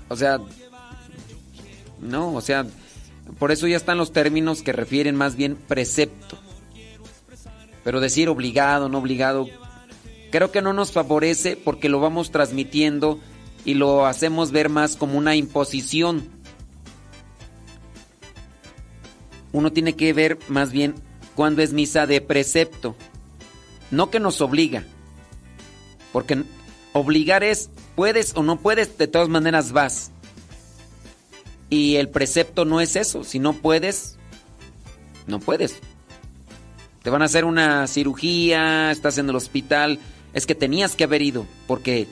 O 0.08 0.16
sea, 0.16 0.38
no, 2.00 2.34
o 2.34 2.40
sea, 2.40 2.66
por 3.38 3.52
eso 3.52 3.66
ya 3.66 3.76
están 3.76 3.98
los 3.98 4.12
términos 4.12 4.62
que 4.62 4.72
refieren 4.72 5.16
más 5.16 5.36
bien 5.36 5.56
precepto. 5.56 6.38
Pero 7.82 8.00
decir 8.00 8.28
obligado, 8.28 8.88
no 8.88 8.98
obligado, 8.98 9.46
creo 10.30 10.50
que 10.50 10.62
no 10.62 10.72
nos 10.72 10.92
favorece 10.92 11.56
porque 11.56 11.88
lo 11.88 12.00
vamos 12.00 12.30
transmitiendo 12.30 13.20
y 13.64 13.74
lo 13.74 14.06
hacemos 14.06 14.50
ver 14.50 14.68
más 14.68 14.96
como 14.96 15.18
una 15.18 15.36
imposición. 15.36 16.34
uno 19.54 19.72
tiene 19.72 19.94
que 19.94 20.12
ver 20.12 20.38
más 20.48 20.72
bien 20.72 20.96
cuándo 21.34 21.62
es 21.62 21.72
misa 21.72 22.06
de 22.06 22.20
precepto. 22.20 22.94
No 23.90 24.10
que 24.10 24.20
nos 24.20 24.40
obliga. 24.40 24.84
Porque 26.12 26.44
obligar 26.92 27.44
es, 27.44 27.70
puedes 27.96 28.36
o 28.36 28.42
no 28.42 28.56
puedes, 28.56 28.96
de 28.98 29.08
todas 29.08 29.28
maneras 29.28 29.72
vas. 29.72 30.10
Y 31.70 31.96
el 31.96 32.08
precepto 32.08 32.64
no 32.64 32.80
es 32.80 32.96
eso. 32.96 33.24
Si 33.24 33.38
no 33.38 33.54
puedes, 33.54 34.16
no 35.26 35.40
puedes. 35.40 35.78
Te 37.02 37.10
van 37.10 37.22
a 37.22 37.26
hacer 37.26 37.44
una 37.44 37.86
cirugía, 37.86 38.90
estás 38.90 39.18
en 39.18 39.28
el 39.28 39.36
hospital. 39.36 39.98
Es 40.32 40.46
que 40.46 40.54
tenías 40.54 40.96
que 40.96 41.04
haber 41.04 41.22
ido, 41.22 41.46
porque 41.66 42.06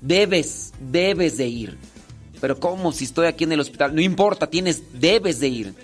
debes, 0.00 0.72
debes 0.80 1.36
de 1.36 1.46
ir. 1.46 1.78
Pero 2.40 2.58
¿cómo? 2.58 2.92
Si 2.92 3.04
estoy 3.04 3.26
aquí 3.26 3.44
en 3.44 3.52
el 3.52 3.60
hospital, 3.60 3.94
no 3.94 4.00
importa, 4.00 4.48
tienes, 4.48 4.82
debes 5.00 5.40
de 5.40 5.48
ir. 5.48 5.74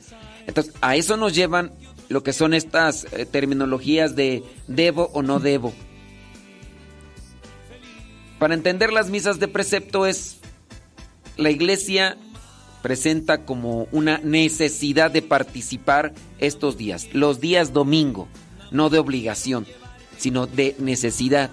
Entonces, 0.46 0.74
a 0.80 0.96
eso 0.96 1.16
nos 1.16 1.34
llevan 1.34 1.72
lo 2.09 2.22
que 2.22 2.32
son 2.32 2.55
estas 2.55 3.06
eh, 3.12 3.26
terminologías 3.26 4.14
de 4.16 4.43
debo 4.66 5.10
o 5.14 5.22
no 5.22 5.40
debo. 5.40 5.72
Para 8.39 8.55
entender 8.55 8.93
las 8.93 9.10
misas 9.10 9.39
de 9.39 9.48
precepto 9.48 10.06
es 10.06 10.39
la 11.36 11.51
iglesia 11.51 12.16
presenta 12.82 13.47
como 13.47 13.89
una 13.93 14.18
necesidad 14.18 15.10
de 15.10 15.22
participar 15.22 16.12
estos 16.39 16.76
días, 16.76 17.09
los 17.14 17.40
días 17.40 17.72
domingo, 17.72 18.28
no 18.70 18.90
de 18.90 18.98
obligación, 18.98 19.66
sino 20.18 20.47
de 20.47 20.76
necesidad. 20.78 21.51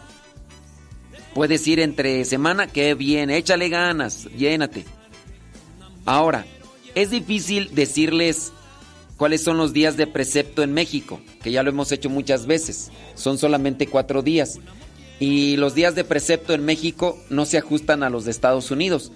Puedes 1.33 1.65
ir 1.67 1.79
entre 1.79 2.25
semana, 2.25 2.67
que 2.67 2.93
bien, 2.95 3.29
échale 3.29 3.69
ganas, 3.69 4.25
llénate. 4.37 4.83
Ahora, 6.05 6.45
es 6.95 7.11
difícil 7.11 7.73
decirles 7.73 8.51
cuáles 9.21 9.43
son 9.43 9.57
los 9.57 9.71
días 9.71 9.97
de 9.97 10.07
precepto 10.07 10.63
en 10.63 10.73
México, 10.73 11.21
que 11.43 11.51
ya 11.51 11.61
lo 11.61 11.69
hemos 11.69 11.91
hecho 11.91 12.09
muchas 12.09 12.47
veces. 12.47 12.89
Son 13.13 13.37
solamente 13.37 13.85
cuatro 13.85 14.23
días. 14.23 14.57
Y 15.19 15.57
los 15.57 15.75
días 15.75 15.93
de 15.93 16.03
precepto 16.03 16.55
en 16.55 16.65
México 16.65 17.19
no 17.29 17.45
se 17.45 17.59
ajustan 17.59 18.01
a 18.01 18.09
los 18.09 18.25
de 18.25 18.31
Estados 18.31 18.71
Unidos. 18.71 19.11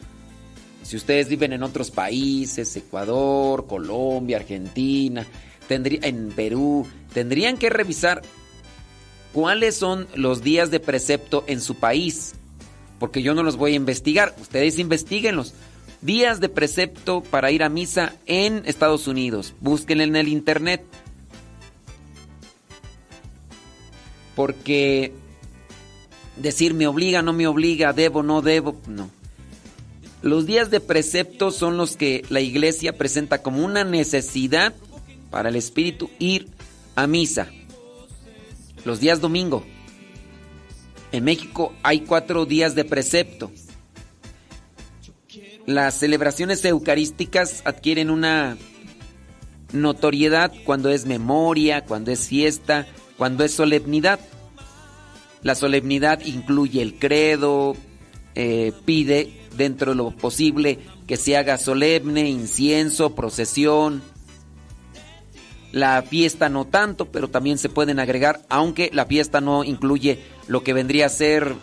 Si 0.83 0.95
ustedes 0.95 1.27
viven 1.27 1.53
en 1.53 1.63
otros 1.63 1.89
países, 1.89 2.75
Ecuador, 2.75 3.65
Colombia, 3.65 4.37
Argentina, 4.37 5.25
en 5.69 6.29
Perú, 6.35 6.85
tendrían 7.11 7.57
que 7.57 7.71
revisar 7.71 8.21
cuáles 9.33 9.75
son 9.75 10.07
los 10.13 10.43
días 10.43 10.69
de 10.69 10.79
precepto 10.79 11.45
en 11.47 11.59
su 11.59 11.77
país. 11.77 12.35
Porque 12.99 13.23
yo 13.23 13.33
no 13.33 13.41
los 13.41 13.57
voy 13.57 13.73
a 13.73 13.77
investigar, 13.77 14.35
ustedes 14.39 14.77
investiguenlos. 14.77 15.55
Días 16.05 16.39
de 16.39 16.49
precepto 16.49 17.23
para 17.23 17.49
ir 17.49 17.63
a 17.63 17.69
misa 17.69 18.13
en 18.27 18.61
Estados 18.65 19.07
Unidos. 19.07 19.55
Búsquenlo 19.59 20.03
en 20.03 20.15
el 20.15 20.27
internet. 20.27 20.85
Porque 24.35 25.13
decir 26.37 26.75
me 26.75 26.85
obliga, 26.85 27.23
no 27.23 27.33
me 27.33 27.47
obliga, 27.47 27.91
debo, 27.91 28.21
no 28.21 28.43
debo, 28.43 28.79
no. 28.87 29.09
Los 30.21 30.45
días 30.45 30.69
de 30.69 30.79
precepto 30.79 31.49
son 31.49 31.75
los 31.75 31.97
que 31.97 32.23
la 32.29 32.39
iglesia 32.39 32.95
presenta 32.95 33.41
como 33.41 33.65
una 33.65 33.83
necesidad 33.83 34.75
para 35.31 35.49
el 35.49 35.55
espíritu 35.55 36.11
ir 36.19 36.49
a 36.95 37.07
misa. 37.07 37.47
Los 38.83 38.99
días 38.99 39.21
domingo. 39.21 39.65
En 41.11 41.23
México 41.23 41.73
hay 41.81 42.01
cuatro 42.01 42.45
días 42.45 42.75
de 42.75 42.85
precepto. 42.85 43.51
Las 45.65 45.95
celebraciones 45.95 46.63
eucarísticas 46.63 47.63
adquieren 47.65 48.11
una 48.11 48.55
notoriedad 49.73 50.53
cuando 50.63 50.89
es 50.89 51.05
memoria, 51.05 51.85
cuando 51.85 52.11
es 52.11 52.27
fiesta, 52.27 52.85
cuando 53.17 53.43
es 53.43 53.53
solemnidad. 53.53 54.19
La 55.41 55.55
solemnidad 55.55 56.21
incluye 56.23 56.81
el 56.81 56.99
credo, 56.99 57.75
eh, 58.35 58.73
pide 58.85 59.41
dentro 59.57 59.91
de 59.91 59.97
lo 59.97 60.11
posible 60.11 60.79
que 61.07 61.17
se 61.17 61.35
haga 61.35 61.57
solemne, 61.57 62.29
incienso, 62.29 63.15
procesión. 63.15 64.03
La 65.71 66.03
fiesta 66.03 66.47
no 66.47 66.65
tanto, 66.65 67.11
pero 67.11 67.27
también 67.27 67.57
se 67.57 67.69
pueden 67.69 67.99
agregar, 67.99 68.41
aunque 68.49 68.91
la 68.93 69.05
fiesta 69.05 69.41
no 69.41 69.63
incluye 69.63 70.19
lo 70.47 70.63
que 70.63 70.73
vendría 70.73 71.07
a 71.07 71.09
ser 71.09 71.55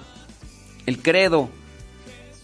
el 0.87 1.01
credo. 1.01 1.51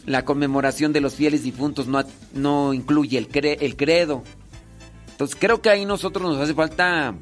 La 0.08 0.24
conmemoración 0.24 0.92
de 0.92 1.00
los 1.00 1.14
fieles 1.14 1.42
difuntos 1.42 1.86
no, 1.86 2.02
no 2.32 2.72
incluye 2.72 3.18
el, 3.18 3.28
cre- 3.28 3.58
el 3.60 3.76
credo. 3.76 4.22
Entonces 5.10 5.36
creo 5.38 5.60
que 5.60 5.68
ahí 5.70 5.84
nosotros 5.84 6.22
nos 6.32 6.40
hace 6.40 6.54
falta 6.54 7.14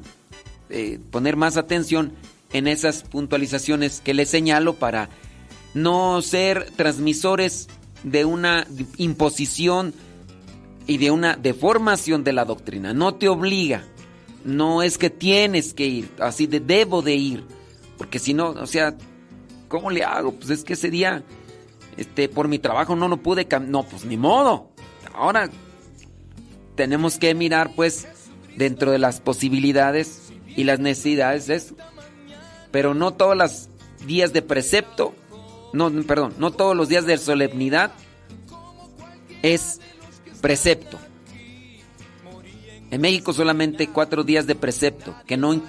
eh, 0.69 0.99
poner 1.11 1.35
más 1.35 1.57
atención 1.57 2.13
en 2.53 2.67
esas 2.67 3.03
puntualizaciones 3.03 3.99
que 3.99 4.13
les 4.13 4.29
señalo 4.29 4.75
para 4.75 5.09
no 5.73 6.21
ser 6.21 6.71
transmisores 6.77 7.67
de 8.03 8.23
una 8.23 8.65
imposición 8.97 9.93
y 10.85 10.97
de 10.97 11.11
una 11.11 11.35
deformación 11.35 12.23
de 12.23 12.31
la 12.33 12.45
doctrina. 12.45 12.93
No 12.93 13.15
te 13.15 13.27
obliga. 13.27 13.83
No 14.45 14.81
es 14.81 14.97
que 14.97 15.09
tienes 15.09 15.73
que 15.73 15.85
ir, 15.87 16.09
así 16.19 16.47
de 16.47 16.61
debo 16.61 17.01
de 17.01 17.15
ir. 17.15 17.43
Porque 17.97 18.17
si 18.17 18.33
no, 18.33 18.51
o 18.51 18.65
sea, 18.67 18.95
¿cómo 19.67 19.89
le 19.91 20.03
hago? 20.05 20.31
Pues 20.31 20.49
es 20.51 20.63
que 20.63 20.73
ese 20.73 20.89
día, 20.89 21.23
este, 21.97 22.29
por 22.29 22.47
mi 22.47 22.59
trabajo 22.59 22.95
no 22.95 23.07
lo 23.07 23.17
pude 23.17 23.47
No, 23.61 23.83
pues 23.83 24.05
ni 24.05 24.17
modo. 24.17 24.69
Ahora 25.13 25.49
tenemos 26.75 27.17
que 27.17 27.33
mirar, 27.33 27.71
pues, 27.75 28.07
dentro 28.55 28.91
de 28.91 28.99
las 28.99 29.19
posibilidades 29.19 30.31
y 30.47 30.63
las 30.63 30.79
necesidades 30.79 31.49
eso. 31.49 31.75
Pero 32.71 32.93
no 32.93 33.13
todos 33.13 33.35
los 33.35 33.69
días 34.05 34.33
de 34.33 34.41
precepto, 34.41 35.13
no, 35.73 35.91
perdón, 36.03 36.33
no 36.37 36.51
todos 36.51 36.75
los 36.75 36.87
días 36.87 37.05
de 37.05 37.17
solemnidad 37.17 37.91
es 39.41 39.79
precepto. 40.41 40.99
En 42.89 43.01
México 43.01 43.33
solamente 43.33 43.89
cuatro 43.89 44.23
días 44.23 44.47
de 44.47 44.55
precepto, 44.55 45.15
que 45.25 45.35
no, 45.35 45.61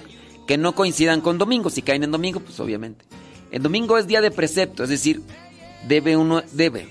que 0.47 0.57
no 0.57 0.73
coincidan 0.73 1.21
con 1.21 1.37
domingo. 1.37 1.69
Si 1.69 1.81
caen 1.81 2.03
en 2.03 2.11
domingo, 2.11 2.39
pues 2.39 2.59
obviamente. 2.59 3.05
El 3.51 3.63
domingo 3.63 3.97
es 3.97 4.07
día 4.07 4.21
de 4.21 4.31
precepto, 4.31 4.83
es 4.83 4.89
decir, 4.89 5.21
debe 5.87 6.17
uno, 6.17 6.41
debe. 6.51 6.89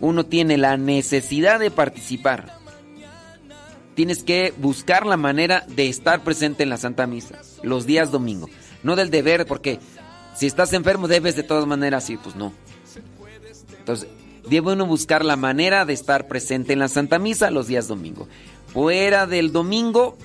Uno 0.00 0.26
tiene 0.26 0.58
la 0.58 0.76
necesidad 0.76 1.58
de 1.58 1.70
participar. 1.70 2.56
Tienes 3.94 4.22
que 4.22 4.52
buscar 4.58 5.06
la 5.06 5.16
manera 5.16 5.64
de 5.68 5.88
estar 5.88 6.22
presente 6.22 6.62
en 6.62 6.68
la 6.68 6.76
Santa 6.76 7.06
Misa, 7.06 7.40
los 7.62 7.86
días 7.86 8.10
domingo. 8.10 8.48
No 8.82 8.94
del 8.94 9.10
deber, 9.10 9.46
porque 9.46 9.80
si 10.34 10.46
estás 10.46 10.72
enfermo 10.74 11.08
debes 11.08 11.34
de 11.34 11.42
todas 11.42 11.66
maneras, 11.66 12.04
sí, 12.04 12.18
pues 12.18 12.36
no. 12.36 12.52
Entonces, 13.78 14.08
debe 14.48 14.72
uno 14.72 14.84
buscar 14.84 15.24
la 15.24 15.36
manera 15.36 15.86
de 15.86 15.94
estar 15.94 16.28
presente 16.28 16.74
en 16.74 16.80
la 16.80 16.88
Santa 16.88 17.18
Misa 17.18 17.50
los 17.50 17.68
días 17.68 17.88
domingo. 17.88 18.28
Fuera 18.66 19.26
del 19.26 19.50
domingo, 19.50 20.18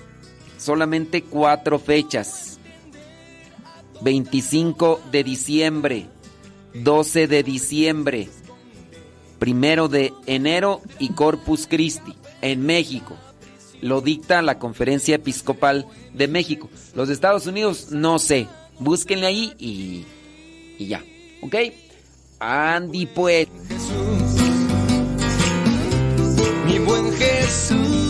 solamente 0.57 1.23
cuatro 1.23 1.79
fechas. 1.79 2.59
25 4.01 4.99
de 5.11 5.23
diciembre, 5.23 6.07
12 6.73 7.27
de 7.27 7.43
diciembre, 7.43 8.29
primero 9.39 9.87
de 9.87 10.13
enero 10.25 10.81
y 10.99 11.09
Corpus 11.09 11.67
Christi 11.67 12.15
en 12.41 12.65
México. 12.65 13.17
Lo 13.81 14.01
dicta 14.01 14.41
la 14.41 14.59
Conferencia 14.59 15.15
Episcopal 15.15 15.87
de 16.13 16.27
México. 16.27 16.69
Los 16.93 17.07
de 17.07 17.15
Estados 17.15 17.47
Unidos, 17.47 17.87
no 17.91 18.19
sé. 18.19 18.47
Búsquenle 18.79 19.25
ahí 19.25 19.53
y, 19.57 20.05
y 20.77 20.87
ya. 20.87 21.03
¿Ok? 21.41 21.55
Andy, 22.39 23.05
pues. 23.07 23.47
mi 26.65 26.79
buen 26.79 27.11
Jesús. 27.13 28.00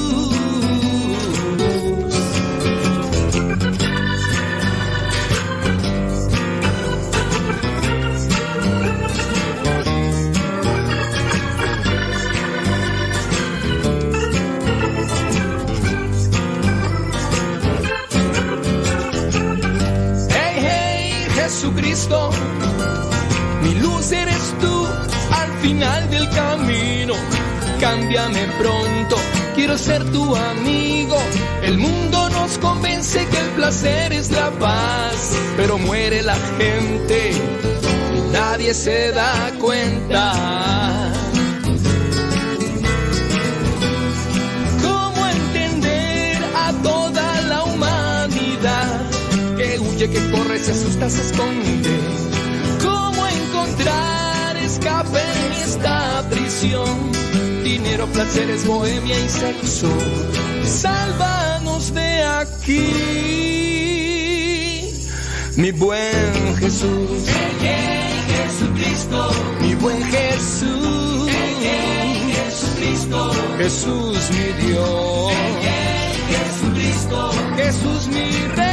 Mi 23.61 23.75
luz 23.75 24.11
eres 24.11 24.55
tú 24.59 24.87
al 25.31 25.51
final 25.61 26.09
del 26.09 26.27
camino. 26.29 27.13
Cámbiame 27.79 28.47
pronto, 28.59 29.17
quiero 29.53 29.77
ser 29.77 30.03
tu 30.11 30.35
amigo. 30.35 31.15
El 31.61 31.77
mundo 31.77 32.29
nos 32.31 32.57
convence 32.57 33.23
que 33.27 33.37
el 33.37 33.49
placer 33.51 34.13
es 34.13 34.31
la 34.31 34.49
paz, 34.51 35.37
pero 35.55 35.77
muere 35.77 36.23
la 36.23 36.37
gente 36.57 37.33
y 38.15 38.33
nadie 38.33 38.73
se 38.73 39.11
da 39.11 39.51
cuenta. 39.59 41.20
Huye, 50.01 50.09
que 50.09 50.31
corre, 50.31 50.59
se 50.59 50.71
asusta, 50.71 51.09
se 51.09 51.21
esconde. 51.21 51.99
¿Cómo 52.81 53.27
encontrar 53.27 54.57
escape 54.57 55.19
en 55.19 55.53
esta 55.53 56.23
prisión? 56.29 57.11
Dinero, 57.63 58.07
placeres, 58.07 58.65
bohemia 58.65 59.19
y 59.19 59.29
sexo. 59.29 59.89
Sálvanos 60.63 61.93
de 61.93 62.23
aquí. 62.23 62.91
Mi 65.57 65.71
buen 65.71 66.55
Jesús. 66.57 67.27
Jesucristo. 68.27 69.29
Mi 69.61 69.75
buen 69.75 70.03
Jesús. 70.03 71.29
Jesucristo. 72.33 73.31
Jesús 73.57 74.29
mi 74.31 74.67
Dios. 74.67 75.33
Jesucristo. 76.29 77.31
Jesús 77.57 78.07
mi 78.07 78.31
Rey. 78.55 78.70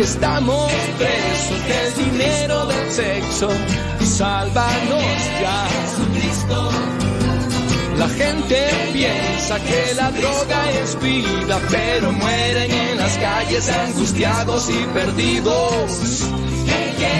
Estamos 0.00 0.72
presos 0.96 1.60
del 1.68 2.12
dinero 2.12 2.66
del 2.66 2.90
sexo. 2.90 3.50
Sálvanos 4.00 5.02
ya. 5.40 5.68
La 7.98 8.08
gente 8.08 8.68
piensa 8.92 9.58
que 9.60 9.94
la 9.96 10.10
droga 10.12 10.70
es 10.82 10.98
vida, 11.00 11.60
pero 11.68 12.12
mueren 12.12 12.70
en 12.70 12.96
las 12.96 13.16
calles 13.18 13.68
angustiados 13.68 14.70
y 14.70 14.86
perdidos. 14.94 16.22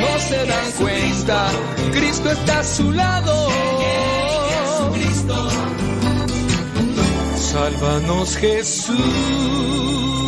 No 0.01 0.19
se 0.21 0.47
dan 0.47 0.73
cuenta, 0.79 1.51
Cristo 1.93 2.31
está 2.31 2.61
a 2.61 2.65
su 2.65 2.93
lado. 2.93 3.49
Sálvanos 7.49 8.37
Jesús. 8.37 10.28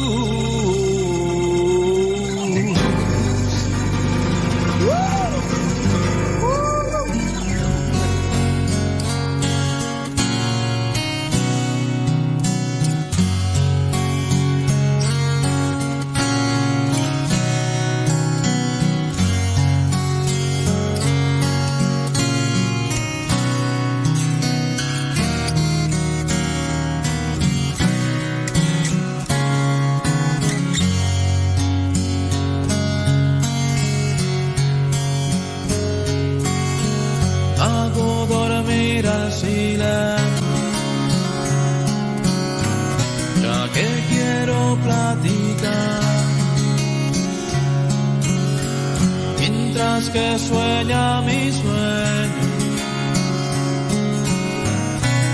Que 50.13 50.39
sueña 50.41 51.23
mi 51.23 51.53
sueño, 51.53 52.35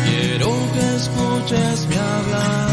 quiero 0.05 0.53
que 0.75 0.97
escuches 0.97 1.87
mi 1.89 1.95
hablar. 1.97 2.69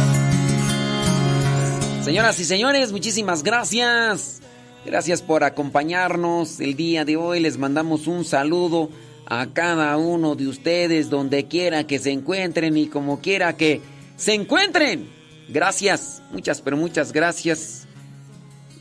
Señoras 2.03 2.37
y 2.41 2.43
señores, 2.43 2.91
muchísimas 2.91 3.41
gracias. 3.41 4.41
Gracias 4.85 5.21
por 5.21 5.45
acompañarnos 5.45 6.59
el 6.59 6.75
día 6.75 7.05
de 7.05 7.15
hoy. 7.15 7.39
Les 7.39 7.57
mandamos 7.57 8.07
un 8.07 8.25
saludo 8.25 8.89
a 9.25 9.47
cada 9.53 9.95
uno 9.95 10.35
de 10.35 10.49
ustedes 10.49 11.09
donde 11.09 11.45
quiera 11.45 11.87
que 11.87 11.99
se 11.99 12.11
encuentren 12.11 12.75
y 12.75 12.87
como 12.87 13.21
quiera 13.21 13.55
que 13.55 13.79
se 14.17 14.33
encuentren. 14.33 15.09
Gracias, 15.47 16.21
muchas 16.33 16.59
pero 16.59 16.75
muchas 16.75 17.13
gracias. 17.13 17.87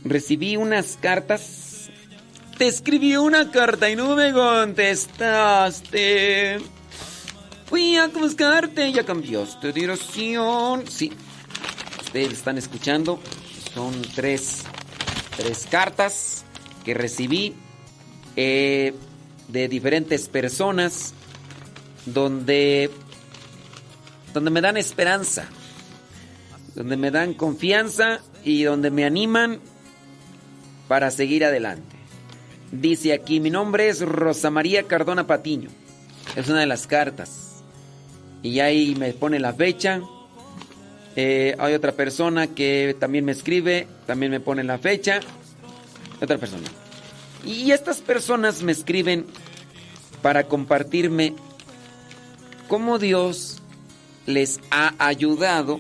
Recibí 0.05 0.57
unas 0.57 0.99
cartas. 1.01 1.72
Te 2.59 2.67
escribí 2.69 3.17
una 3.17 3.51
carta 3.51 3.91
y 3.91 3.97
no 3.97 4.15
me 4.15 4.33
contestaste. 4.33 6.61
Fui 7.67 7.97
a 7.97 8.07
buscarte, 8.09 8.93
ya 8.93 9.05
cambiaste 9.05 9.73
dirección. 9.73 10.87
Sí, 10.87 11.11
ustedes 12.03 12.35
están 12.35 12.59
escuchando. 12.59 13.19
Son 13.75 14.03
tres, 14.15 14.65
tres 15.37 15.67
cartas 15.71 16.45
que 16.85 16.95
recibí 16.95 17.55
eh, 18.37 18.95
de 19.49 19.69
diferentes 19.69 20.29
personas 20.29 21.15
donde, 22.07 22.91
donde 24.35 24.51
me 24.51 24.61
dan 24.61 24.77
esperanza, 24.77 25.47
donde 26.75 26.97
me 26.97 27.11
dan 27.11 27.35
confianza 27.35 28.21
y 28.45 28.65
donde 28.65 28.91
me 28.91 29.05
animan 29.05 29.61
para 30.89 31.11
seguir 31.11 31.45
adelante. 31.45 31.92
Dice 32.73 33.13
aquí, 33.13 33.39
mi 33.39 33.51
nombre 33.51 33.91
es 33.91 34.01
Rosa 34.01 34.51
María 34.51 34.85
Cardona 34.85 35.27
Patiño. 35.27 35.69
Es 36.37 36.49
una 36.49 36.61
de 36.61 36.67
las 36.67 36.87
cartas. 36.87 37.63
Y 38.43 38.61
ahí 38.61 38.95
me 38.95 39.13
pone 39.13 39.39
la 39.39 39.53
fecha. 39.53 40.01
Eh, 41.15 41.55
hay 41.59 41.75
otra 41.75 41.93
persona 41.93 42.47
que 42.47 42.97
también 42.99 43.27
me 43.27 43.33
escribe, 43.33 43.87
también 44.07 44.33
me 44.33 44.41
pone 44.41 44.65
la 44.65 44.79
fecha. 44.79 45.21
Otra 46.23 46.39
persona. 46.39 46.67
Y 47.45 47.73
estas 47.73 48.01
personas 48.01 48.63
me 48.63 48.73
escriben 48.73 49.27
para 50.23 50.45
compartirme 50.45 51.35
cómo 52.69 52.99
Dios 52.99 53.61
les 54.25 54.61
ha 54.71 54.95
ayudado 54.99 55.79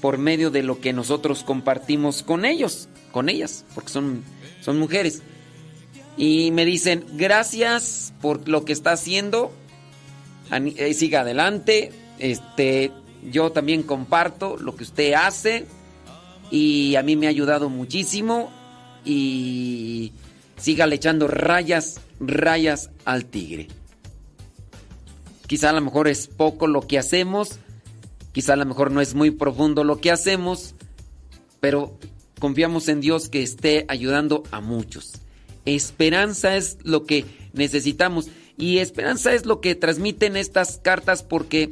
por 0.00 0.18
medio 0.18 0.50
de 0.50 0.64
lo 0.64 0.80
que 0.80 0.92
nosotros 0.92 1.44
compartimos 1.44 2.24
con 2.24 2.44
ellos, 2.44 2.88
con 3.12 3.28
ellas, 3.28 3.64
porque 3.76 3.90
son, 3.90 4.24
son 4.60 4.76
mujeres. 4.80 5.22
Y 6.18 6.50
me 6.50 6.64
dicen, 6.64 7.04
gracias 7.14 8.12
por 8.20 8.48
lo 8.48 8.64
que 8.64 8.72
está 8.72 8.92
haciendo, 8.92 9.52
eh, 10.50 10.92
siga 10.92 11.20
adelante, 11.20 11.92
este, 12.18 12.92
yo 13.30 13.52
también 13.52 13.82
comparto 13.82 14.56
lo 14.56 14.74
que 14.76 14.82
usted 14.82 15.14
hace. 15.14 15.66
Y 16.50 16.96
a 16.96 17.02
mí 17.02 17.16
me 17.16 17.26
ha 17.26 17.30
ayudado 17.30 17.68
muchísimo. 17.68 18.50
Y 19.04 20.12
sígale 20.56 20.96
echando 20.96 21.28
rayas, 21.28 22.00
rayas 22.20 22.90
al 23.04 23.24
tigre. 23.26 23.68
Quizá 25.46 25.70
a 25.70 25.72
lo 25.72 25.80
mejor 25.80 26.08
es 26.08 26.26
poco 26.26 26.66
lo 26.66 26.82
que 26.82 26.98
hacemos, 26.98 27.58
quizá 28.32 28.52
a 28.52 28.56
lo 28.56 28.66
mejor 28.66 28.90
no 28.90 29.00
es 29.00 29.14
muy 29.14 29.30
profundo 29.30 29.82
lo 29.82 29.98
que 29.98 30.10
hacemos, 30.10 30.74
pero 31.58 31.98
confiamos 32.38 32.88
en 32.88 33.00
Dios 33.00 33.30
que 33.30 33.42
esté 33.42 33.86
ayudando 33.88 34.42
a 34.50 34.60
muchos. 34.60 35.14
Esperanza 35.74 36.56
es 36.56 36.78
lo 36.82 37.04
que 37.04 37.24
necesitamos 37.52 38.28
y 38.56 38.78
esperanza 38.78 39.34
es 39.34 39.46
lo 39.46 39.60
que 39.60 39.74
transmiten 39.74 40.36
estas 40.36 40.78
cartas 40.78 41.22
porque 41.22 41.70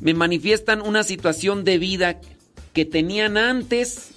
me 0.00 0.14
manifiestan 0.14 0.80
una 0.80 1.04
situación 1.04 1.64
de 1.64 1.78
vida 1.78 2.20
que 2.72 2.84
tenían 2.84 3.36
antes, 3.36 4.10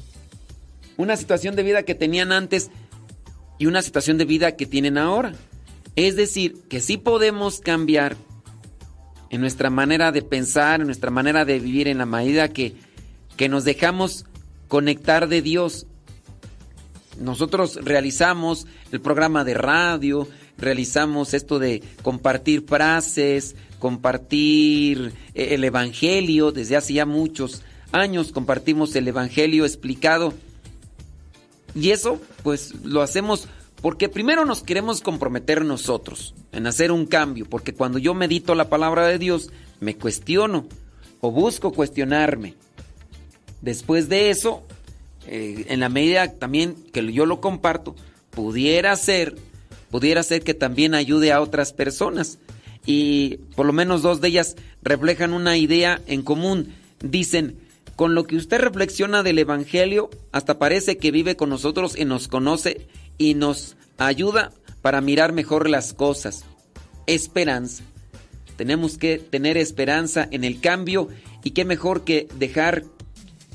una 0.98 1.18
situación 1.18 1.56
de 1.56 1.64
vida 1.64 1.84
que 1.84 1.96
tenían 1.96 2.32
antes 2.32 2.72
y 3.60 3.68
una 3.68 3.82
situación 3.82 4.18
de 4.18 4.26
vida 4.26 4.56
que 4.56 4.66
tienen 4.66 4.98
ahora. 4.98 5.34
Es 5.96 6.16
decir, 6.16 6.56
que 6.70 6.82
sí 6.82 6.98
podemos 6.98 7.60
cambiar 7.60 8.18
en 9.30 9.42
nuestra 9.42 9.70
manera 9.70 10.12
de 10.12 10.22
pensar, 10.22 10.82
en 10.82 10.88
nuestra 10.88 11.12
manera 11.12 11.46
de 11.46 11.60
vivir, 11.60 11.88
en 11.88 11.98
la 11.98 12.06
medida 12.06 12.50
que, 12.50 12.74
que 13.38 13.50
nos 13.50 13.64
dejamos 13.64 14.26
conectar 14.68 15.28
de 15.28 15.42
Dios. 15.42 15.88
Nosotros 17.20 17.80
realizamos 17.84 18.68
el 18.92 19.02
programa 19.02 19.44
de 19.44 19.54
radio, 19.54 20.28
realizamos 20.58 21.34
esto 21.34 21.60
de 21.60 21.82
compartir 22.02 22.66
frases, 22.68 23.56
compartir 23.80 25.14
eh, 25.34 25.50
el 25.52 25.64
Evangelio, 25.64 26.52
desde 26.52 26.76
hace 26.76 26.94
ya 26.94 27.06
muchos 27.06 27.62
años 27.92 28.32
compartimos 28.32 28.96
el 28.96 29.08
Evangelio 29.08 29.66
explicado. 29.66 30.34
Y 31.74 31.92
eso 31.92 32.20
pues 32.44 32.74
lo 32.84 33.02
hacemos 33.02 33.48
porque 33.82 34.10
primero 34.10 34.46
nos 34.46 34.64
queremos 34.64 35.02
comprometer 35.02 35.64
nosotros 35.64 36.34
en 36.52 36.66
hacer 36.68 36.92
un 36.92 37.06
cambio, 37.06 37.46
porque 37.48 37.74
cuando 37.74 38.00
yo 38.00 38.14
medito 38.14 38.56
la 38.56 38.70
palabra 38.70 39.08
de 39.08 39.20
Dios, 39.20 39.52
me 39.80 39.96
cuestiono 39.96 40.68
o 41.22 41.32
busco 41.32 41.72
cuestionarme. 41.72 42.56
Después 43.62 44.10
de 44.10 44.30
eso, 44.30 44.64
eh, 45.28 45.66
en 45.70 45.80
la 45.80 45.90
medida 45.90 46.32
también 46.34 46.76
que 46.94 47.12
yo 47.12 47.26
lo 47.26 47.42
comparto, 47.42 47.96
pudiera 48.32 48.96
ser, 48.96 49.36
pudiera 49.92 50.24
ser 50.24 50.44
que 50.44 50.54
también 50.54 50.94
ayude 50.94 51.32
a 51.32 51.42
otras 51.42 51.74
personas. 51.74 52.40
y 52.88 53.38
por 53.56 53.66
lo 53.66 53.74
menos 53.74 54.04
dos 54.04 54.22
de 54.22 54.28
ellas 54.28 54.56
reflejan 54.84 55.34
una 55.34 55.58
idea 55.58 56.02
en 56.06 56.22
común. 56.22 56.72
Dicen, 57.02 57.58
con 57.96 58.14
lo 58.14 58.26
que 58.26 58.36
usted 58.36 58.60
reflexiona 58.60 59.24
del 59.24 59.40
Evangelio, 59.40 60.10
hasta 60.32 60.60
parece 60.60 60.98
que 60.98 61.12
vive 61.12 61.36
con 61.36 61.50
nosotros 61.50 61.98
y 61.98 62.06
nos 62.06 62.28
conoce 62.28 62.88
y 63.18 63.34
nos 63.34 63.76
ayuda 63.98 64.52
para 64.82 65.02
mirar 65.02 65.34
mejor 65.34 65.70
las 65.70 65.94
cosas. 65.94 66.44
Esperanza. 67.08 67.84
Tenemos 68.58 68.98
que 68.98 69.18
tener 69.18 69.58
esperanza 69.58 70.28
en 70.30 70.44
el 70.44 70.60
cambio 70.60 71.08
y 71.44 71.52
qué 71.52 71.66
mejor 71.66 72.04
que 72.04 72.28
dejar 72.38 72.84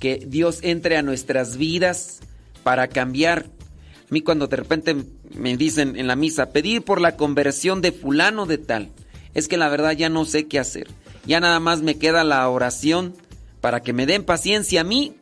que 0.01 0.25
Dios 0.27 0.59
entre 0.63 0.97
a 0.97 1.03
nuestras 1.03 1.57
vidas 1.57 2.21
para 2.65 2.89
cambiar. 2.89 3.47
A 3.47 4.13
mí 4.13 4.23
cuando 4.23 4.49
de 4.49 4.57
repente 4.57 4.97
me 5.35 5.57
dicen 5.57 5.97
en 5.97 6.09
la 6.09 6.17
misa, 6.17 6.51
pedir 6.51 6.83
por 6.83 7.01
la 7.01 7.17
conversión 7.17 7.81
de 7.81 7.93
fulano 7.93 8.47
de 8.47 8.59
tal, 8.59 8.89
es 9.35 9.47
que 9.47 9.57
la 9.57 9.69
verdad 9.69 9.93
ya 9.93 10.09
no 10.09 10.25
sé 10.25 10.49
qué 10.49 10.59
hacer. 10.59 10.89
Ya 11.27 11.39
nada 11.39 11.61
más 11.61 11.83
me 11.83 11.99
queda 11.99 12.25
la 12.25 12.49
oración 12.49 13.15
para 13.61 13.81
que 13.81 13.93
me 13.93 14.07
den 14.07 14.25
paciencia 14.25 14.81
a 14.81 14.85
mí 14.85 15.15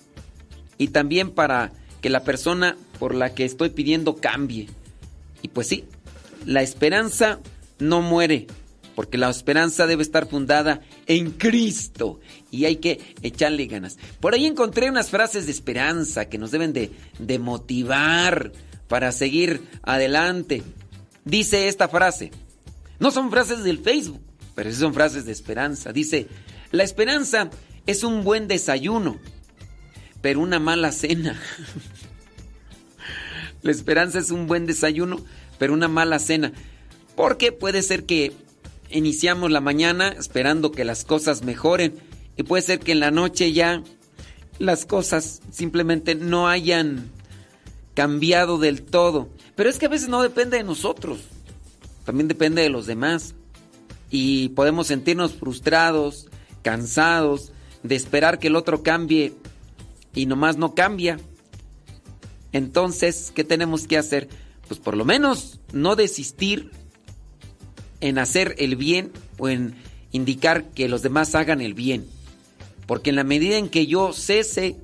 y 0.79 0.89
también 0.89 1.31
para 1.31 1.73
que 2.01 2.09
la 2.09 2.23
persona 2.23 2.77
por 2.99 3.15
la 3.15 3.35
que 3.35 3.45
estoy 3.45 3.71
pidiendo 3.71 4.17
cambie. 4.17 4.69
Y 5.43 5.49
pues 5.49 5.67
sí, 5.67 5.85
la 6.47 6.63
esperanza 6.63 7.41
no 7.79 8.01
muere, 8.01 8.47
porque 8.95 9.19
la 9.19 9.29
esperanza 9.29 9.87
debe 9.87 10.03
estar 10.03 10.27
fundada 10.29 10.81
en 11.07 11.33
Cristo 11.33 12.21
y 12.51 12.65
hay 12.65 12.77
que 12.77 13.15
echarle 13.23 13.67
ganas. 13.67 13.99
Por 14.21 14.35
ahí 14.35 14.47
encontré 14.47 14.89
unas 14.89 15.11
frases 15.11 15.47
de 15.47 15.53
esperanza 15.53 16.29
que 16.29 16.39
nos 16.39 16.51
deben 16.51 16.73
de, 16.73 17.39
motivar 17.39 18.53
para 18.89 19.13
seguir 19.13 19.63
adelante. 19.83 20.63
Dice 21.25 21.69
esta 21.69 21.89
frase, 21.89 22.31
no 22.99 23.11
son 23.11 23.31
frases 23.31 23.65
del 23.65 23.79
Facebook, 23.79 24.21
pero 24.55 24.71
sí 24.71 24.77
son 24.77 24.95
frases 24.95 25.25
de 25.27 25.33
esperanza. 25.33 25.93
Dice, 25.93 26.27
la 26.71 26.85
esperanza 26.85 27.51
es 27.87 28.03
un 28.03 28.25
buen 28.25 28.49
desayuno, 28.49 29.19
pero 30.23 30.41
una 30.41 30.59
mala 30.59 30.91
cena. 30.93 31.39
la 33.63 33.71
esperanza 33.71 34.19
es 34.19 34.31
un 34.31 34.47
buen 34.47 34.67
desayuno, 34.67 35.21
pero 35.59 35.75
una 35.75 35.89
mala 35.89 36.19
cena. 36.19 36.53
Porque 37.15 37.53
puede 37.53 37.83
ser 37.83 38.05
que 38.05 38.33
iniciamos 38.91 39.51
la 39.51 39.61
mañana 39.61 40.09
esperando 40.09 40.73
que 40.73 40.85
las 40.85 41.05
cosas 41.05 41.43
mejoren 41.43 42.08
y 42.39 42.45
puede 42.45 42.63
ser 42.63 42.79
que 42.79 42.93
en 42.93 43.01
la 43.01 43.11
noche 43.11 43.53
ya 43.53 43.83
las 44.61 44.87
cosas 44.87 45.43
simplemente 45.51 46.15
no 46.15 46.49
hayan 46.49 47.11
cambiado 47.95 48.59
del 48.59 48.83
todo. 48.83 49.29
Pero 49.57 49.69
es 49.69 49.79
que 49.79 49.87
a 49.87 49.91
veces 49.91 50.09
no 50.09 50.23
depende 50.23 50.57
de 50.57 50.63
nosotros, 50.63 51.19
también 52.05 52.29
depende 52.29 52.63
de 52.63 52.71
los 52.71 52.87
demás. 52.87 53.35
Y 54.09 54.51
podemos 54.51 54.87
sentirnos 54.87 55.35
frustrados, 55.35 56.29
cansados 56.63 57.51
de 57.83 57.97
esperar 57.97 58.39
que 58.39 58.47
el 58.47 58.57
otro 58.57 58.85
cambie 58.85 59.35
y 60.15 60.27
nomás 60.27 60.57
no 60.57 60.77
cambia. 60.77 61.19
Entonces, 62.53 63.33
¿qué 63.35 63.43
tenemos 63.43 63.89
que 63.89 63.99
hacer? 63.99 64.29
Pues 64.69 64.79
por 64.79 64.97
lo 64.97 65.05
menos 65.05 65.59
no 65.73 65.97
desistir 65.97 66.71
en 68.01 68.19
hacer 68.19 68.55
el 68.59 68.77
bien 68.77 69.11
o 69.39 69.49
en 69.49 69.75
indicar 70.13 70.65
que 70.71 70.89
los 70.89 71.03
demás 71.03 71.35
hagan 71.35 71.61
el 71.61 71.75
bien. 71.75 72.07
Porque 72.89 73.11
en 73.11 73.17
la 73.17 73.23
medida 73.23 73.59
en 73.59 73.69
que 73.69 73.87
yo 73.87 74.15
cese 74.15 74.77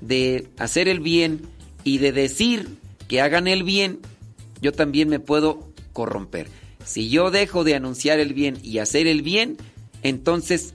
de 0.00 0.48
hacer 0.58 0.88
el 0.88 0.98
bien 0.98 1.42
y 1.84 1.98
de 1.98 2.10
decir 2.10 2.68
que 3.06 3.20
hagan 3.20 3.46
el 3.46 3.62
bien, 3.62 4.00
yo 4.60 4.72
también 4.72 5.08
me 5.08 5.20
puedo 5.20 5.72
corromper. 5.92 6.48
Si 6.84 7.08
yo 7.08 7.30
dejo 7.30 7.62
de 7.62 7.76
anunciar 7.76 8.18
el 8.18 8.34
bien 8.34 8.58
y 8.64 8.78
hacer 8.78 9.06
el 9.06 9.22
bien, 9.22 9.56
entonces 10.02 10.74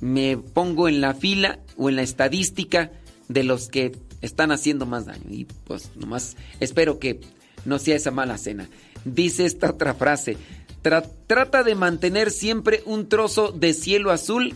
me 0.00 0.36
pongo 0.36 0.88
en 0.88 1.00
la 1.00 1.14
fila 1.14 1.58
o 1.76 1.88
en 1.88 1.96
la 1.96 2.02
estadística 2.02 2.92
de 3.26 3.42
los 3.42 3.68
que 3.68 3.90
están 4.22 4.52
haciendo 4.52 4.86
más 4.86 5.06
daño. 5.06 5.24
Y 5.28 5.46
pues 5.64 5.90
nomás 5.96 6.36
espero 6.60 7.00
que 7.00 7.18
no 7.64 7.80
sea 7.80 7.96
esa 7.96 8.12
mala 8.12 8.38
cena. 8.38 8.68
Dice 9.04 9.44
esta 9.46 9.70
otra 9.70 9.94
frase, 9.94 10.36
trata 11.26 11.64
de 11.64 11.74
mantener 11.74 12.30
siempre 12.30 12.84
un 12.86 13.08
trozo 13.08 13.50
de 13.50 13.74
cielo 13.74 14.12
azul 14.12 14.54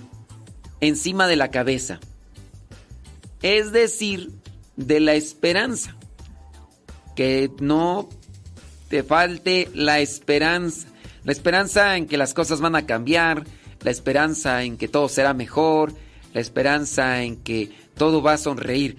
encima 0.80 1.26
de 1.26 1.36
la 1.36 1.50
cabeza. 1.50 2.00
Es 3.42 3.72
decir, 3.72 4.30
de 4.76 5.00
la 5.00 5.14
esperanza. 5.14 5.96
Que 7.16 7.50
no 7.60 8.08
te 8.88 9.02
falte 9.02 9.68
la 9.74 10.00
esperanza. 10.00 10.88
La 11.24 11.32
esperanza 11.32 11.96
en 11.96 12.06
que 12.06 12.16
las 12.16 12.34
cosas 12.34 12.60
van 12.60 12.76
a 12.76 12.86
cambiar, 12.86 13.44
la 13.82 13.90
esperanza 13.90 14.62
en 14.62 14.76
que 14.76 14.88
todo 14.88 15.08
será 15.08 15.34
mejor, 15.34 15.92
la 16.32 16.40
esperanza 16.40 17.22
en 17.22 17.36
que 17.36 17.70
todo 17.94 18.22
va 18.22 18.34
a 18.34 18.38
sonreír. 18.38 18.96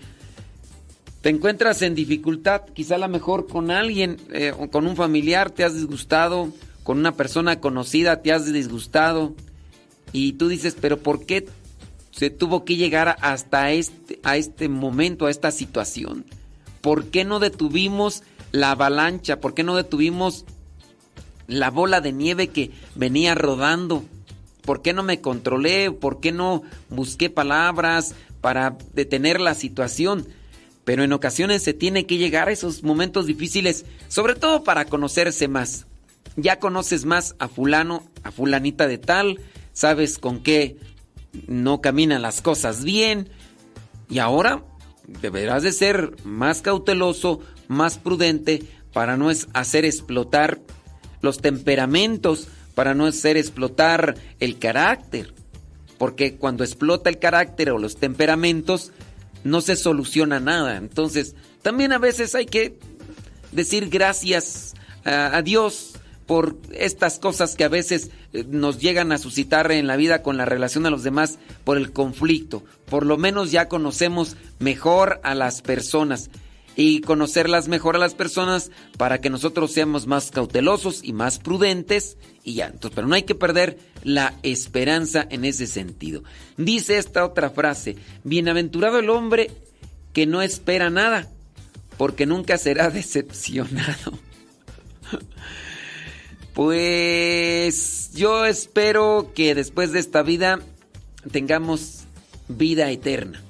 Te 1.21 1.29
encuentras 1.29 1.81
en 1.81 1.95
dificultad, 1.95 2.61
quizá 2.73 2.95
a 2.95 2.99
lo 2.99 3.07
mejor 3.07 3.47
con 3.47 3.71
alguien, 3.71 4.17
eh, 4.31 4.53
con 4.71 4.87
un 4.87 4.95
familiar 4.95 5.51
te 5.51 5.63
has 5.63 5.75
disgustado, 5.75 6.49
con 6.83 6.97
una 6.97 7.15
persona 7.15 7.59
conocida 7.59 8.21
te 8.21 8.31
has 8.31 8.51
disgustado, 8.51 9.35
y 10.13 10.33
tú 10.33 10.47
dices, 10.47 10.75
pero 10.79 10.97
¿por 10.97 11.25
qué 11.25 11.47
se 12.11 12.29
tuvo 12.29 12.65
que 12.65 12.75
llegar 12.75 13.17
hasta 13.21 13.71
este, 13.71 14.19
a 14.23 14.37
este 14.37 14.69
momento, 14.69 15.25
a 15.25 15.31
esta 15.31 15.51
situación? 15.51 16.25
¿Por 16.81 17.05
qué 17.05 17.25
no 17.25 17.39
detuvimos 17.39 18.23
la 18.51 18.71
avalancha? 18.71 19.39
¿Por 19.39 19.53
qué 19.53 19.63
no 19.63 19.75
detuvimos 19.75 20.45
la 21.47 21.69
bola 21.69 22.01
de 22.01 22.11
nieve 22.11 22.47
que 22.47 22.71
venía 22.95 23.35
rodando? 23.35 24.03
¿Por 24.63 24.81
qué 24.81 24.93
no 24.93 25.03
me 25.03 25.21
controlé? 25.21 25.91
¿Por 25.91 26.19
qué 26.19 26.31
no 26.31 26.63
busqué 26.89 27.29
palabras 27.29 28.15
para 28.41 28.77
detener 28.93 29.39
la 29.39 29.55
situación? 29.55 30.27
Pero 30.83 31.03
en 31.03 31.13
ocasiones 31.13 31.63
se 31.63 31.73
tiene 31.73 32.05
que 32.05 32.17
llegar 32.17 32.47
a 32.47 32.51
esos 32.51 32.83
momentos 32.83 33.27
difíciles, 33.27 33.85
sobre 34.07 34.35
todo 34.35 34.63
para 34.63 34.85
conocerse 34.85 35.47
más. 35.47 35.85
Ya 36.35 36.59
conoces 36.59 37.05
más 37.05 37.35
a 37.39 37.47
fulano, 37.47 38.03
a 38.23 38.31
fulanita 38.31 38.87
de 38.87 38.97
tal, 38.97 39.39
sabes 39.73 40.17
con 40.17 40.41
qué 40.41 40.77
no 41.47 41.81
caminan 41.81 42.21
las 42.21 42.41
cosas 42.41 42.83
bien 42.83 43.29
y 44.09 44.19
ahora 44.19 44.63
deberás 45.07 45.63
de 45.63 45.71
ser 45.71 46.15
más 46.23 46.61
cauteloso, 46.61 47.39
más 47.67 47.97
prudente 47.97 48.63
para 48.93 49.17
no 49.17 49.29
hacer 49.53 49.85
explotar 49.85 50.59
los 51.21 51.39
temperamentos, 51.39 52.47
para 52.75 52.93
no 52.93 53.05
hacer 53.05 53.37
explotar 53.37 54.15
el 54.39 54.59
carácter. 54.59 55.33
Porque 55.97 56.35
cuando 56.35 56.63
explota 56.63 57.09
el 57.09 57.19
carácter 57.19 57.71
o 57.71 57.77
los 57.77 57.97
temperamentos, 57.97 58.91
no 59.43 59.61
se 59.61 59.75
soluciona 59.75 60.39
nada. 60.39 60.77
Entonces, 60.77 61.35
también 61.61 61.93
a 61.93 61.99
veces 61.99 62.35
hay 62.35 62.45
que 62.45 62.77
decir 63.51 63.89
gracias 63.89 64.73
a, 65.05 65.37
a 65.37 65.41
Dios 65.41 65.90
por 66.25 66.57
estas 66.73 67.19
cosas 67.19 67.55
que 67.55 67.63
a 67.63 67.69
veces 67.69 68.11
eh, 68.33 68.45
nos 68.47 68.79
llegan 68.79 69.11
a 69.11 69.17
suscitar 69.17 69.71
en 69.71 69.87
la 69.87 69.95
vida 69.95 70.21
con 70.21 70.37
la 70.37 70.45
relación 70.45 70.85
a 70.85 70.89
los 70.89 71.03
demás 71.03 71.39
por 71.63 71.77
el 71.77 71.91
conflicto. 71.91 72.63
Por 72.85 73.05
lo 73.05 73.17
menos 73.17 73.51
ya 73.51 73.67
conocemos 73.67 74.37
mejor 74.59 75.19
a 75.23 75.35
las 75.35 75.61
personas 75.61 76.29
y 76.75 77.01
conocerlas 77.01 77.67
mejor 77.67 77.95
a 77.95 77.99
las 77.99 78.15
personas 78.15 78.71
para 78.97 79.19
que 79.19 79.29
nosotros 79.29 79.71
seamos 79.71 80.07
más 80.07 80.31
cautelosos 80.31 81.01
y 81.03 81.13
más 81.13 81.39
prudentes 81.39 82.17
y 82.43 82.55
ya. 82.55 82.67
Entonces, 82.67 82.91
pero 82.95 83.07
no 83.07 83.15
hay 83.15 83.23
que 83.23 83.35
perder 83.35 83.77
la 84.03 84.35
esperanza 84.43 85.25
en 85.29 85.45
ese 85.45 85.67
sentido. 85.67 86.23
Dice 86.57 86.97
esta 86.97 87.25
otra 87.25 87.49
frase, 87.49 87.97
bienaventurado 88.23 88.99
el 88.99 89.09
hombre 89.09 89.51
que 90.13 90.25
no 90.25 90.41
espera 90.41 90.89
nada, 90.89 91.29
porque 91.97 92.25
nunca 92.25 92.57
será 92.57 92.89
decepcionado. 92.91 94.17
Pues 96.63 98.11
yo 98.13 98.45
espero 98.45 99.31
que 99.33 99.55
después 99.55 99.91
de 99.93 99.99
esta 99.99 100.21
vida 100.21 100.59
tengamos 101.31 102.03
vida 102.49 102.91
eterna. 102.91 103.41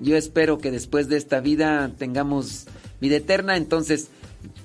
Yo 0.00 0.16
espero 0.16 0.58
que 0.58 0.72
después 0.72 1.08
de 1.08 1.18
esta 1.18 1.38
vida 1.38 1.92
tengamos 1.96 2.66
vida 3.00 3.14
eterna, 3.14 3.56
entonces 3.56 4.08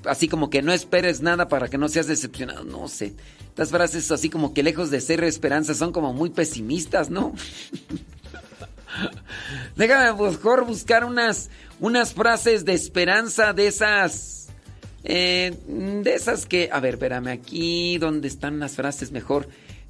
así 0.05 0.27
como 0.27 0.49
que 0.49 0.63
no 0.63 0.73
esperes 0.73 1.21
nada 1.21 1.49
para 1.49 1.67
que 1.67 1.77
no 1.77 1.87
seas 1.87 2.07
decepcionado, 2.07 2.63
no 2.63 2.87
sé. 2.87 3.13
Estas 3.49 3.69
frases 3.69 4.09
así 4.11 4.31
como 4.31 4.55
que 4.55 4.63
lejos 4.63 4.89
de 4.89 4.99
ser 4.99 5.23
esperanza 5.23 5.75
son 5.75 5.91
como 5.91 6.13
muy 6.13 6.31
pesimistas, 6.31 7.11
¿no? 7.11 7.35
Déjame 9.75 10.19
mejor 10.19 10.65
buscar 10.65 11.05
unas, 11.05 11.51
unas 11.79 12.11
frases 12.15 12.65
de 12.65 12.73
esperanza 12.73 13.53
de 13.53 13.67
esas 13.67 14.40
eh, 15.03 15.53
de 15.67 16.13
esas 16.13 16.45
que, 16.45 16.69
a 16.71 16.79
ver, 16.79 16.95
espérame 16.95 17.27
aquí, 17.27 17.97
donde 17.97 18.27
están 18.27 18.59
las 18.59 18.73
frases 18.73 19.11
mejor, 19.11 19.47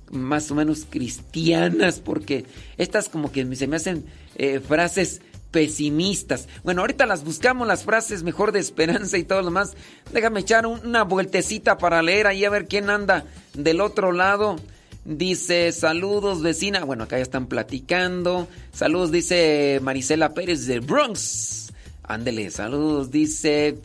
más 0.10 0.52
o 0.52 0.56
menos 0.56 0.86
cristianas, 0.90 2.00
porque 2.00 2.46
estas 2.78 3.10
como 3.10 3.32
que 3.32 3.56
se 3.56 3.68
me 3.68 3.78
hacen 3.78 4.06
eh, 4.38 4.60
frases 4.60 5.22
pesimistas. 5.52 6.48
Bueno, 6.64 6.82
ahorita 6.82 7.06
las 7.06 7.24
buscamos, 7.24 7.68
las 7.68 7.84
frases 7.84 8.24
mejor 8.24 8.52
de 8.52 8.60
esperanza 8.60 9.18
y 9.18 9.24
todo 9.24 9.40
lo 9.40 9.46
demás. 9.46 9.74
Déjame 10.14 10.40
echar 10.42 10.66
un- 10.66 10.86
una 10.86 11.04
vueltecita 11.04 11.78
para 11.78 12.02
leer 12.02 12.28
ahí 12.28 12.46
a 12.46 12.50
ver 12.50 12.68
quién 12.68 12.90
anda 12.90 13.26
del 13.54 13.82
otro 13.82 14.12
lado. 14.14 14.56
Dice, 15.04 15.72
saludos 15.72 16.42
vecina. 16.42 16.84
Bueno, 16.86 17.04
acá 17.04 17.18
ya 17.18 17.24
están 17.24 17.48
platicando. 17.48 18.48
Saludos, 18.72 19.12
dice 19.12 19.80
Marisela 19.82 20.34
Pérez 20.34 20.68
de 20.68 20.80
Bronx. 20.80 21.74
Ándele, 22.04 22.50
saludos, 22.52 23.12
dice. 23.12 23.78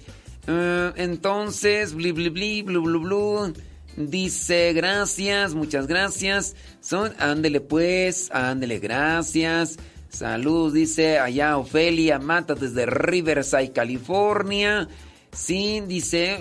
Eh, 0.46 0.92
entonces, 0.96 1.94
bli, 1.94 2.12
bli, 2.12 2.30
bli, 2.30 2.62
blu. 2.62 3.52
Dice, 3.96 4.72
gracias, 4.74 5.54
muchas 5.54 5.86
gracias. 5.86 6.54
Son, 6.80 7.12
ándele 7.18 7.60
pues, 7.60 8.30
ándele, 8.30 8.78
gracias. 8.78 9.78
Saludos, 10.10 10.74
dice 10.74 11.18
allá 11.18 11.58
Ofelia 11.58 12.18
Mata 12.18 12.54
desde 12.54 12.86
Riverside, 12.86 13.72
California. 13.72 14.88
Sí, 15.32 15.82
dice, 15.86 16.38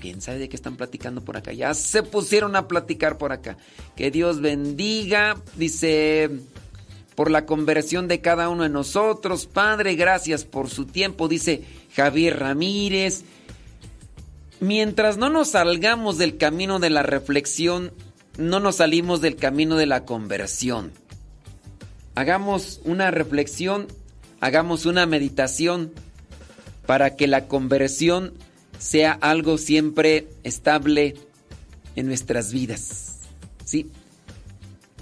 quién 0.00 0.20
sabe 0.20 0.38
de 0.38 0.48
qué 0.48 0.56
están 0.56 0.76
platicando 0.76 1.24
por 1.24 1.36
acá. 1.36 1.52
Ya 1.52 1.74
se 1.74 2.02
pusieron 2.02 2.56
a 2.56 2.66
platicar 2.66 3.18
por 3.18 3.30
acá. 3.30 3.56
Que 3.94 4.10
Dios 4.10 4.40
bendiga, 4.40 5.36
dice, 5.56 6.30
por 7.16 7.30
la 7.30 7.46
conversión 7.46 8.06
de 8.06 8.20
cada 8.20 8.48
uno 8.48 8.62
de 8.62 8.68
nosotros. 8.68 9.46
Padre, 9.46 9.96
gracias 9.96 10.44
por 10.44 10.70
su 10.70 10.84
tiempo, 10.84 11.26
dice 11.26 11.64
Javier 11.96 12.38
Ramírez. 12.38 13.24
Mientras 14.60 15.16
no 15.16 15.30
nos 15.30 15.48
salgamos 15.48 16.18
del 16.18 16.36
camino 16.36 16.78
de 16.78 16.90
la 16.90 17.02
reflexión, 17.02 17.92
no 18.38 18.60
nos 18.60 18.76
salimos 18.76 19.20
del 19.20 19.36
camino 19.36 19.76
de 19.76 19.86
la 19.86 20.04
conversión. 20.04 20.92
Hagamos 22.14 22.80
una 22.84 23.10
reflexión, 23.10 23.88
hagamos 24.40 24.86
una 24.86 25.06
meditación 25.06 25.92
para 26.86 27.16
que 27.16 27.26
la 27.26 27.48
conversión 27.48 28.34
sea 28.78 29.12
algo 29.12 29.58
siempre 29.58 30.28
estable 30.42 31.16
en 31.96 32.06
nuestras 32.06 32.52
vidas. 32.52 33.20
¿Sí? 33.64 33.90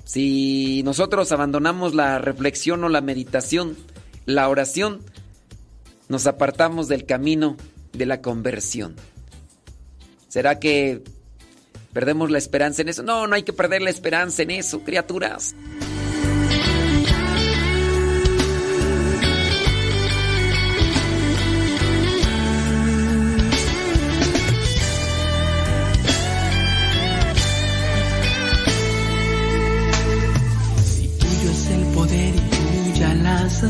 Si 0.05 0.83
nosotros 0.85 1.33
abandonamos 1.33 1.95
la 1.95 2.19
reflexión 2.19 2.85
o 2.85 2.89
la 2.89 3.01
meditación, 3.01 3.77
la 4.27 4.49
oración, 4.49 5.01
nos 6.09 6.27
apartamos 6.27 6.89
del 6.89 7.07
camino 7.07 7.57
de 7.93 8.07
la 8.07 8.21
conversión. 8.21 8.97
¿Será 10.29 10.59
que 10.59 11.03
perdemos 11.93 12.31
la 12.31 12.39
esperanza 12.39 12.83
en 12.83 12.89
eso? 12.89 13.03
No, 13.03 13.27
no 13.27 13.35
hay 13.35 13.45
que 13.45 13.53
perder 13.53 13.83
la 13.83 13.91
esperanza 13.91 14.43
en 14.43 14.51
eso, 14.51 14.81
criaturas. 14.81 15.55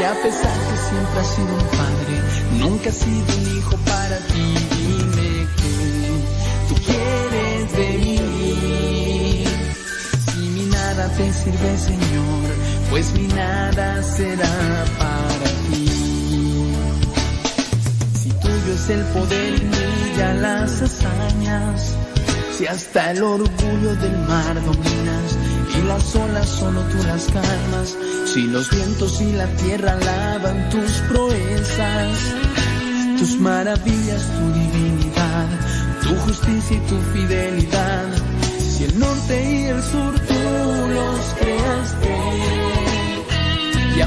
Si 0.00 0.06
a 0.06 0.14
pesar 0.14 0.58
que 0.70 0.76
siempre 0.88 1.20
has 1.20 1.34
sido 1.34 1.52
un 1.52 1.66
padre, 1.76 2.14
nunca 2.58 2.88
has 2.88 2.96
sido 2.96 3.36
un 3.36 3.58
hijo 3.58 3.76
para 3.84 4.16
ti. 4.28 4.54
Dime 4.78 5.46
que 5.58 5.74
tú 6.68 6.74
quieres 6.86 7.72
de 7.76 7.88
mí. 7.98 9.44
Si 10.32 10.38
mi 10.38 10.64
nada 10.70 11.06
te 11.18 11.30
sirve, 11.34 11.76
Señor, 11.76 12.50
pues 12.88 13.12
mi 13.12 13.26
nada 13.28 14.02
será 14.02 14.84
para 14.98 15.50
ti. 15.68 15.86
Si 18.22 18.30
tuyo 18.30 18.72
es 18.72 18.88
el 18.88 19.04
poder 19.12 19.52
y 19.52 19.66
brilla 19.66 20.32
las 20.32 20.80
hazañas, 20.80 21.94
si 22.56 22.66
hasta 22.66 23.10
el 23.10 23.22
orgullo 23.22 23.94
del 23.96 24.16
mar 24.26 24.54
dominas 24.64 25.59
y 25.78 25.82
las 25.82 26.16
olas 26.16 26.48
solo 26.48 26.80
tú 26.82 26.98
las 27.04 27.24
calmas, 27.26 27.96
si 28.26 28.46
los 28.46 28.70
vientos 28.70 29.20
y 29.20 29.32
la 29.32 29.46
tierra 29.56 29.96
lavan 29.96 30.70
tus 30.70 30.90
proezas, 31.08 32.18
tus 33.18 33.38
maravillas, 33.38 34.22
tu 34.36 34.52
divinidad, 34.52 35.48
tu 36.02 36.14
justicia 36.16 36.76
y 36.76 36.80
tu 36.80 36.98
fidelidad, 37.12 38.06
si 38.58 38.84
el 38.84 38.98
norte 38.98 39.50
y 39.50 39.64
el 39.64 39.82
sur 39.82 40.14
tú 40.20 40.34
los 40.94 41.20
creaste 41.38 42.16
y 43.96 44.00
a 44.00 44.06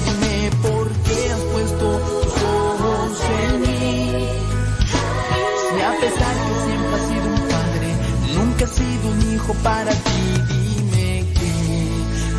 Para 9.55 9.91
ti. 9.91 10.21
Dime 10.49 11.25
que 11.33 11.53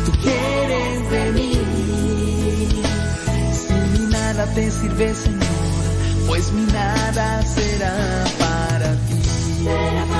tú 0.05 0.11
quieres 0.21 1.11
de 1.11 1.31
mí. 1.31 1.53
Si 3.53 3.73
mi 3.73 4.11
nada 4.11 4.45
te 4.53 4.71
sirve, 4.71 5.13
Señor, 5.13 5.83
pues 6.27 6.51
mi 6.51 6.65
nada 6.71 7.43
será 7.43 8.25
para 8.39 8.91
ti. 9.07 10.12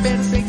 Veces 0.00 0.41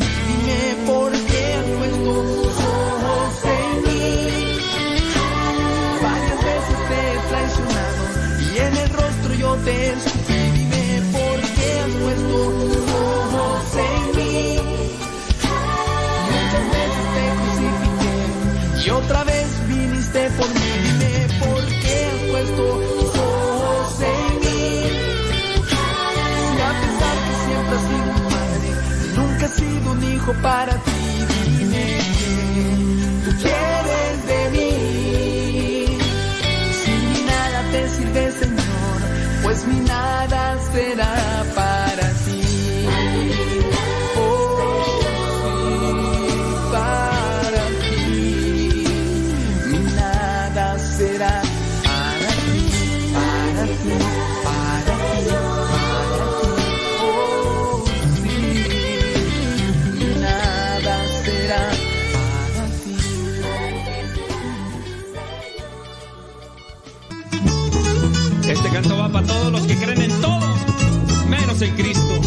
en 71.64 71.76
Cristo. 71.76 72.22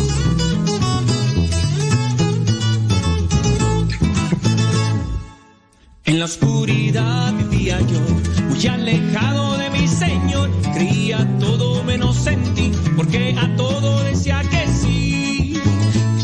En 6.04 6.18
la 6.18 6.24
oscuridad 6.24 7.34
vivía 7.34 7.78
yo, 7.80 8.00
muy 8.48 8.66
alejado 8.66 9.58
de 9.58 9.70
mi 9.70 9.88
Señor. 9.88 10.50
Creía 10.72 11.26
todo 11.38 11.82
menos 11.82 12.26
en 12.26 12.54
ti, 12.54 12.72
porque 12.96 13.36
a 13.38 13.54
todo 13.56 14.02
decía 14.04 14.42
que 14.50 14.66
sí. 14.68 15.60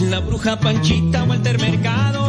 La 0.08 0.20
bruja 0.20 0.58
Panchita, 0.58 1.24
Walter 1.24 1.60
Mercado, 1.60 2.21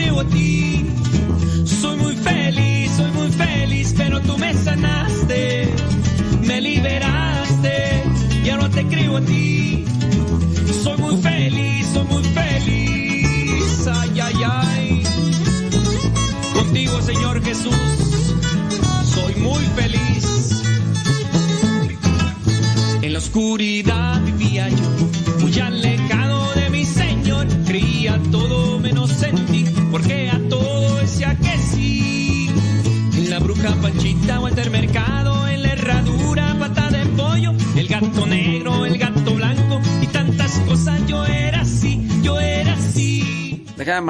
creo 0.00 0.20
a 0.20 0.24
ti. 0.24 0.86
Soy 1.64 1.96
muy 1.98 2.16
feliz, 2.16 2.90
soy 2.96 3.10
muy 3.12 3.30
feliz, 3.32 3.94
pero 3.96 4.20
tú 4.20 4.38
me 4.38 4.54
sanaste, 4.54 5.68
me 6.42 6.60
liberaste 6.60 8.02
y 8.44 8.48
ahora 8.50 8.68
te 8.70 8.86
creo 8.86 9.16
a 9.18 9.20
ti. 9.20 9.84
Soy 10.82 10.98
muy 10.98 11.16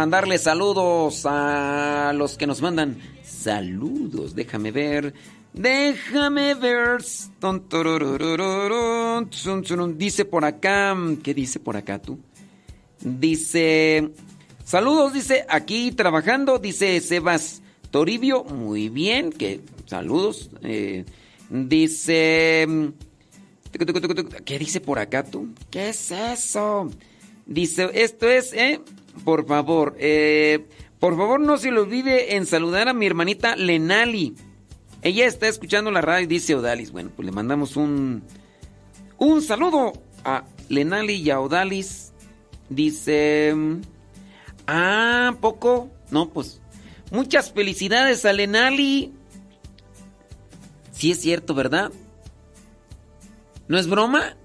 mandarle 0.00 0.38
saludos 0.38 1.26
a 1.26 2.14
los 2.14 2.38
que 2.38 2.46
nos 2.46 2.62
mandan 2.62 2.96
saludos. 3.22 4.34
Déjame 4.34 4.72
ver. 4.72 5.12
Déjame 5.52 6.54
ver. 6.54 7.02
Dice 9.98 10.24
por 10.24 10.44
acá. 10.46 10.96
¿Qué 11.22 11.34
dice 11.34 11.60
por 11.60 11.76
acá 11.76 12.00
tú? 12.00 12.18
Dice. 13.02 14.10
Saludos, 14.64 15.12
dice 15.12 15.44
aquí 15.50 15.92
trabajando. 15.92 16.58
Dice 16.58 16.98
Sebas 17.02 17.60
Toribio. 17.90 18.44
Muy 18.44 18.88
bien. 18.88 19.30
Que 19.30 19.60
saludos. 19.84 20.48
Eh, 20.62 21.04
dice. 21.50 22.66
¿Qué 24.46 24.58
dice 24.58 24.80
por 24.80 24.98
acá 24.98 25.24
tú? 25.24 25.52
¿Qué 25.70 25.90
es 25.90 26.10
eso? 26.10 26.88
Dice, 27.50 27.90
esto 27.94 28.28
es, 28.28 28.52
¿eh? 28.52 28.80
Por 29.24 29.46
favor, 29.46 29.96
eh, 29.98 30.66
por 30.98 31.16
favor 31.16 31.40
no 31.40 31.56
se 31.58 31.70
le 31.70 31.80
olvide 31.80 32.36
en 32.36 32.46
saludar 32.46 32.88
a 32.88 32.92
mi 32.92 33.06
hermanita 33.06 33.56
Lenali. 33.56 34.34
Ella 35.02 35.26
está 35.26 35.48
escuchando 35.48 35.90
la 35.90 36.00
radio 36.00 36.28
dice 36.28 36.54
Odalis. 36.54 36.92
Bueno, 36.92 37.10
pues 37.14 37.24
le 37.24 37.32
mandamos 37.32 37.76
un, 37.76 38.22
un 39.18 39.42
saludo 39.42 39.92
a 40.24 40.44
Lenali 40.68 41.14
y 41.14 41.30
a 41.30 41.40
Odalis. 41.40 42.12
Dice, 42.68 43.54
ah, 44.66 45.34
poco. 45.40 45.90
No, 46.10 46.28
pues, 46.28 46.60
muchas 47.10 47.52
felicidades 47.52 48.24
a 48.24 48.32
Lenali. 48.32 49.12
Sí 50.92 51.12
es 51.12 51.20
cierto, 51.20 51.54
¿verdad? 51.54 51.90
¿No 53.68 53.78
es 53.78 53.88
broma? 53.88 54.36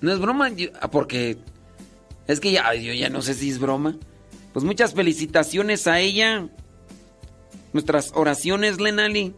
No 0.00 0.12
es 0.12 0.18
broma, 0.18 0.50
ah, 0.80 0.90
porque 0.90 1.38
es 2.26 2.40
que 2.40 2.52
ya, 2.52 2.74
yo 2.74 2.92
ya 2.92 3.08
no 3.08 3.22
sé 3.22 3.34
si 3.34 3.50
es 3.50 3.58
broma. 3.58 3.96
Pues 4.52 4.64
muchas 4.64 4.94
felicitaciones 4.94 5.86
a 5.86 6.00
ella. 6.00 6.48
Nuestras 7.72 8.12
oraciones, 8.14 8.80
Lenali. 8.80 9.34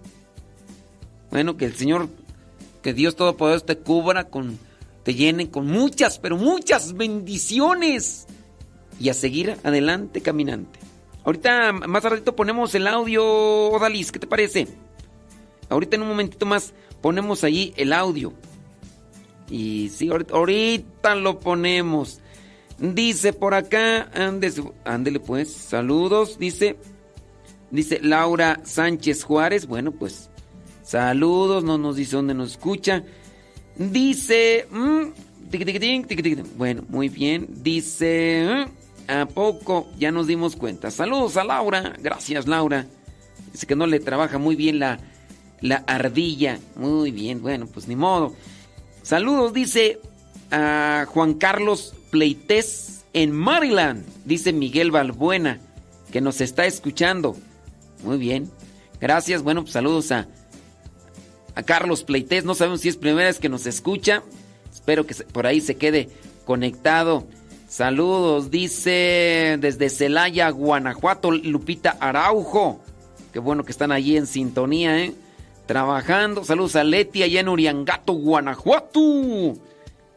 Bueno, 1.31 1.57
que 1.57 1.67
el 1.67 1.75
Señor, 1.75 2.09
que 2.83 2.93
Dios 2.93 3.17
Todopoderoso 3.17 3.65
te 3.65 3.79
cubra 3.79 4.25
con, 4.25 4.59
te 5.05 5.15
llene 5.15 5.51
con 5.51 5.67
muchas, 5.67 6.19
pero 6.19 6.37
muchas 6.37 6.95
bendiciones. 6.95 8.27
Y 9.01 9.09
a 9.09 9.15
seguir 9.15 9.57
adelante 9.65 10.21
caminante. 10.21 10.79
Ahorita, 11.25 11.73
más 11.73 12.05
ratito 12.05 12.37
ponemos 12.37 12.75
el 12.75 12.87
audio, 12.87 13.25
Odalis, 13.25 14.13
¿qué 14.13 14.19
te 14.19 14.27
parece? 14.27 14.69
Ahorita 15.69 15.97
en 15.97 16.03
un 16.03 16.09
momentito 16.09 16.45
más 16.45 16.75
ponemos 17.01 17.45
allí 17.45 17.73
el 17.77 17.93
audio. 17.93 18.35
Y 19.51 19.91
sí, 19.91 20.09
ahorita, 20.09 20.35
ahorita 20.35 21.15
lo 21.15 21.41
ponemos. 21.41 22.21
Dice 22.79 23.33
por 23.33 23.55
acá, 23.55 24.11
ándele 24.85 25.21
pues, 25.21 25.53
saludos, 25.53 26.39
dice, 26.39 26.77
dice 27.71 28.01
Laura 28.03 28.61
Sánchez 28.65 29.23
Juárez, 29.23 29.67
bueno 29.67 29.93
pues, 29.93 30.29
saludos, 30.83 31.63
no 31.63 31.79
nos 31.79 31.97
dice 31.97 32.17
dónde 32.17 32.35
nos 32.35 32.53
escucha. 32.53 33.05
Dice, 33.77 34.67
mm, 34.71 35.05
bueno, 36.57 36.85
muy 36.89 37.09
bien, 37.09 37.47
dice, 37.49 38.67
mm, 38.67 39.11
¿a 39.11 39.27
poco 39.27 39.89
ya 39.97 40.11
nos 40.11 40.27
dimos 40.27 40.57
cuenta? 40.57 40.91
Saludos 40.91 41.37
a 41.37 41.45
Laura, 41.45 41.95
gracias 42.01 42.49
Laura. 42.49 42.87
Dice 43.53 43.67
que 43.67 43.77
no 43.77 43.87
le 43.87 44.01
trabaja 44.01 44.39
muy 44.39 44.57
bien 44.57 44.81
la, 44.81 44.99
la 45.61 45.77
ardilla, 45.87 46.59
muy 46.75 47.13
bien, 47.13 47.41
bueno, 47.41 47.67
pues 47.67 47.87
ni 47.87 47.95
modo. 47.95 48.35
Saludos, 49.03 49.53
dice 49.53 50.01
a 50.51 51.07
Juan 51.09 51.35
Carlos 51.35 51.95
Pleites 52.15 53.05
en 53.13 53.33
Maryland, 53.33 54.05
dice 54.25 54.53
Miguel 54.53 54.93
Balbuena, 54.93 55.59
que 56.13 56.21
nos 56.21 56.41
está 56.41 56.65
escuchando. 56.65 57.37
Muy 58.05 58.19
bien, 58.19 58.49
gracias. 59.01 59.43
Bueno, 59.43 59.63
pues 59.63 59.73
saludos 59.73 60.13
a, 60.13 60.29
a 61.57 61.63
Carlos 61.65 62.05
Pleites. 62.05 62.45
No 62.45 62.55
sabemos 62.55 62.83
si 62.83 62.89
es 62.89 62.97
primera 62.97 63.27
vez 63.27 63.41
que 63.41 63.49
nos 63.49 63.67
escucha. 63.67 64.23
Espero 64.73 65.09
que 65.09 65.17
por 65.17 65.45
ahí 65.45 65.61
se 65.61 65.75
quede 65.75 66.09
conectado. 66.45 67.27
Saludos, 67.69 68.53
dice 68.53 69.59
desde 69.59 69.91
Celaya, 69.91 70.51
Guanajuato, 70.51 71.33
Lupita 71.33 71.97
Araujo. 71.99 72.81
Qué 73.33 73.41
bueno 73.41 73.65
que 73.65 73.73
están 73.73 73.91
allí 73.91 74.17
en 74.17 74.29
sintonía, 74.29 75.03
¿eh? 75.03 75.15
Trabajando. 75.67 76.45
Saludos 76.45 76.77
a 76.77 76.85
Leti 76.85 77.25
allá 77.25 77.41
en 77.41 77.49
Uriangato, 77.49 78.13
Guanajuato. 78.13 79.01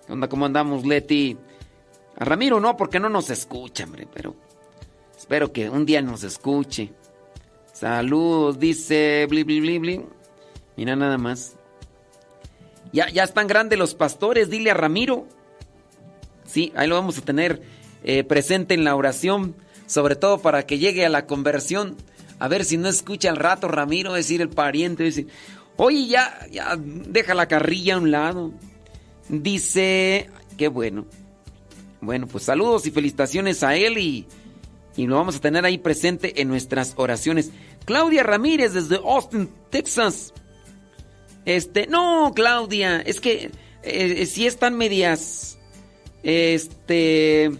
¿Qué 0.06 0.14
onda? 0.14 0.30
¿Cómo 0.30 0.46
andamos, 0.46 0.86
Leti? 0.86 1.38
A 2.20 2.26
Ramiro 2.26 2.60
no, 2.60 2.76
porque 2.76 3.00
no 3.00 3.10
nos 3.10 3.30
escucha, 3.30 3.84
hombre, 3.84 4.08
pero 4.12 4.36
espero 5.18 5.52
que 5.52 5.70
un 5.70 5.86
día 5.86 6.02
nos 6.02 6.24
escuche. 6.24 6.92
Saludos, 7.74 8.60
dice 8.60 9.28
bli 9.30 9.44
bli 9.44 9.78
bli. 9.78 10.06
Mira 10.76 10.96
nada 10.96 11.18
más. 11.18 11.56
Ya, 12.92 13.10
ya 13.10 13.24
están 13.24 13.48
grandes 13.48 13.78
los 13.78 13.94
pastores, 13.94 14.50
dile 14.50 14.72
a 14.72 14.74
Ramiro. 14.74 15.28
Sí, 16.46 16.72
ahí 16.76 16.88
lo 16.88 16.96
vamos 16.96 17.18
a 17.20 17.22
tener 17.22 17.62
eh, 18.04 18.24
presente 18.24 18.74
en 18.74 18.84
la 18.84 18.96
oración, 18.96 19.56
sobre 19.86 20.16
todo 20.16 20.40
para 20.40 20.66
que 20.66 20.80
llegue 20.80 21.06
a 21.06 21.10
la 21.10 21.28
conversión. 21.28 21.98
A 22.40 22.48
ver 22.48 22.66
si 22.66 22.78
no 22.78 22.88
escucha 22.88 23.30
al 23.30 23.36
rato 23.36 23.68
Ramiro 23.68 24.14
decir 24.14 24.42
el 24.42 24.50
pariente, 24.50 25.04
dice, 25.04 25.28
oye, 25.76 26.08
ya, 26.08 26.48
ya, 26.50 26.78
deja 26.78 27.36
la 27.36 27.48
carrilla 27.48 27.96
a 27.96 28.00
un 28.00 28.10
lado. 28.10 28.54
Dice, 29.30 30.30
qué 30.58 30.68
bueno. 30.68 31.06
Bueno, 32.02 32.28
pues 32.28 32.44
saludos 32.44 32.86
y 32.86 32.92
felicitaciones 32.92 33.64
a 33.64 33.76
él 33.76 33.98
y, 33.98 34.28
y 34.96 35.08
lo 35.08 35.16
vamos 35.16 35.38
a 35.38 35.42
tener 35.42 35.66
ahí 35.66 35.78
presente 35.78 36.42
en 36.42 36.48
nuestras 36.48 36.94
oraciones. 36.98 37.52
Claudia 37.86 38.24
Ramírez 38.24 38.74
desde 38.74 38.98
Austin, 38.98 39.50
Texas. 39.70 40.34
Este, 41.46 41.88
no, 41.88 42.34
Claudia, 42.36 43.00
es 43.00 43.22
que 43.22 43.52
eh, 43.84 44.26
si 44.26 44.46
están 44.46 44.76
medias, 44.76 45.58
este, 46.24 47.52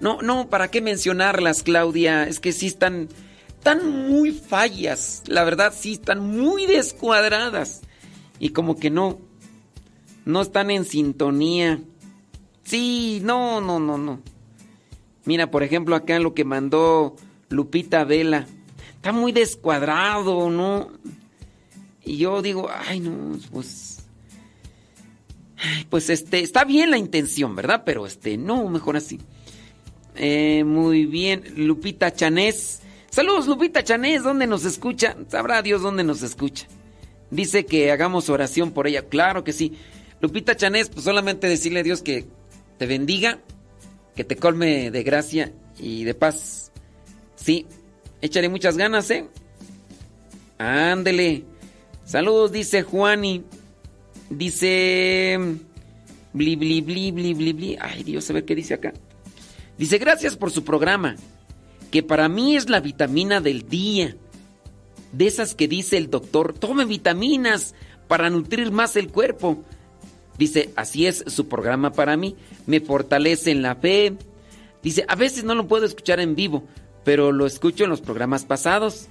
no, 0.00 0.22
no, 0.22 0.48
¿para 0.50 0.70
qué 0.70 0.80
mencionarlas, 0.80 1.62
Claudia? 1.62 2.24
Es 2.24 2.40
que 2.40 2.52
sí 2.52 2.66
están, 2.66 3.08
están 3.56 4.08
muy 4.08 4.32
fallas, 4.32 5.22
la 5.26 5.44
verdad, 5.44 5.72
sí 5.76 5.92
están 5.92 6.20
muy 6.20 6.66
descuadradas 6.66 7.82
y 8.40 8.50
como 8.50 8.76
que 8.76 8.90
no, 8.90 9.20
no 10.24 10.42
están 10.42 10.70
en 10.70 10.84
sintonía. 10.84 11.80
Sí, 12.68 13.20
no, 13.24 13.62
no, 13.62 13.80
no, 13.80 13.96
no. 13.96 14.20
Mira, 15.24 15.50
por 15.50 15.62
ejemplo, 15.62 15.96
acá 15.96 16.18
lo 16.18 16.34
que 16.34 16.44
mandó 16.44 17.16
Lupita 17.48 18.04
Vela. 18.04 18.46
Está 18.94 19.10
muy 19.10 19.32
descuadrado, 19.32 20.50
¿no? 20.50 20.90
Y 22.04 22.18
yo 22.18 22.42
digo, 22.42 22.68
ay, 22.70 23.00
no, 23.00 23.38
pues. 23.50 24.06
Pues 25.88 26.10
este, 26.10 26.40
está 26.40 26.64
bien 26.64 26.90
la 26.90 26.98
intención, 26.98 27.56
¿verdad? 27.56 27.84
Pero 27.86 28.06
este, 28.06 28.36
no, 28.36 28.68
mejor 28.68 28.98
así. 28.98 29.18
Eh, 30.16 30.62
muy 30.64 31.06
bien, 31.06 31.44
Lupita 31.56 32.12
Chanés. 32.12 32.82
Saludos, 33.08 33.46
Lupita 33.46 33.82
Chanés, 33.82 34.24
¿dónde 34.24 34.46
nos 34.46 34.66
escucha? 34.66 35.16
Sabrá 35.28 35.62
Dios 35.62 35.80
dónde 35.80 36.04
nos 36.04 36.22
escucha. 36.22 36.66
Dice 37.30 37.64
que 37.64 37.90
hagamos 37.90 38.28
oración 38.28 38.72
por 38.72 38.86
ella. 38.86 39.08
Claro 39.08 39.42
que 39.42 39.54
sí. 39.54 39.72
Lupita 40.20 40.54
Chanés, 40.54 40.90
pues 40.90 41.04
solamente 41.04 41.48
decirle 41.48 41.80
a 41.80 41.84
Dios 41.84 42.02
que 42.02 42.26
te 42.78 42.86
bendiga, 42.86 43.40
que 44.16 44.24
te 44.24 44.36
colme 44.36 44.90
de 44.90 45.02
gracia 45.02 45.52
y 45.78 46.04
de 46.04 46.14
paz. 46.14 46.72
Sí, 47.36 47.66
échale 48.20 48.48
muchas 48.48 48.76
ganas, 48.76 49.10
¿eh? 49.10 49.28
Ándele. 50.58 51.44
Saludos, 52.04 52.52
dice 52.52 52.82
Juani. 52.82 53.44
Dice. 54.30 55.38
Bli, 56.32 56.56
bli, 56.56 56.80
bli, 56.80 57.12
bli, 57.12 57.34
bli, 57.34 57.52
bli. 57.52 57.78
Ay, 57.80 58.02
Dios, 58.04 58.28
a 58.30 58.32
ver 58.32 58.44
qué 58.44 58.54
dice 58.54 58.74
acá. 58.74 58.92
Dice, 59.76 59.98
gracias 59.98 60.36
por 60.36 60.50
su 60.50 60.64
programa, 60.64 61.16
que 61.90 62.02
para 62.02 62.28
mí 62.28 62.56
es 62.56 62.68
la 62.68 62.80
vitamina 62.80 63.40
del 63.40 63.68
día. 63.68 64.16
De 65.12 65.26
esas 65.26 65.54
que 65.54 65.68
dice 65.68 65.96
el 65.96 66.10
doctor, 66.10 66.52
tome 66.52 66.84
vitaminas 66.84 67.74
para 68.08 68.28
nutrir 68.30 68.72
más 68.72 68.96
el 68.96 69.08
cuerpo. 69.08 69.64
Dice, 70.38 70.70
así 70.76 71.06
es 71.06 71.24
su 71.26 71.48
programa 71.48 71.92
para 71.92 72.16
mí, 72.16 72.36
me 72.66 72.80
fortalece 72.80 73.50
en 73.50 73.62
la 73.62 73.74
fe. 73.74 74.14
Dice, 74.82 75.04
a 75.08 75.16
veces 75.16 75.42
no 75.44 75.54
lo 75.54 75.66
puedo 75.66 75.84
escuchar 75.84 76.20
en 76.20 76.36
vivo, 76.36 76.62
pero 77.04 77.32
lo 77.32 77.44
escucho 77.44 77.84
en 77.84 77.90
los 77.90 78.00
programas 78.00 78.44
pasados. 78.44 79.08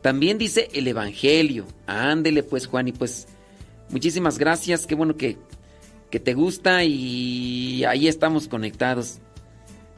También 0.00 0.38
dice 0.38 0.70
el 0.72 0.88
Evangelio. 0.88 1.66
Ándele 1.86 2.42
pues, 2.42 2.66
Juan, 2.66 2.88
y 2.88 2.92
pues 2.92 3.28
muchísimas 3.90 4.38
gracias, 4.38 4.86
qué 4.86 4.94
bueno 4.94 5.16
que, 5.16 5.36
que 6.10 6.18
te 6.18 6.32
gusta 6.32 6.82
y 6.84 7.84
ahí 7.84 8.08
estamos 8.08 8.48
conectados. 8.48 9.18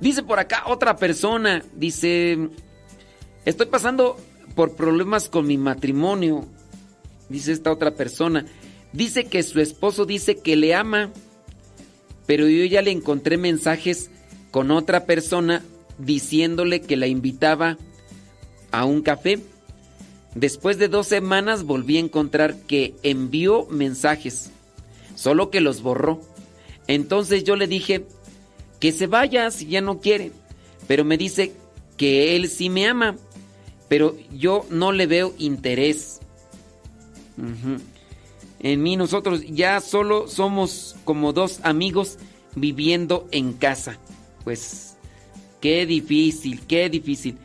Dice 0.01 0.25
por 0.25 0.41
acá 0.41 0.65
otra 0.67 0.97
persona, 0.97 1.62
dice, 1.77 2.49
estoy 3.44 3.67
pasando 3.67 4.17
por 4.57 4.75
problemas 4.75 5.28
con 5.28 5.47
mi 5.47 5.57
matrimonio, 5.57 6.44
dice 7.28 7.52
esta 7.52 7.70
otra 7.70 7.93
persona. 7.93 8.44
Dice 8.92 9.24
que 9.24 9.42
su 9.42 9.60
esposo 9.60 10.04
dice 10.04 10.36
que 10.36 10.56
le 10.56 10.74
ama, 10.74 11.10
pero 12.26 12.48
yo 12.48 12.64
ya 12.66 12.82
le 12.82 12.90
encontré 12.90 13.36
mensajes 13.36 14.10
con 14.50 14.70
otra 14.70 15.06
persona 15.06 15.62
diciéndole 15.98 16.82
que 16.82 16.96
la 16.96 17.06
invitaba 17.06 17.78
a 18.70 18.84
un 18.84 19.02
café. 19.02 19.38
Después 20.34 20.78
de 20.78 20.88
dos 20.88 21.06
semanas 21.06 21.64
volví 21.64 21.96
a 21.96 22.00
encontrar 22.00 22.56
que 22.62 22.94
envió 23.02 23.66
mensajes, 23.66 24.50
solo 25.14 25.50
que 25.50 25.60
los 25.60 25.82
borró. 25.82 26.20
Entonces 26.86 27.44
yo 27.44 27.56
le 27.56 27.66
dije 27.66 28.06
que 28.80 28.92
se 28.92 29.06
vaya 29.06 29.50
si 29.50 29.66
ya 29.66 29.80
no 29.80 30.00
quiere, 30.00 30.32
pero 30.86 31.04
me 31.04 31.16
dice 31.16 31.52
que 31.96 32.34
él 32.34 32.48
sí 32.48 32.68
me 32.68 32.86
ama, 32.86 33.16
pero 33.88 34.16
yo 34.32 34.66
no 34.70 34.92
le 34.92 35.06
veo 35.06 35.34
interés. 35.38 36.20
En 38.62 38.82
mí 38.82 38.97
nosotros 38.97 39.42
ya 39.47 39.81
solo 39.81 40.28
somos 40.28 40.97
como 41.05 41.32
dos 41.32 41.60
amigos 41.65 42.18
viviendo 42.55 43.26
en 43.32 43.52
casa. 43.55 43.99
Pues 44.44 44.97
qué 45.60 45.84
difícil, 45.86 46.60
qué 46.66 46.89
difícil. 46.89 47.39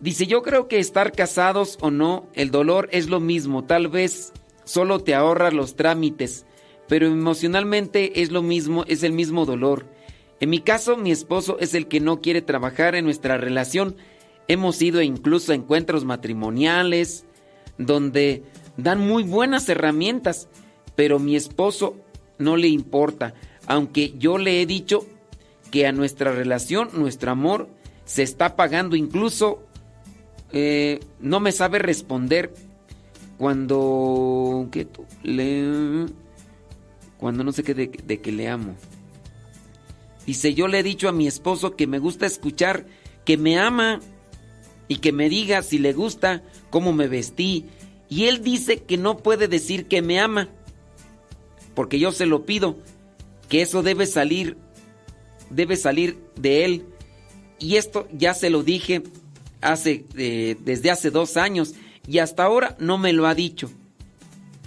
Dice, 0.00 0.26
yo 0.26 0.42
creo 0.42 0.68
que 0.68 0.78
estar 0.78 1.12
casados 1.12 1.78
o 1.80 1.90
no, 1.90 2.26
el 2.34 2.50
dolor 2.50 2.88
es 2.92 3.08
lo 3.08 3.20
mismo. 3.20 3.64
Tal 3.64 3.88
vez 3.88 4.32
solo 4.64 5.00
te 5.00 5.14
ahorras 5.14 5.54
los 5.54 5.76
trámites, 5.76 6.46
pero 6.88 7.06
emocionalmente 7.06 8.20
es 8.22 8.30
lo 8.30 8.42
mismo, 8.42 8.84
es 8.86 9.02
el 9.02 9.12
mismo 9.12 9.46
dolor. 9.46 9.86
En 10.40 10.50
mi 10.50 10.60
caso, 10.60 10.96
mi 10.96 11.10
esposo 11.10 11.58
es 11.60 11.74
el 11.74 11.86
que 11.86 12.00
no 12.00 12.20
quiere 12.20 12.42
trabajar 12.42 12.94
en 12.94 13.04
nuestra 13.04 13.38
relación. 13.38 13.96
Hemos 14.48 14.82
ido 14.82 15.00
incluso 15.00 15.52
a 15.52 15.54
encuentros 15.54 16.04
matrimoniales 16.04 17.24
donde 17.78 18.42
dan 18.76 19.06
muy 19.06 19.22
buenas 19.22 19.68
herramientas, 19.68 20.48
pero 20.94 21.18
mi 21.18 21.36
esposo 21.36 21.96
no 22.38 22.56
le 22.56 22.68
importa, 22.68 23.34
aunque 23.66 24.14
yo 24.18 24.38
le 24.38 24.60
he 24.60 24.66
dicho 24.66 25.06
que 25.70 25.86
a 25.86 25.92
nuestra 25.92 26.32
relación, 26.32 26.90
nuestro 26.92 27.30
amor, 27.30 27.68
se 28.04 28.22
está 28.22 28.56
pagando 28.56 28.96
incluso, 28.96 29.62
eh, 30.52 31.00
no 31.20 31.40
me 31.40 31.52
sabe 31.52 31.78
responder 31.78 32.54
cuando, 33.38 34.68
¿qué 34.70 34.84
tú? 34.84 35.04
Le, 35.22 36.06
cuando 37.18 37.42
no 37.42 37.52
sé 37.52 37.62
qué 37.62 37.74
de, 37.74 37.88
de 37.88 38.20
que 38.20 38.32
le 38.32 38.48
amo. 38.48 38.74
Dice, 40.26 40.54
yo 40.54 40.68
le 40.68 40.78
he 40.78 40.82
dicho 40.82 41.08
a 41.08 41.12
mi 41.12 41.26
esposo 41.26 41.76
que 41.76 41.86
me 41.86 41.98
gusta 41.98 42.26
escuchar, 42.26 42.86
que 43.24 43.36
me 43.36 43.58
ama 43.58 44.00
y 44.88 44.96
que 44.96 45.12
me 45.12 45.28
diga 45.28 45.62
si 45.62 45.78
le 45.78 45.92
gusta 45.92 46.42
cómo 46.70 46.92
me 46.92 47.08
vestí. 47.08 47.66
Y 48.14 48.26
él 48.26 48.44
dice 48.44 48.78
que 48.78 48.96
no 48.96 49.16
puede 49.16 49.48
decir 49.48 49.88
que 49.88 50.00
me 50.00 50.20
ama, 50.20 50.48
porque 51.74 51.98
yo 51.98 52.12
se 52.12 52.26
lo 52.26 52.46
pido, 52.46 52.78
que 53.48 53.60
eso 53.60 53.82
debe 53.82 54.06
salir, 54.06 54.56
debe 55.50 55.74
salir 55.74 56.20
de 56.36 56.64
él. 56.64 56.86
Y 57.58 57.74
esto 57.74 58.06
ya 58.12 58.32
se 58.32 58.50
lo 58.50 58.62
dije 58.62 59.02
hace, 59.60 60.04
eh, 60.16 60.56
desde 60.64 60.92
hace 60.92 61.10
dos 61.10 61.36
años 61.36 61.74
y 62.06 62.20
hasta 62.20 62.44
ahora 62.44 62.76
no 62.78 62.98
me 62.98 63.12
lo 63.12 63.26
ha 63.26 63.34
dicho. 63.34 63.68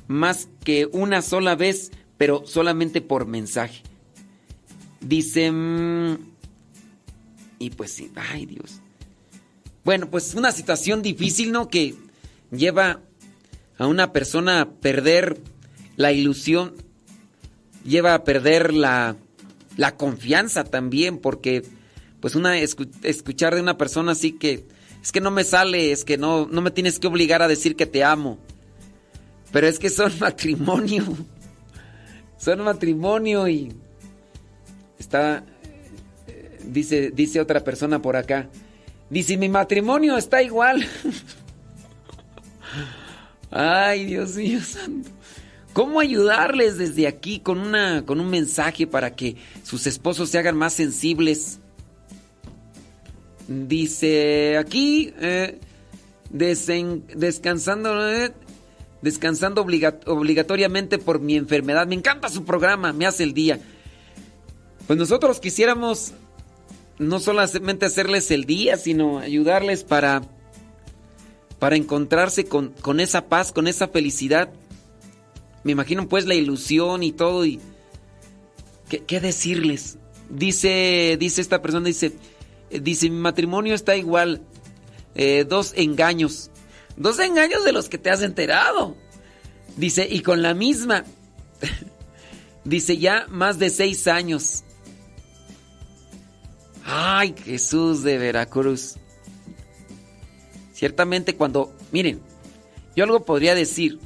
Más 0.07 0.49
que 0.65 0.85
una 0.91 1.21
sola 1.21 1.55
vez, 1.55 1.93
pero 2.17 2.45
solamente 2.45 2.99
por 2.99 3.27
mensaje. 3.27 3.81
Dice... 4.99 5.49
mm, 5.53 6.17
y 7.59 7.69
pues 7.69 7.93
sí, 7.93 8.11
ay 8.13 8.45
Dios. 8.45 8.81
Bueno, 9.85 10.09
pues 10.09 10.35
una 10.35 10.51
situación 10.51 11.01
difícil, 11.01 11.53
¿no? 11.53 11.69
Que 11.69 11.95
lleva 12.51 13.06
a 13.77 13.87
una 13.87 14.11
persona 14.13 14.69
perder 14.81 15.37
la 15.95 16.11
ilusión, 16.11 16.73
lleva 17.85 18.13
a 18.13 18.23
perder 18.23 18.73
la, 18.73 19.15
la 19.77 19.95
confianza 19.95 20.63
también, 20.63 21.17
porque 21.19 21.63
pues 22.19 22.35
una 22.35 22.57
escu- 22.59 22.89
escuchar 23.03 23.55
de 23.55 23.61
una 23.61 23.77
persona 23.77 24.11
así 24.13 24.33
que 24.33 24.65
es 25.01 25.11
que 25.11 25.21
no 25.21 25.31
me 25.31 25.43
sale, 25.43 25.91
es 25.91 26.03
que 26.03 26.17
no, 26.17 26.47
no 26.51 26.61
me 26.61 26.71
tienes 26.71 26.99
que 26.99 27.07
obligar 27.07 27.41
a 27.41 27.47
decir 27.47 27.75
que 27.75 27.85
te 27.85 28.03
amo. 28.03 28.37
Pero 29.51 29.67
es 29.67 29.79
que 29.79 29.89
son 29.89 30.11
matrimonio. 30.19 31.05
Son 32.37 32.61
matrimonio 32.63 33.47
y 33.47 33.73
está 34.99 35.43
dice 36.65 37.11
dice 37.11 37.39
otra 37.39 37.63
persona 37.63 38.01
por 38.01 38.15
acá. 38.17 38.49
Dice, 39.09 39.37
"Mi 39.37 39.47
matrimonio 39.49 40.17
está 40.17 40.43
igual." 40.43 40.85
Ay, 43.51 44.05
Dios 44.05 44.35
mío 44.35 44.59
santo. 44.61 45.09
¿Cómo 45.73 45.99
ayudarles 45.99 46.77
desde 46.77 47.07
aquí 47.07 47.39
con, 47.39 47.59
una, 47.59 48.03
con 48.05 48.19
un 48.19 48.29
mensaje 48.29 48.87
para 48.87 49.15
que 49.15 49.35
sus 49.63 49.85
esposos 49.85 50.29
se 50.29 50.39
hagan 50.39 50.57
más 50.57 50.73
sensibles? 50.73 51.59
Dice 53.47 54.57
aquí, 54.57 55.13
eh, 55.19 55.59
descansando, 56.29 58.09
eh, 58.11 58.33
descansando 59.01 59.61
obliga- 59.63 59.99
obligatoriamente 60.07 60.97
por 60.97 61.19
mi 61.19 61.35
enfermedad. 61.35 61.87
Me 61.87 61.95
encanta 61.95 62.29
su 62.29 62.43
programa, 62.43 62.91
me 62.91 63.05
hace 63.05 63.23
el 63.23 63.33
día. 63.33 63.59
Pues 64.87 64.97
nosotros 64.97 65.39
quisiéramos 65.39 66.13
no 66.97 67.19
solamente 67.19 67.85
hacerles 67.85 68.31
el 68.31 68.45
día, 68.45 68.77
sino 68.77 69.19
ayudarles 69.19 69.83
para, 69.83 70.23
para 71.59 71.75
encontrarse 71.75 72.45
con, 72.45 72.69
con 72.81 72.99
esa 72.99 73.27
paz, 73.27 73.51
con 73.51 73.67
esa 73.67 73.87
felicidad. 73.87 74.49
Me 75.63 75.71
imagino 75.71 76.07
pues 76.07 76.25
la 76.25 76.35
ilusión 76.35 77.03
y 77.03 77.11
todo 77.11 77.45
y... 77.45 77.59
¿Qué, 78.89 79.03
qué 79.03 79.19
decirles? 79.19 79.97
Dice, 80.29 81.17
dice 81.19 81.41
esta 81.41 81.61
persona, 81.61 81.87
dice, 81.87 82.13
dice, 82.69 83.09
mi 83.09 83.17
matrimonio 83.17 83.73
está 83.73 83.95
igual, 83.95 84.41
eh, 85.15 85.45
dos 85.47 85.73
engaños, 85.75 86.51
dos 86.95 87.19
engaños 87.19 87.63
de 87.63 87.71
los 87.71 87.89
que 87.89 87.97
te 87.97 88.09
has 88.09 88.21
enterado. 88.21 88.95
Dice, 89.77 90.07
y 90.09 90.21
con 90.21 90.41
la 90.41 90.53
misma, 90.53 91.05
dice, 92.63 92.97
ya 92.97 93.25
más 93.29 93.59
de 93.59 93.69
seis 93.69 94.07
años. 94.07 94.63
Ay, 96.83 97.35
Jesús 97.43 98.03
de 98.03 98.17
Veracruz. 98.17 98.95
Ciertamente 100.77 101.35
cuando, 101.35 101.73
miren, 101.91 102.21
yo 102.95 103.03
algo 103.03 103.25
podría 103.25 103.55
decir, 103.55 103.99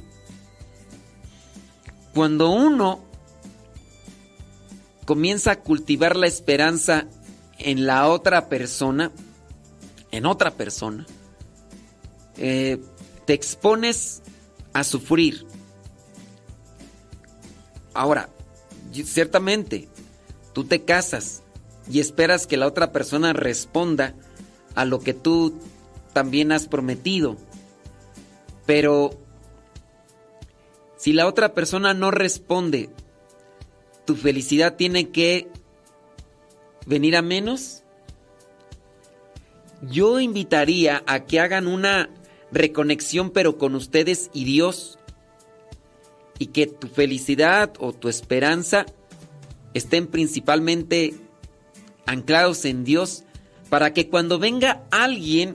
cuando 2.14 2.48
uno 2.48 3.04
comienza 5.04 5.50
a 5.50 5.60
cultivar 5.60 6.16
la 6.16 6.28
esperanza 6.28 7.08
en 7.58 7.84
la 7.84 8.08
otra 8.08 8.48
persona, 8.48 9.12
en 10.12 10.24
otra 10.24 10.52
persona, 10.52 11.04
eh, 12.38 12.80
te 13.26 13.34
expones 13.34 14.22
a 14.72 14.82
sufrir. 14.82 15.44
Ahora, 17.92 18.30
ciertamente, 18.94 19.90
tú 20.54 20.64
te 20.64 20.86
casas 20.86 21.42
y 21.86 22.00
esperas 22.00 22.46
que 22.46 22.56
la 22.56 22.66
otra 22.66 22.92
persona 22.92 23.34
responda 23.34 24.14
a 24.74 24.86
lo 24.86 25.00
que 25.00 25.12
tú 25.12 25.60
también 26.12 26.52
has 26.52 26.68
prometido. 26.68 27.36
Pero 28.66 29.10
si 30.96 31.12
la 31.12 31.26
otra 31.26 31.54
persona 31.54 31.94
no 31.94 32.10
responde, 32.10 32.90
tu 34.04 34.14
felicidad 34.14 34.76
tiene 34.76 35.10
que 35.10 35.48
venir 36.86 37.16
a 37.16 37.22
menos. 37.22 37.82
Yo 39.82 40.20
invitaría 40.20 41.02
a 41.06 41.24
que 41.24 41.40
hagan 41.40 41.66
una 41.66 42.08
reconexión 42.52 43.30
pero 43.30 43.58
con 43.58 43.74
ustedes 43.74 44.30
y 44.32 44.44
Dios 44.44 44.98
y 46.38 46.46
que 46.46 46.66
tu 46.66 46.86
felicidad 46.88 47.72
o 47.78 47.92
tu 47.92 48.08
esperanza 48.08 48.86
estén 49.74 50.06
principalmente 50.06 51.14
anclados 52.06 52.64
en 52.64 52.84
Dios 52.84 53.24
para 53.70 53.92
que 53.92 54.08
cuando 54.08 54.38
venga 54.38 54.84
alguien 54.90 55.54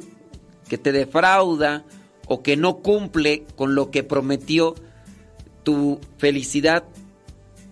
que 0.67 0.77
te 0.77 0.91
defrauda 0.91 1.83
o 2.27 2.43
que 2.43 2.57
no 2.57 2.77
cumple 2.77 3.45
con 3.55 3.75
lo 3.75 3.89
que 3.89 4.03
prometió, 4.03 4.75
tu 5.63 5.99
felicidad 6.17 6.83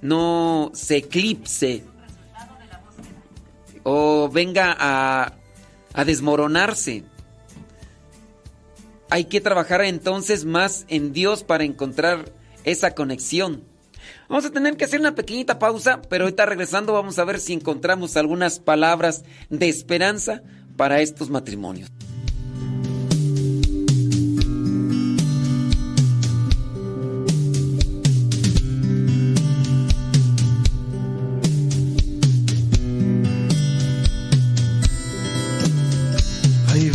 no 0.02 0.72
se 0.74 0.98
eclipse 0.98 1.84
o 3.84 4.30
venga 4.30 4.76
a, 4.78 5.34
a 5.94 6.06
desmoronarse. 6.06 7.04
Hay 9.10 9.26
que 9.26 9.42
trabajar 9.42 9.82
entonces 9.82 10.46
más 10.46 10.86
en 10.88 11.14
Dios 11.14 11.44
para 11.44 11.64
encontrar 11.64 12.32
esa 12.64 12.96
conexión. 12.96 13.64
Vamos 14.28 14.46
a 14.46 14.50
tener 14.50 14.76
que 14.76 14.86
hacer 14.86 15.00
una 15.00 15.16
pequeñita 15.16 15.60
pausa, 15.60 16.02
pero 16.10 16.26
ahorita 16.26 16.46
regresando 16.46 16.94
vamos 16.94 17.20
a 17.20 17.26
ver 17.26 17.40
si 17.40 17.54
encontramos 17.54 18.18
algunas 18.18 18.60
palabras 18.60 19.24
de 19.50 19.70
esperanza 19.70 20.42
para 20.76 21.02
estos 21.02 21.30
matrimonios. 21.30 21.92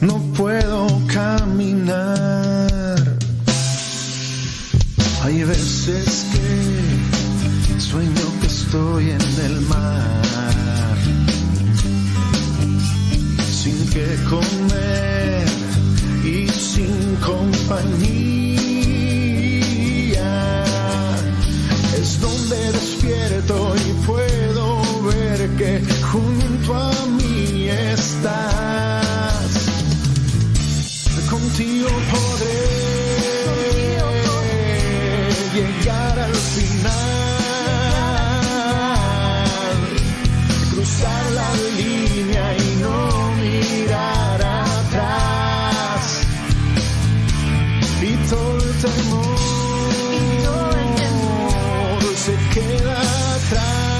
no 0.00 0.18
puedo 0.36 0.86
caminar. 1.06 2.98
Hay 5.22 5.42
veces 5.44 6.26
que 6.32 7.80
sueño 7.80 8.40
que 8.40 8.46
estoy 8.46 9.10
en 9.10 9.20
el 9.44 9.60
mar, 9.62 10.96
sin 13.50 13.88
que 13.90 14.16
comer 14.30 15.46
y 16.24 16.48
sin 16.48 17.16
compañía. 17.16 18.28
Es 22.00 22.20
donde 22.20 22.72
despierto 22.72 23.74
y 23.76 24.06
puedo 24.06 24.82
ver 25.04 25.48
que 25.56 25.82
junto 26.02 26.74
a 26.74 26.92
mí 27.18 27.68
estás. 27.68 28.87
Contigo 31.58 31.88
podré 31.88 32.78
llegar 35.54 36.16
al 36.20 36.36
final, 36.36 36.92
cruzar 40.70 41.24
la 41.32 41.50
línea 41.76 42.56
y 42.58 42.76
no 42.80 43.32
mirar 43.42 44.40
atrás. 44.40 46.02
Y 48.02 48.12
todo 48.30 48.58
el 48.64 48.74
temor 48.78 49.38
se 52.14 52.34
queda 52.54 52.96
atrás, 53.34 53.98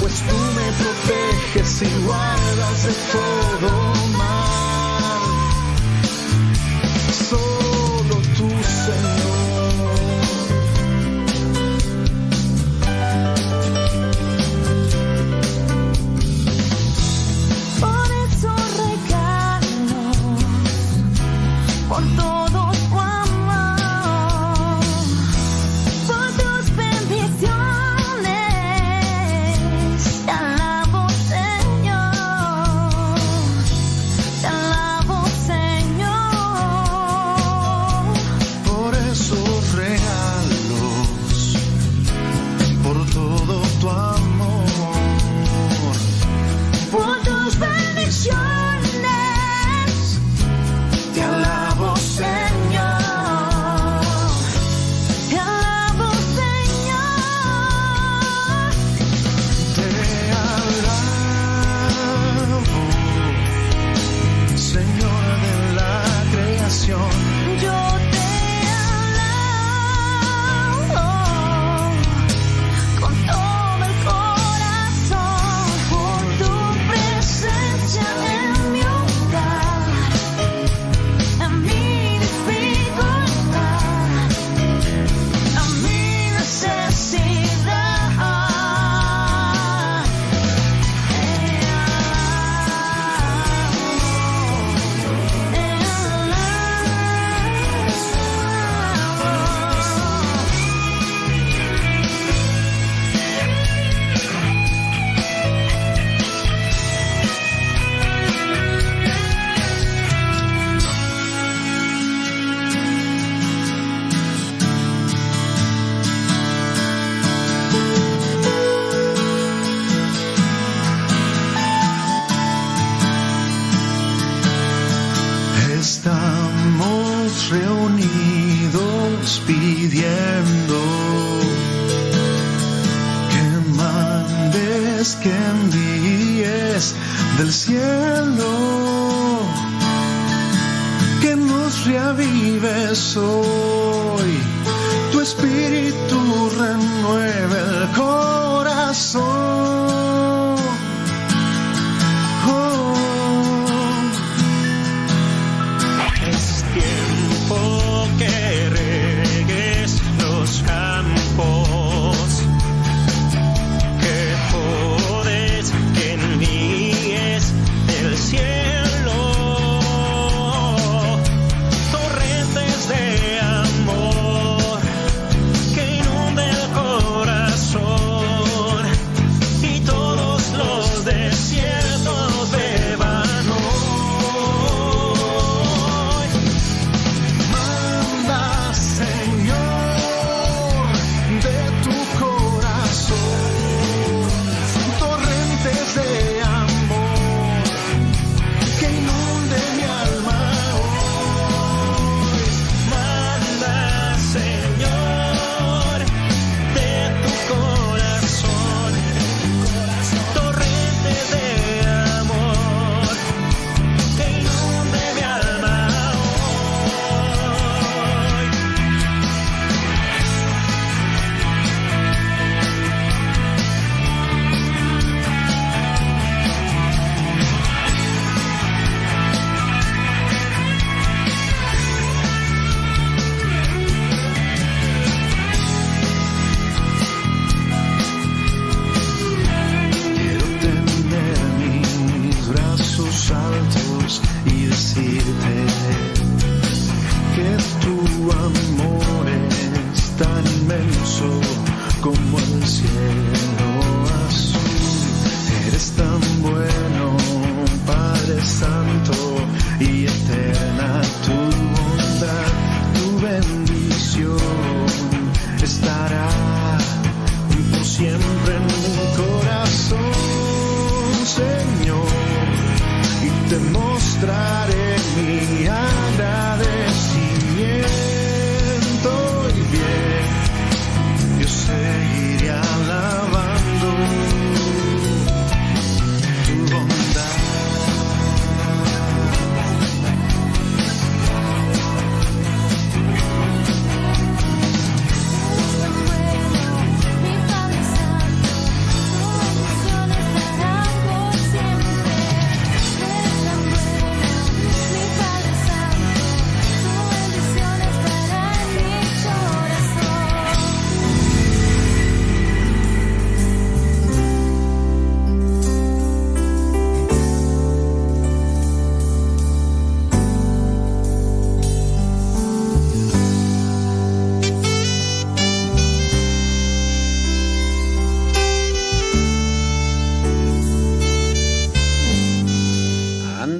pues 0.00 0.14
tú 0.28 0.36
me 0.56 0.66
proteges 0.82 1.82
y 1.82 1.84
guardas 2.04 2.78
de 2.82 2.92
todo 3.12 3.77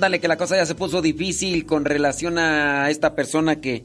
Que 0.08 0.26
la 0.26 0.38
cosa 0.38 0.56
ya 0.56 0.64
se 0.64 0.74
puso 0.74 1.02
difícil 1.02 1.66
con 1.66 1.84
relación 1.84 2.38
a 2.38 2.88
esta 2.88 3.14
persona 3.14 3.60
que 3.60 3.84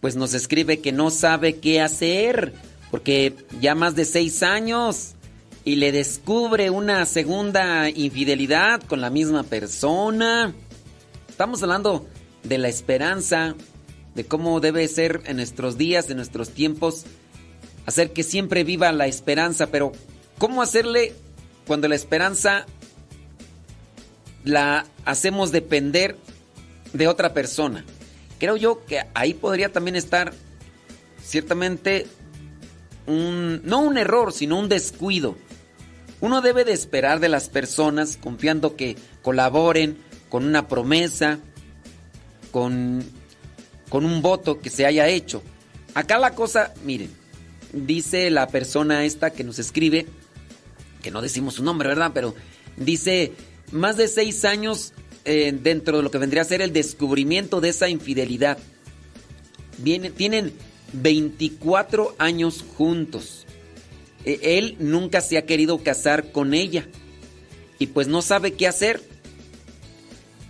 pues 0.00 0.16
nos 0.16 0.34
escribe 0.34 0.80
que 0.80 0.90
no 0.90 1.10
sabe 1.10 1.60
qué 1.60 1.80
hacer, 1.80 2.52
porque 2.90 3.36
ya 3.60 3.76
más 3.76 3.94
de 3.94 4.04
seis 4.04 4.42
años 4.42 5.14
y 5.64 5.76
le 5.76 5.92
descubre 5.92 6.70
una 6.70 7.06
segunda 7.06 7.88
infidelidad 7.88 8.82
con 8.82 9.00
la 9.00 9.10
misma 9.10 9.44
persona. 9.44 10.52
Estamos 11.28 11.62
hablando 11.62 12.04
de 12.42 12.58
la 12.58 12.68
esperanza, 12.68 13.54
de 14.16 14.24
cómo 14.24 14.58
debe 14.58 14.88
ser 14.88 15.22
en 15.26 15.36
nuestros 15.36 15.78
días, 15.78 16.10
en 16.10 16.16
nuestros 16.16 16.50
tiempos, 16.50 17.04
hacer 17.86 18.12
que 18.12 18.24
siempre 18.24 18.64
viva 18.64 18.90
la 18.90 19.06
esperanza, 19.06 19.68
pero 19.68 19.92
¿cómo 20.36 20.62
hacerle 20.62 21.12
cuando 21.64 21.86
la 21.86 21.94
esperanza 21.94 22.66
la 24.44 24.86
hacemos 25.04 25.52
depender 25.52 26.16
de 26.92 27.08
otra 27.08 27.32
persona? 27.32 27.84
Creo 28.38 28.56
yo 28.56 28.84
que 28.86 29.02
ahí 29.14 29.34
podría 29.34 29.70
también 29.70 29.96
estar 29.96 30.32
ciertamente 31.22 32.06
un, 33.06 33.60
no 33.64 33.80
un 33.80 33.98
error, 33.98 34.32
sino 34.32 34.58
un 34.58 34.68
descuido. 34.68 35.36
Uno 36.20 36.40
debe 36.40 36.64
de 36.64 36.72
esperar 36.72 37.20
de 37.20 37.28
las 37.28 37.48
personas 37.48 38.16
confiando 38.16 38.76
que 38.76 38.96
colaboren 39.22 39.98
con 40.28 40.44
una 40.44 40.68
promesa, 40.68 41.38
con, 42.50 43.04
con 43.88 44.04
un 44.04 44.22
voto 44.22 44.60
que 44.60 44.70
se 44.70 44.86
haya 44.86 45.08
hecho. 45.08 45.42
Acá 45.94 46.18
la 46.18 46.34
cosa, 46.34 46.72
miren, 46.84 47.10
dice 47.72 48.30
la 48.30 48.48
persona 48.48 49.04
esta 49.04 49.30
que 49.30 49.44
nos 49.44 49.58
escribe, 49.58 50.06
que 51.02 51.10
no 51.10 51.22
decimos 51.22 51.54
su 51.54 51.64
nombre, 51.64 51.88
¿verdad? 51.88 52.12
Pero 52.14 52.34
dice, 52.76 53.32
más 53.72 53.96
de 53.96 54.08
seis 54.08 54.44
años 54.44 54.92
eh, 55.24 55.52
dentro 55.62 55.98
de 55.98 56.02
lo 56.02 56.10
que 56.10 56.18
vendría 56.18 56.42
a 56.42 56.46
ser 56.46 56.62
el 56.62 56.72
descubrimiento 56.72 57.60
de 57.60 57.70
esa 57.70 57.88
infidelidad. 57.88 58.58
Tienen 59.82 60.52
24 60.92 62.14
años 62.18 62.64
juntos. 62.76 63.46
E- 64.24 64.58
Él 64.58 64.76
nunca 64.78 65.20
se 65.20 65.38
ha 65.38 65.46
querido 65.46 65.82
casar 65.82 66.32
con 66.32 66.54
ella 66.54 66.86
y 67.78 67.86
pues 67.88 68.08
no 68.08 68.22
sabe 68.22 68.52
qué 68.54 68.66
hacer. 68.66 69.00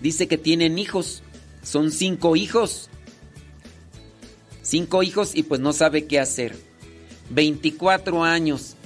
Dice 0.00 0.26
que 0.28 0.38
tienen 0.38 0.78
hijos, 0.78 1.22
son 1.62 1.90
cinco 1.92 2.36
hijos. 2.36 2.88
Cinco 4.62 5.02
hijos 5.02 5.34
y 5.34 5.42
pues 5.42 5.60
no 5.60 5.72
sabe 5.72 6.06
qué 6.06 6.18
hacer. 6.18 6.56
24 7.30 8.24
años. 8.24 8.76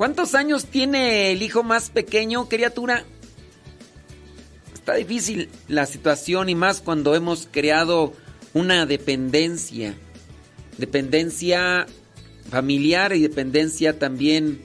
¿Cuántos 0.00 0.34
años 0.34 0.64
tiene 0.64 1.30
el 1.30 1.42
hijo 1.42 1.62
más 1.62 1.90
pequeño, 1.90 2.48
criatura? 2.48 3.04
está 4.72 4.94
difícil 4.94 5.50
la 5.68 5.84
situación 5.84 6.48
y 6.48 6.54
más 6.54 6.80
cuando 6.80 7.14
hemos 7.14 7.46
creado 7.50 8.14
una 8.54 8.86
dependencia. 8.86 9.94
Dependencia 10.78 11.86
familiar 12.48 13.12
y 13.12 13.20
dependencia 13.20 13.98
también 13.98 14.62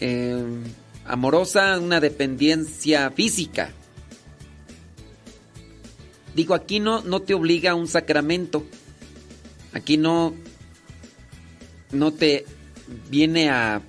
eh, 0.00 0.42
amorosa, 1.04 1.78
una 1.78 2.00
dependencia 2.00 3.10
física. 3.10 3.70
Digo, 6.34 6.54
aquí 6.54 6.80
no, 6.80 7.02
no 7.02 7.20
te 7.20 7.34
obliga 7.34 7.72
a 7.72 7.74
un 7.74 7.86
sacramento. 7.86 8.64
Aquí 9.74 9.98
no, 9.98 10.34
no 11.92 12.14
te 12.14 12.46
viene 13.10 13.50
a, 13.50 13.82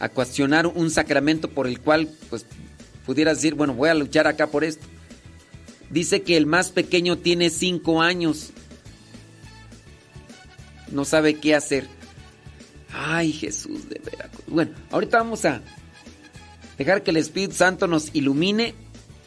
a 0.00 0.08
cuestionar 0.08 0.66
un 0.66 0.90
sacramento 0.90 1.48
por 1.50 1.66
el 1.66 1.80
cual 1.80 2.08
pues 2.30 2.46
pudieras 3.06 3.38
decir, 3.38 3.54
bueno, 3.54 3.74
voy 3.74 3.88
a 3.88 3.94
luchar 3.94 4.26
acá 4.26 4.48
por 4.48 4.64
esto. 4.64 4.86
Dice 5.90 6.22
que 6.22 6.36
el 6.36 6.46
más 6.46 6.70
pequeño 6.70 7.18
tiene 7.18 7.50
cinco 7.50 8.02
años. 8.02 8.50
No 10.92 11.04
sabe 11.04 11.34
qué 11.34 11.54
hacer. 11.54 11.86
Ay, 12.92 13.32
Jesús 13.32 13.88
de 13.88 14.00
veras. 14.04 14.30
Bueno, 14.46 14.72
ahorita 14.90 15.18
vamos 15.18 15.44
a 15.44 15.62
dejar 16.76 17.02
que 17.02 17.10
el 17.10 17.16
Espíritu 17.16 17.54
Santo 17.54 17.86
nos 17.86 18.14
ilumine, 18.14 18.74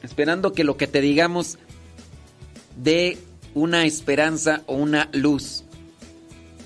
esperando 0.04 0.54
que 0.54 0.64
lo 0.64 0.78
que 0.78 0.88
te 0.88 1.02
digamos 1.02 1.58
dé 2.82 3.18
una 3.54 3.86
esperanza 3.86 4.64
o 4.66 4.76
una 4.76 5.10
luz. 5.14 5.64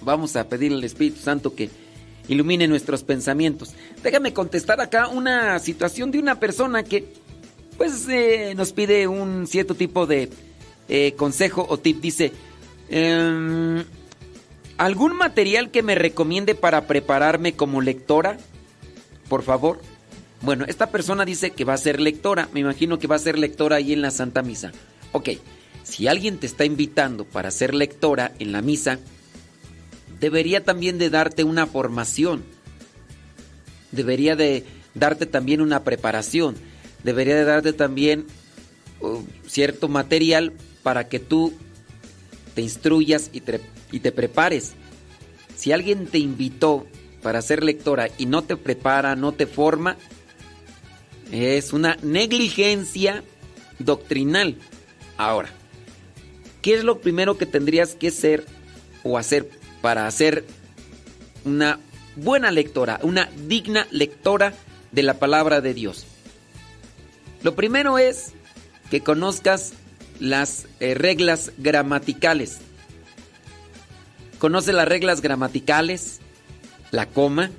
Vamos 0.02 0.36
a 0.36 0.48
pedirle 0.48 0.78
al 0.78 0.84
Espíritu 0.84 1.22
Santo 1.22 1.56
que 1.56 1.70
ilumine 2.28 2.68
nuestros 2.68 3.04
pensamientos. 3.04 3.74
Déjame 4.04 4.34
contestar 4.34 4.82
acá 4.82 5.08
una 5.08 5.60
situación 5.60 6.12
de 6.12 6.20
una 6.20 6.40
persona 6.40 6.84
que 6.84 7.14
pues 7.78 8.08
eh, 8.10 8.54
nos 8.56 8.72
pide 8.72 9.08
un 9.08 9.48
cierto 9.48 9.76
tipo 9.76 10.06
de 10.06 10.30
eh, 10.88 11.14
consejo 11.18 11.66
o 11.68 11.78
tip. 11.78 12.02
Dice, 12.02 12.32
em, 12.90 13.84
¿algún 14.78 15.16
material 15.16 15.72
que 15.72 15.84
me 15.84 15.96
recomiende 15.96 16.56
para 16.56 16.88
prepararme 16.88 17.54
como 17.54 17.82
lectora? 17.82 18.38
Por 19.28 19.44
favor. 19.44 19.82
Bueno, 20.42 20.66
esta 20.68 20.92
persona 20.92 21.26
dice 21.26 21.52
que 21.52 21.66
va 21.66 21.74
a 21.74 21.78
ser 21.78 22.00
lectora. 22.00 22.50
Me 22.54 22.60
imagino 22.60 23.00
que 23.00 23.08
va 23.08 23.16
a 23.16 23.20
ser 23.20 23.38
lectora 23.38 23.78
ahí 23.78 23.94
en 23.94 24.02
la 24.02 24.12
Santa 24.12 24.42
Misa. 24.42 24.72
Ok, 25.12 25.30
si 25.84 26.08
alguien 26.08 26.38
te 26.38 26.46
está 26.46 26.66
invitando 26.66 27.26
para 27.26 27.52
ser 27.52 27.74
lectora 27.74 28.34
en 28.40 28.52
la 28.52 28.62
misa, 28.62 29.00
debería 30.26 30.64
también 30.64 30.98
de 30.98 31.12
darte 31.12 31.44
una 31.44 31.68
formación. 31.68 32.44
Debería 33.92 34.36
de 34.36 34.64
darte 34.96 35.28
también 35.28 35.62
una 35.62 35.84
preparación. 35.84 36.56
Debería 37.04 37.36
de 37.36 37.44
darte 37.44 37.74
también 37.74 38.26
uh, 39.02 39.22
cierto 39.46 39.88
material 39.88 40.54
para 40.82 41.08
que 41.10 41.20
tú 41.20 41.54
te 42.56 42.64
instruyas 42.64 43.30
y 43.34 43.42
te, 43.42 43.62
y 43.92 44.00
te 44.00 44.12
prepares. 44.12 44.74
Si 45.56 45.72
alguien 45.72 46.08
te 46.08 46.18
invitó 46.18 46.88
para 47.22 47.44
ser 47.44 47.64
lectora 47.64 48.08
y 48.18 48.26
no 48.26 48.44
te 48.44 48.58
prepara, 48.58 49.16
no 49.16 49.32
te 49.32 49.46
forma, 49.46 49.96
es 51.32 51.72
una 51.72 52.00
negligencia 52.02 53.24
doctrinal. 53.78 54.58
Ahora, 55.18 55.50
¿qué 56.64 56.74
es 56.74 56.84
lo 56.84 57.00
primero 57.00 57.38
que 57.38 57.46
tendrías 57.46 57.94
que 57.94 58.10
ser 58.10 58.44
o 59.04 59.20
hacer 59.20 59.48
para 59.86 60.10
ser 60.10 60.48
una 61.44 61.80
buena 62.16 62.50
lectora, 62.50 63.00
una 63.04 63.30
digna 63.46 63.86
lectora 63.92 64.56
de 64.92 65.04
la 65.04 65.20
palabra 65.20 65.62
de 65.62 65.76
Dios? 65.76 66.08
Lo 67.44 67.54
primero 67.54 68.00
es 68.00 68.34
que 68.90 69.02
conozcas 69.02 69.74
las 70.20 70.66
eh, 70.80 70.96
reglas 70.96 71.52
gramaticales. 71.60 72.58
Conoce 74.40 74.74
las 74.74 74.88
reglas 74.88 75.22
gramaticales, 75.22 76.20
la 76.90 77.06
coma, 77.06 77.52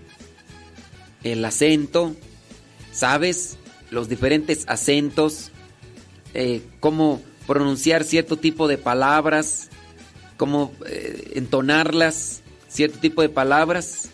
el 1.22 1.44
acento, 1.44 2.16
sabes 2.90 3.56
los 3.92 4.08
diferentes 4.08 4.64
acentos, 4.66 5.52
eh, 6.34 6.60
cómo 6.80 7.22
pronunciar 7.46 8.02
cierto 8.02 8.36
tipo 8.36 8.66
de 8.66 8.78
palabras, 8.78 9.70
cómo 10.36 10.72
eh, 10.86 11.32
entonarlas, 11.34 12.42
cierto 12.68 12.98
tipo 12.98 13.22
de 13.22 13.28
palabras. 13.28 14.10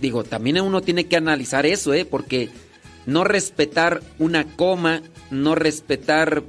Digo, 0.00 0.24
también 0.24 0.60
uno 0.60 0.82
tiene 0.82 1.06
que 1.06 1.16
analizar 1.16 1.64
eso, 1.66 1.94
¿eh? 1.94 2.04
Porque 2.04 2.50
no 3.06 3.24
respetar 3.24 4.02
una 4.18 4.44
coma, 4.56 5.02
no 5.30 5.54
respetar 5.54 6.42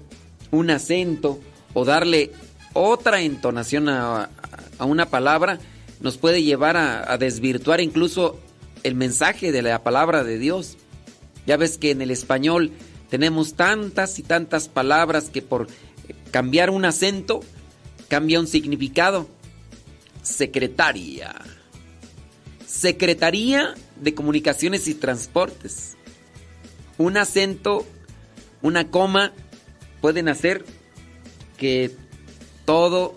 un 0.51 0.69
acento 0.69 1.39
o 1.73 1.85
darle 1.85 2.31
otra 2.73 3.22
entonación 3.22 3.89
a, 3.89 4.30
a 4.77 4.85
una 4.85 5.07
palabra 5.07 5.59
nos 5.99 6.17
puede 6.17 6.43
llevar 6.43 6.77
a, 6.77 7.11
a 7.11 7.17
desvirtuar 7.17 7.81
incluso 7.81 8.39
el 8.83 8.95
mensaje 8.95 9.51
de 9.51 9.61
la 9.61 9.83
palabra 9.83 10.23
de 10.23 10.38
Dios. 10.38 10.77
Ya 11.45 11.57
ves 11.57 11.77
que 11.77 11.91
en 11.91 12.01
el 12.01 12.11
español 12.11 12.72
tenemos 13.09 13.53
tantas 13.53 14.19
y 14.19 14.23
tantas 14.23 14.67
palabras 14.67 15.30
que 15.30 15.41
por 15.41 15.67
cambiar 16.31 16.69
un 16.69 16.85
acento 16.85 17.41
cambia 18.07 18.39
un 18.39 18.47
significado. 18.47 19.27
Secretaria. 20.21 21.35
Secretaría 22.65 23.75
de 23.95 24.13
Comunicaciones 24.13 24.87
y 24.87 24.95
Transportes. 24.95 25.95
Un 26.97 27.17
acento, 27.17 27.85
una 28.61 28.89
coma 28.89 29.33
pueden 30.01 30.27
hacer 30.27 30.65
que 31.57 31.91
todo 32.65 33.15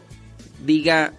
diga 0.65 1.15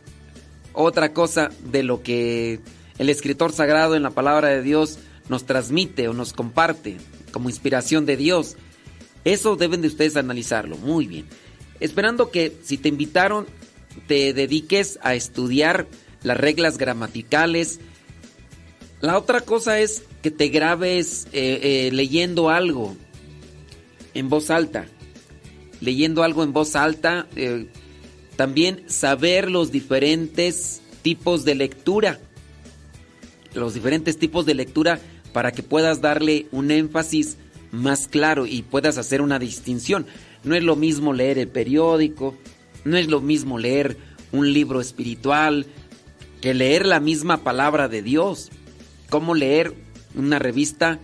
otra 0.74 1.14
cosa 1.14 1.50
de 1.64 1.84
lo 1.84 2.02
que 2.04 2.60
el 2.98 3.10
escritor 3.10 3.52
sagrado 3.52 3.96
en 3.96 4.04
la 4.04 4.12
palabra 4.12 4.50
de 4.50 4.62
Dios 4.62 5.00
nos 5.28 5.46
transmite 5.46 6.08
o 6.08 6.14
nos 6.14 6.34
comparte 6.34 6.98
como 7.32 7.50
inspiración 7.50 8.06
de 8.06 8.18
Dios. 8.18 8.56
Eso 9.24 9.56
deben 9.56 9.82
de 9.82 9.88
ustedes 9.88 10.16
analizarlo. 10.18 10.78
Muy 10.78 11.08
bien. 11.08 11.26
Esperando 11.80 12.32
que 12.32 12.56
si 12.64 12.78
te 12.78 12.90
invitaron 12.90 13.48
te 14.08 14.34
dediques 14.34 15.00
a 15.02 15.16
estudiar 15.16 15.88
las 16.24 16.38
reglas 16.38 16.78
gramaticales. 16.78 17.80
La 19.00 19.18
otra 19.18 19.42
cosa 19.42 19.80
es 19.80 20.04
que 20.22 20.32
te 20.32 20.50
grabes 20.50 21.28
eh, 21.32 21.88
eh, 21.88 21.92
leyendo 21.92 22.50
algo 22.50 22.96
en 24.14 24.30
voz 24.30 24.50
alta. 24.50 24.86
Leyendo 25.80 26.24
algo 26.24 26.44
en 26.44 26.54
voz 26.54 26.76
alta. 26.76 27.28
eh, 27.36 27.68
también 28.36 28.84
saber 28.88 29.52
los 29.52 29.72
diferentes 29.72 30.82
tipos 31.02 31.46
de 31.46 31.56
lectura. 31.56 32.20
Los 33.54 33.74
diferentes 33.74 34.18
tipos 34.18 34.46
de 34.46 34.56
lectura 34.56 35.00
para 35.34 35.52
que 35.52 35.64
puedas 35.64 36.02
darle 36.02 36.48
un 36.52 36.72
énfasis 36.72 37.38
más 37.72 38.08
claro 38.08 38.46
y 38.46 38.64
puedas 38.64 38.98
hacer 38.98 39.22
una 39.22 39.40
distinción. 39.40 40.06
No 40.44 40.56
es 40.56 40.64
lo 40.64 40.76
mismo 40.76 41.14
leer 41.14 41.38
el 41.38 41.50
periódico, 41.50 42.36
no 42.84 42.98
es 42.98 43.08
lo 43.08 43.22
mismo 43.22 43.58
leer 43.58 43.98
un 44.32 44.54
libro 44.54 44.82
espiritual 44.82 45.66
que 46.42 46.54
leer 46.54 46.86
la 46.86 47.00
misma 47.00 47.44
palabra 47.44 47.88
de 47.88 48.02
Dios. 48.02 48.50
Cómo 49.10 49.36
leer 49.36 49.76
una 50.16 50.40
revista 50.40 51.00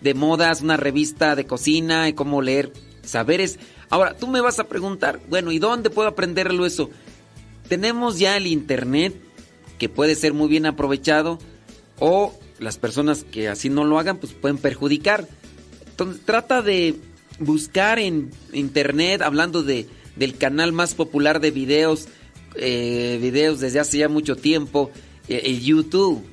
de 0.00 0.14
modas, 0.14 0.62
una 0.62 0.76
revista 0.76 1.36
de 1.36 1.46
cocina, 1.46 2.08
y 2.08 2.14
cómo 2.14 2.40
leer 2.40 2.72
saberes. 3.02 3.58
Ahora, 3.90 4.16
tú 4.16 4.26
me 4.28 4.40
vas 4.40 4.58
a 4.58 4.68
preguntar, 4.68 5.20
bueno, 5.28 5.52
¿y 5.52 5.58
dónde 5.58 5.90
puedo 5.90 6.08
aprenderlo 6.08 6.66
eso? 6.66 6.90
Tenemos 7.68 8.18
ya 8.18 8.36
el 8.36 8.46
internet 8.46 9.14
que 9.78 9.88
puede 9.88 10.14
ser 10.14 10.32
muy 10.34 10.48
bien 10.48 10.66
aprovechado 10.66 11.38
o 11.98 12.38
las 12.58 12.78
personas 12.78 13.24
que 13.24 13.48
así 13.48 13.68
no 13.68 13.84
lo 13.84 13.98
hagan 13.98 14.18
pues 14.18 14.32
pueden 14.32 14.58
perjudicar. 14.58 15.28
Entonces 15.90 16.22
trata 16.24 16.62
de 16.62 16.96
buscar 17.38 17.98
en 17.98 18.30
internet 18.52 19.22
hablando 19.22 19.62
de, 19.62 19.86
del 20.18 20.36
canal 20.36 20.72
más 20.72 20.94
popular 20.94 21.40
de 21.40 21.50
videos, 21.50 22.08
eh, 22.56 23.18
videos 23.20 23.60
desde 23.60 23.80
hace 23.80 23.98
ya 23.98 24.08
mucho 24.08 24.36
tiempo, 24.36 24.90
eh, 25.28 25.42
el 25.44 25.60
YouTube. 25.60 26.24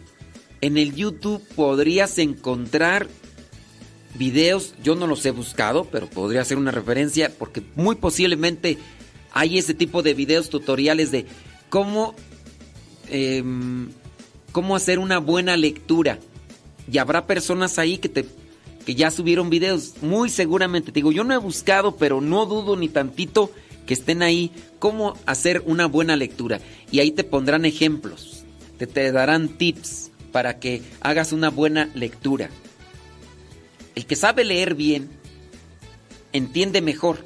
En 0.62 0.78
el 0.78 0.96
YouTube 0.96 1.44
podrías 1.56 2.18
encontrar 2.18 3.08
videos, 4.16 4.74
yo 4.84 4.96
no 4.96 5.08
los 5.08 5.26
he 5.26 5.32
buscado, 5.32 5.86
pero 5.92 6.10
podría 6.10 6.44
ser 6.46 6.58
una 6.58 6.72
referencia 6.72 7.32
porque 7.38 7.62
muy 7.76 7.96
posiblemente 7.96 8.78
hay 9.32 9.58
ese 9.58 9.74
tipo 9.74 10.02
de 10.02 10.14
videos 10.14 10.50
tutoriales 10.50 11.12
de 11.12 11.26
cómo, 11.70 12.16
em, 13.10 13.90
cómo 14.52 14.76
hacer 14.76 14.98
una 14.98 15.20
buena 15.20 15.58
lectura. 15.58 16.20
Y 16.92 16.98
habrá 17.00 17.28
personas 17.28 17.78
ahí 17.78 17.98
que 17.98 18.10
te 18.10 18.26
que 18.86 18.96
ya 18.96 19.10
subieron 19.10 19.50
videos, 19.50 19.96
muy 20.02 20.30
seguramente. 20.30 20.92
Te 20.92 21.00
digo, 21.00 21.12
yo 21.12 21.24
no 21.24 21.34
he 21.34 21.38
buscado, 21.38 21.98
pero 21.98 22.22
no 22.22 22.46
dudo 22.46 22.78
ni 22.78 22.88
tantito 22.88 23.52
que 23.86 23.94
estén 23.94 24.22
ahí 24.24 24.52
cómo 24.80 25.18
hacer 25.26 25.64
una 25.66 25.86
buena 25.88 26.16
lectura. 26.16 26.60
Y 26.92 27.00
ahí 27.00 27.12
te 27.12 27.24
pondrán 27.24 27.66
ejemplos, 27.66 28.44
te, 28.78 28.88
te 28.88 29.12
darán 29.12 29.50
tips 29.50 30.12
para 30.32 30.60
que 30.60 30.82
hagas 31.02 31.32
una 31.32 31.50
buena 31.50 31.90
lectura. 31.94 32.50
El 33.96 34.06
que 34.06 34.16
sabe 34.16 34.44
leer 34.44 34.76
bien 34.76 35.10
entiende 36.34 36.82
mejor 36.82 37.24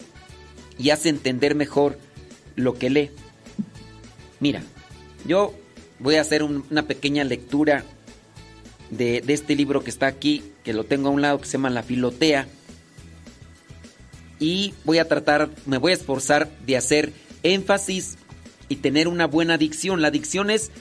y 0.78 0.92
hace 0.92 1.10
entender 1.10 1.56
mejor 1.56 1.98
lo 2.56 2.76
que 2.76 2.90
lee. 2.90 3.12
Mira, 4.40 4.62
yo 5.26 5.54
voy 6.00 6.16
a 6.16 6.22
hacer 6.22 6.44
un- 6.44 6.64
una 6.70 6.84
pequeña 6.88 7.24
lectura 7.24 7.84
de, 8.92 9.22
de 9.22 9.34
este 9.34 9.56
libro 9.56 9.84
que 9.84 9.90
está 9.90 10.08
aquí, 10.08 10.44
que 10.64 10.74
lo 10.74 10.84
tengo 10.86 11.10
a 11.10 11.12
un 11.12 11.22
lado, 11.22 11.40
que 11.40 11.46
se 11.46 11.54
llama 11.54 11.70
La 11.70 11.84
Filotea. 11.84 12.48
Y 14.40 14.74
voy 14.86 15.00
a 15.00 15.08
tratar, 15.08 15.50
me 15.66 15.78
voy 15.78 15.92
a 15.92 15.96
esforzar 15.96 16.50
de 16.66 16.78
hacer 16.78 17.14
énfasis 17.44 18.18
y 18.70 18.78
tener 18.78 19.08
una 19.08 19.28
buena 19.28 19.58
dicción. 19.58 20.02
La 20.02 20.12
dicción 20.12 20.50
es 20.50 20.72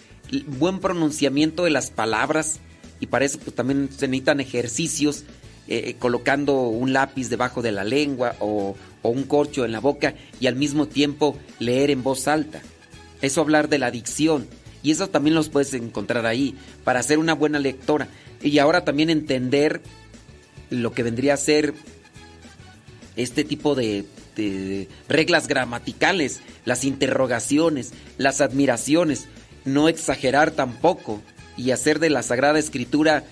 buen 0.47 0.78
pronunciamiento 0.78 1.65
de 1.65 1.70
las 1.70 1.91
palabras 1.91 2.61
y 3.01 3.07
para 3.07 3.25
eso 3.25 3.39
pues, 3.39 3.55
también 3.57 3.89
se 3.91 4.09
necesitan 4.09 4.41
ejercicios 4.41 5.25
eh, 5.67 5.97
colocando 5.99 6.62
un 6.62 6.93
lápiz 6.93 7.28
debajo 7.28 7.62
de 7.62 7.73
la 7.73 7.85
lengua 7.85 8.37
o, 8.41 8.77
o 9.03 9.09
un 9.09 9.25
corcho 9.25 9.65
en 9.65 9.73
la 9.73 9.81
boca 9.81 10.15
y 10.41 10.47
al 10.47 10.57
mismo 10.57 10.87
tiempo 10.87 11.37
leer 11.59 11.91
en 11.91 12.03
voz 12.03 12.28
alta. 12.28 12.62
Eso 13.20 13.41
hablar 13.41 13.69
de 13.69 13.78
la 13.78 13.91
dicción. 13.91 14.47
Y 14.83 14.93
eso 14.93 15.09
también 15.09 15.35
los 15.35 15.49
puedes 15.49 15.75
encontrar 15.75 16.25
ahí 16.25 16.55
para 16.85 17.03
ser 17.03 17.19
una 17.19 17.35
buena 17.35 17.59
lectora. 17.59 18.09
Y 18.41 18.59
ahora 18.59 18.85
también 18.85 19.11
entender 19.11 19.81
lo 20.70 20.93
que 20.93 21.03
vendría 21.03 21.35
a 21.35 21.39
ser 21.39 21.75
este 23.19 23.45
tipo 23.45 23.75
de, 23.75 24.07
reglas 25.09 25.49
gramaticales, 25.49 26.41
las 26.65 26.85
interrogaciones, 26.85 27.93
las 28.17 28.41
admiraciones, 28.41 29.27
no 29.65 29.89
exagerar 29.89 30.53
tampoco 30.53 31.21
y 31.57 31.73
hacer 31.73 31.99
de 31.99 32.09
la 32.09 32.23
Sagrada 32.23 32.59
Escritura 32.61 33.25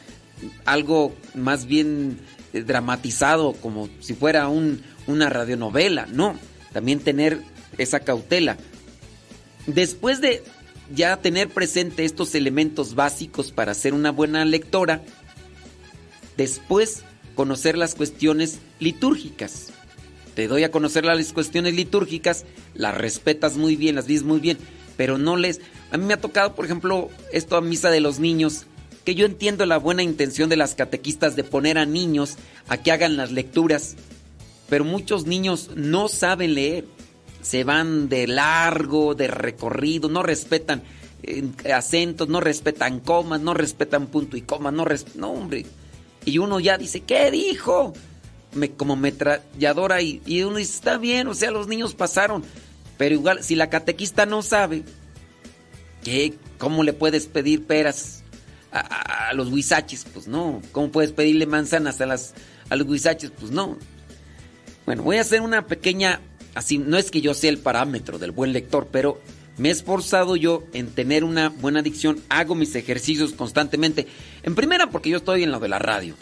algo 0.65 1.15
más 1.35 1.67
bien 1.67 2.19
eh, 2.53 2.63
dramatizado, 2.63 3.53
como 3.55 3.89
si 4.01 4.15
fuera 4.15 4.49
un- 4.49 4.83
una 5.07 5.31
radionovela, 5.31 6.07
no, 6.07 6.37
también 6.73 6.99
tener 6.99 7.41
esa 7.79 8.01
cautela. 8.01 8.57
Después 9.69 10.21
de 10.21 10.43
ya 10.93 11.17
tener 11.19 11.49
presente 11.49 12.05
estos 12.05 12.35
elementos 12.35 12.97
básicos 12.97 13.53
para 13.53 13.75
ser 13.75 13.95
una 13.95 14.11
buena 14.11 14.45
lectora, 14.45 15.03
después 16.37 17.03
conocer 17.37 17.79
las 17.79 17.95
cuestiones 17.95 18.59
litúrgicas. 18.81 19.69
Te 20.37 20.49
doy 20.49 20.65
a 20.65 20.71
conocer 20.71 21.07
las 21.07 21.33
cuestiones 21.33 21.75
litúrgicas, 21.75 22.45
las 22.75 22.95
respetas 22.95 23.57
muy 23.57 23.75
bien, 23.75 23.95
las 23.97 24.07
dices 24.07 24.23
muy 24.23 24.39
bien, 24.39 24.59
pero 24.99 25.17
no 25.17 25.39
les... 25.39 25.63
A 25.91 25.97
mí 25.97 26.05
me 26.05 26.13
ha 26.13 26.21
tocado, 26.21 26.55
por 26.55 26.67
ejemplo, 26.67 27.09
esto 27.33 27.57
a 27.57 27.63
misa 27.63 27.91
de 27.91 28.01
los 28.01 28.19
niños, 28.19 28.67
que 29.07 29.15
yo 29.15 29.25
entiendo 29.25 29.65
la 29.65 29.79
buena 29.79 30.03
intención 30.03 30.51
de 30.51 30.57
las 30.57 30.75
catequistas 30.75 31.37
de 31.37 31.45
poner 31.45 31.79
a 31.79 31.87
niños 31.87 32.37
a 32.69 32.77
que 32.77 32.93
hagan 32.93 33.17
las 33.17 33.33
lecturas, 33.33 33.97
pero 34.69 34.85
muchos 34.85 35.25
niños 35.25 35.71
no 35.75 36.09
saben 36.09 36.53
leer, 36.53 36.85
se 37.41 37.65
van 37.65 38.11
de 38.11 38.27
largo, 38.27 39.15
de 39.15 39.29
recorrido, 39.29 40.11
no 40.11 40.23
respetan 40.23 40.83
acentos, 41.75 42.29
no 42.29 42.41
respetan 42.41 43.01
comas, 43.01 43.41
no 43.41 43.55
respetan 43.55 44.09
punto 44.09 44.37
y 44.37 44.43
coma, 44.43 44.71
no 44.71 44.85
no 45.15 45.31
hombre. 45.31 45.65
Y 46.27 46.37
uno 46.37 46.61
ya 46.61 46.77
dice, 46.77 47.01
¿qué 47.01 47.31
dijo? 47.31 47.95
Me, 48.57 48.73
como 48.73 48.97
metralladora 48.97 50.03
y, 50.03 50.23
y 50.27 50.43
uno 50.43 50.57
dice, 50.57 50.75
está 50.75 50.99
bien, 50.99 51.29
o 51.29 51.35
sea, 51.35 51.51
los 51.51 51.69
niños 51.69 51.95
pasaron, 51.95 52.43
pero 52.99 53.15
igual, 53.15 53.43
si 53.45 53.55
la 53.55 53.71
catequista 53.71 54.27
no 54.27 54.43
sabe, 54.43 54.83
¿qué? 56.03 56.35
¿Cómo 56.59 56.83
le 56.83 56.93
puedes 56.93 57.27
pedir 57.27 57.65
peras 57.65 58.23
a, 58.73 59.33
los 59.35 59.49
huizaches? 59.49 60.07
Pues 60.13 60.27
no. 60.29 60.63
¿Cómo 60.73 60.91
puedes 60.91 61.13
pedirle 61.13 61.47
manzanas 61.47 62.01
a, 62.01 62.07
las, 62.07 62.35
a 62.71 62.77
los 62.77 62.89
huizaches? 62.89 63.31
Pues 63.39 63.53
no. 63.53 63.77
Bueno, 64.87 65.03
voy 65.03 65.17
a 65.17 65.23
hacer 65.23 65.41
una 65.41 65.67
pequeña, 65.67 66.21
así, 66.55 66.79
no 66.79 66.97
es 66.97 67.11
que 67.11 67.21
yo 67.21 67.35
sea 67.35 67.51
el 67.51 67.59
parámetro 67.59 68.19
del 68.19 68.31
buen 68.31 68.53
lector, 68.53 68.89
pero 68.91 69.21
me 69.59 69.69
he 69.69 69.73
esforzado 69.73 70.37
yo 70.37 70.65
en 70.73 70.91
tener 70.91 71.25
una 71.25 71.49
buena 71.49 71.83
dicción, 71.83 72.23
hago 72.29 72.55
mis 72.55 72.75
ejercicios 72.75 73.33
constantemente. 73.33 74.07
En 74.43 74.55
primera 74.55 74.91
porque 74.91 75.11
yo 75.11 75.17
estoy 75.17 75.43
en 75.43 75.51
lo 75.51 75.61
de 75.61 75.69
la 75.69 75.79
radio, 75.79 76.15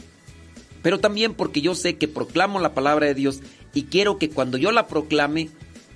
pero 0.85 1.01
también 1.01 1.33
porque 1.33 1.63
yo 1.63 1.75
sé 1.75 1.97
que 1.97 2.09
proclamo 2.09 2.61
la 2.61 2.75
palabra 2.75 3.07
de 3.07 3.15
Dios 3.15 3.41
y 3.73 3.85
quiero 3.85 4.19
que 4.19 4.29
cuando 4.29 4.59
yo 4.59 4.71
la 4.71 4.87
proclame, 4.87 5.49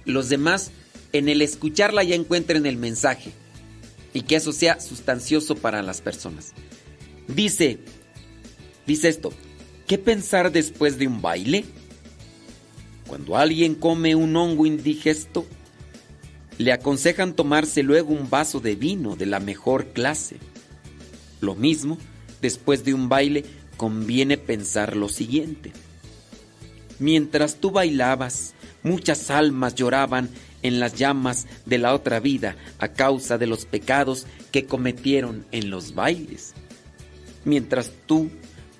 los 0.06 0.30
demás 0.30 0.70
en 1.12 1.28
el 1.28 1.42
escucharla 1.42 2.02
ya 2.04 2.14
encuentren 2.14 2.64
el 2.64 2.78
mensaje 2.78 3.32
y 4.14 4.22
que 4.22 4.36
eso 4.36 4.50
sea 4.50 4.80
sustancioso 4.80 5.56
para 5.56 5.82
las 5.82 6.00
personas. 6.00 6.54
Dice, 7.26 7.80
dice 8.86 9.10
esto, 9.10 9.30
¿qué 9.86 9.98
pensar 9.98 10.52
después 10.52 10.98
de 10.98 11.06
un 11.06 11.20
baile? 11.20 11.66
Cuando 13.06 13.36
alguien 13.36 13.74
come 13.74 14.14
un 14.14 14.34
hongo 14.36 14.64
indigesto, 14.64 15.44
le 16.56 16.72
aconsejan 16.72 17.34
tomarse 17.34 17.82
luego 17.82 18.14
un 18.14 18.30
vaso 18.30 18.58
de 18.58 18.74
vino 18.74 19.16
de 19.16 19.26
la 19.26 19.38
mejor 19.38 19.88
clase. 19.88 20.38
Lo 21.42 21.54
mismo, 21.54 21.98
después 22.40 22.86
de 22.86 22.94
un 22.94 23.10
baile, 23.10 23.44
conviene 23.78 24.36
pensar 24.36 24.94
lo 24.94 25.08
siguiente. 25.08 25.72
Mientras 26.98 27.56
tú 27.56 27.70
bailabas, 27.70 28.52
muchas 28.82 29.30
almas 29.30 29.74
lloraban 29.74 30.28
en 30.62 30.80
las 30.80 30.94
llamas 30.94 31.46
de 31.64 31.78
la 31.78 31.94
otra 31.94 32.20
vida 32.20 32.56
a 32.78 32.88
causa 32.88 33.38
de 33.38 33.46
los 33.46 33.64
pecados 33.64 34.26
que 34.50 34.66
cometieron 34.66 35.46
en 35.52 35.70
los 35.70 35.94
bailes. 35.94 36.52
Mientras 37.46 37.92
tú 38.06 38.30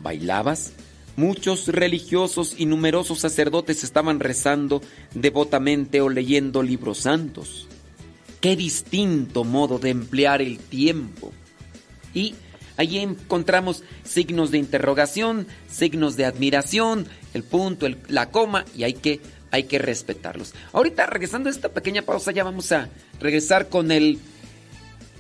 bailabas, 0.01 0.73
muchos 1.17 1.69
religiosos 1.69 2.55
y 2.59 2.67
numerosos 2.67 3.21
sacerdotes 3.21 3.85
estaban 3.85 4.21
rezando 4.21 4.83
devotamente 5.15 6.01
o 6.01 6.09
leyendo 6.09 6.63
libros 6.63 6.99
santos. 6.99 7.69
Qué 8.41 8.57
distinto 8.57 9.45
modo 9.45 9.79
de 9.79 9.91
emplear 9.91 10.43
el 10.43 10.59
tiempo. 10.59 11.33
Y 12.15 12.35
allí 12.79 12.99
encontramos 12.99 13.83
signos 14.05 14.51
de 14.51 14.59
interrogación, 14.59 15.47
signos 15.69 16.17
de 16.17 16.25
admiración, 16.25 17.07
el 17.35 17.43
punto, 17.43 17.87
la 18.09 18.31
coma, 18.31 18.65
y 18.75 18.85
hay 18.85 18.95
que, 18.95 19.21
hay 19.51 19.65
que 19.65 19.79
respetarlos. 19.79 20.55
Ahorita, 20.73 21.05
regresando 21.07 21.51
a 21.51 21.53
esta 21.53 21.69
pequeña 21.69 22.03
pausa, 22.03 22.33
ya 22.33 22.45
vamos 22.45 22.73
a 22.73 22.89
regresar 23.21 23.69
con 23.69 23.91
el, 23.91 24.19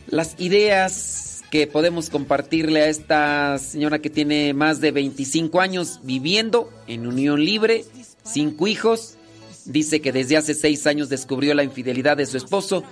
las 0.06 0.36
ideas 0.38 1.42
que 1.50 1.66
podemos 1.66 2.10
compartirle 2.10 2.82
a 2.82 2.88
esta 2.88 3.58
señora 3.58 3.98
que 4.00 4.10
tiene 4.10 4.54
más 4.54 4.80
de 4.80 4.92
25 4.92 5.60
años 5.60 6.00
viviendo 6.02 6.70
en 6.86 7.06
unión 7.06 7.44
libre, 7.44 7.84
cinco 8.24 8.66
hijos. 8.68 9.16
Dice 9.64 10.00
que 10.00 10.12
desde 10.12 10.36
hace 10.36 10.54
seis 10.54 10.86
años 10.86 11.08
descubrió 11.08 11.54
la 11.54 11.64
infidelidad 11.64 12.16
de 12.16 12.26
su 12.26 12.36
esposo 12.36 12.84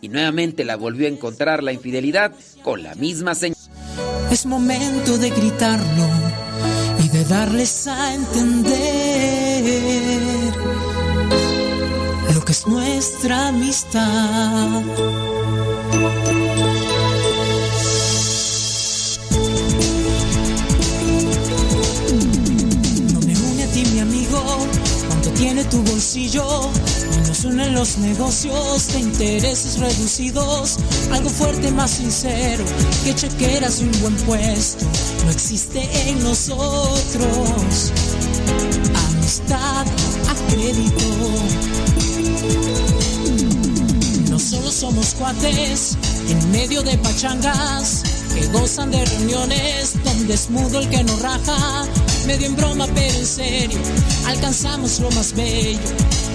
y 0.00 0.08
nuevamente 0.08 0.64
la 0.64 0.76
volvió 0.76 1.06
a 1.06 1.10
encontrar 1.10 1.62
la 1.62 1.72
infidelidad 1.72 2.34
con 2.62 2.82
la 2.82 2.94
misma 2.94 3.34
señora. 3.34 3.53
Es 4.34 4.46
momento 4.46 5.16
de 5.16 5.30
gritarlo 5.30 6.08
y 7.04 7.08
de 7.08 7.24
darles 7.24 7.86
a 7.86 8.14
entender 8.14 9.62
lo 12.34 12.44
que 12.44 12.50
es 12.50 12.66
nuestra 12.66 13.46
amistad. 13.50 14.82
No 23.12 23.20
me 23.20 23.36
une 23.38 23.62
a 23.62 23.68
ti, 23.72 23.86
mi 23.92 24.00
amigo, 24.00 24.42
cuánto 25.06 25.30
tiene 25.30 25.62
tu 25.66 25.80
bolsillo. 25.84 26.72
Unen 27.42 27.74
los 27.74 27.98
negocios 27.98 28.92
de 28.92 29.00
intereses 29.00 29.78
reducidos. 29.78 30.78
Algo 31.10 31.28
fuerte, 31.28 31.70
más 31.72 31.90
sincero, 31.90 32.64
que 33.02 33.14
chequeras 33.14 33.80
y 33.80 33.84
un 33.84 34.00
buen 34.00 34.14
puesto. 34.18 34.86
No 35.24 35.30
existe 35.30 35.82
en 36.08 36.22
nosotros. 36.22 37.92
Amistad 39.08 39.84
a 40.28 40.52
crédito. 40.52 41.04
No 44.30 44.38
solo 44.38 44.70
somos 44.70 45.14
cuates 45.14 45.98
en 46.28 46.52
medio 46.52 46.82
de 46.82 46.96
pachangas 46.98 48.04
que 48.32 48.46
gozan 48.48 48.90
de 48.90 49.04
reuniones 49.04 50.02
donde 50.04 50.34
es 50.34 50.48
mudo 50.50 50.78
el 50.78 50.88
que 50.88 51.02
no 51.02 51.16
raja. 51.18 51.86
Medio 52.26 52.46
en 52.46 52.56
broma, 52.56 52.86
pero 52.94 53.18
en 53.18 53.26
serio, 53.26 53.78
alcanzamos 54.26 54.98
lo 55.00 55.10
más 55.10 55.34
bello. 55.34 55.78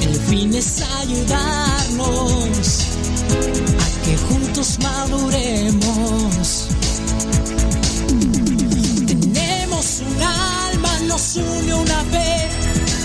El 0.02 0.16
fin 0.16 0.54
es 0.54 0.84
ayudarnos 1.02 2.82
a 3.80 4.06
que 4.06 4.18
juntos 4.18 4.78
maduremos. 4.84 6.68
Tenemos 9.08 10.02
un 10.06 10.22
alma, 10.22 11.00
nos 11.08 11.36
une 11.38 11.74
una 11.74 12.04
vez, 12.04 12.52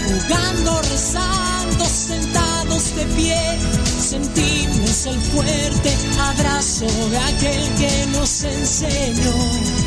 jugando, 0.07 0.83
rezando, 0.83 1.85
sentados 1.87 2.97
de 2.97 3.05
pie. 3.17 3.59
Sentimos 3.99 5.07
el 5.07 5.19
fuerte 5.33 5.97
abrazo 6.21 6.87
de 7.11 7.19
aquel 7.19 7.69
que 7.79 8.07
nos 8.13 8.45
enseñó 8.45 9.84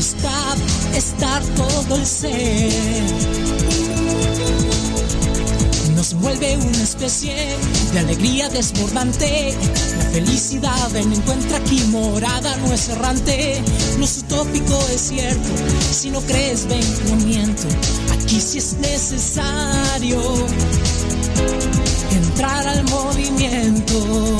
que 0.00 0.26
amistad 0.26 0.56
es 0.94 1.18
dar 1.18 1.42
todo 1.56 1.96
el 1.96 2.06
ser. 2.06 3.60
envuelve 6.12 6.56
una 6.56 6.82
especie 6.82 7.34
de 7.92 7.98
alegría 7.98 8.48
desbordante. 8.48 9.54
La 9.98 10.04
felicidad 10.06 10.96
en 10.96 11.12
encuentra 11.12 11.58
aquí 11.58 11.82
morada, 11.90 12.56
no 12.56 12.72
es 12.72 12.88
errante, 12.88 13.62
no 13.98 14.04
es 14.04 14.18
utópico, 14.18 14.78
es 14.92 15.00
cierto. 15.00 15.48
Si 15.92 16.10
no 16.10 16.20
crees, 16.22 16.66
ven, 16.66 16.84
no 17.08 17.16
miento. 17.24 17.68
Aquí 18.12 18.40
sí 18.40 18.58
es 18.58 18.74
necesario 18.74 20.20
entrar 22.10 22.66
al 22.66 22.84
movimiento. 22.84 24.36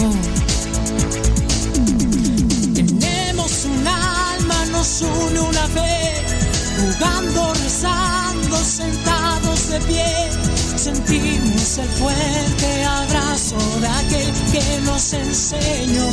Una 5.73 6.61
jugando, 6.81 7.55
rezando, 7.55 8.57
sentados 8.57 9.69
de 9.71 9.81
pie. 9.81 10.31
Sentimos 10.77 11.79
el 11.79 11.89
fuerte 11.89 12.85
abrazo 12.85 13.59
de 13.81 13.89
aquel 13.89 14.33
que 14.53 14.81
nos 14.85 15.13
enseñó 15.13 16.11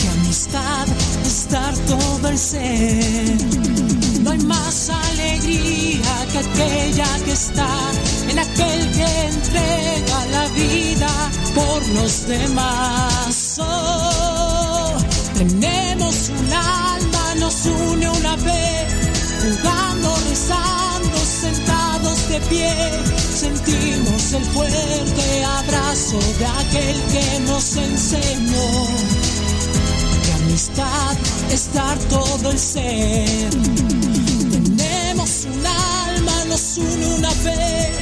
que 0.00 0.08
amistad 0.08 0.86
es 1.24 1.48
dar 1.50 1.74
todo 1.86 2.28
el 2.28 2.38
ser. 2.38 3.36
No 4.22 4.30
hay 4.32 4.38
más 4.40 4.90
alegría 4.90 6.26
que 6.32 6.38
aquella 6.38 7.08
que 7.24 7.32
está 7.32 7.68
en 8.28 8.38
aquel 8.38 8.90
que 8.90 9.26
entrega 9.26 10.26
la 10.32 10.48
vida 10.48 11.10
por 11.54 11.88
los 11.88 12.26
demás. 12.26 13.56
Oh, 13.58 14.96
tenemos 15.38 16.30
un 16.30 16.52
alma, 16.52 16.85
nos 17.46 17.64
une 17.66 18.08
una 18.08 18.36
fe, 18.38 18.86
jugando, 19.40 20.16
rezando, 20.28 21.16
sentados 21.42 22.28
de 22.28 22.40
pie. 22.50 22.74
Sentimos 23.42 24.32
el 24.32 24.44
fuerte 24.46 25.44
abrazo 25.44 26.18
de 26.40 26.46
aquel 26.46 26.96
que 27.12 27.40
nos 27.46 27.76
enseñó 27.76 28.68
que 30.24 30.32
amistad 30.32 31.16
es 31.52 31.72
dar 31.72 31.96
todo 32.16 32.50
el 32.50 32.58
ser. 32.58 33.50
Tenemos 34.76 35.46
un 35.52 35.66
alma, 35.66 36.44
nos 36.48 36.78
une 36.78 37.06
una 37.18 37.30
fe, 37.30 37.92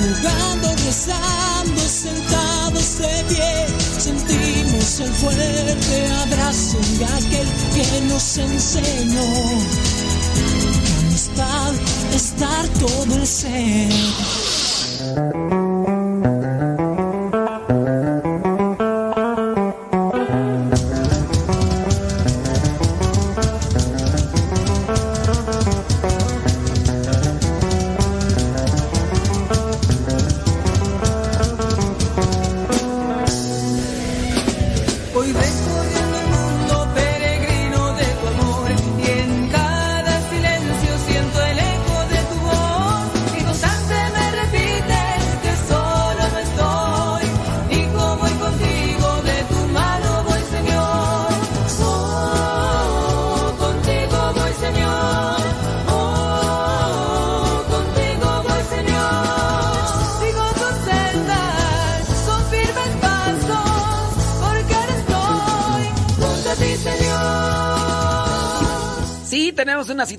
jugando, 0.00 0.68
rezando, 0.84 1.80
sentados 1.88 2.98
de 2.98 3.24
pie. 3.30 3.52
Sentimos 3.98 4.61
el 4.82 5.12
fuerte 5.12 6.06
abrazo 6.24 6.76
de 6.98 7.04
aquel 7.04 7.46
que 7.72 8.00
nos 8.08 8.36
enseñó 8.36 9.22
que 10.84 10.92
amistad 11.06 11.72
es 12.12 12.36
dar 12.36 12.66
todo 12.80 13.14
el 13.14 13.26
ser. 13.26 13.92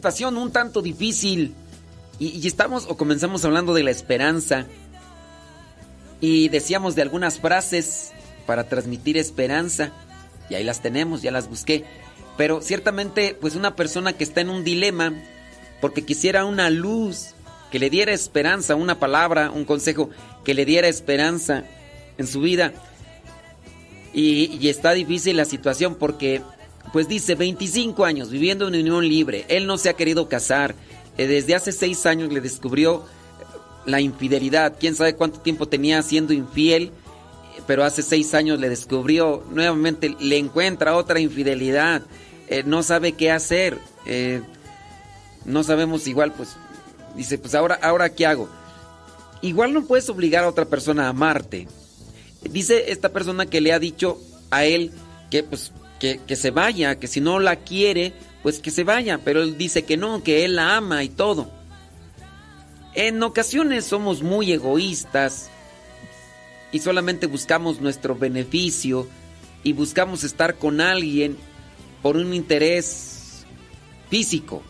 Situación 0.03 0.35
un 0.35 0.51
tanto 0.51 0.81
difícil. 0.81 1.55
Y, 2.19 2.45
estamos 2.45 2.87
o 2.89 2.97
comenzamos 2.97 3.45
hablando 3.45 3.73
de 3.73 3.83
la 3.83 3.91
esperanza. 3.91 4.65
Y 6.19 6.49
decíamos 6.49 6.95
de 6.95 7.03
algunas 7.03 7.39
frases 7.39 8.11
para 8.45 8.65
transmitir 8.65 9.17
esperanza. 9.17 9.93
Y 10.49 10.55
ahí 10.55 10.65
las 10.65 10.81
tenemos, 10.81 11.21
ya 11.21 11.31
las 11.31 11.47
busqué. 11.47 11.85
Pero 12.35 12.61
ciertamente, 12.61 13.33
pues 13.39 13.55
una 13.55 13.77
persona 13.77 14.11
que 14.11 14.25
está 14.25 14.41
en 14.41 14.49
un 14.49 14.65
dilema, 14.65 15.13
porque 15.79 16.03
quisiera 16.03 16.43
una 16.43 16.69
luz 16.69 17.29
que 17.71 17.79
le 17.79 17.89
diera 17.89 18.11
esperanza, 18.11 18.75
una 18.75 18.99
palabra, 18.99 19.51
un 19.51 19.63
consejo 19.63 20.09
que 20.43 20.53
le 20.53 20.65
diera 20.65 20.89
esperanza 20.89 21.63
en 22.17 22.27
su 22.27 22.41
vida. 22.41 22.73
Y 24.13 24.67
está 24.67 24.91
difícil 24.91 25.37
la 25.37 25.45
situación 25.45 25.95
porque, 25.95 26.41
pues 26.91 27.07
dice, 27.07 27.35
25 27.35 28.05
años 28.05 28.29
viviendo 28.29 28.67
en 28.67 28.75
unión 28.75 29.07
libre, 29.07 29.45
él 29.47 29.65
no 29.65 29.77
se 29.77 29.89
ha 29.89 29.93
querido 29.93 30.27
casar, 30.27 30.75
eh, 31.17 31.27
desde 31.27 31.55
hace 31.55 31.71
6 31.71 32.05
años 32.05 32.33
le 32.33 32.41
descubrió 32.41 33.05
la 33.85 34.01
infidelidad, 34.01 34.75
quién 34.79 34.95
sabe 34.95 35.15
cuánto 35.15 35.39
tiempo 35.39 35.67
tenía 35.67 36.01
siendo 36.01 36.33
infiel, 36.33 36.91
pero 37.67 37.83
hace 37.83 38.01
6 38.01 38.33
años 38.33 38.59
le 38.59 38.69
descubrió, 38.69 39.43
nuevamente 39.51 40.15
le 40.19 40.37
encuentra 40.37 40.95
otra 40.95 41.19
infidelidad, 41.19 42.03
eh, 42.47 42.63
no 42.65 42.83
sabe 42.83 43.13
qué 43.13 43.31
hacer, 43.31 43.79
eh, 44.05 44.41
no 45.45 45.63
sabemos 45.63 46.07
igual, 46.07 46.33
pues 46.33 46.55
dice, 47.15 47.37
pues 47.37 47.55
ahora, 47.55 47.75
ahora 47.81 48.09
qué 48.09 48.25
hago. 48.25 48.49
Igual 49.41 49.73
no 49.73 49.85
puedes 49.85 50.09
obligar 50.09 50.45
a 50.45 50.49
otra 50.49 50.65
persona 50.65 51.05
a 51.05 51.09
amarte. 51.09 51.67
Dice 52.43 52.91
esta 52.91 53.09
persona 53.09 53.45
que 53.45 53.61
le 53.61 53.73
ha 53.73 53.79
dicho 53.79 54.19
a 54.51 54.65
él 54.65 54.91
que 55.29 55.43
pues 55.43 55.71
que, 56.27 56.35
se 56.35 56.51
vaya, 56.51 56.99
que 56.99 57.07
si 57.07 57.21
no 57.21 57.39
la 57.39 57.55
quiere, 57.55 58.13
pues 58.41 58.59
que 58.59 58.71
se 58.71 58.83
vaya, 58.83 59.19
pero 59.23 59.41
él 59.41 59.57
dice 59.57 59.83
que 59.83 59.95
no, 59.95 60.21
que 60.21 60.43
él 60.43 60.57
la 60.57 60.75
ama 60.75 61.01
y 61.03 61.09
todo. 61.09 61.49
En 62.93 63.23
ocasiones 63.23 63.85
somos 63.85 64.21
muy 64.21 64.51
egoístas 64.51 65.49
y 66.73 66.79
solamente 66.79 67.25
buscamos 67.25 67.79
nuestro 67.79 68.15
beneficio 68.15 69.07
y 69.63 69.71
buscamos 69.71 70.25
estar 70.25 70.55
con 70.55 70.81
alguien 70.81 71.37
por 72.01 72.17
un 72.17 72.33
interés 72.33 73.45
físico, 74.09 74.61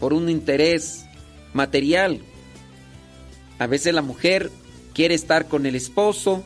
por 0.00 0.12
un 0.12 0.28
interés 0.28 1.04
material. 1.52 2.20
A 3.60 3.68
veces 3.68 3.94
la 3.94 4.02
mujer 4.02 4.50
quiere 4.94 5.14
estar 5.14 5.46
con 5.46 5.64
el 5.64 5.76
esposo 5.76 6.42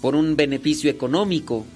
por 0.00 0.14
un 0.14 0.36
beneficio 0.36 0.88
económico, 0.88 1.66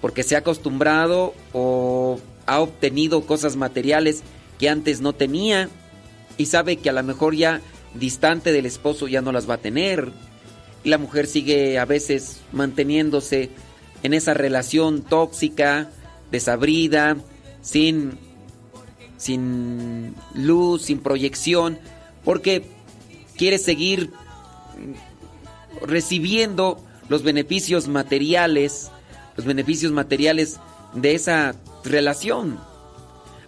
porque 0.00 0.22
se 0.22 0.34
ha 0.34 0.38
acostumbrado 0.38 1.34
o 1.52 2.18
ha 2.46 2.60
obtenido 2.60 3.26
cosas 3.26 3.56
materiales 3.56 4.22
que 4.58 4.68
antes 4.68 5.00
no 5.00 5.12
tenía 5.12 5.68
y 6.36 6.46
sabe 6.46 6.76
que 6.76 6.90
a 6.90 6.92
lo 6.92 7.02
mejor 7.02 7.34
ya 7.34 7.60
distante 7.94 8.52
del 8.52 8.66
esposo 8.66 9.08
ya 9.08 9.20
no 9.20 9.32
las 9.32 9.48
va 9.48 9.54
a 9.54 9.58
tener. 9.58 10.10
Y 10.84 10.88
la 10.88 10.98
mujer 10.98 11.26
sigue 11.26 11.78
a 11.78 11.84
veces 11.84 12.40
manteniéndose 12.52 13.50
en 14.02 14.14
esa 14.14 14.34
relación 14.34 15.02
tóxica, 15.02 15.90
desabrida, 16.30 17.16
sin, 17.60 18.18
sin 19.18 20.14
luz, 20.34 20.82
sin 20.82 21.00
proyección, 21.00 21.78
porque 22.24 22.64
quiere 23.36 23.58
seguir 23.58 24.10
recibiendo 25.82 26.82
los 27.08 27.22
beneficios 27.22 27.88
materiales, 27.88 28.90
los 29.36 29.46
beneficios 29.46 29.92
materiales 29.92 30.58
de 30.94 31.14
esa 31.14 31.54
relación. 31.84 32.58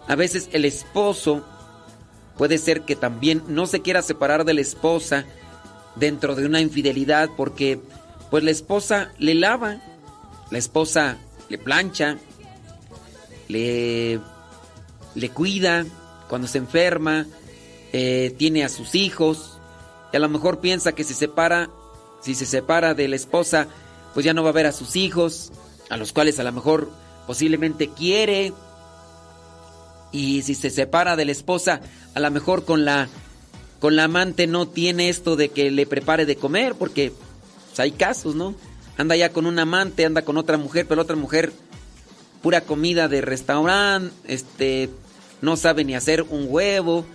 A 0.07 0.15
veces 0.15 0.49
el 0.51 0.65
esposo 0.65 1.45
puede 2.37 2.57
ser 2.57 2.81
que 2.81 2.95
también 2.95 3.43
no 3.47 3.65
se 3.67 3.81
quiera 3.81 4.01
separar 4.01 4.45
de 4.45 4.53
la 4.53 4.61
esposa 4.61 5.25
dentro 5.95 6.35
de 6.35 6.45
una 6.45 6.61
infidelidad 6.61 7.29
porque 7.37 7.79
pues 8.31 8.43
la 8.43 8.51
esposa 8.51 9.11
le 9.19 9.35
lava, 9.35 9.81
la 10.49 10.57
esposa 10.57 11.17
le 11.49 11.57
plancha, 11.57 12.17
le, 13.47 14.19
le 15.13 15.29
cuida 15.29 15.85
cuando 16.27 16.47
se 16.47 16.57
enferma, 16.57 17.27
eh, 17.91 18.33
tiene 18.37 18.63
a 18.63 18.69
sus 18.69 18.95
hijos 18.95 19.59
y 20.11 20.17
a 20.17 20.19
lo 20.19 20.29
mejor 20.29 20.59
piensa 20.59 20.93
que 20.93 21.03
si 21.03 21.13
se 21.13 21.19
separa, 21.19 21.69
si 22.21 22.33
se 22.33 22.45
separa 22.45 22.95
de 22.95 23.07
la 23.07 23.15
esposa, 23.15 23.67
pues 24.13 24.25
ya 24.25 24.33
no 24.33 24.43
va 24.43 24.49
a 24.49 24.53
ver 24.53 24.65
a 24.65 24.71
sus 24.71 24.95
hijos, 24.95 25.51
a 25.93 25.97
los 25.97 26.11
cuales 26.11 26.39
a 26.39 26.43
lo 26.43 26.51
mejor 26.51 26.89
posiblemente 27.27 27.87
quiere. 27.87 28.51
Y 30.11 30.41
si 30.41 30.55
se 30.55 30.69
separa 30.69 31.15
de 31.15 31.25
la 31.25 31.31
esposa, 31.31 31.81
a 32.15 32.19
lo 32.19 32.31
mejor 32.31 32.65
con 32.65 32.83
la 32.83 33.09
con 33.79 33.95
la 33.97 34.05
amante 34.05 34.47
no 34.47 34.67
tiene 34.67 35.09
esto 35.09 35.35
de 35.35 35.49
que 35.49 35.69
le 35.69 35.85
prepare 35.85 36.25
de 36.25 36.37
comer, 36.37 36.73
porque 36.73 37.11
pues, 37.67 37.79
hay 37.79 37.91
casos, 37.91 38.33
¿no? 38.33 38.55
Anda 38.97 39.15
ya 39.17 39.33
con 39.33 39.45
un 39.45 39.59
amante, 39.59 40.05
anda 40.05 40.21
con 40.21 40.37
otra 40.37 40.57
mujer, 40.57 40.85
pero 40.87 41.01
otra 41.01 41.17
mujer, 41.17 41.51
pura 42.41 42.61
comida 42.61 43.09
de 43.09 43.19
restaurante, 43.19 44.15
este, 44.25 44.89
no 45.41 45.57
sabe 45.57 45.83
ni 45.83 45.95
hacer 45.95 46.21
un 46.21 46.45
huevo, 46.47 47.05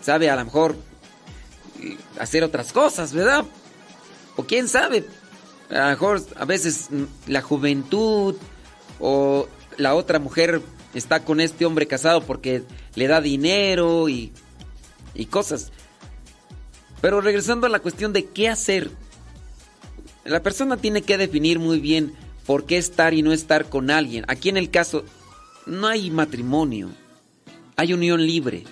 sabe 0.00 0.30
a 0.30 0.36
lo 0.36 0.46
mejor 0.46 0.76
eh, 1.82 1.98
hacer 2.18 2.42
otras 2.42 2.72
cosas, 2.72 3.12
¿verdad? 3.12 3.44
O 4.36 4.44
quién 4.44 4.68
sabe, 4.68 5.04
a 5.70 6.44
veces 6.44 6.88
mm, 6.90 7.30
la 7.30 7.42
juventud 7.42 8.36
o 9.00 9.48
la 9.76 9.94
otra 9.94 10.18
mujer 10.18 10.62
está 10.94 11.24
con 11.24 11.40
este 11.40 11.66
hombre 11.66 11.86
casado 11.86 12.22
porque 12.22 12.62
le 12.94 13.06
da 13.06 13.20
dinero 13.20 14.08
y, 14.08 14.32
y 15.14 15.26
cosas. 15.26 15.72
Pero 17.00 17.20
regresando 17.20 17.66
a 17.66 17.70
la 17.70 17.80
cuestión 17.80 18.12
de 18.12 18.24
qué 18.24 18.48
hacer, 18.48 18.90
la 20.24 20.42
persona 20.42 20.76
tiene 20.76 21.02
que 21.02 21.18
definir 21.18 21.58
muy 21.58 21.78
bien 21.78 22.14
por 22.46 22.64
qué 22.64 22.78
estar 22.78 23.14
y 23.14 23.22
no 23.22 23.32
estar 23.32 23.68
con 23.68 23.90
alguien. 23.90 24.24
Aquí 24.28 24.48
en 24.48 24.56
el 24.56 24.70
caso 24.70 25.04
no 25.66 25.88
hay 25.88 26.10
matrimonio, 26.10 26.90
hay 27.76 27.92
unión 27.92 28.24
libre. 28.24 28.64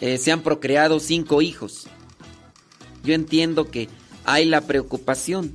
Eh, 0.00 0.18
se 0.18 0.32
han 0.32 0.42
procreado 0.42 0.98
cinco 0.98 1.40
hijos. 1.42 1.86
Yo 3.04 3.14
entiendo 3.14 3.70
que 3.70 3.88
hay 4.24 4.46
la 4.46 4.62
preocupación. 4.62 5.54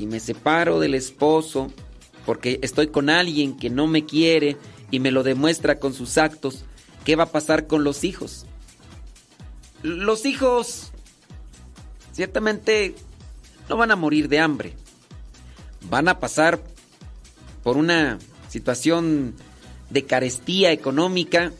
Si 0.00 0.06
me 0.06 0.18
separo 0.18 0.80
del 0.80 0.94
esposo 0.94 1.70
porque 2.24 2.58
estoy 2.62 2.86
con 2.86 3.10
alguien 3.10 3.58
que 3.58 3.68
no 3.68 3.86
me 3.86 4.06
quiere 4.06 4.56
y 4.90 4.98
me 4.98 5.10
lo 5.10 5.22
demuestra 5.22 5.78
con 5.78 5.92
sus 5.92 6.16
actos, 6.16 6.64
¿qué 7.04 7.16
va 7.16 7.24
a 7.24 7.32
pasar 7.32 7.66
con 7.66 7.84
los 7.84 8.02
hijos? 8.02 8.46
Los 9.82 10.24
hijos 10.24 10.92
ciertamente 12.12 12.94
no 13.68 13.76
van 13.76 13.90
a 13.90 13.96
morir 13.96 14.30
de 14.30 14.40
hambre. 14.40 14.72
Van 15.90 16.08
a 16.08 16.18
pasar 16.18 16.62
por 17.62 17.76
una 17.76 18.18
situación 18.48 19.34
de 19.90 20.06
carestía 20.06 20.72
económica, 20.72 21.52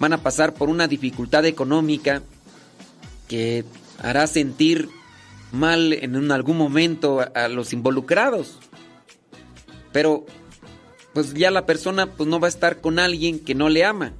van 0.00 0.12
a 0.12 0.24
pasar 0.24 0.54
por 0.54 0.70
una 0.70 0.88
dificultad 0.88 1.44
económica 1.46 2.20
que 3.28 3.64
hará 4.02 4.26
sentir 4.26 4.88
mal 5.52 5.92
en 5.92 6.30
algún 6.32 6.56
momento 6.56 7.20
a, 7.20 7.24
a 7.24 7.48
los 7.48 7.72
involucrados. 7.72 8.58
Pero 9.92 10.26
pues 11.12 11.32
ya 11.32 11.50
la 11.50 11.64
persona 11.64 12.06
pues 12.06 12.28
no 12.28 12.40
va 12.40 12.48
a 12.48 12.50
estar 12.50 12.80
con 12.80 12.98
alguien 12.98 13.38
que 13.38 13.54
no 13.54 13.68
le 13.68 13.84
ama. 13.84 14.12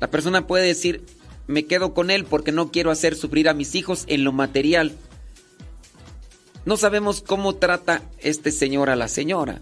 La 0.00 0.10
persona 0.10 0.46
puede 0.46 0.66
decir, 0.66 1.04
me 1.46 1.66
quedo 1.66 1.94
con 1.94 2.10
él 2.10 2.24
porque 2.24 2.52
no 2.52 2.70
quiero 2.70 2.90
hacer 2.90 3.16
sufrir 3.16 3.48
a 3.48 3.54
mis 3.54 3.74
hijos 3.74 4.04
en 4.06 4.24
lo 4.24 4.32
material. 4.32 4.96
No 6.64 6.76
sabemos 6.76 7.22
cómo 7.22 7.56
trata 7.56 8.02
este 8.18 8.52
señor 8.52 8.88
a 8.88 8.96
la 8.96 9.08
señora. 9.08 9.60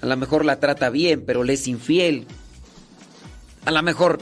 A 0.00 0.06
lo 0.06 0.16
mejor 0.16 0.44
la 0.44 0.60
trata 0.60 0.90
bien, 0.90 1.22
pero 1.24 1.44
le 1.44 1.54
es 1.54 1.68
infiel. 1.68 2.26
A 3.64 3.70
lo 3.70 3.82
mejor 3.82 4.18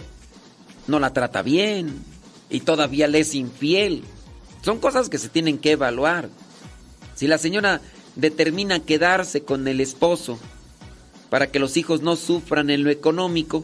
no 0.87 1.01
la 1.01 1.13
trata 1.13 1.43
bien 1.43 2.03
y 2.51 2.61
todavía 2.61 3.09
le 3.09 3.21
es 3.21 3.35
infiel. 3.35 4.05
Son 4.67 4.81
cosas 4.81 5.09
que 5.09 5.19
se 5.19 5.29
tienen 5.29 5.59
que 5.59 5.71
evaluar. 5.71 6.29
Si 7.15 7.29
la 7.29 7.39
señora 7.39 7.81
determina 8.17 8.81
quedarse 8.81 9.43
con 9.43 9.69
el 9.69 9.81
esposo 9.81 10.41
para 11.31 11.53
que 11.53 11.61
los 11.61 11.77
hijos 11.77 12.03
no 12.03 12.17
sufran 12.17 12.69
en 12.71 12.83
lo 12.83 12.91
económico, 12.91 13.63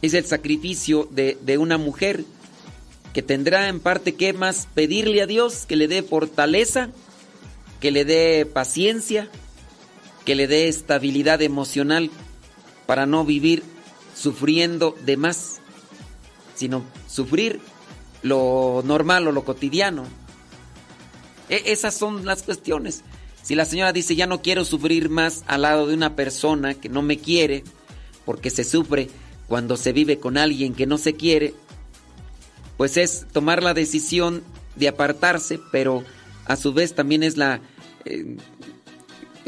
es 0.00 0.14
el 0.14 0.24
sacrificio 0.24 1.06
de, 1.10 1.36
de 1.42 1.58
una 1.58 1.76
mujer 1.76 2.24
que 3.12 3.20
tendrá 3.20 3.68
en 3.68 3.80
parte 3.80 4.14
que 4.14 4.32
más 4.32 4.66
pedirle 4.72 5.20
a 5.20 5.26
Dios 5.26 5.66
que 5.66 5.76
le 5.76 5.88
dé 5.88 6.02
fortaleza, 6.02 6.88
que 7.80 7.90
le 7.90 8.06
dé 8.06 8.46
paciencia, 8.46 9.28
que 10.24 10.36
le 10.36 10.46
dé 10.46 10.68
estabilidad 10.68 11.42
emocional 11.42 12.10
para 12.86 13.04
no 13.04 13.26
vivir 13.26 13.62
sufriendo 14.16 14.96
de 15.04 15.18
más, 15.18 15.60
sino 16.54 16.82
sufrir 17.06 17.60
lo 18.22 18.82
normal 18.84 19.28
o 19.28 19.32
lo 19.32 19.44
cotidiano. 19.44 20.04
E- 21.48 21.62
esas 21.66 21.94
son 21.94 22.24
las 22.24 22.42
cuestiones. 22.42 23.02
Si 23.42 23.54
la 23.54 23.64
señora 23.64 23.92
dice 23.92 24.16
ya 24.16 24.26
no 24.26 24.42
quiero 24.42 24.64
sufrir 24.64 25.08
más 25.08 25.44
al 25.46 25.62
lado 25.62 25.86
de 25.86 25.94
una 25.94 26.16
persona 26.16 26.74
que 26.74 26.88
no 26.88 27.02
me 27.02 27.18
quiere, 27.18 27.64
porque 28.24 28.50
se 28.50 28.64
sufre 28.64 29.08
cuando 29.46 29.76
se 29.76 29.92
vive 29.92 30.18
con 30.18 30.36
alguien 30.36 30.74
que 30.74 30.86
no 30.86 30.98
se 30.98 31.14
quiere, 31.14 31.54
pues 32.76 32.96
es 32.96 33.26
tomar 33.32 33.62
la 33.62 33.74
decisión 33.74 34.42
de 34.76 34.88
apartarse, 34.88 35.58
pero 35.72 36.04
a 36.44 36.56
su 36.56 36.72
vez 36.72 36.94
también 36.94 37.22
es 37.22 37.36
la 37.36 37.60
eh, 38.04 38.36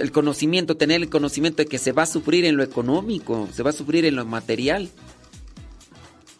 el 0.00 0.12
conocimiento, 0.12 0.76
tener 0.76 1.02
el 1.02 1.10
conocimiento 1.10 1.62
de 1.62 1.68
que 1.68 1.78
se 1.78 1.92
va 1.92 2.04
a 2.04 2.06
sufrir 2.06 2.46
en 2.46 2.56
lo 2.56 2.62
económico, 2.62 3.48
se 3.52 3.62
va 3.62 3.70
a 3.70 3.74
sufrir 3.74 4.06
en 4.06 4.16
lo 4.16 4.24
material. 4.24 4.88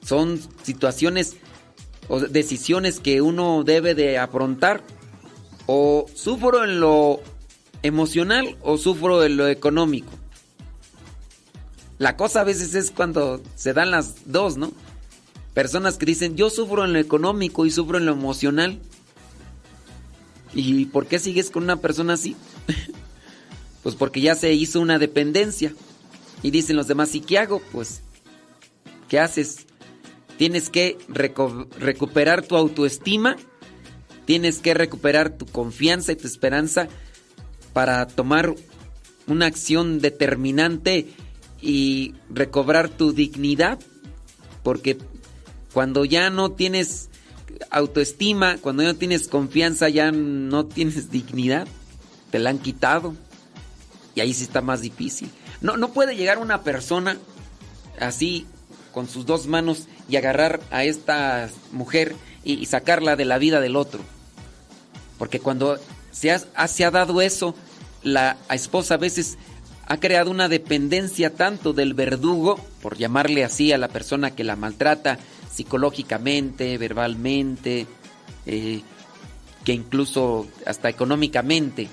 Son 0.03 0.41
situaciones 0.63 1.37
decisiones 2.19 3.01
que 3.01 3.23
uno 3.23 3.63
debe 3.65 3.95
de 3.95 4.19
afrontar. 4.19 4.83
O 5.67 6.07
sufro 6.15 6.65
en 6.65 6.81
lo 6.81 7.21
emocional 7.83 8.57
o 8.63 8.77
sufro 8.77 9.23
en 9.25 9.37
lo 9.37 9.47
económico. 9.47 10.11
La 11.99 12.17
cosa 12.17 12.41
a 12.41 12.45
veces 12.45 12.75
es 12.75 12.91
cuando 12.91 13.43
se 13.55 13.73
dan 13.73 13.91
las 13.91 14.33
dos, 14.33 14.57
¿no? 14.57 14.73
Personas 15.55 15.99
que 15.99 16.07
dicen, 16.07 16.37
yo 16.37 16.49
sufro 16.49 16.85
en 16.85 16.93
lo 16.93 16.99
económico 16.99 17.67
y 17.67 17.71
sufro 17.71 17.99
en 17.99 18.07
lo 18.07 18.13
emocional. 18.13 18.81
¿Y 20.55 20.87
por 20.87 21.07
qué 21.07 21.19
sigues 21.19 21.51
con 21.51 21.65
una 21.65 21.77
persona 21.77 22.15
así? 22.15 22.37
pues 23.83 23.95
porque 23.95 24.21
ya 24.21 24.35
se 24.35 24.53
hizo 24.53 24.81
una 24.81 24.99
dependencia. 24.99 25.75
Y 26.43 26.51
dicen 26.51 26.77
los 26.77 26.89
demás, 26.89 27.15
¿y 27.15 27.21
qué 27.21 27.39
hago? 27.39 27.61
Pues, 27.71 28.01
¿qué 29.09 29.21
haces? 29.21 29.67
Tienes 30.41 30.71
que 30.71 30.97
recuperar 31.79 32.41
tu 32.41 32.57
autoestima, 32.57 33.37
tienes 34.25 34.61
que 34.61 34.73
recuperar 34.73 35.37
tu 35.37 35.45
confianza 35.45 36.13
y 36.13 36.17
tu 36.17 36.27
esperanza 36.27 36.89
para 37.75 38.07
tomar 38.07 38.55
una 39.27 39.45
acción 39.45 39.99
determinante 40.01 41.13
y 41.61 42.15
recobrar 42.31 42.89
tu 42.89 43.13
dignidad, 43.13 43.81
porque 44.63 44.97
cuando 45.75 46.07
ya 46.07 46.31
no 46.31 46.53
tienes 46.53 47.11
autoestima, 47.71 48.57
cuando 48.63 48.83
ya 48.83 48.95
no 48.95 48.99
tienes 48.99 49.29
confianza, 49.29 49.91
ya 49.91 50.11
no 50.11 50.65
tienes 50.65 51.11
dignidad, 51.11 51.69
te 52.31 52.39
la 52.39 52.49
han 52.49 52.61
quitado 52.61 53.15
y 54.15 54.23
ahí 54.23 54.33
sí 54.33 54.45
está 54.45 54.63
más 54.63 54.81
difícil. 54.81 55.29
No, 55.61 55.77
no 55.77 55.93
puede 55.93 56.17
llegar 56.17 56.39
una 56.39 56.63
persona 56.63 57.19
así 57.99 58.47
con 58.93 59.09
sus 59.09 59.27
dos 59.27 59.47
manos 59.47 59.87
y 60.09 60.17
agarrar 60.17 60.61
a 60.71 60.85
esta 60.85 61.49
mujer 61.73 62.15
y, 62.45 62.67
sacarla 62.67 63.17
de 63.17 63.25
la 63.25 63.39
vida 63.39 63.61
del 63.61 63.77
otro. 63.77 64.01
Porque 65.19 65.41
cuando 65.41 65.79
se 66.11 66.31
ha, 66.31 66.69
se 66.69 66.85
ha 66.85 66.91
dado 66.91 67.21
eso, 67.21 67.55
la 68.03 68.37
esposa 68.51 68.95
a 68.95 68.99
veces 68.99 69.37
ha 69.87 69.99
creado 69.99 70.31
una 70.31 70.49
dependencia 70.49 71.35
tanto 71.35 71.73
del 71.73 71.95
verdugo, 71.95 72.61
por 72.81 72.97
llamarle 72.97 73.45
así 73.45 73.73
a 73.73 73.79
la 73.79 73.89
persona 73.89 74.35
que 74.35 74.45
la 74.45 74.57
maltrata 74.57 75.19
psicológicamente, 75.53 76.79
verbalmente, 76.79 77.87
eh, 78.47 78.83
que 79.65 79.73
incluso 79.73 80.47
hasta 80.65 80.89
económicamente. 80.89 81.89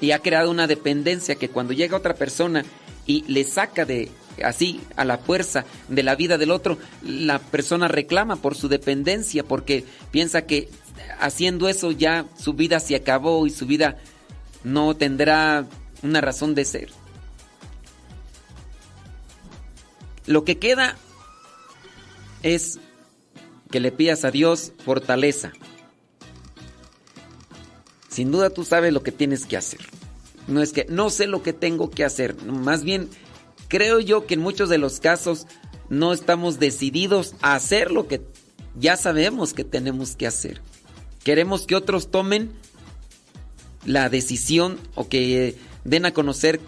Y 0.00 0.12
ha 0.12 0.20
creado 0.20 0.50
una 0.50 0.66
dependencia 0.66 1.34
que 1.34 1.50
cuando 1.50 1.72
llega 1.72 1.96
otra 1.96 2.14
persona 2.14 2.64
y 3.06 3.22
le 3.30 3.44
saca 3.44 3.84
de 3.84 4.10
así 4.44 4.80
a 4.96 5.04
la 5.04 5.18
fuerza 5.18 5.64
de 5.88 6.02
la 6.02 6.14
vida 6.14 6.38
del 6.38 6.50
otro, 6.50 6.78
la 7.02 7.38
persona 7.38 7.88
reclama 7.88 8.36
por 8.36 8.54
su 8.54 8.68
dependencia 8.68 9.44
porque 9.44 9.84
piensa 10.10 10.46
que 10.46 10.68
haciendo 11.20 11.68
eso 11.68 11.90
ya 11.92 12.26
su 12.38 12.54
vida 12.54 12.80
se 12.80 12.96
acabó 12.96 13.46
y 13.46 13.50
su 13.50 13.66
vida 13.66 13.98
no 14.64 14.94
tendrá 14.94 15.66
una 16.02 16.20
razón 16.20 16.54
de 16.54 16.64
ser. 16.64 16.90
Lo 20.26 20.44
que 20.44 20.58
queda 20.58 20.96
es 22.42 22.78
que 23.70 23.80
le 23.80 23.92
pidas 23.92 24.24
a 24.24 24.30
Dios 24.30 24.72
fortaleza. 24.84 25.52
Sin 28.08 28.30
duda 28.30 28.50
tú 28.50 28.64
sabes 28.64 28.92
lo 28.92 29.02
que 29.02 29.12
tienes 29.12 29.46
que 29.46 29.56
hacer. 29.56 29.80
No 30.46 30.62
es 30.62 30.72
que 30.72 30.86
no 30.88 31.10
sé 31.10 31.26
lo 31.26 31.42
que 31.42 31.52
tengo 31.52 31.90
que 31.90 32.04
hacer. 32.04 32.42
Más 32.44 32.82
bien, 32.82 33.08
creo 33.68 34.00
yo 34.00 34.26
que 34.26 34.34
en 34.34 34.40
muchos 34.40 34.68
de 34.68 34.78
los 34.78 35.00
casos 35.00 35.46
no 35.88 36.12
estamos 36.12 36.58
decididos 36.58 37.34
a 37.40 37.54
hacer 37.54 37.90
lo 37.90 38.08
que 38.08 38.22
ya 38.78 38.96
sabemos 38.96 39.54
que 39.54 39.64
tenemos 39.64 40.16
que 40.16 40.26
hacer. 40.26 40.60
Queremos 41.24 41.66
que 41.66 41.76
otros 41.76 42.10
tomen 42.10 42.52
la 43.84 44.08
decisión 44.08 44.78
o 44.94 45.08
que 45.08 45.56
den 45.84 46.06
a 46.06 46.12
conocer 46.12 46.60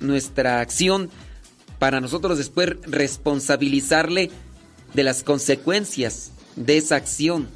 nuestra 0.00 0.60
acción 0.60 1.10
para 1.78 2.00
nosotros 2.00 2.38
después 2.38 2.76
responsabilizarle 2.82 4.30
de 4.94 5.04
las 5.04 5.22
consecuencias 5.22 6.30
de 6.56 6.76
esa 6.76 6.96
acción. 6.96 7.48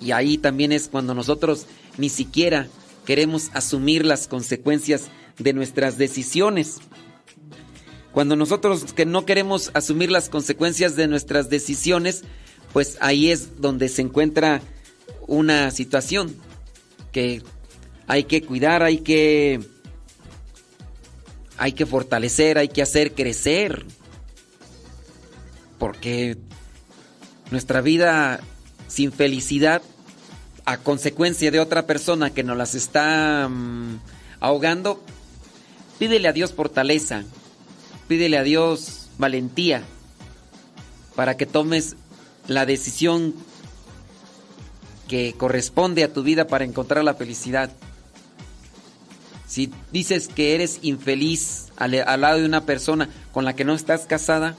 Y 0.00 0.12
ahí 0.12 0.38
también 0.38 0.72
es 0.72 0.88
cuando 0.88 1.14
nosotros 1.14 1.66
ni 1.96 2.08
siquiera 2.08 2.68
queremos 3.04 3.50
asumir 3.54 4.04
las 4.04 4.28
consecuencias 4.28 5.08
de 5.38 5.52
nuestras 5.52 5.98
decisiones. 5.98 6.78
Cuando 8.18 8.34
nosotros 8.34 8.94
que 8.94 9.06
no 9.06 9.24
queremos 9.24 9.70
asumir 9.74 10.10
las 10.10 10.28
consecuencias 10.28 10.96
de 10.96 11.06
nuestras 11.06 11.50
decisiones, 11.50 12.24
pues 12.72 12.98
ahí 13.00 13.30
es 13.30 13.60
donde 13.60 13.88
se 13.88 14.02
encuentra 14.02 14.60
una 15.28 15.70
situación 15.70 16.34
que 17.12 17.44
hay 18.08 18.24
que 18.24 18.42
cuidar, 18.42 18.82
hay 18.82 18.98
que 18.98 19.60
hay 21.58 21.74
que 21.74 21.86
fortalecer, 21.86 22.58
hay 22.58 22.66
que 22.66 22.82
hacer 22.82 23.14
crecer. 23.14 23.86
Porque 25.78 26.38
nuestra 27.52 27.82
vida 27.82 28.40
sin 28.88 29.12
felicidad 29.12 29.80
a 30.64 30.78
consecuencia 30.78 31.52
de 31.52 31.60
otra 31.60 31.86
persona 31.86 32.30
que 32.30 32.42
nos 32.42 32.56
las 32.56 32.74
está 32.74 33.48
mm, 33.48 34.00
ahogando, 34.40 35.04
pídele 36.00 36.26
a 36.26 36.32
Dios 36.32 36.52
fortaleza, 36.52 37.22
pídele 38.08 38.38
a 38.38 38.42
Dios 38.42 39.08
valentía 39.18 39.82
para 41.14 41.36
que 41.36 41.46
tomes 41.46 41.96
la 42.46 42.64
decisión 42.64 43.34
que 45.08 45.34
corresponde 45.34 46.04
a 46.04 46.12
tu 46.12 46.22
vida 46.22 46.46
para 46.46 46.64
encontrar 46.64 47.04
la 47.04 47.14
felicidad. 47.14 47.70
Si 49.46 49.72
dices 49.92 50.28
que 50.28 50.54
eres 50.54 50.78
infeliz 50.82 51.68
al, 51.76 51.92
lado 52.20 52.38
de 52.38 52.44
una 52.44 52.64
persona 52.64 53.08
con 53.32 53.44
la 53.44 53.54
que 53.54 53.64
no 53.64 53.74
estás 53.74 54.06
casada, 54.06 54.56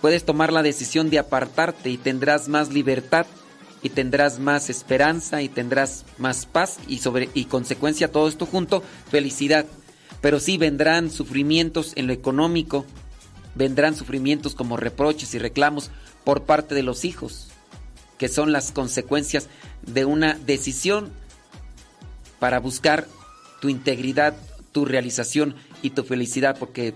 puedes 0.00 0.24
tomar 0.24 0.52
la 0.52 0.62
decisión 0.62 1.10
de 1.10 1.18
apartarte 1.18 1.90
y 1.90 1.98
tendrás 1.98 2.48
más 2.48 2.72
libertad 2.72 3.26
y 3.82 3.90
tendrás 3.90 4.38
más 4.38 4.70
esperanza 4.70 5.42
y 5.42 5.48
tendrás 5.48 6.04
más 6.16 6.46
paz 6.46 6.78
y 6.88 6.98
sobre 6.98 7.28
y 7.34 7.44
consecuencia 7.44 8.10
todo 8.10 8.28
esto 8.28 8.46
junto 8.46 8.82
felicidad. 9.10 9.66
Pero 10.24 10.40
sí 10.40 10.56
vendrán 10.56 11.10
sufrimientos 11.10 11.92
en 11.96 12.06
lo 12.06 12.14
económico, 12.14 12.86
vendrán 13.54 13.94
sufrimientos 13.94 14.54
como 14.54 14.78
reproches 14.78 15.34
y 15.34 15.38
reclamos 15.38 15.90
por 16.24 16.44
parte 16.44 16.74
de 16.74 16.82
los 16.82 17.04
hijos, 17.04 17.48
que 18.16 18.28
son 18.28 18.50
las 18.50 18.72
consecuencias 18.72 19.50
de 19.82 20.06
una 20.06 20.32
decisión 20.32 21.12
para 22.38 22.58
buscar 22.58 23.06
tu 23.60 23.68
integridad, 23.68 24.34
tu 24.72 24.86
realización 24.86 25.56
y 25.82 25.90
tu 25.90 26.04
felicidad, 26.04 26.56
porque 26.58 26.94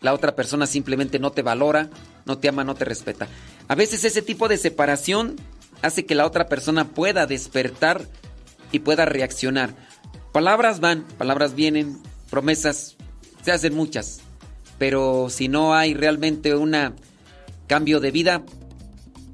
la 0.00 0.14
otra 0.14 0.34
persona 0.34 0.66
simplemente 0.66 1.18
no 1.18 1.32
te 1.32 1.42
valora, 1.42 1.90
no 2.24 2.38
te 2.38 2.48
ama, 2.48 2.64
no 2.64 2.74
te 2.74 2.86
respeta. 2.86 3.28
A 3.68 3.74
veces 3.74 4.04
ese 4.04 4.22
tipo 4.22 4.48
de 4.48 4.56
separación 4.56 5.36
hace 5.82 6.06
que 6.06 6.14
la 6.14 6.24
otra 6.24 6.48
persona 6.48 6.88
pueda 6.88 7.26
despertar 7.26 8.08
y 8.72 8.78
pueda 8.78 9.04
reaccionar. 9.04 9.76
Palabras 10.32 10.80
van, 10.80 11.04
palabras 11.18 11.54
vienen, 11.54 12.00
promesas 12.34 12.96
se 13.44 13.52
hacen 13.52 13.76
muchas, 13.76 14.18
pero 14.76 15.28
si 15.30 15.46
no 15.46 15.72
hay 15.72 15.94
realmente 15.94 16.52
un 16.56 16.74
cambio 17.68 18.00
de 18.00 18.10
vida, 18.10 18.42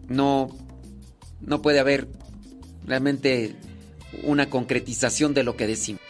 no, 0.07 0.51
no 1.41 1.63
puede 1.63 1.81
haber 1.81 2.09
realmente 2.85 3.57
una 4.23 4.51
concretización 4.51 5.33
de 5.33 5.45
lo 5.45 5.57
que 5.57 5.67
decimos. 5.67 6.03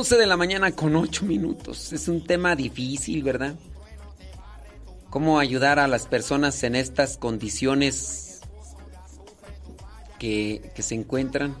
11 0.00 0.16
de 0.16 0.26
la 0.26 0.38
mañana 0.38 0.72
con 0.72 0.96
8 0.96 1.26
minutos. 1.26 1.92
Es 1.92 2.08
un 2.08 2.24
tema 2.24 2.56
difícil, 2.56 3.22
¿verdad? 3.22 3.54
¿Cómo 5.10 5.38
ayudar 5.38 5.78
a 5.78 5.88
las 5.88 6.06
personas 6.06 6.62
en 6.62 6.74
estas 6.74 7.18
condiciones 7.18 8.40
que, 10.18 10.72
que 10.74 10.82
se 10.82 10.94
encuentran? 10.94 11.54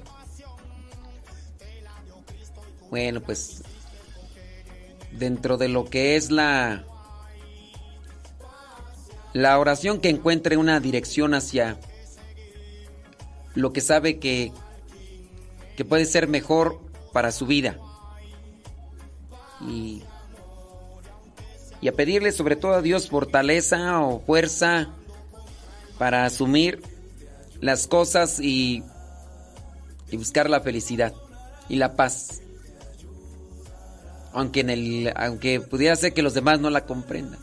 Bueno, 2.88 3.20
pues 3.20 3.62
dentro 5.12 5.58
de 5.58 5.68
lo 5.68 5.84
que 5.84 6.16
es 6.16 6.30
la 6.30 6.86
la 9.34 9.58
oración 9.58 10.00
que 10.00 10.08
encuentre 10.08 10.56
una 10.56 10.80
dirección 10.80 11.34
hacia 11.34 11.78
lo 13.54 13.74
que 13.74 13.82
sabe 13.82 14.18
que 14.18 14.50
que 15.76 15.84
puede 15.84 16.06
ser 16.06 16.26
mejor 16.26 16.80
para 17.12 17.32
su 17.32 17.44
vida. 17.44 17.78
Y, 19.66 20.02
y 21.80 21.88
a 21.88 21.92
pedirle 21.92 22.32
sobre 22.32 22.56
todo 22.56 22.74
a 22.74 22.82
Dios 22.82 23.08
fortaleza 23.08 24.00
o 24.00 24.20
fuerza 24.20 24.90
para 25.98 26.24
asumir 26.24 26.82
las 27.60 27.86
cosas 27.86 28.40
y, 28.40 28.82
y 30.10 30.16
buscar 30.16 30.48
la 30.48 30.60
felicidad 30.60 31.12
y 31.68 31.76
la 31.76 31.94
paz. 31.94 32.42
Aunque, 34.32 34.60
en 34.60 34.70
el, 34.70 35.12
aunque 35.16 35.60
pudiera 35.60 35.96
ser 35.96 36.12
que 36.12 36.22
los 36.22 36.34
demás 36.34 36.60
no 36.60 36.70
la 36.70 36.86
comprendan. 36.86 37.40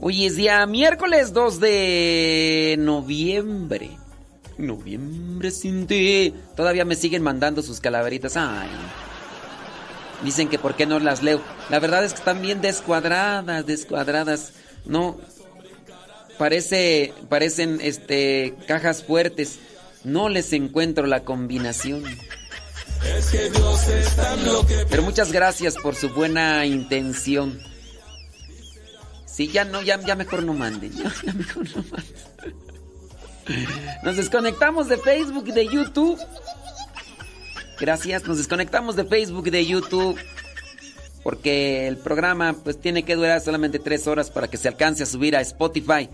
Hoy 0.00 0.26
es 0.26 0.36
día 0.36 0.66
miércoles 0.66 1.32
2 1.32 1.60
de 1.60 2.76
noviembre. 2.78 3.90
Noviembre 4.58 5.50
sin 5.50 5.86
ti. 5.86 6.34
Todavía 6.56 6.84
me 6.84 6.96
siguen 6.96 7.22
mandando 7.22 7.62
sus 7.62 7.80
calaveritas. 7.80 8.36
Ay. 8.36 8.68
Dicen 10.24 10.48
que 10.48 10.58
por 10.58 10.74
qué 10.74 10.86
no 10.86 10.98
las 10.98 11.22
leo. 11.22 11.40
La 11.68 11.78
verdad 11.78 12.04
es 12.04 12.12
que 12.12 12.18
están 12.18 12.40
bien 12.40 12.60
descuadradas, 12.60 13.66
descuadradas. 13.66 14.52
No. 14.86 15.20
Parece, 16.38 17.12
parecen 17.28 17.78
este 17.82 18.54
cajas 18.66 19.04
fuertes. 19.04 19.58
No 20.02 20.28
les 20.28 20.52
encuentro 20.52 21.06
la 21.06 21.20
combinación. 21.20 22.04
Es 23.16 23.26
que 23.26 23.52
Pero 24.88 25.02
muchas 25.02 25.30
gracias 25.30 25.76
por 25.76 25.94
su 25.94 26.08
buena 26.08 26.64
intención. 26.64 27.60
Sí, 29.26 29.48
ya 29.48 29.64
no, 29.64 29.82
ya, 29.82 30.00
ya 30.00 30.16
mejor 30.16 30.42
no 30.42 30.54
manden. 30.54 30.92
Ya 30.92 31.32
mejor 31.32 31.68
no 31.76 31.84
manden. 31.90 32.34
Nos 34.02 34.16
desconectamos 34.16 34.88
de 34.88 34.96
Facebook 34.96 35.48
y 35.48 35.52
de 35.52 35.66
YouTube. 35.66 36.18
Gracias, 37.80 38.24
nos 38.26 38.38
desconectamos 38.38 38.96
de 38.96 39.04
Facebook 39.04 39.46
y 39.48 39.50
de 39.50 39.66
YouTube. 39.66 40.18
Porque 41.22 41.88
el 41.88 41.96
programa 41.96 42.52
pues 42.52 42.78
tiene 42.80 43.02
que 43.04 43.16
durar 43.16 43.40
solamente 43.40 43.78
tres 43.78 44.06
horas 44.06 44.30
para 44.30 44.48
que 44.48 44.58
se 44.58 44.68
alcance 44.68 45.02
a 45.02 45.06
subir 45.06 45.36
a 45.36 45.40
Spotify. 45.40 46.08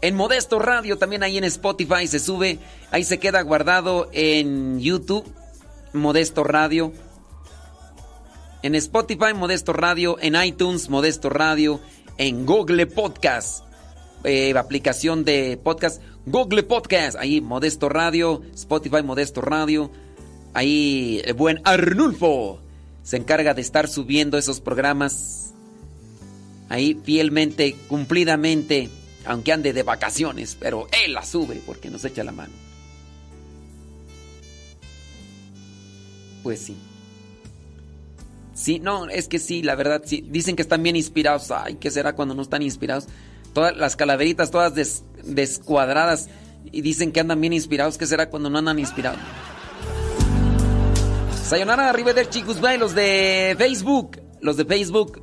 En 0.00 0.14
Modesto 0.14 0.58
Radio, 0.58 0.96
también 0.98 1.22
ahí 1.22 1.38
en 1.38 1.44
Spotify 1.44 2.06
se 2.06 2.20
sube. 2.20 2.58
Ahí 2.90 3.04
se 3.04 3.18
queda 3.18 3.40
guardado 3.42 4.08
en 4.12 4.78
YouTube. 4.80 5.24
Modesto 5.92 6.44
Radio. 6.44 6.92
En 8.62 8.74
Spotify, 8.74 9.34
Modesto 9.34 9.72
Radio. 9.72 10.16
En 10.20 10.40
iTunes, 10.40 10.88
Modesto 10.90 11.30
Radio. 11.30 11.80
En 12.18 12.46
Google 12.46 12.86
Podcast. 12.86 13.64
eh, 14.24 14.52
aplicación 14.56 15.24
de 15.24 15.58
podcast. 15.62 16.02
Google 16.26 16.64
Podcast. 16.64 17.16
Ahí 17.16 17.40
Modesto 17.40 17.88
Radio. 17.88 18.42
Spotify, 18.54 19.02
Modesto 19.02 19.40
Radio. 19.40 19.90
Ahí 20.54 21.20
el 21.24 21.34
buen 21.34 21.60
Arnulfo 21.64 22.60
se 23.02 23.16
encarga 23.16 23.54
de 23.54 23.60
estar 23.62 23.88
subiendo 23.88 24.38
esos 24.38 24.60
programas. 24.60 25.52
Ahí 26.68 26.98
fielmente, 27.04 27.76
cumplidamente. 27.88 28.90
Aunque 29.24 29.52
ande 29.52 29.72
de 29.72 29.82
vacaciones. 29.82 30.56
Pero 30.58 30.88
él 31.04 31.12
la 31.12 31.24
sube 31.24 31.60
porque 31.66 31.90
nos 31.90 32.04
echa 32.04 32.24
la 32.24 32.32
mano. 32.32 32.52
Pues 36.42 36.60
sí. 36.60 36.76
Sí, 38.54 38.80
no, 38.80 39.08
es 39.08 39.28
que 39.28 39.38
sí, 39.38 39.62
la 39.62 39.74
verdad, 39.76 40.02
sí. 40.04 40.24
Dicen 40.28 40.56
que 40.56 40.62
están 40.62 40.82
bien 40.82 40.96
inspirados. 40.96 41.50
Ay, 41.50 41.76
¿qué 41.76 41.90
será 41.90 42.14
cuando 42.14 42.34
no 42.34 42.42
están 42.42 42.62
inspirados? 42.62 43.06
Todas 43.52 43.76
las 43.76 43.96
calaveritas, 43.96 44.50
todas 44.50 44.74
des- 44.74 45.04
descuadradas. 45.24 46.28
Y 46.72 46.80
dicen 46.80 47.12
que 47.12 47.20
andan 47.20 47.40
bien 47.40 47.52
inspirados. 47.52 47.98
¿Qué 47.98 48.06
será 48.06 48.30
cuando 48.30 48.50
no 48.50 48.58
andan 48.58 48.78
inspirados? 48.78 49.20
Sayonara, 51.48 51.88
Arrivederci, 51.88 52.42
Goodbye, 52.42 52.76
los 52.76 52.94
de 52.94 53.54
Facebook. 53.56 54.20
Los 54.42 54.58
de 54.58 54.66
Facebook, 54.66 55.22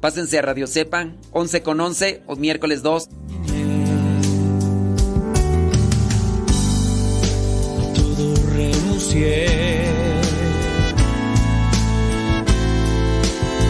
pásense 0.00 0.38
a 0.38 0.42
Radio 0.42 0.66
Sepan, 0.66 1.18
11 1.32 1.62
con 1.62 1.78
11, 1.78 2.22
o 2.26 2.34
miércoles 2.34 2.82
2. 2.82 3.08
todo 7.94 8.36
renuncié. 8.54 9.46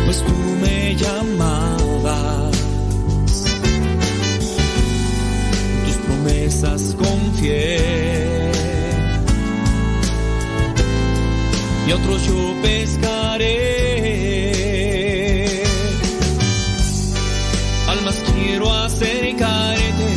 Pues 0.05 0.23
tú 0.23 0.33
me 0.61 0.95
llamabas, 0.95 2.57
tus 5.85 5.97
promesas 6.07 6.97
confié. 6.97 8.06
Y 11.87 11.93
otros 11.93 12.27
yo 12.27 12.55
pescaré. 12.63 13.63
Almas 17.89 18.23
quiero 18.35 18.73
acercarte 18.73 20.09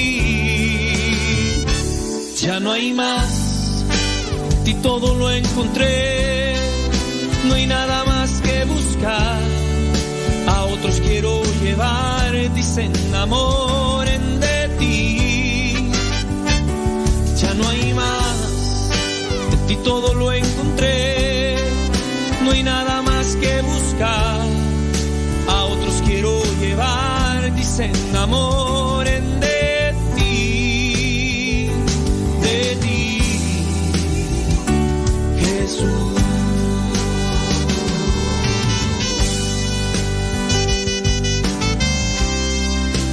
Ya 2.42 2.60
no 2.60 2.74
hay 2.74 2.94
más, 2.94 3.86
ti 4.66 4.74
todo 4.76 5.16
lo 5.16 5.32
encontré, 5.32 6.56
no 7.46 7.54
hay 7.54 7.68
nada 7.68 8.04
más 8.04 8.42
que 8.42 8.66
buscar. 8.66 9.42
A 10.48 10.66
otros 10.66 11.00
quiero 11.02 11.42
llevar, 11.62 12.36
y 12.36 12.64
se 12.64 12.84
amor. 28.28 28.57